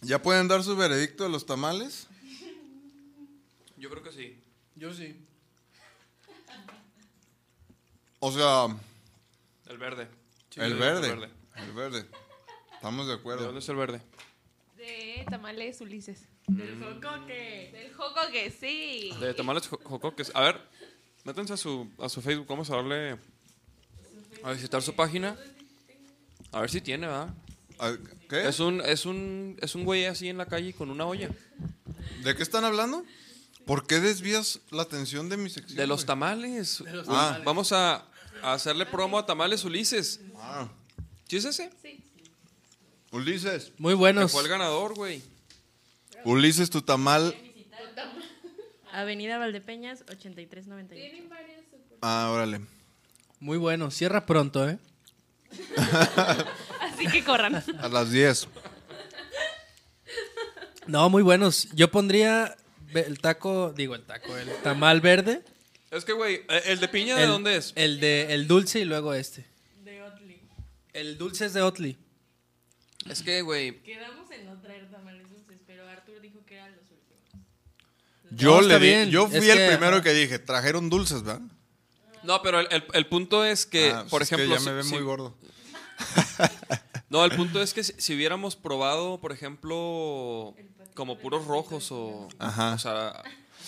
¿Ya 0.00 0.20
pueden 0.20 0.48
dar 0.48 0.64
su 0.64 0.76
veredicto 0.76 1.22
de 1.22 1.30
los 1.30 1.46
tamales? 1.46 2.08
Yo 3.76 3.88
creo 3.90 4.02
que 4.02 4.10
sí. 4.12 4.42
Yo 4.74 4.92
sí. 4.92 5.16
O 8.18 8.32
sea, 8.32 8.66
El 9.68 9.78
verde. 9.78 10.08
el 10.56 10.62
el 10.72 10.74
verde. 10.78 11.08
verde. 11.14 11.30
El 11.56 11.72
verde. 11.72 12.06
Estamos 12.74 13.06
de 13.06 13.12
¿De 13.14 13.18
acuerdo. 13.20 13.44
dónde 13.44 13.60
es 13.60 13.68
el 13.68 13.76
verde? 13.76 14.00
De 14.82 15.24
tamales 15.30 15.80
Ulises. 15.80 16.26
Del 16.48 16.76
jocoque. 16.82 17.70
Del 17.72 17.92
joco 17.94 18.20
que 18.32 18.50
sí. 18.50 19.10
De 19.20 19.32
tamales 19.32 19.68
jo- 19.68 19.80
jocoques. 19.84 20.32
A 20.34 20.40
ver, 20.42 20.60
métanse 21.24 21.52
a 21.52 21.56
su, 21.56 21.88
a 22.00 22.08
su 22.08 22.20
Facebook. 22.20 22.46
Vamos 22.48 22.68
a 22.70 22.76
darle. 22.76 23.16
A 24.42 24.50
visitar 24.52 24.82
su 24.82 24.94
página. 24.96 25.36
A 26.50 26.60
ver 26.62 26.70
si 26.70 26.80
tiene, 26.80 27.06
¿verdad? 27.06 27.32
Ah, 27.78 27.94
¿Qué? 28.28 28.48
Es 28.48 28.58
un, 28.58 28.80
es 28.80 29.06
un, 29.06 29.56
es 29.60 29.74
un 29.76 29.84
güey 29.84 30.06
así 30.06 30.28
en 30.28 30.36
la 30.38 30.46
calle 30.46 30.72
con 30.72 30.90
una 30.90 31.06
olla. 31.06 31.30
¿De 32.24 32.34
qué 32.34 32.42
están 32.42 32.64
hablando? 32.64 33.04
¿Por 33.64 33.86
qué 33.86 34.00
desvías 34.00 34.58
la 34.70 34.82
atención 34.82 35.28
de 35.28 35.36
mi 35.36 35.48
sección? 35.48 35.76
De 35.76 35.86
los 35.86 36.00
güey? 36.00 36.06
tamales. 36.08 36.82
tamales. 37.06 37.44
Vamos 37.44 37.70
a, 37.72 38.04
a 38.42 38.52
hacerle 38.54 38.84
promo 38.86 39.16
a 39.18 39.24
Tamales 39.26 39.64
Ulises. 39.64 40.20
Ah, 40.36 40.68
¿Sí 41.28 41.36
es 41.36 41.44
ese? 41.44 41.70
Ulises. 43.12 43.72
Muy 43.78 43.92
Que 43.92 43.96
buenos. 43.98 44.32
fue 44.32 44.42
el 44.42 44.48
ganador, 44.48 44.94
güey. 44.94 45.22
Ulises, 46.24 46.70
tu 46.70 46.82
tamal. 46.82 47.34
Avenida 48.92 49.38
Valdepeñas, 49.38 50.02
8398. 50.08 50.94
Tienen 51.10 51.28
varias 51.30 51.60
super- 51.70 51.98
Ah, 52.02 52.30
órale. 52.32 52.60
Muy 53.40 53.56
buenos. 53.58 53.94
Cierra 53.94 54.26
pronto, 54.26 54.68
¿eh? 54.68 54.78
Así 56.80 57.06
que 57.10 57.24
corran. 57.24 57.56
A 57.80 57.88
las 57.88 58.10
10. 58.10 58.48
No, 60.86 61.08
muy 61.10 61.22
buenos. 61.22 61.68
Yo 61.74 61.90
pondría 61.90 62.56
el 62.94 63.18
taco, 63.20 63.72
digo 63.72 63.94
el 63.94 64.02
taco, 64.04 64.36
el 64.36 64.48
tamal 64.62 65.00
verde. 65.00 65.42
Es 65.90 66.04
que, 66.04 66.12
güey, 66.12 66.36
eh, 66.48 66.62
¿el 66.66 66.80
de 66.80 66.88
piña 66.88 67.16
de 67.16 67.24
el, 67.24 67.28
dónde 67.28 67.56
es? 67.56 67.72
El 67.76 68.00
de 68.00 68.34
el 68.34 68.46
dulce 68.48 68.80
y 68.80 68.84
luego 68.84 69.14
este. 69.14 69.46
De 69.84 70.02
Otley. 70.02 70.40
El 70.92 71.18
dulce 71.18 71.46
es 71.46 71.52
de 71.54 71.62
Otley. 71.62 71.96
Es 73.08 73.22
que, 73.22 73.42
güey, 73.42 73.82
Quedamos 73.82 74.30
en 74.30 74.46
no 74.46 74.60
traer 74.60 74.90
tamales 74.90 75.28
dulces, 75.30 75.60
pero 75.66 75.88
Arthur 75.88 76.20
dijo 76.20 76.44
que 76.46 76.54
eran 76.56 76.72
los 76.72 76.82
últimos. 76.90 77.46
Yo, 78.30 78.60
No, 78.60 78.68
le 78.68 78.78
di- 78.78 78.86
bien. 78.86 79.10
yo 79.10 79.26
Es 79.26 79.38
fui 79.38 79.50
el 79.50 79.58
que, 79.58 79.66
primero 79.68 79.96
ajá. 79.96 80.02
que 80.02 80.12
dije, 80.12 80.38
trajeron 80.38 80.88
dulces, 80.88 81.22
¿verdad? 81.22 81.42
No, 82.22 82.40
pero 82.42 82.60
el, 82.60 82.68
el- 82.70 82.84
el 82.92 83.06
punto 83.06 83.44
es 83.44 83.66
que, 83.66 83.90
Ah, 83.90 84.02
por 84.08 84.20
pues 84.20 84.22
es 84.22 84.28
que 84.30 84.34
ejemplo. 84.44 84.56
ya 84.56 84.60
me 84.60 84.70
si- 84.70 84.76
ve 84.76 84.82
si- 84.84 84.94
muy 84.94 85.02
gordo. 85.02 85.34
No, 87.10 87.24
el 87.26 87.32
punto 87.36 87.60
es 87.60 87.74
que 87.74 87.84
si, 87.84 87.92
si 87.98 88.14
hubiéramos 88.14 88.56
probado, 88.56 89.20
por 89.20 89.32
ejemplo, 89.32 90.54
como 90.94 91.18
puros 91.18 91.44
rojos 91.44 91.92
o. 91.92 92.26
Ajá. 92.38 92.72
O 92.72 92.78
sea. 92.78 93.22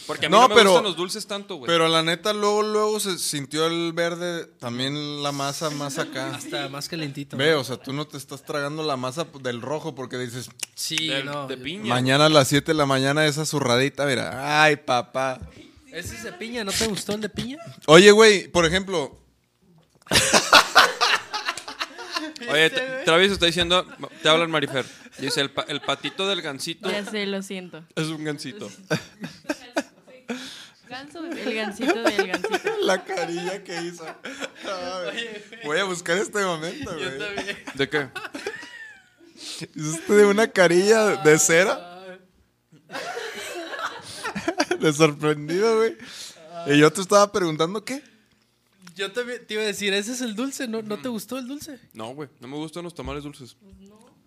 Porque 0.06 0.26
a 0.26 0.28
mí 0.28 0.32
No, 0.34 0.42
no, 0.42 0.48
me 0.48 0.54
pero- 0.54 0.70
gustan 0.70 0.84
los 0.84 0.96
dulces 0.96 1.26
tanto, 1.26 1.56
güey. 1.56 1.66
Pero 1.66 1.88
la 1.88 2.02
neta, 2.02 2.32
luego, 2.32 2.62
luego 2.62 3.00
se 3.00 3.18
sintió 3.18 3.66
el 3.66 3.92
verde, 3.92 4.44
también 4.58 5.22
la 5.22 5.32
masa 5.32 5.70
más 5.70 5.98
acá. 5.98 6.34
Hasta 6.34 6.68
más 6.68 6.88
calentito. 6.88 7.36
Ve, 7.36 7.54
o 7.54 7.64
sea, 7.64 7.76
tú 7.78 7.92
no 7.92 8.06
te 8.06 8.16
estás 8.18 8.42
tragando 8.44 8.82
la 8.82 8.96
masa 8.96 9.26
del 9.40 9.62
rojo 9.62 9.94
porque 9.94 10.18
dices, 10.18 10.50
Sí, 10.74 11.08
Del- 11.08 11.24
no. 11.26 11.46
de 11.46 11.56
piña. 11.56 11.84
mañana 11.88 12.26
a 12.26 12.28
las 12.28 12.48
7 12.48 12.72
de 12.72 12.78
la 12.78 12.86
mañana 12.86 13.24
esa 13.26 13.46
zurradita, 13.46 14.04
mira. 14.06 14.62
Ay, 14.62 14.76
papá. 14.76 15.40
¿Ese 15.92 16.16
es 16.16 16.24
de 16.24 16.32
piña? 16.32 16.64
¿No 16.64 16.72
te 16.72 16.86
gustó 16.88 17.12
el 17.14 17.20
de 17.20 17.28
piña? 17.28 17.56
Oye, 17.86 18.10
güey, 18.10 18.48
por 18.48 18.66
ejemplo, 18.66 19.16
Oye, 22.50 22.70
Tra- 22.72 23.04
Travis 23.04 23.32
está 23.32 23.46
diciendo. 23.46 23.86
Te 24.22 24.28
hablan 24.28 24.50
Marifer. 24.50 24.84
Dice: 25.18 25.40
el, 25.40 25.50
pa- 25.50 25.64
el 25.68 25.80
patito 25.80 26.26
del 26.26 26.42
gansito 26.42 26.90
Ya 26.90 27.04
sé, 27.04 27.26
lo 27.26 27.40
siento. 27.42 27.84
es 27.94 28.08
un 28.08 28.24
gansito. 28.24 28.68
Ganso 30.94 31.26
El 31.26 31.54
gansito 31.54 31.92
del 31.92 32.26
gansito. 32.28 32.70
la 32.82 33.04
carilla 33.04 33.64
que 33.64 33.82
hizo. 33.82 34.06
Ay, 34.06 35.42
voy 35.64 35.78
a 35.78 35.84
buscar 35.84 36.16
este 36.18 36.40
momento, 36.44 36.94
güey. 36.94 37.56
¿De 37.74 37.88
qué? 37.88 38.08
Hiciste 39.74 40.12
de 40.12 40.26
una 40.26 40.46
carilla 40.46 41.16
de 41.16 41.36
cera. 41.40 41.90
De 44.78 44.92
sorprendido, 44.92 45.78
güey. 45.78 45.96
Y 46.68 46.78
yo 46.78 46.92
te 46.92 47.00
estaba 47.00 47.32
preguntando 47.32 47.84
qué. 47.84 48.00
Yo 48.94 49.10
te, 49.10 49.40
te 49.40 49.54
iba 49.54 49.64
a 49.64 49.66
decir, 49.66 49.92
ese 49.94 50.12
es 50.12 50.20
el 50.20 50.36
dulce, 50.36 50.68
¿no, 50.68 50.80
¿no 50.82 50.98
te 50.98 51.08
gustó 51.08 51.38
el 51.38 51.48
dulce? 51.48 51.80
No, 51.92 52.14
güey. 52.14 52.28
No 52.38 52.46
me 52.46 52.54
gustan 52.54 52.84
los 52.84 52.94
tamales 52.94 53.24
dulces. 53.24 53.56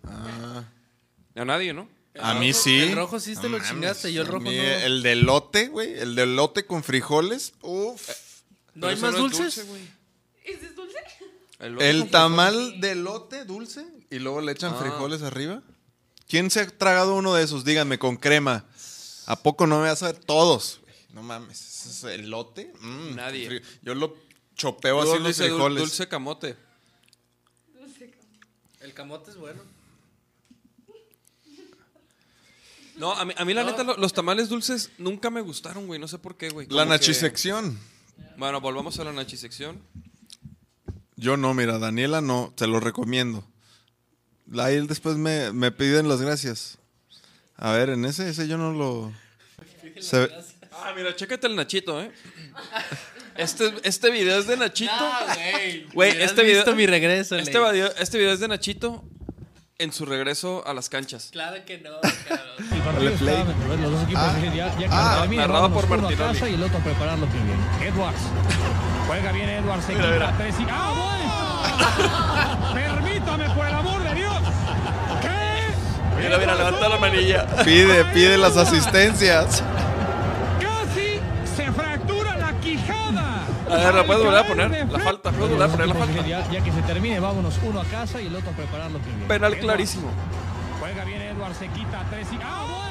Ah, 0.04 0.64
A 1.34 1.44
nadie, 1.46 1.72
¿no? 1.72 1.88
A 2.20 2.34
mí 2.34 2.52
sí. 2.52 2.80
El 2.80 2.96
rojo 2.96 3.18
sí 3.20 3.34
te 3.36 3.48
No 3.48 3.58
lo 3.58 3.64
chingaste, 3.64 4.12
yo 4.12 4.22
el 4.22 4.28
rojo 4.28 4.40
mí 4.44 4.56
no. 4.56 4.62
El 4.62 5.02
de 5.02 5.16
lote, 5.16 5.68
güey. 5.68 5.98
El 5.98 6.14
de 6.14 6.26
lote 6.26 6.64
con 6.66 6.82
frijoles. 6.82 7.52
Uf. 7.62 8.08
¿No 8.74 8.86
Pero 8.86 8.86
hay 8.88 8.94
eso 8.94 9.02
más 9.06 9.14
es 9.14 9.20
dulces? 9.20 9.66
dulce. 9.66 9.88
¿Ese 10.44 10.66
es 10.66 10.76
dulce? 10.76 10.98
El, 11.58 12.10
tamal 12.10 12.80
de 12.80 12.94
lote 12.94 13.44
dulce 13.44 13.84
y 14.10 14.18
luego 14.20 14.40
le 14.40 14.52
echan 14.52 14.72
Ah. 14.74 14.78
frijoles 14.80 15.22
arriba. 15.22 15.62
¿Quién 16.28 16.50
se 16.50 16.60
ha 16.60 16.66
tragado 16.68 17.14
uno 17.16 17.34
de 17.34 17.42
esos? 17.42 17.64
Díganme, 17.64 17.98
con 17.98 18.16
crema. 18.16 18.64
¿A 19.26 19.36
poco 19.42 19.66
no 19.66 19.80
me 19.80 19.88
vas 19.88 20.02
a 20.02 20.12
ver 20.12 20.18
todos? 20.18 20.80
güey? 20.84 20.94
No 21.14 21.22
mames, 21.22 21.60
¿ese 21.60 21.88
es 21.90 22.04
el 22.20 22.30
lote? 22.30 22.72
Mm, 22.80 23.14
Nadie. 23.16 23.62
Yo 23.82 23.94
lo 23.94 24.14
chopeo 24.54 25.00
así 25.02 25.18
los 25.18 25.28
dice 25.28 25.44
dul- 25.44 25.54
frijoles. 25.54 25.78
dulce 25.82 26.08
camote. 26.08 26.56
El 28.80 28.94
camote 28.94 29.30
es 29.32 29.36
bueno. 29.36 29.60
No, 32.98 33.12
a 33.12 33.24
mí, 33.24 33.32
a 33.36 33.44
mí 33.44 33.54
la 33.54 33.64
neta, 33.64 33.84
lo- 33.84 33.96
los 33.96 34.12
tamales 34.12 34.48
dulces 34.48 34.90
nunca 34.98 35.30
me 35.30 35.40
gustaron, 35.40 35.86
güey. 35.86 36.00
No 36.00 36.08
sé 36.08 36.18
por 36.18 36.36
qué, 36.36 36.50
güey. 36.50 36.66
La 36.66 36.70
Como 36.70 36.82
que- 36.84 36.88
nachisección. 36.90 37.78
Bueno, 38.36 38.60
volvamos 38.60 38.98
a 38.98 39.04
la 39.04 39.12
nachisección. 39.12 39.80
Yo 41.16 41.36
no, 41.36 41.54
mira, 41.54 41.78
Daniela 41.78 42.20
no, 42.20 42.52
te 42.56 42.66
lo 42.66 42.80
recomiendo. 42.80 43.44
Ahí 44.58 44.84
después 44.86 45.16
me, 45.16 45.52
me 45.52 45.70
piden 45.72 46.08
las 46.08 46.20
gracias. 46.22 46.78
A 47.56 47.72
ver, 47.72 47.90
en 47.90 48.04
ese, 48.04 48.28
ese 48.30 48.46
yo 48.48 48.56
no 48.56 48.72
lo... 48.72 49.12
Se 50.00 50.20
ve- 50.20 50.30
Ah, 50.72 50.92
mira, 50.96 51.14
chécate 51.16 51.48
el 51.48 51.56
Nachito, 51.56 52.00
¿eh? 52.00 52.12
Este, 53.36 53.72
este 53.82 54.10
video 54.10 54.38
es 54.38 54.46
de 54.46 54.56
Nachito. 54.56 54.92
güey. 55.34 55.84
Güey, 55.92 56.10
Hubieras 56.12 56.30
este 56.30 56.42
video- 56.44 56.74
mi 56.76 56.86
regreso, 56.86 57.36
Este 57.36 57.58
video, 57.58 57.92
este 57.98 58.18
video 58.18 58.32
es 58.32 58.38
de 58.40 58.46
Nachito 58.48 59.04
en 59.78 59.92
su 59.92 60.04
regreso 60.04 60.64
a 60.66 60.74
las 60.74 60.88
canchas. 60.88 61.28
Claro 61.30 61.64
que 61.64 61.78
no. 61.78 61.90
El 62.74 62.82
partido 62.82 63.12
play. 63.14 63.36
está, 63.36 63.76
los 63.76 63.92
dos 63.92 64.02
equipos 64.02 64.34
dicen 64.36 64.54
ya, 64.54 64.78
ya 64.78 64.88
ah, 64.90 65.26
bien, 65.28 65.40
narrado 65.40 65.72
por 65.72 65.88
Martinoli. 65.88 66.16
casa 66.16 66.48
y 66.48 66.54
el 66.54 66.62
otro 66.62 66.78
a 66.78 66.80
preparar 66.80 67.18
lo 67.18 67.26
que 67.26 67.38
viene. 67.38 67.86
Edwards. 67.86 68.20
Juega 69.06 69.32
bien 69.32 69.48
Edwards. 69.48 69.84
Se 69.84 69.94
quita 69.94 70.34
tres 70.36 70.54
y... 70.58 70.66
¡Ah, 70.68 70.92
voy! 70.96 72.74
Permítame, 72.74 73.50
por 73.50 73.66
el 73.66 73.74
amor 73.74 74.02
de 74.02 74.14
Dios. 74.14 74.34
¿Qué? 75.22 76.22
Mira, 76.22 76.38
mira, 76.38 76.54
levanta 76.56 76.88
la 76.88 76.98
manilla. 76.98 77.46
Pide, 77.64 78.04
pide 78.06 78.36
las 78.36 78.56
asistencias. 78.56 79.62
Quijada. 83.68 83.82
A 83.88 83.92
ver, 83.92 83.94
¿la 84.00 84.06
puedes 84.06 84.24
volver 84.24 84.38
a 84.38 84.46
poner? 84.46 84.88
La 84.90 84.98
falta, 84.98 85.30
¿puedes 85.30 85.50
volver 85.50 85.68
a 85.68 85.72
poner 85.72 85.88
la 85.88 85.94
falta? 85.94 86.26
Ya, 86.26 86.50
ya 86.50 86.60
que 86.64 86.72
se 86.72 86.82
termine, 86.82 87.20
vámonos 87.20 87.54
uno 87.62 87.80
a 87.80 87.84
casa 87.84 88.20
y 88.20 88.26
el 88.26 88.36
otro 88.36 88.50
a 88.50 88.52
preparar 88.54 88.90
lo 88.90 88.98
que 89.00 89.06
viene. 89.10 89.26
Penal 89.26 89.56
clarísimo. 89.58 90.10
Juega 90.80 91.04
bien 91.04 91.22
Edwards, 91.22 91.56
se 91.58 91.68
quita 91.68 92.04
tres 92.10 92.26
y... 92.32 92.38
¡Ah, 92.42 92.64
voy! 92.68 92.88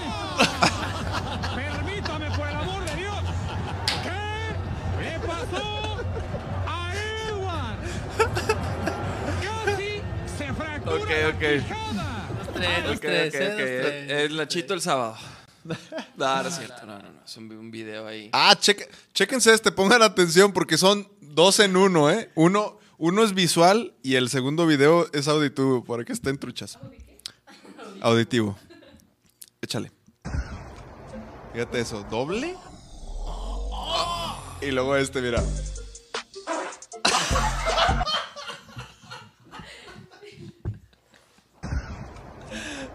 Permítame, 1.56 2.30
por 2.32 2.48
el 2.48 2.56
amor 2.56 2.84
de 2.86 2.96
Dios. 2.96 3.16
¿Qué 4.04 5.04
le 5.04 5.20
pasó 5.20 5.98
a 6.68 6.94
Edwards? 7.30 7.92
Casi 9.42 10.02
se 10.38 10.54
fractura 10.54 10.96
Ok, 10.96 11.10
la 11.10 11.30
ok. 11.30 11.42
los 12.42 12.54
tres, 12.54 12.80
ok, 12.80 12.94
ok. 12.94 13.00
los 13.00 13.40
tres. 13.60 14.12
El 14.12 14.38
Nachito 14.38 14.74
el 14.74 14.82
sábado. 14.82 15.16
No, 16.18 16.44
no 16.44 16.50
es 16.50 16.56
cierto. 16.56 16.86
No, 16.86 16.98
no, 17.00 17.12
no. 17.12 17.24
Es 17.26 17.38
un, 17.38 17.52
un 17.52 17.72
video 17.72 18.08
ahí. 18.08 18.30
Ah, 18.34 18.56
cheque, 18.60 18.90
chéquense 19.14 19.54
este, 19.54 19.72
pongan 19.72 20.02
atención 20.02 20.52
porque 20.52 20.78
son 20.78 21.08
dos 21.22 21.60
en 21.60 21.76
uno, 21.78 22.10
¿eh? 22.10 22.32
Uno, 22.36 22.80
uno 22.98 23.24
es 23.24 23.34
visual 23.34 23.94
y 24.02 24.16
el 24.16 24.30
segundo 24.30 24.66
video 24.66 25.08
es 25.14 25.28
auditivo, 25.28 25.84
para 25.84 26.04
que 26.04 26.14
estén 26.14 26.38
truchas. 26.38 26.78
Auditivo. 28.02 28.58
Échale. 29.62 29.92
Fíjate 31.54 31.80
eso, 31.80 32.06
doble. 32.10 32.56
Y 34.62 34.72
luego 34.72 34.96
este, 34.96 35.22
mira. 35.22 35.44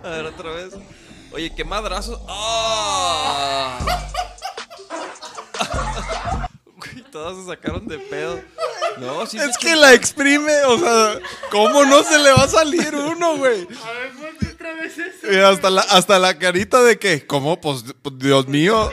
A 0.04 0.08
ver, 0.08 0.26
otra 0.26 0.50
vez. 0.50 0.74
Oye, 1.32 1.54
qué 1.54 1.64
madrazo. 1.64 2.24
¡Ah! 2.28 3.78
Güey, 6.76 7.02
todas 7.10 7.36
se 7.36 7.46
sacaron 7.46 7.86
de 7.86 7.98
pedo. 7.98 8.40
No, 8.98 9.24
sí 9.26 9.38
Es 9.38 9.56
que 9.56 9.74
la 9.76 9.94
exprime, 9.94 10.64
o 10.64 10.78
sea, 10.78 11.18
¿cómo 11.50 11.84
no 11.84 12.02
se 12.02 12.18
le 12.18 12.32
va 12.32 12.44
a 12.44 12.48
salir 12.48 12.94
uno, 12.94 13.36
güey? 13.36 13.66
A 13.84 13.90
ver, 13.92 14.12
ponte 14.12 14.46
otra 14.52 14.74
vez 14.74 14.98
eso. 14.98 15.26
Mira, 15.28 15.48
hasta 15.48 15.70
la, 15.70 15.82
hasta 15.82 16.18
la 16.18 16.38
carita 16.38 16.82
de 16.82 16.98
que, 16.98 17.26
¿cómo? 17.26 17.60
Pues, 17.60 17.84
pues, 18.02 18.18
Dios 18.18 18.46
mío. 18.48 18.90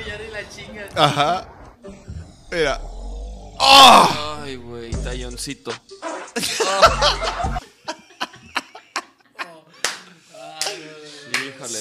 Ajá. 0.95 1.47
Mira. 2.51 2.79
¡Ah! 3.59 4.39
Ay, 4.43 4.55
güey, 4.55 4.91
talloncito. 4.91 5.71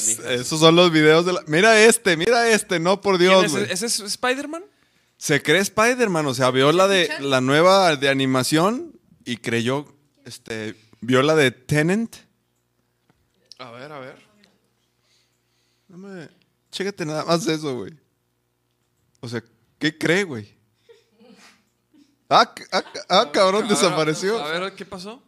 Mija. 0.06 0.32
Esos 0.32 0.60
son 0.60 0.76
los 0.76 0.90
videos 0.92 1.24
de 1.24 1.32
la... 1.32 1.42
Mira 1.46 1.80
este, 1.84 2.16
mira 2.16 2.48
este, 2.50 2.78
no 2.78 3.00
por 3.00 3.18
¿Quién 3.18 3.30
Dios, 3.30 3.44
es? 3.46 3.50
güey. 3.52 3.64
¿Ese 3.70 3.86
es 3.86 4.00
Spider-Man? 4.00 4.64
Se 5.16 5.42
cree 5.42 5.60
Spider-Man, 5.60 6.26
o 6.26 6.34
sea, 6.34 6.50
vio 6.50 6.70
la 6.72 6.86
de 6.86 7.10
la 7.20 7.40
nueva 7.40 7.96
de 7.96 8.08
animación 8.08 8.98
y 9.24 9.38
creyó, 9.38 9.86
este, 10.24 10.76
vio 11.00 11.22
la 11.22 11.34
de 11.34 11.50
Tenant. 11.50 12.14
A 13.58 13.70
ver, 13.72 13.90
a 13.90 13.98
ver. 13.98 14.16
No 15.88 15.98
me... 15.98 16.28
Chécate 16.70 17.04
nada 17.06 17.24
más 17.24 17.46
eso, 17.46 17.74
güey. 17.76 17.92
O 19.20 19.28
sea, 19.28 19.42
¿qué 19.78 19.96
cree, 19.96 20.22
güey? 20.24 20.56
Ah, 22.28 22.54
ah, 22.72 22.84
ah, 23.08 23.30
cabrón, 23.32 23.64
A 23.64 23.68
ver, 23.68 23.76
desapareció. 23.76 24.38
A 24.38 24.58
ver, 24.58 24.74
¿qué 24.74 24.84
pasó? 24.84 25.22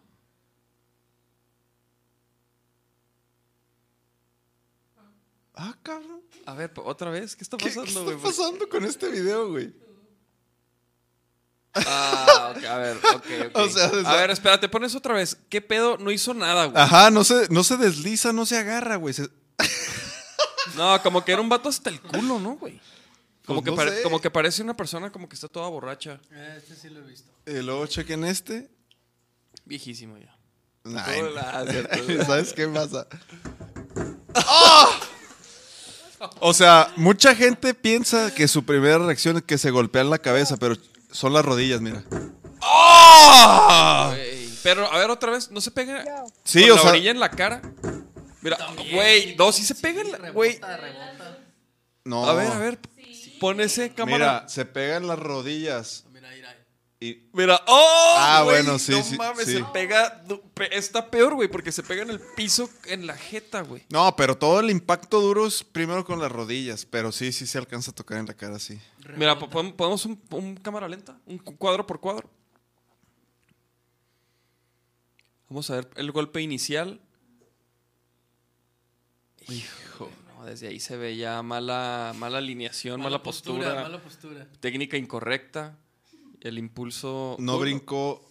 Ah, 5.62 5.76
cabrón. 5.82 6.22
A 6.46 6.54
ver, 6.54 6.72
otra 6.76 7.10
vez, 7.10 7.36
¿qué 7.36 7.44
está 7.44 7.58
¿Qué, 7.58 7.64
qué 7.68 7.70
pasando, 7.76 8.00
está 8.00 8.12
güey? 8.12 8.16
pasando 8.22 8.68
con 8.68 8.84
este 8.86 9.08
video, 9.10 9.50
güey? 9.50 9.74
Ah, 11.74 12.54
ok, 12.56 12.64
a 12.64 12.76
ver, 12.78 12.96
ok, 12.96 13.04
ok. 13.14 13.56
O 13.58 13.68
sea, 13.68 13.88
o 13.88 14.00
sea- 14.00 14.10
a 14.10 14.16
ver, 14.16 14.30
espérate, 14.30 14.68
pones 14.70 14.94
otra 14.94 15.14
vez. 15.14 15.36
¿Qué 15.50 15.60
pedo? 15.60 15.98
No 15.98 16.10
hizo 16.10 16.32
nada, 16.34 16.64
güey. 16.66 16.82
Ajá, 16.82 17.10
no 17.10 17.24
se, 17.24 17.46
no 17.50 17.62
se 17.62 17.76
desliza, 17.76 18.32
no 18.32 18.46
se 18.46 18.56
agarra, 18.56 18.96
güey. 18.96 19.12
Se- 19.14 19.28
No, 20.76 21.00
como 21.02 21.24
que 21.24 21.32
era 21.32 21.40
un 21.42 21.48
vato 21.48 21.68
hasta 21.68 21.90
el 21.90 22.00
culo, 22.00 22.38
¿no, 22.38 22.56
güey? 22.56 22.80
Como, 23.44 23.60
Pues 23.60 23.64
que 23.64 23.70
no 23.70 23.76
pare- 23.76 23.96
sé. 23.98 24.02
como 24.02 24.20
que 24.20 24.30
parece 24.30 24.62
una 24.62 24.76
persona 24.76 25.12
como 25.12 25.28
que 25.28 25.34
está 25.34 25.48
toda 25.48 25.68
borracha. 25.68 26.20
Eh, 26.30 26.54
Este 26.58 26.74
sí 26.76 26.88
lo 26.88 27.00
he 27.00 27.02
visto. 27.02 27.30
Y 27.46 27.60
luego 27.62 27.86
chequen 27.86 28.24
este. 28.24 28.70
Viejísimo 29.66 30.16
ya. 30.16 30.34
Hola, 30.84 31.64
cierto. 31.70 32.24
¿Sabes 32.24 32.52
qué 32.54 32.66
pasa? 32.68 33.06
¡Ah! 34.34 35.00
O 36.40 36.52
sea, 36.54 36.92
mucha 36.96 37.34
gente 37.34 37.72
piensa 37.74 38.34
que 38.34 38.46
su 38.48 38.64
primera 38.64 38.98
reacción 38.98 39.38
es 39.38 39.42
que 39.42 39.56
se 39.58 39.70
golpean 39.70 40.10
la 40.10 40.18
cabeza, 40.18 40.56
pero 40.58 40.76
son 41.10 41.32
las 41.32 41.44
rodillas, 41.44 41.80
mira. 41.80 42.02
Güey, 44.10 44.48
Pero, 44.62 44.90
a 44.92 44.98
ver, 44.98 45.10
otra 45.10 45.30
vez, 45.32 45.50
¿no 45.50 45.60
se 45.60 45.70
pega 45.70 46.04
Sí, 46.44 46.62
con 46.62 46.72
o 46.72 46.74
la 46.76 46.80
sea- 46.82 46.90
orilla 46.90 47.10
en 47.10 47.20
la 47.20 47.30
cara? 47.30 47.62
Mira, 48.42 48.58
güey, 48.92 49.34
no, 49.36 49.52
sí 49.52 49.64
se 49.64 49.74
pega 49.74 50.00
en 50.02 50.12
la... 50.12 50.30
Güey, 50.30 50.60
No. 52.04 52.26
a 52.28 52.34
ver, 52.34 52.50
a 52.52 52.58
ver, 52.58 52.78
pon 53.38 53.60
ese 53.60 53.92
cámara. 53.94 54.16
Mira, 54.40 54.48
se 54.48 54.64
pegan 54.64 55.06
las 55.06 55.18
rodillas. 55.18 56.04
Y 57.02 57.22
Mira, 57.32 57.58
¡oh! 57.66 58.14
Ah, 58.18 58.42
güey, 58.44 58.62
bueno, 58.62 58.78
sí, 58.78 58.92
no 58.92 59.02
sí, 59.02 59.16
mames, 59.16 59.46
sí. 59.46 59.54
se 59.56 59.64
pega. 59.72 60.22
Está 60.70 61.10
peor, 61.10 61.34
güey, 61.34 61.48
porque 61.48 61.72
se 61.72 61.82
pega 61.82 62.02
en 62.02 62.10
el 62.10 62.20
piso, 62.36 62.68
en 62.84 63.06
la 63.06 63.16
jeta, 63.16 63.62
güey. 63.62 63.84
No, 63.88 64.14
pero 64.16 64.36
todo 64.36 64.60
el 64.60 64.68
impacto 64.68 65.18
duro 65.20 65.46
es 65.46 65.64
primero 65.64 66.04
con 66.04 66.20
las 66.20 66.30
rodillas, 66.30 66.84
pero 66.84 67.10
sí, 67.10 67.32
sí 67.32 67.46
se 67.46 67.56
alcanza 67.56 67.92
a 67.92 67.94
tocar 67.94 68.18
en 68.18 68.26
la 68.26 68.34
cara, 68.34 68.58
sí. 68.58 68.78
Mira, 69.16 69.38
¿podemos 69.38 70.04
un, 70.04 70.20
un 70.30 70.56
cámara 70.56 70.88
lenta? 70.88 71.18
Un 71.24 71.38
cu- 71.38 71.56
cuadro 71.56 71.86
por 71.86 72.00
cuadro. 72.00 72.28
Vamos 75.48 75.70
a 75.70 75.76
ver 75.76 75.90
el 75.96 76.12
golpe 76.12 76.40
inicial. 76.42 77.00
Hijo, 79.48 80.10
no, 80.36 80.44
desde 80.44 80.68
ahí 80.68 80.78
se 80.80 80.96
ve 80.96 81.16
ya 81.16 81.42
mala, 81.42 82.12
mala 82.16 82.38
alineación, 82.38 83.00
mala, 83.00 83.22
postura, 83.22 83.82
Mala 83.82 83.98
postura. 84.00 84.46
técnica 84.60 84.96
incorrecta, 84.96 85.76
el 86.40 86.58
impulso. 86.58 87.36
No 87.38 87.58
brincó. 87.58 88.28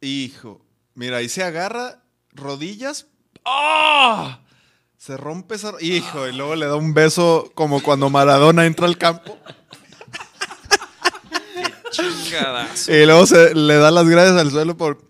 Hijo. 0.00 0.64
Mira, 0.94 1.18
ahí 1.18 1.28
se 1.28 1.42
agarra 1.42 2.02
rodillas. 2.32 3.06
¡Ah! 3.44 4.40
Se 4.96 5.16
rompe 5.16 5.56
esa. 5.56 5.72
Hijo, 5.80 6.28
y 6.28 6.32
luego 6.32 6.54
le 6.54 6.66
da 6.66 6.76
un 6.76 6.94
beso 6.94 7.50
como 7.54 7.82
cuando 7.82 8.10
Maradona 8.10 8.66
entra 8.66 8.86
al 8.86 8.98
campo. 8.98 9.38
Chingadazo. 11.90 12.92
Y 12.92 13.04
luego 13.04 13.26
se 13.26 13.54
le 13.54 13.74
da 13.76 13.90
las 13.90 14.08
gracias 14.08 14.36
al 14.38 14.50
suelo 14.50 14.76
por 14.76 15.06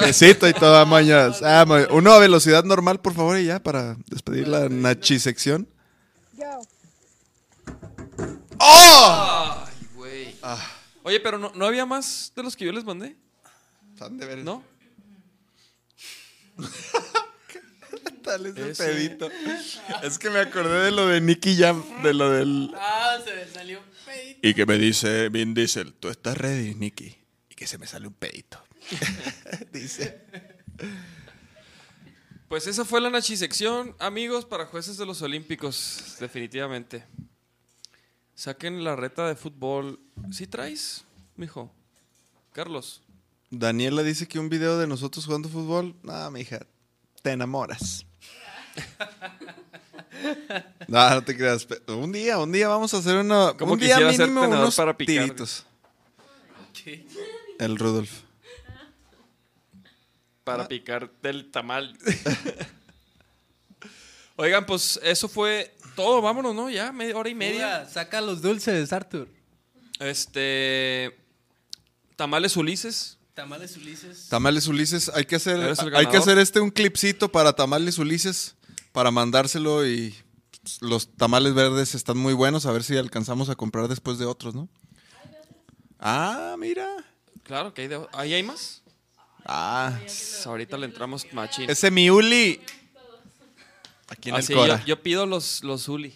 besito 0.00 0.48
y 0.48 0.52
toda 0.52 0.84
mañas. 0.84 1.42
Ah, 1.42 1.64
uno 1.90 2.12
a 2.12 2.18
velocidad 2.18 2.64
normal, 2.64 3.00
por 3.00 3.14
favor, 3.14 3.38
y 3.38 3.44
ya 3.46 3.62
para 3.62 3.96
despedir 4.06 4.48
la 4.48 4.68
nachisección. 4.68 5.68
¡Oh! 8.58 9.64
Ay, 9.66 9.88
güey. 9.94 10.36
Ah. 10.42 10.73
Oye, 11.04 11.20
pero 11.20 11.38
no, 11.38 11.52
¿no 11.54 11.66
había 11.66 11.86
más 11.86 12.32
de 12.34 12.42
los 12.42 12.56
que 12.56 12.64
yo 12.64 12.72
les 12.72 12.82
mandé? 12.84 13.16
Han 14.00 14.18
de 14.18 14.26
ver- 14.26 14.38
¿No? 14.38 14.64
Dale 18.22 18.48
ese 18.50 18.70
Ese. 18.70 18.84
pedito. 18.86 19.30
Es 20.02 20.18
que 20.18 20.30
me 20.30 20.38
acordé 20.40 20.84
de 20.86 20.90
lo 20.90 21.06
de 21.06 21.20
Nicky 21.20 21.56
Jam, 21.56 21.84
de 22.02 22.14
lo 22.14 22.30
del... 22.30 22.70
Ah, 22.74 23.18
se 23.24 23.34
me 23.34 23.46
salió 23.52 23.80
un 23.80 23.84
pedito. 24.06 24.38
Y 24.42 24.54
que 24.54 24.64
me 24.64 24.78
dice 24.78 25.28
Vin 25.28 25.52
Diesel, 25.52 25.92
tú 25.92 26.08
estás 26.08 26.36
ready, 26.38 26.74
Nicky. 26.74 27.18
Y 27.50 27.54
que 27.54 27.66
se 27.66 27.76
me 27.76 27.86
sale 27.86 28.06
un 28.08 28.14
pedito. 28.14 28.64
dice. 29.72 30.22
Pues 32.48 32.66
esa 32.66 32.84
fue 32.86 33.00
la 33.02 33.10
nachisección, 33.10 33.94
amigos, 33.98 34.46
para 34.46 34.64
jueces 34.66 34.96
de 34.96 35.04
los 35.04 35.20
Olímpicos, 35.20 36.16
definitivamente. 36.18 37.04
Saquen 38.34 38.82
la 38.82 38.96
reta 38.96 39.28
de 39.28 39.36
fútbol. 39.36 40.00
¿Sí 40.32 40.46
traes, 40.46 41.04
mijo? 41.36 41.70
Carlos. 42.52 43.02
Daniela 43.50 44.02
dice 44.02 44.26
que 44.26 44.38
un 44.38 44.48
video 44.48 44.78
de 44.78 44.86
nosotros 44.86 45.26
jugando 45.26 45.48
fútbol, 45.48 45.94
nada, 46.02 46.30
mija, 46.30 46.66
te 47.22 47.30
enamoras. 47.30 48.04
no, 50.88 51.10
no 51.10 51.24
te 51.24 51.36
creas. 51.36 51.66
Un 51.86 52.10
día, 52.10 52.38
un 52.38 52.50
día 52.50 52.68
vamos 52.68 52.92
a 52.94 52.98
hacer 52.98 53.16
una. 53.16 53.54
¿Cómo 53.56 53.74
un 53.74 53.78
día 53.78 53.98
mínimo 53.98 54.42
unos 54.42 54.76
para 54.76 54.96
picar? 54.96 55.24
tiritos. 55.24 55.64
El 57.58 57.78
Rudolf. 57.78 58.22
Para 60.42 60.68
picar 60.68 61.10
del 61.22 61.50
tamal. 61.50 61.96
Oigan, 64.36 64.66
pues 64.66 64.98
eso 65.02 65.28
fue 65.28 65.73
todo. 65.94 66.20
Vámonos, 66.22 66.54
¿no? 66.54 66.70
Ya, 66.70 66.92
media 66.92 67.16
hora 67.16 67.28
y 67.28 67.34
media. 67.34 67.86
Saca 67.88 68.20
los 68.20 68.42
dulces, 68.42 68.92
Arthur. 68.92 69.28
Este. 70.00 71.16
Tamales 72.16 72.56
Ulises. 72.56 73.18
Tamales 73.34 73.76
Ulises. 73.76 74.28
Tamales 74.28 74.66
Ulises, 74.68 75.08
hay 75.12 75.24
que 75.24 75.34
hacer, 75.36 75.58
hay 75.96 76.06
que 76.06 76.16
hacer 76.16 76.38
este 76.38 76.60
un 76.60 76.70
clipcito 76.70 77.32
para 77.32 77.52
Tamales 77.52 77.98
Ulises 77.98 78.54
para 78.92 79.10
mandárselo 79.10 79.84
y 79.84 80.14
los 80.80 81.08
tamales 81.16 81.52
verdes 81.52 81.96
están 81.96 82.16
muy 82.16 82.32
buenos, 82.32 82.64
a 82.64 82.70
ver 82.70 82.84
si 82.84 82.96
alcanzamos 82.96 83.48
a 83.50 83.56
comprar 83.56 83.88
después 83.88 84.18
de 84.18 84.24
otros, 84.26 84.54
¿no? 84.54 84.68
Ah, 85.98 86.54
mira. 86.58 86.86
Claro, 87.42 87.74
que 87.74 87.82
hay 87.82 87.88
de- 87.88 88.06
ahí 88.12 88.34
hay 88.34 88.42
más. 88.44 88.82
Ah, 89.44 89.96
Pues 90.00 90.46
ahorita 90.46 90.76
le 90.78 90.86
entramos 90.86 91.26
machín. 91.32 91.68
ese 91.68 91.90
mi 91.90 92.10
Uli. 92.10 92.60
Aquí 94.16 94.28
en 94.30 94.34
Ah, 94.36 94.38
el 94.38 94.44
sí, 94.44 94.54
Cora. 94.54 94.80
yo, 94.80 94.86
yo 94.86 95.02
pido 95.02 95.26
los, 95.26 95.62
los 95.64 95.88
Uli. 95.88 96.14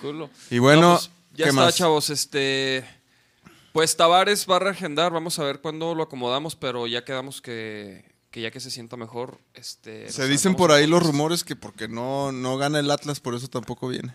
Culo. 0.00 0.30
Y 0.50 0.58
bueno, 0.58 0.94
pues, 0.94 1.10
ya 1.32 1.44
¿qué 1.44 1.50
está, 1.50 1.60
más? 1.62 1.76
chavos. 1.76 2.10
Este. 2.10 2.84
Pues 3.72 3.96
Tavares 3.96 4.46
va 4.48 4.56
a 4.56 4.60
reagendar. 4.60 5.12
Vamos 5.12 5.38
a 5.38 5.44
ver 5.44 5.60
cuándo 5.60 5.94
lo 5.94 6.02
acomodamos, 6.04 6.56
pero 6.56 6.86
ya 6.86 7.04
quedamos 7.04 7.42
que, 7.42 8.04
que 8.30 8.40
ya 8.40 8.50
que 8.50 8.60
se 8.60 8.70
sienta 8.70 8.96
mejor. 8.96 9.38
Este, 9.54 10.10
Se 10.10 10.26
dicen 10.28 10.54
por 10.54 10.72
ahí 10.72 10.86
los 10.86 11.02
rumores 11.02 11.44
que 11.44 11.56
porque 11.56 11.88
no, 11.88 12.32
no 12.32 12.56
gana 12.56 12.78
el 12.80 12.90
Atlas, 12.90 13.20
por 13.20 13.34
eso 13.34 13.48
tampoco 13.48 13.88
viene. 13.88 14.14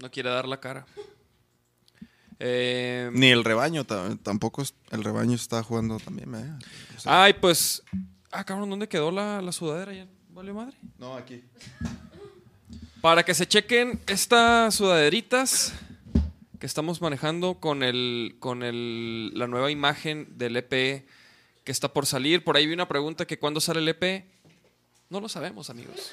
No 0.00 0.10
quiere 0.10 0.30
dar 0.30 0.46
la 0.46 0.60
cara. 0.60 0.86
Eh, 2.40 3.10
Ni 3.14 3.30
el 3.30 3.42
rebaño, 3.42 3.84
ta- 3.84 4.16
tampoco 4.22 4.62
el 4.92 5.02
rebaño 5.02 5.34
está 5.34 5.60
jugando 5.64 5.98
también, 5.98 6.32
¿eh? 6.36 6.66
O 6.96 7.00
sea, 7.00 7.24
Ay, 7.24 7.32
pues. 7.32 7.82
Ah, 8.30 8.44
cabrón, 8.44 8.70
¿dónde 8.70 8.88
quedó 8.88 9.10
la, 9.10 9.42
la 9.42 9.50
sudadera? 9.50 9.92
Ya, 9.92 10.06
¿Valió 10.30 10.54
madre? 10.54 10.76
No, 10.98 11.16
aquí. 11.16 11.42
Para 13.00 13.24
que 13.24 13.34
se 13.34 13.46
chequen 13.46 14.00
estas 14.06 14.74
sudaderitas 14.74 15.72
que 16.58 16.66
estamos 16.66 17.00
manejando 17.00 17.54
con 17.54 17.82
el 17.82 18.36
con 18.40 18.62
el, 18.62 19.30
la 19.38 19.46
nueva 19.46 19.70
imagen 19.70 20.26
del 20.36 20.56
EP 20.56 21.06
que 21.64 21.72
está 21.72 21.92
por 21.92 22.06
salir. 22.06 22.44
Por 22.44 22.56
ahí 22.56 22.66
vi 22.66 22.72
una 22.72 22.88
pregunta 22.88 23.26
que 23.26 23.38
cuándo 23.38 23.60
sale 23.60 23.80
el 23.80 23.88
EP. 23.88 24.24
No 25.10 25.20
lo 25.20 25.28
sabemos, 25.28 25.70
amigos. 25.70 26.12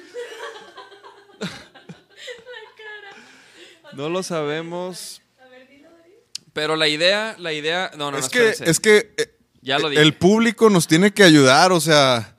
No 3.93 4.09
lo 4.09 4.23
sabemos. 4.23 5.21
Pero 6.53 6.75
la 6.75 6.87
idea, 6.87 7.35
la 7.37 7.53
idea, 7.53 7.91
no, 7.97 8.11
no, 8.11 8.17
es 8.17 8.25
no, 8.25 8.31
que, 8.31 8.49
es 8.49 8.79
que 8.79 9.13
eh, 9.17 9.37
Ya 9.61 9.77
lo 9.77 9.89
dije. 9.89 10.01
el 10.01 10.13
público 10.13 10.69
nos 10.69 10.87
tiene 10.87 11.13
que 11.13 11.23
ayudar, 11.23 11.73
o 11.73 11.81
sea, 11.81 12.34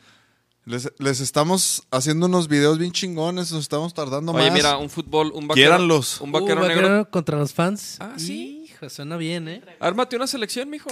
les, 0.67 0.93
les 0.99 1.21
estamos 1.21 1.85
haciendo 1.91 2.27
unos 2.27 2.47
videos 2.49 2.79
bien 2.79 2.93
chingones, 2.93 3.51
nos 3.53 3.63
estamos 3.63 3.95
tardando 3.95 4.33
Oye, 4.33 4.45
más. 4.47 4.53
mira, 4.53 4.77
un 4.77 4.91
fútbol, 4.91 5.33
un 5.33 5.49
vaquero, 5.49 5.77
un 5.79 5.91
Uh, 5.91 6.33
vaquero 6.33 6.69
negro. 6.69 7.11
contra 7.11 7.39
los 7.39 7.55
fans. 7.55 7.97
Ah, 8.01 8.13
sí. 8.19 8.65
Hijo, 8.71 8.91
suena 8.91 9.17
bien, 9.17 9.49
¿eh? 9.49 9.63
Ármate 9.81 10.17
una 10.17 10.27
selección, 10.27 10.69
mijo. 10.69 10.91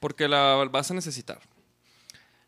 Porque 0.00 0.26
la 0.28 0.54
vas 0.72 0.90
a 0.90 0.94
necesitar. 0.94 1.38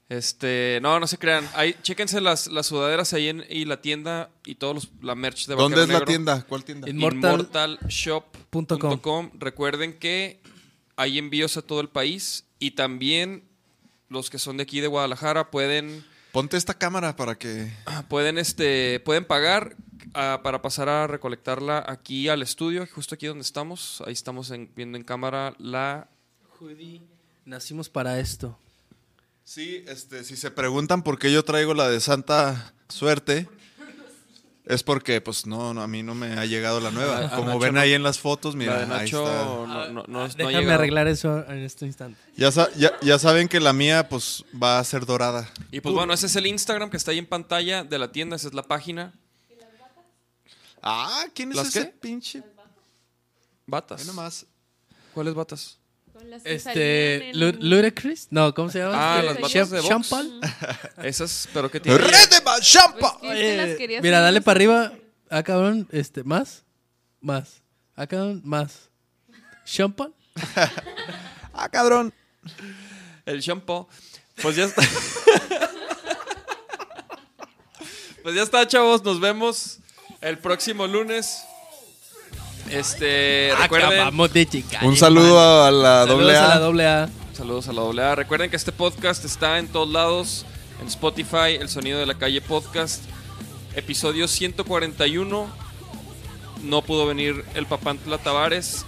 Este, 0.09 0.79
no, 0.81 0.99
no 1.01 1.07
se 1.07 1.19
crean. 1.19 1.47
Ahí, 1.55 1.75
chéquense 1.83 2.20
las, 2.23 2.47
las 2.47 2.66
sudaderas 2.66 3.12
ahí 3.12 3.29
en 3.29 3.45
y 3.51 3.66
la 3.66 3.83
tienda 3.83 4.31
y 4.47 4.55
todos 4.55 4.75
los, 4.75 4.89
la 5.03 5.15
merch 5.15 5.47
de 5.47 5.55
¿Dónde 5.55 5.77
Vaquero 5.81 5.93
es 5.95 6.01
la 6.01 6.07
tienda? 6.07 6.43
¿Cuál 6.49 6.65
tienda? 6.65 6.89
Inmortal- 6.89 7.41
Inmortalshop.com. 7.83 9.31
Recuerden 9.39 9.99
que 9.99 10.41
hay 10.97 11.19
envíos 11.19 11.57
a 11.59 11.62
todo 11.62 11.81
el 11.81 11.89
país 11.89 12.45
y 12.59 12.70
también 12.73 13.43
los 14.09 14.30
que 14.30 14.39
son 14.39 14.56
de 14.56 14.62
aquí 14.64 14.80
de 14.80 14.86
Guadalajara 14.86 15.51
pueden 15.51 16.05
Ponte 16.32 16.56
esta 16.56 16.74
cámara 16.74 17.16
para 17.16 17.36
que... 17.39 17.72
pueden 18.09 18.36
este 18.39 19.01
pueden 19.01 19.24
pagar 19.24 19.76
ah, 20.14 20.40
para 20.43 20.60
pasar 20.62 20.89
a 20.89 21.06
recolectarla 21.06 21.85
aquí 21.86 22.28
al 22.28 22.43
estudio, 22.43 22.86
justo 22.93 23.14
aquí 23.14 23.26
donde 23.26 23.43
estamos. 23.43 24.02
Ahí 24.06 24.12
estamos 24.12 24.51
en- 24.51 24.70
viendo 24.76 24.98
en 24.98 25.05
cámara 25.05 25.55
la 25.59 26.09
Hoodie. 26.60 27.01
Nacimos 27.47 27.89
para 27.89 28.20
esto. 28.20 28.59
Sí, 29.44 29.82
este, 29.89 30.22
si 30.24 30.36
se 30.36 30.51
preguntan 30.51 31.02
por 31.02 31.18
qué 31.18 31.32
yo 31.32 31.43
traigo 31.44 31.72
la 31.72 31.89
de 31.89 32.01
Santa 32.01 32.74
Suerte, 32.90 33.48
es 34.69 34.82
porque, 34.82 35.20
pues, 35.20 35.47
no, 35.47 35.73
no, 35.74 35.82
a 35.82 35.89
mí 35.89 36.03
no 36.03 36.15
me 36.15 36.35
ha 36.35 36.45
llegado 36.45 36.78
la 36.81 36.90
nueva. 36.90 37.31
Como 37.31 37.47
Nacho 37.49 37.59
ven 37.59 37.74
no- 37.74 37.81
ahí 37.81 37.93
en 37.95 38.03
las 38.03 38.19
fotos, 38.19 38.55
la 38.55 38.59
mira, 38.59 38.77
de 38.77 38.82
ahí 38.85 38.89
Nacho 38.89 39.24
está. 39.27 39.45
no, 39.45 39.66
no, 39.66 39.89
no, 39.89 40.05
no 40.07 40.28
Déjame 40.28 40.73
arreglar 40.73 41.09
eso 41.09 41.45
en 41.49 41.59
este 41.65 41.86
instante. 41.86 42.20
Ya, 42.36 42.53
sa- 42.53 42.70
ya, 42.77 42.93
ya 43.01 43.19
saben 43.19 43.49
que 43.49 43.61
la 43.61 43.73
mía, 43.73 44.09
pues, 44.09 44.45
va 44.62 44.78
a 44.78 44.85
ser 44.85 45.07
dorada. 45.07 45.51
Y 45.73 45.81
pues 45.81 45.95
bueno, 45.95 46.12
ese 46.12 46.27
es 46.27 46.36
el 46.36 46.47
Instagram 46.47 46.90
que 46.90 46.97
está 46.97 47.11
ahí 47.11 47.19
en 47.19 47.27
pantalla 47.27 47.82
de 47.82 47.99
la 47.99 48.12
tienda, 48.12 48.36
esa 48.36 48.49
es 48.49 48.55
la 48.55 48.62
página. 48.62 49.12
Ah, 50.82 51.24
¿quién 51.35 51.51
es 51.51 51.57
¿Las 51.57 51.69
ese 51.69 51.86
qué? 51.86 51.86
pinche? 52.01 52.43
Batas. 53.66 54.01
Ahí 54.01 54.07
nomás. 54.07 54.47
¿Cuáles 55.12 55.35
batas? 55.35 55.78
Con 56.19 56.31
las 56.31 56.43
que 56.43 56.55
Este. 56.55 57.31
en- 57.31 57.69
Ludacris? 57.70 58.28
No, 58.31 58.53
¿cómo 58.55 58.70
se 58.70 58.81
llama? 58.81 59.19
Ah, 59.19 59.23
las 59.23 59.40
batas 59.40 59.70
de 59.70 59.81
box. 59.81 60.15
Esas, 61.03 61.49
pero 61.53 61.70
que 61.70 61.81
tiene. 61.81 61.99
¡Red 61.99 62.28
de 62.31 62.43
Champa! 62.61 63.19
Pues, 63.20 63.39
¿qué 63.78 64.01
Mira, 64.03 64.20
dale 64.20 64.40
para 64.40 64.57
arriba. 64.57 64.93
Ah, 65.31 65.43
cabrón. 65.43 65.89
Este, 65.93 66.24
más. 66.24 66.65
Más. 67.20 67.62
Ah, 67.95 68.07
cabrón, 68.07 68.43
más. 68.45 68.89
Champal. 69.65 70.12
Ah, 71.61 71.69
cabrón. 71.69 72.15
El 73.27 73.40
shampoo. 73.40 73.89
Pues 74.40 74.55
ya 74.55 74.66
está. 74.66 74.81
pues 78.23 78.35
ya 78.36 78.43
está, 78.45 78.65
chavos. 78.69 79.03
Nos 79.03 79.19
vemos 79.19 79.81
el 80.20 80.39
próximo 80.39 80.86
lunes. 80.86 81.43
Este, 82.70 83.53
recuerden. 83.61 83.93
Acabamos 83.93 84.32
de 84.32 84.47
llegar. 84.47 84.85
Un 84.85 84.97
saludo 84.97 85.65
a 85.65 85.70
la 85.70 86.05
Saludos 86.07 86.36
a 86.36 86.49
la 86.49 86.59
doble 86.59 86.86
A. 86.86 87.09
Saludos 87.32 87.69
a 87.69 87.73
la 87.73 87.81
doble 87.82 88.03
A. 88.03 88.15
Recuerden 88.15 88.51
que 88.51 88.57
este 88.57 88.73
podcast 88.73 89.24
está 89.24 89.59
en 89.59 89.69
todos 89.69 89.89
lados. 89.89 90.45
En 90.81 90.86
Spotify, 90.89 91.57
El 91.61 91.69
Sonido 91.69 91.99
de 91.99 92.07
la 92.07 92.15
Calle 92.15 92.40
Podcast. 92.40 93.03
Episodio 93.74 94.28
141. 94.28 95.49
No 96.65 96.82
pudo 96.82 97.07
venir 97.07 97.45
el 97.55 97.66
Papantla 97.66 98.19
Tavares. 98.19 98.85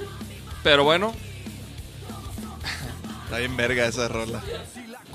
Pero 0.62 0.84
bueno, 0.84 1.14
Está 3.24 3.38
bien 3.38 3.56
verga 3.56 3.86
esa 3.86 4.08
rola. 4.08 4.42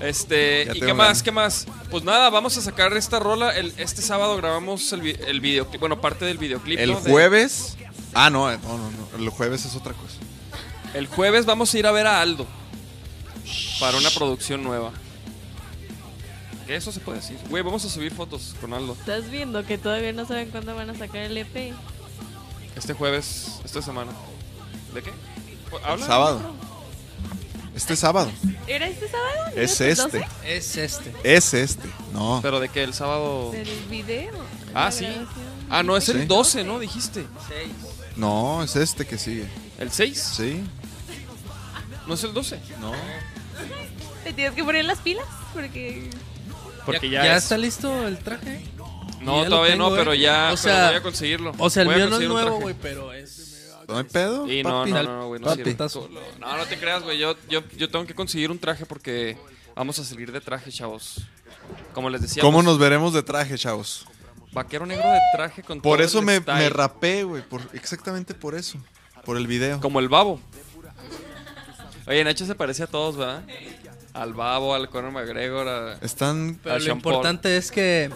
Este, 0.01 0.65
Ya 0.65 0.75
¿y 0.75 0.79
qué 0.79 0.93
más? 0.93 1.21
¿Qué 1.23 1.31
más? 1.31 1.67
Pues 1.91 2.03
nada, 2.03 2.29
vamos 2.29 2.57
a 2.57 2.61
sacar 2.61 2.95
esta 2.97 3.19
rola. 3.19 3.55
El- 3.55 3.73
este 3.77 4.01
sábado 4.01 4.35
grabamos 4.37 4.91
el, 4.93 5.05
el 5.27 5.39
videoclip, 5.39 5.79
bueno, 5.79 6.01
parte 6.01 6.25
del 6.25 6.37
videoclip. 6.37 6.79
El 6.79 6.93
¿no? 6.93 7.01
De- 7.01 7.11
jueves. 7.11 7.77
Ah, 8.15 8.29
no, 8.29 8.49
eh, 8.51 8.57
no, 8.63 8.77
no, 8.77 8.89
no. 8.89 9.17
El 9.17 9.29
jueves 9.29 9.65
es 9.65 9.75
otra 9.75 9.93
cosa. 9.93 10.15
el 10.93 11.05
jueves 11.07 11.45
vamos 11.45 11.73
a 11.73 11.77
ir 11.77 11.85
a 11.85 11.91
ver 11.91 12.07
a 12.07 12.21
Aldo 12.21 12.47
para 13.79 13.97
una 13.97 14.09
producción 14.09 14.63
nueva. 14.63 14.91
Que 16.65 16.75
eso 16.77 16.91
se 16.91 16.99
puede 16.99 17.19
decir. 17.19 17.37
Güey, 17.49 17.61
vamos 17.61 17.85
a 17.85 17.89
subir 17.89 18.11
fotos 18.13 18.55
con 18.59 18.73
Aldo. 18.73 18.93
Estás 18.99 19.29
viendo 19.29 19.63
que 19.65 19.77
todavía 19.77 20.13
no 20.13 20.25
saben 20.25 20.49
cuándo 20.49 20.73
van 20.75 20.89
a 20.89 20.95
sacar 20.97 21.17
el 21.23 21.37
EP. 21.37 21.73
Este 22.75 22.93
jueves, 22.93 23.59
esta 23.63 23.81
semana. 23.81 24.11
¿De 24.93 25.03
qué? 25.03 25.11
¿Habla? 25.83 26.05
Sábado. 26.07 26.41
Este 27.75 27.95
sábado. 27.97 28.31
¿Era 28.65 28.87
este 28.87 29.09
sábado? 29.09 29.51
¿No 29.53 29.61
Es 29.61 29.81
este. 29.81 30.19
12? 30.19 30.27
Es 30.45 30.77
este. 30.77 31.13
Es 31.23 31.53
este. 31.53 31.89
No. 32.13 32.39
¿Pero 32.41 32.59
de 32.61 32.69
qué? 32.69 32.83
¿El 32.83 32.93
sábado? 32.93 33.51
Del 33.51 33.69
video. 33.89 34.31
Ah, 34.73 34.89
sí. 34.91 35.05
Ah, 35.69 35.83
no, 35.83 35.97
es 35.97 36.05
Sí. 36.05 36.11
el 36.13 36.27
12, 36.27 36.63
¿no? 36.63 36.79
Dijiste. 36.79 37.25
No, 38.15 38.63
es 38.63 38.75
este 38.75 39.05
que 39.05 39.17
sigue. 39.17 39.47
¿El 39.77 39.91
6? 39.91 40.33
Sí. 40.37 40.63
¿No 42.07 42.13
es 42.13 42.23
el 42.23 42.33
12? 42.33 42.59
No. 42.79 42.93
¿Te 44.23 44.33
tienes 44.33 44.53
que 44.53 44.63
poner 44.63 44.85
las 44.85 44.99
pilas? 44.99 45.25
Porque. 45.53 46.09
Porque 46.85 47.09
¿Ya, 47.09 47.19
ya, 47.21 47.25
ya 47.25 47.37
es- 47.37 47.43
está 47.43 47.57
listo 47.57 48.07
el 48.07 48.17
traje? 48.19 48.63
No, 49.21 49.43
todavía 49.45 49.71
tengo, 49.71 49.89
no, 49.89 49.95
¿eh? 49.95 49.97
pero 49.99 50.13
ya 50.13 50.45
O 50.53 50.55
pero 50.55 50.57
sea, 50.57 50.87
voy 50.87 50.95
a 50.97 51.01
conseguirlo. 51.01 51.51
O 51.57 51.69
sea, 51.69 51.83
el 51.83 51.89
mío 51.89 52.07
no 52.07 52.19
es 52.19 52.27
nuevo, 52.27 52.59
güey, 52.59 52.75
pero 52.79 53.11
es. 53.11 53.71
No 53.87 53.97
hay 53.97 54.03
pedo. 54.03 54.47
Sí, 54.47 54.63
no, 54.63 54.79
papi. 54.79 54.91
no, 54.91 55.03
no, 55.03 55.27
güey, 55.27 55.41
no 55.41 55.47
Papi. 55.47 55.75
No, 56.39 56.57
no 56.57 56.65
te 56.65 56.77
creas, 56.79 57.03
güey. 57.03 57.19
Yo, 57.19 57.35
yo, 57.49 57.63
yo 57.77 57.89
tengo 57.89 58.05
que 58.05 58.15
conseguir 58.15 58.49
un 58.51 58.57
traje 58.59 58.85
porque 58.85 59.37
vamos 59.75 59.99
a 59.99 60.03
salir 60.03 60.31
de 60.31 60.41
traje, 60.41 60.71
chavos. 60.71 61.21
Como 61.93 62.09
les 62.09 62.21
decía. 62.21 62.41
¿Cómo 62.41 62.61
nos 62.63 62.77
veremos 62.79 63.13
de 63.13 63.21
traje, 63.23 63.57
chavos? 63.57 64.05
Vaquero 64.55 64.85
negro 64.87 65.07
de 65.11 65.19
traje 65.35 65.61
con 65.61 65.81
Por 65.81 65.97
todo 65.97 66.05
eso 66.07 66.19
el 66.19 66.25
me, 66.25 66.37
style. 66.37 66.57
me 66.57 66.69
rapé, 66.69 67.23
güey. 67.23 67.43
Por, 67.43 67.61
exactamente 67.73 68.33
por 68.33 68.55
eso. 68.55 68.79
Por 69.23 69.37
el 69.37 69.45
video. 69.45 69.79
Como 69.81 69.99
el 69.99 70.09
babo. 70.09 70.39
Oye, 72.07 72.23
Nacho 72.23 72.45
se 72.45 72.55
parece 72.55 72.83
a 72.83 72.87
todos, 72.87 73.17
¿verdad? 73.17 73.43
Al 74.13 74.33
babo, 74.33 74.73
al 74.73 74.89
Conor 74.89 75.11
McGregor, 75.11 75.67
a... 75.67 75.93
Están. 76.01 76.59
Pero 76.63 76.75
A 76.75 76.79
lo 76.79 76.83
Sean 76.85 77.01
Paul. 77.01 77.15
importante 77.15 77.57
es 77.57 77.71
que 77.71 78.09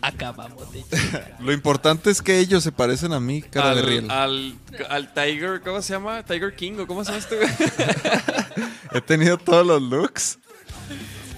acabamos 0.00 0.72
de 0.72 0.84
Lo 1.40 1.52
importante 1.52 2.10
es 2.10 2.22
que 2.22 2.38
ellos 2.38 2.62
se 2.62 2.72
parecen 2.72 3.12
a 3.12 3.20
mí, 3.20 3.42
cara 3.42 3.74
de 3.74 3.80
al, 3.80 3.86
riel. 3.86 4.10
al, 4.10 4.54
al 4.88 5.12
Tiger, 5.12 5.60
¿cómo 5.60 5.82
se 5.82 5.92
llama? 5.92 6.22
Tiger 6.22 6.54
King, 6.54 6.78
¿o 6.78 6.86
cómo 6.86 7.04
se 7.04 7.10
llama 7.12 7.18
este 7.22 7.36
güey? 7.36 7.48
He 8.92 9.00
tenido 9.02 9.36
todos 9.36 9.66
los 9.66 9.82
looks. 9.82 10.38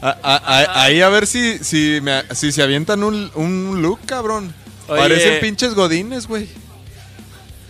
A- 0.01 0.17
a- 0.23 0.37
a- 0.37 0.83
ahí 0.85 1.01
a 1.01 1.09
ver 1.09 1.27
si, 1.27 1.59
si, 1.65 2.01
me- 2.03 2.23
si 2.35 2.53
se 2.53 2.63
avientan 2.63 3.03
un, 3.03 3.31
un 3.35 3.83
look, 3.83 4.01
cabrón. 4.07 4.55
Oye. 4.89 5.01
Parecen 5.01 5.41
pinches 5.41 5.75
godines, 5.75 6.27
güey. 6.27 6.49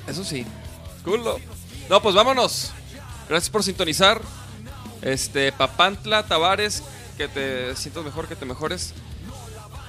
Eso 0.06 0.24
sí. 0.24 0.44
Culo. 1.04 1.38
No, 1.88 2.02
pues 2.02 2.14
vámonos. 2.14 2.70
Gracias 3.28 3.50
por 3.50 3.62
sintonizar. 3.62 4.20
Este, 5.02 5.52
Papantla, 5.52 6.24
Tavares, 6.26 6.82
que 7.16 7.28
te 7.28 7.74
sientas 7.76 8.04
mejor, 8.04 8.26
que 8.28 8.36
te 8.36 8.44
mejores. 8.44 8.92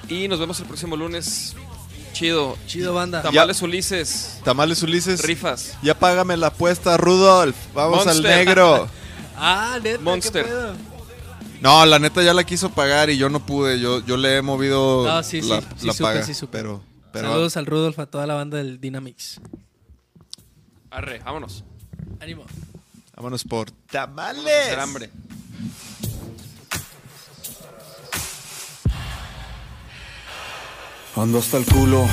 Y 0.08 0.28
nos 0.28 0.38
vemos 0.40 0.58
el 0.60 0.66
próximo 0.66 0.96
lunes. 0.96 1.54
Chido. 2.12 2.56
Chido, 2.66 2.92
banda. 2.94 3.22
Tamales 3.22 3.62
Ulises. 3.62 4.38
Tamales 4.44 4.82
Ulises. 4.82 5.22
Rifas. 5.22 5.74
Ya 5.82 5.96
págame 5.98 6.36
la 6.36 6.48
apuesta, 6.48 6.96
Rudolf. 6.96 7.56
Vamos 7.74 8.06
al 8.06 8.22
negro. 8.22 8.88
Ah, 9.42 9.78
neta, 9.82 9.96
¿qué 9.96 10.04
Monster. 10.04 10.46
No, 11.60 11.84
la 11.84 11.98
neta 11.98 12.22
ya 12.22 12.32
la 12.32 12.44
quiso 12.44 12.70
pagar 12.70 13.10
y 13.10 13.16
yo 13.18 13.28
no 13.28 13.40
pude. 13.44 13.78
Yo, 13.80 14.04
yo 14.04 14.16
le 14.16 14.36
he 14.38 14.42
movido 14.42 15.04
No, 15.06 15.22
sí, 15.22 15.42
sí, 15.42 15.48
la, 15.48 15.60
sí 15.76 15.86
la 15.86 15.92
supe, 15.92 16.02
paga. 16.04 16.22
sí 16.22 16.32
supe. 16.34 16.56
Pero, 16.58 16.82
pero 17.12 17.28
Saludos 17.28 17.56
al 17.56 17.66
Rudolf, 17.66 17.98
a 17.98 18.06
toda 18.06 18.26
la 18.26 18.34
banda 18.34 18.56
del 18.58 18.80
Dynamix. 18.80 19.40
Arre, 20.90 21.18
vámonos. 21.20 21.64
Ánimo. 22.20 22.44
vámonos 23.14 23.44
por 23.44 23.68
Hacer 23.68 23.76
tamales. 23.90 24.78
hambre. 24.78 25.10
Ando 31.16 31.38
hasta 31.38 31.58
el 31.58 31.66
culo, 31.66 32.06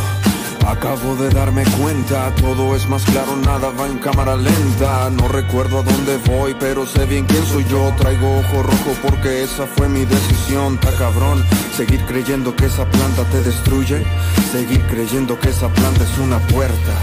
Acabo 0.68 1.16
de 1.16 1.30
darme 1.30 1.64
cuenta, 1.80 2.30
todo 2.36 2.76
es 2.76 2.90
más 2.90 3.02
claro, 3.06 3.38
nada 3.38 3.70
va 3.70 3.88
en 3.88 4.00
cámara 4.00 4.36
lenta. 4.36 5.10
No 5.12 5.30
recuerdo 5.30 5.80
a 5.80 5.84
dónde 5.84 6.18
voy, 6.28 6.58
pero 6.60 6.86
sé 6.86 7.06
bien 7.06 7.26
quién 7.26 7.46
soy 7.46 7.64
yo. 7.70 7.94
Traigo 7.98 8.40
ojo 8.40 8.64
rojo 8.64 8.92
porque 9.02 9.44
esa 9.44 9.66
fue 9.66 9.88
mi 9.88 10.04
decisión. 10.04 10.78
Ta 10.78 10.92
cabrón, 10.98 11.42
seguir 11.74 12.02
creyendo 12.06 12.54
que 12.54 12.66
esa 12.66 12.84
planta 12.84 13.24
te 13.32 13.42
destruye. 13.44 14.04
Seguir 14.52 14.86
creyendo 14.88 15.40
que 15.40 15.52
esa 15.52 15.70
planta 15.70 16.04
es 16.04 16.18
una 16.18 16.38
puerta. 16.48 16.94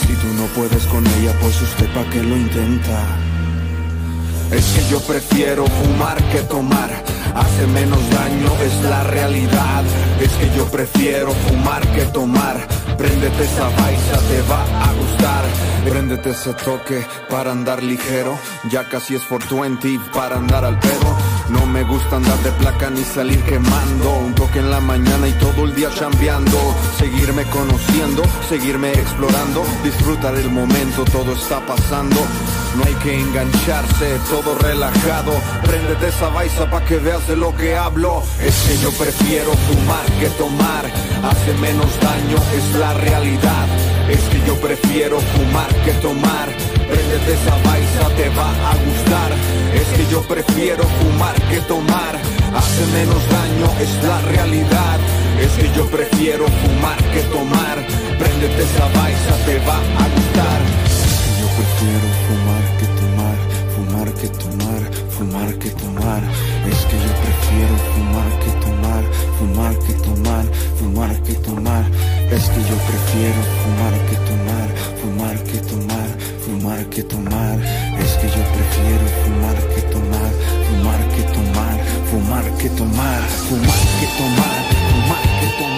Si 0.00 0.12
tú 0.14 0.26
no 0.34 0.46
puedes 0.46 0.84
con 0.86 1.06
ella, 1.06 1.32
pues 1.40 1.62
usted 1.62 1.88
pa' 1.94 2.10
qué 2.10 2.20
lo 2.20 2.36
intenta. 2.36 3.00
Es 4.50 4.64
que 4.72 4.90
yo 4.90 5.00
prefiero 5.00 5.66
fumar 5.66 6.20
que 6.30 6.40
tomar. 6.40 6.90
Hace 7.34 7.66
menos 7.66 7.98
daño, 8.10 8.48
es 8.62 8.90
la 8.90 9.02
realidad. 9.04 9.84
Es 10.20 10.30
que 10.34 10.56
yo 10.56 10.66
prefiero 10.66 11.32
fumar 11.32 11.82
que 11.92 12.02
tomar. 12.06 12.56
Préndete 12.96 13.44
esa 13.44 13.68
baisa, 13.70 14.18
te 14.28 14.42
va 14.42 14.62
a 14.62 14.92
gustar. 14.92 15.44
Préndete 15.88 16.30
ese 16.30 16.54
toque 16.54 17.04
para 17.28 17.50
andar 17.50 17.82
ligero. 17.82 18.38
Ya 18.70 18.88
casi 18.88 19.16
es 19.16 19.22
420 19.22 19.98
para 20.12 20.36
andar 20.36 20.64
al 20.64 20.78
pedo. 20.78 21.16
No 21.50 21.66
me 21.66 21.82
gusta 21.82 22.16
andar 22.16 22.38
de 22.38 22.52
placa 22.52 22.88
ni 22.90 23.02
salir 23.02 23.42
quemando. 23.42 24.14
Un 24.18 24.34
toque 24.34 24.60
en 24.60 24.70
la 24.70 24.80
mañana 24.80 25.26
y 25.28 25.32
todo 25.32 25.64
el 25.64 25.74
día 25.74 25.90
chambeando. 25.92 26.58
Seguirme 26.98 27.44
conociendo, 27.44 28.22
seguirme 28.48 28.92
explorando. 28.92 29.64
Disfrutar 29.82 30.36
el 30.36 30.50
momento, 30.50 31.04
todo 31.04 31.32
está 31.32 31.60
pasando. 31.66 32.16
No 32.76 32.84
hay 32.84 32.94
que 32.94 33.20
engancharse, 33.20 34.18
todo 34.30 34.56
relajado. 34.58 35.32
Préndete 35.64 36.08
esa 36.08 36.28
baisa 36.28 36.70
pa' 36.70 36.84
que 36.84 36.96
veas 36.96 37.23
de 37.26 37.36
lo 37.36 37.54
que 37.56 37.76
hablo. 37.76 38.22
Es 38.42 38.54
que 38.66 38.78
yo 38.82 38.90
prefiero 38.92 39.52
fumar 39.52 40.04
que 40.20 40.28
tomar. 40.38 40.84
Hace 41.22 41.54
menos 41.60 41.88
daño, 42.00 42.36
es 42.56 42.78
la 42.78 42.94
realidad. 42.94 43.66
Es 44.08 44.20
que 44.30 44.46
yo 44.46 44.54
prefiero 44.60 45.20
fumar 45.20 45.68
que 45.84 45.92
tomar. 45.94 46.48
Préndete 46.88 47.32
esa 47.32 47.56
baisa, 47.68 48.08
te 48.16 48.28
va 48.30 48.50
a 48.50 48.74
gustar. 48.76 49.32
Es 49.74 49.88
que 49.96 50.10
yo 50.10 50.22
prefiero 50.22 50.84
fumar 50.84 51.34
que 51.48 51.60
tomar. 51.62 52.18
Hace 52.54 52.86
menos 52.92 53.22
daño, 53.30 53.66
es 53.80 54.04
la 54.04 54.20
realidad. 54.32 54.98
Es 55.40 55.52
que 55.52 55.70
yo 55.76 55.86
prefiero 55.86 56.46
fumar 56.46 56.98
que 57.12 57.22
tomar. 57.32 57.76
Préndete 58.18 58.62
esa 58.62 58.86
baisa, 59.00 59.32
te 59.46 59.58
va 59.66 59.76
a 59.76 60.06
gustar. 60.16 60.60
Es 60.86 61.18
que 61.22 61.30
yo 61.40 61.48
prefiero 61.58 62.06
fumar 62.26 62.64
que 62.78 62.86
tomar, 63.00 63.36
fumar 63.74 64.14
que 64.14 64.28
tomar, 64.28 64.63
fumar 65.24 65.54
que 65.58 65.70
tomar. 65.70 66.22
Es 66.70 66.84
que 66.86 66.96
yo 66.96 67.12
prefiero 67.24 67.76
fumar 67.94 68.30
que 68.42 68.50
tomar, 68.64 69.04
fumar 69.38 69.78
que 69.78 69.92
tomar, 69.94 70.44
fumar 70.78 71.22
que 71.22 71.34
tomar. 71.34 71.84
Es 72.30 72.48
que 72.50 72.60
yo 72.70 72.76
prefiero 72.88 73.40
fumar 73.62 73.94
que 74.08 74.16
tomar, 74.28 74.68
fumar 75.00 75.36
que 75.44 75.58
tomar, 75.58 76.08
fumar 76.44 76.84
que 76.90 77.02
tomar. 77.02 77.58
Es 77.98 78.12
que 78.18 78.28
yo 78.28 78.42
prefiero 78.54 79.06
fumar 79.24 79.56
que 79.74 79.82
tomar, 79.94 80.30
fumar 80.66 81.00
que 81.14 81.22
tomar, 81.36 81.76
fumar 82.10 82.44
que 82.58 82.68
tomar, 82.70 83.22
fumar 83.48 83.80
que 84.00 84.06
tomar, 84.18 84.60
fumar 84.90 85.22
que 85.40 85.46
tomar. 85.58 85.73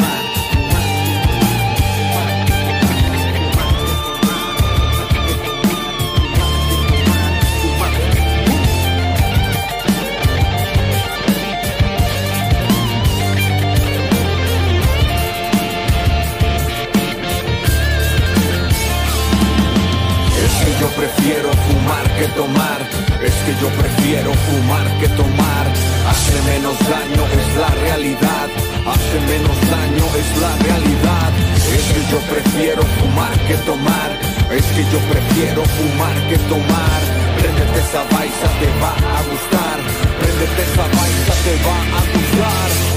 Yo 20.87 20.93
prefiero 20.95 21.51
fumar 21.53 22.07
que 22.19 22.27
tomar. 22.41 22.81
Es 23.23 23.35
que 23.45 23.53
yo 23.61 23.69
prefiero 23.71 24.33
fumar 24.47 24.87
que 25.01 25.09
tomar. 25.09 25.67
Hace 26.11 26.37
menos 26.43 26.77
daño, 26.89 27.23
es 27.41 27.49
la 27.57 27.71
realidad. 27.87 28.49
Hace 28.87 29.19
menos 29.33 29.57
daño, 29.71 30.05
es 30.23 30.31
la 30.45 30.53
realidad. 30.69 31.31
Es 31.77 31.85
que 31.93 32.03
yo 32.13 32.19
prefiero 32.33 32.83
fumar 32.99 33.35
que 33.49 33.57
tomar. 33.71 34.11
Es 34.59 34.67
que 34.75 34.83
yo 34.93 34.99
prefiero 35.11 35.63
fumar 35.77 36.17
que 36.29 36.39
tomar. 36.53 37.01
Préndete 37.39 37.79
esa 37.87 38.03
baisa, 38.15 38.47
te 38.61 38.69
va 38.83 38.93
a 39.19 39.21
gustar. 39.31 39.79
Préndete 40.21 40.63
esa 40.71 40.87
baisa, 40.99 41.33
te 41.45 41.55
va 41.67 41.79
a 41.99 42.03
gustar. 42.15 42.96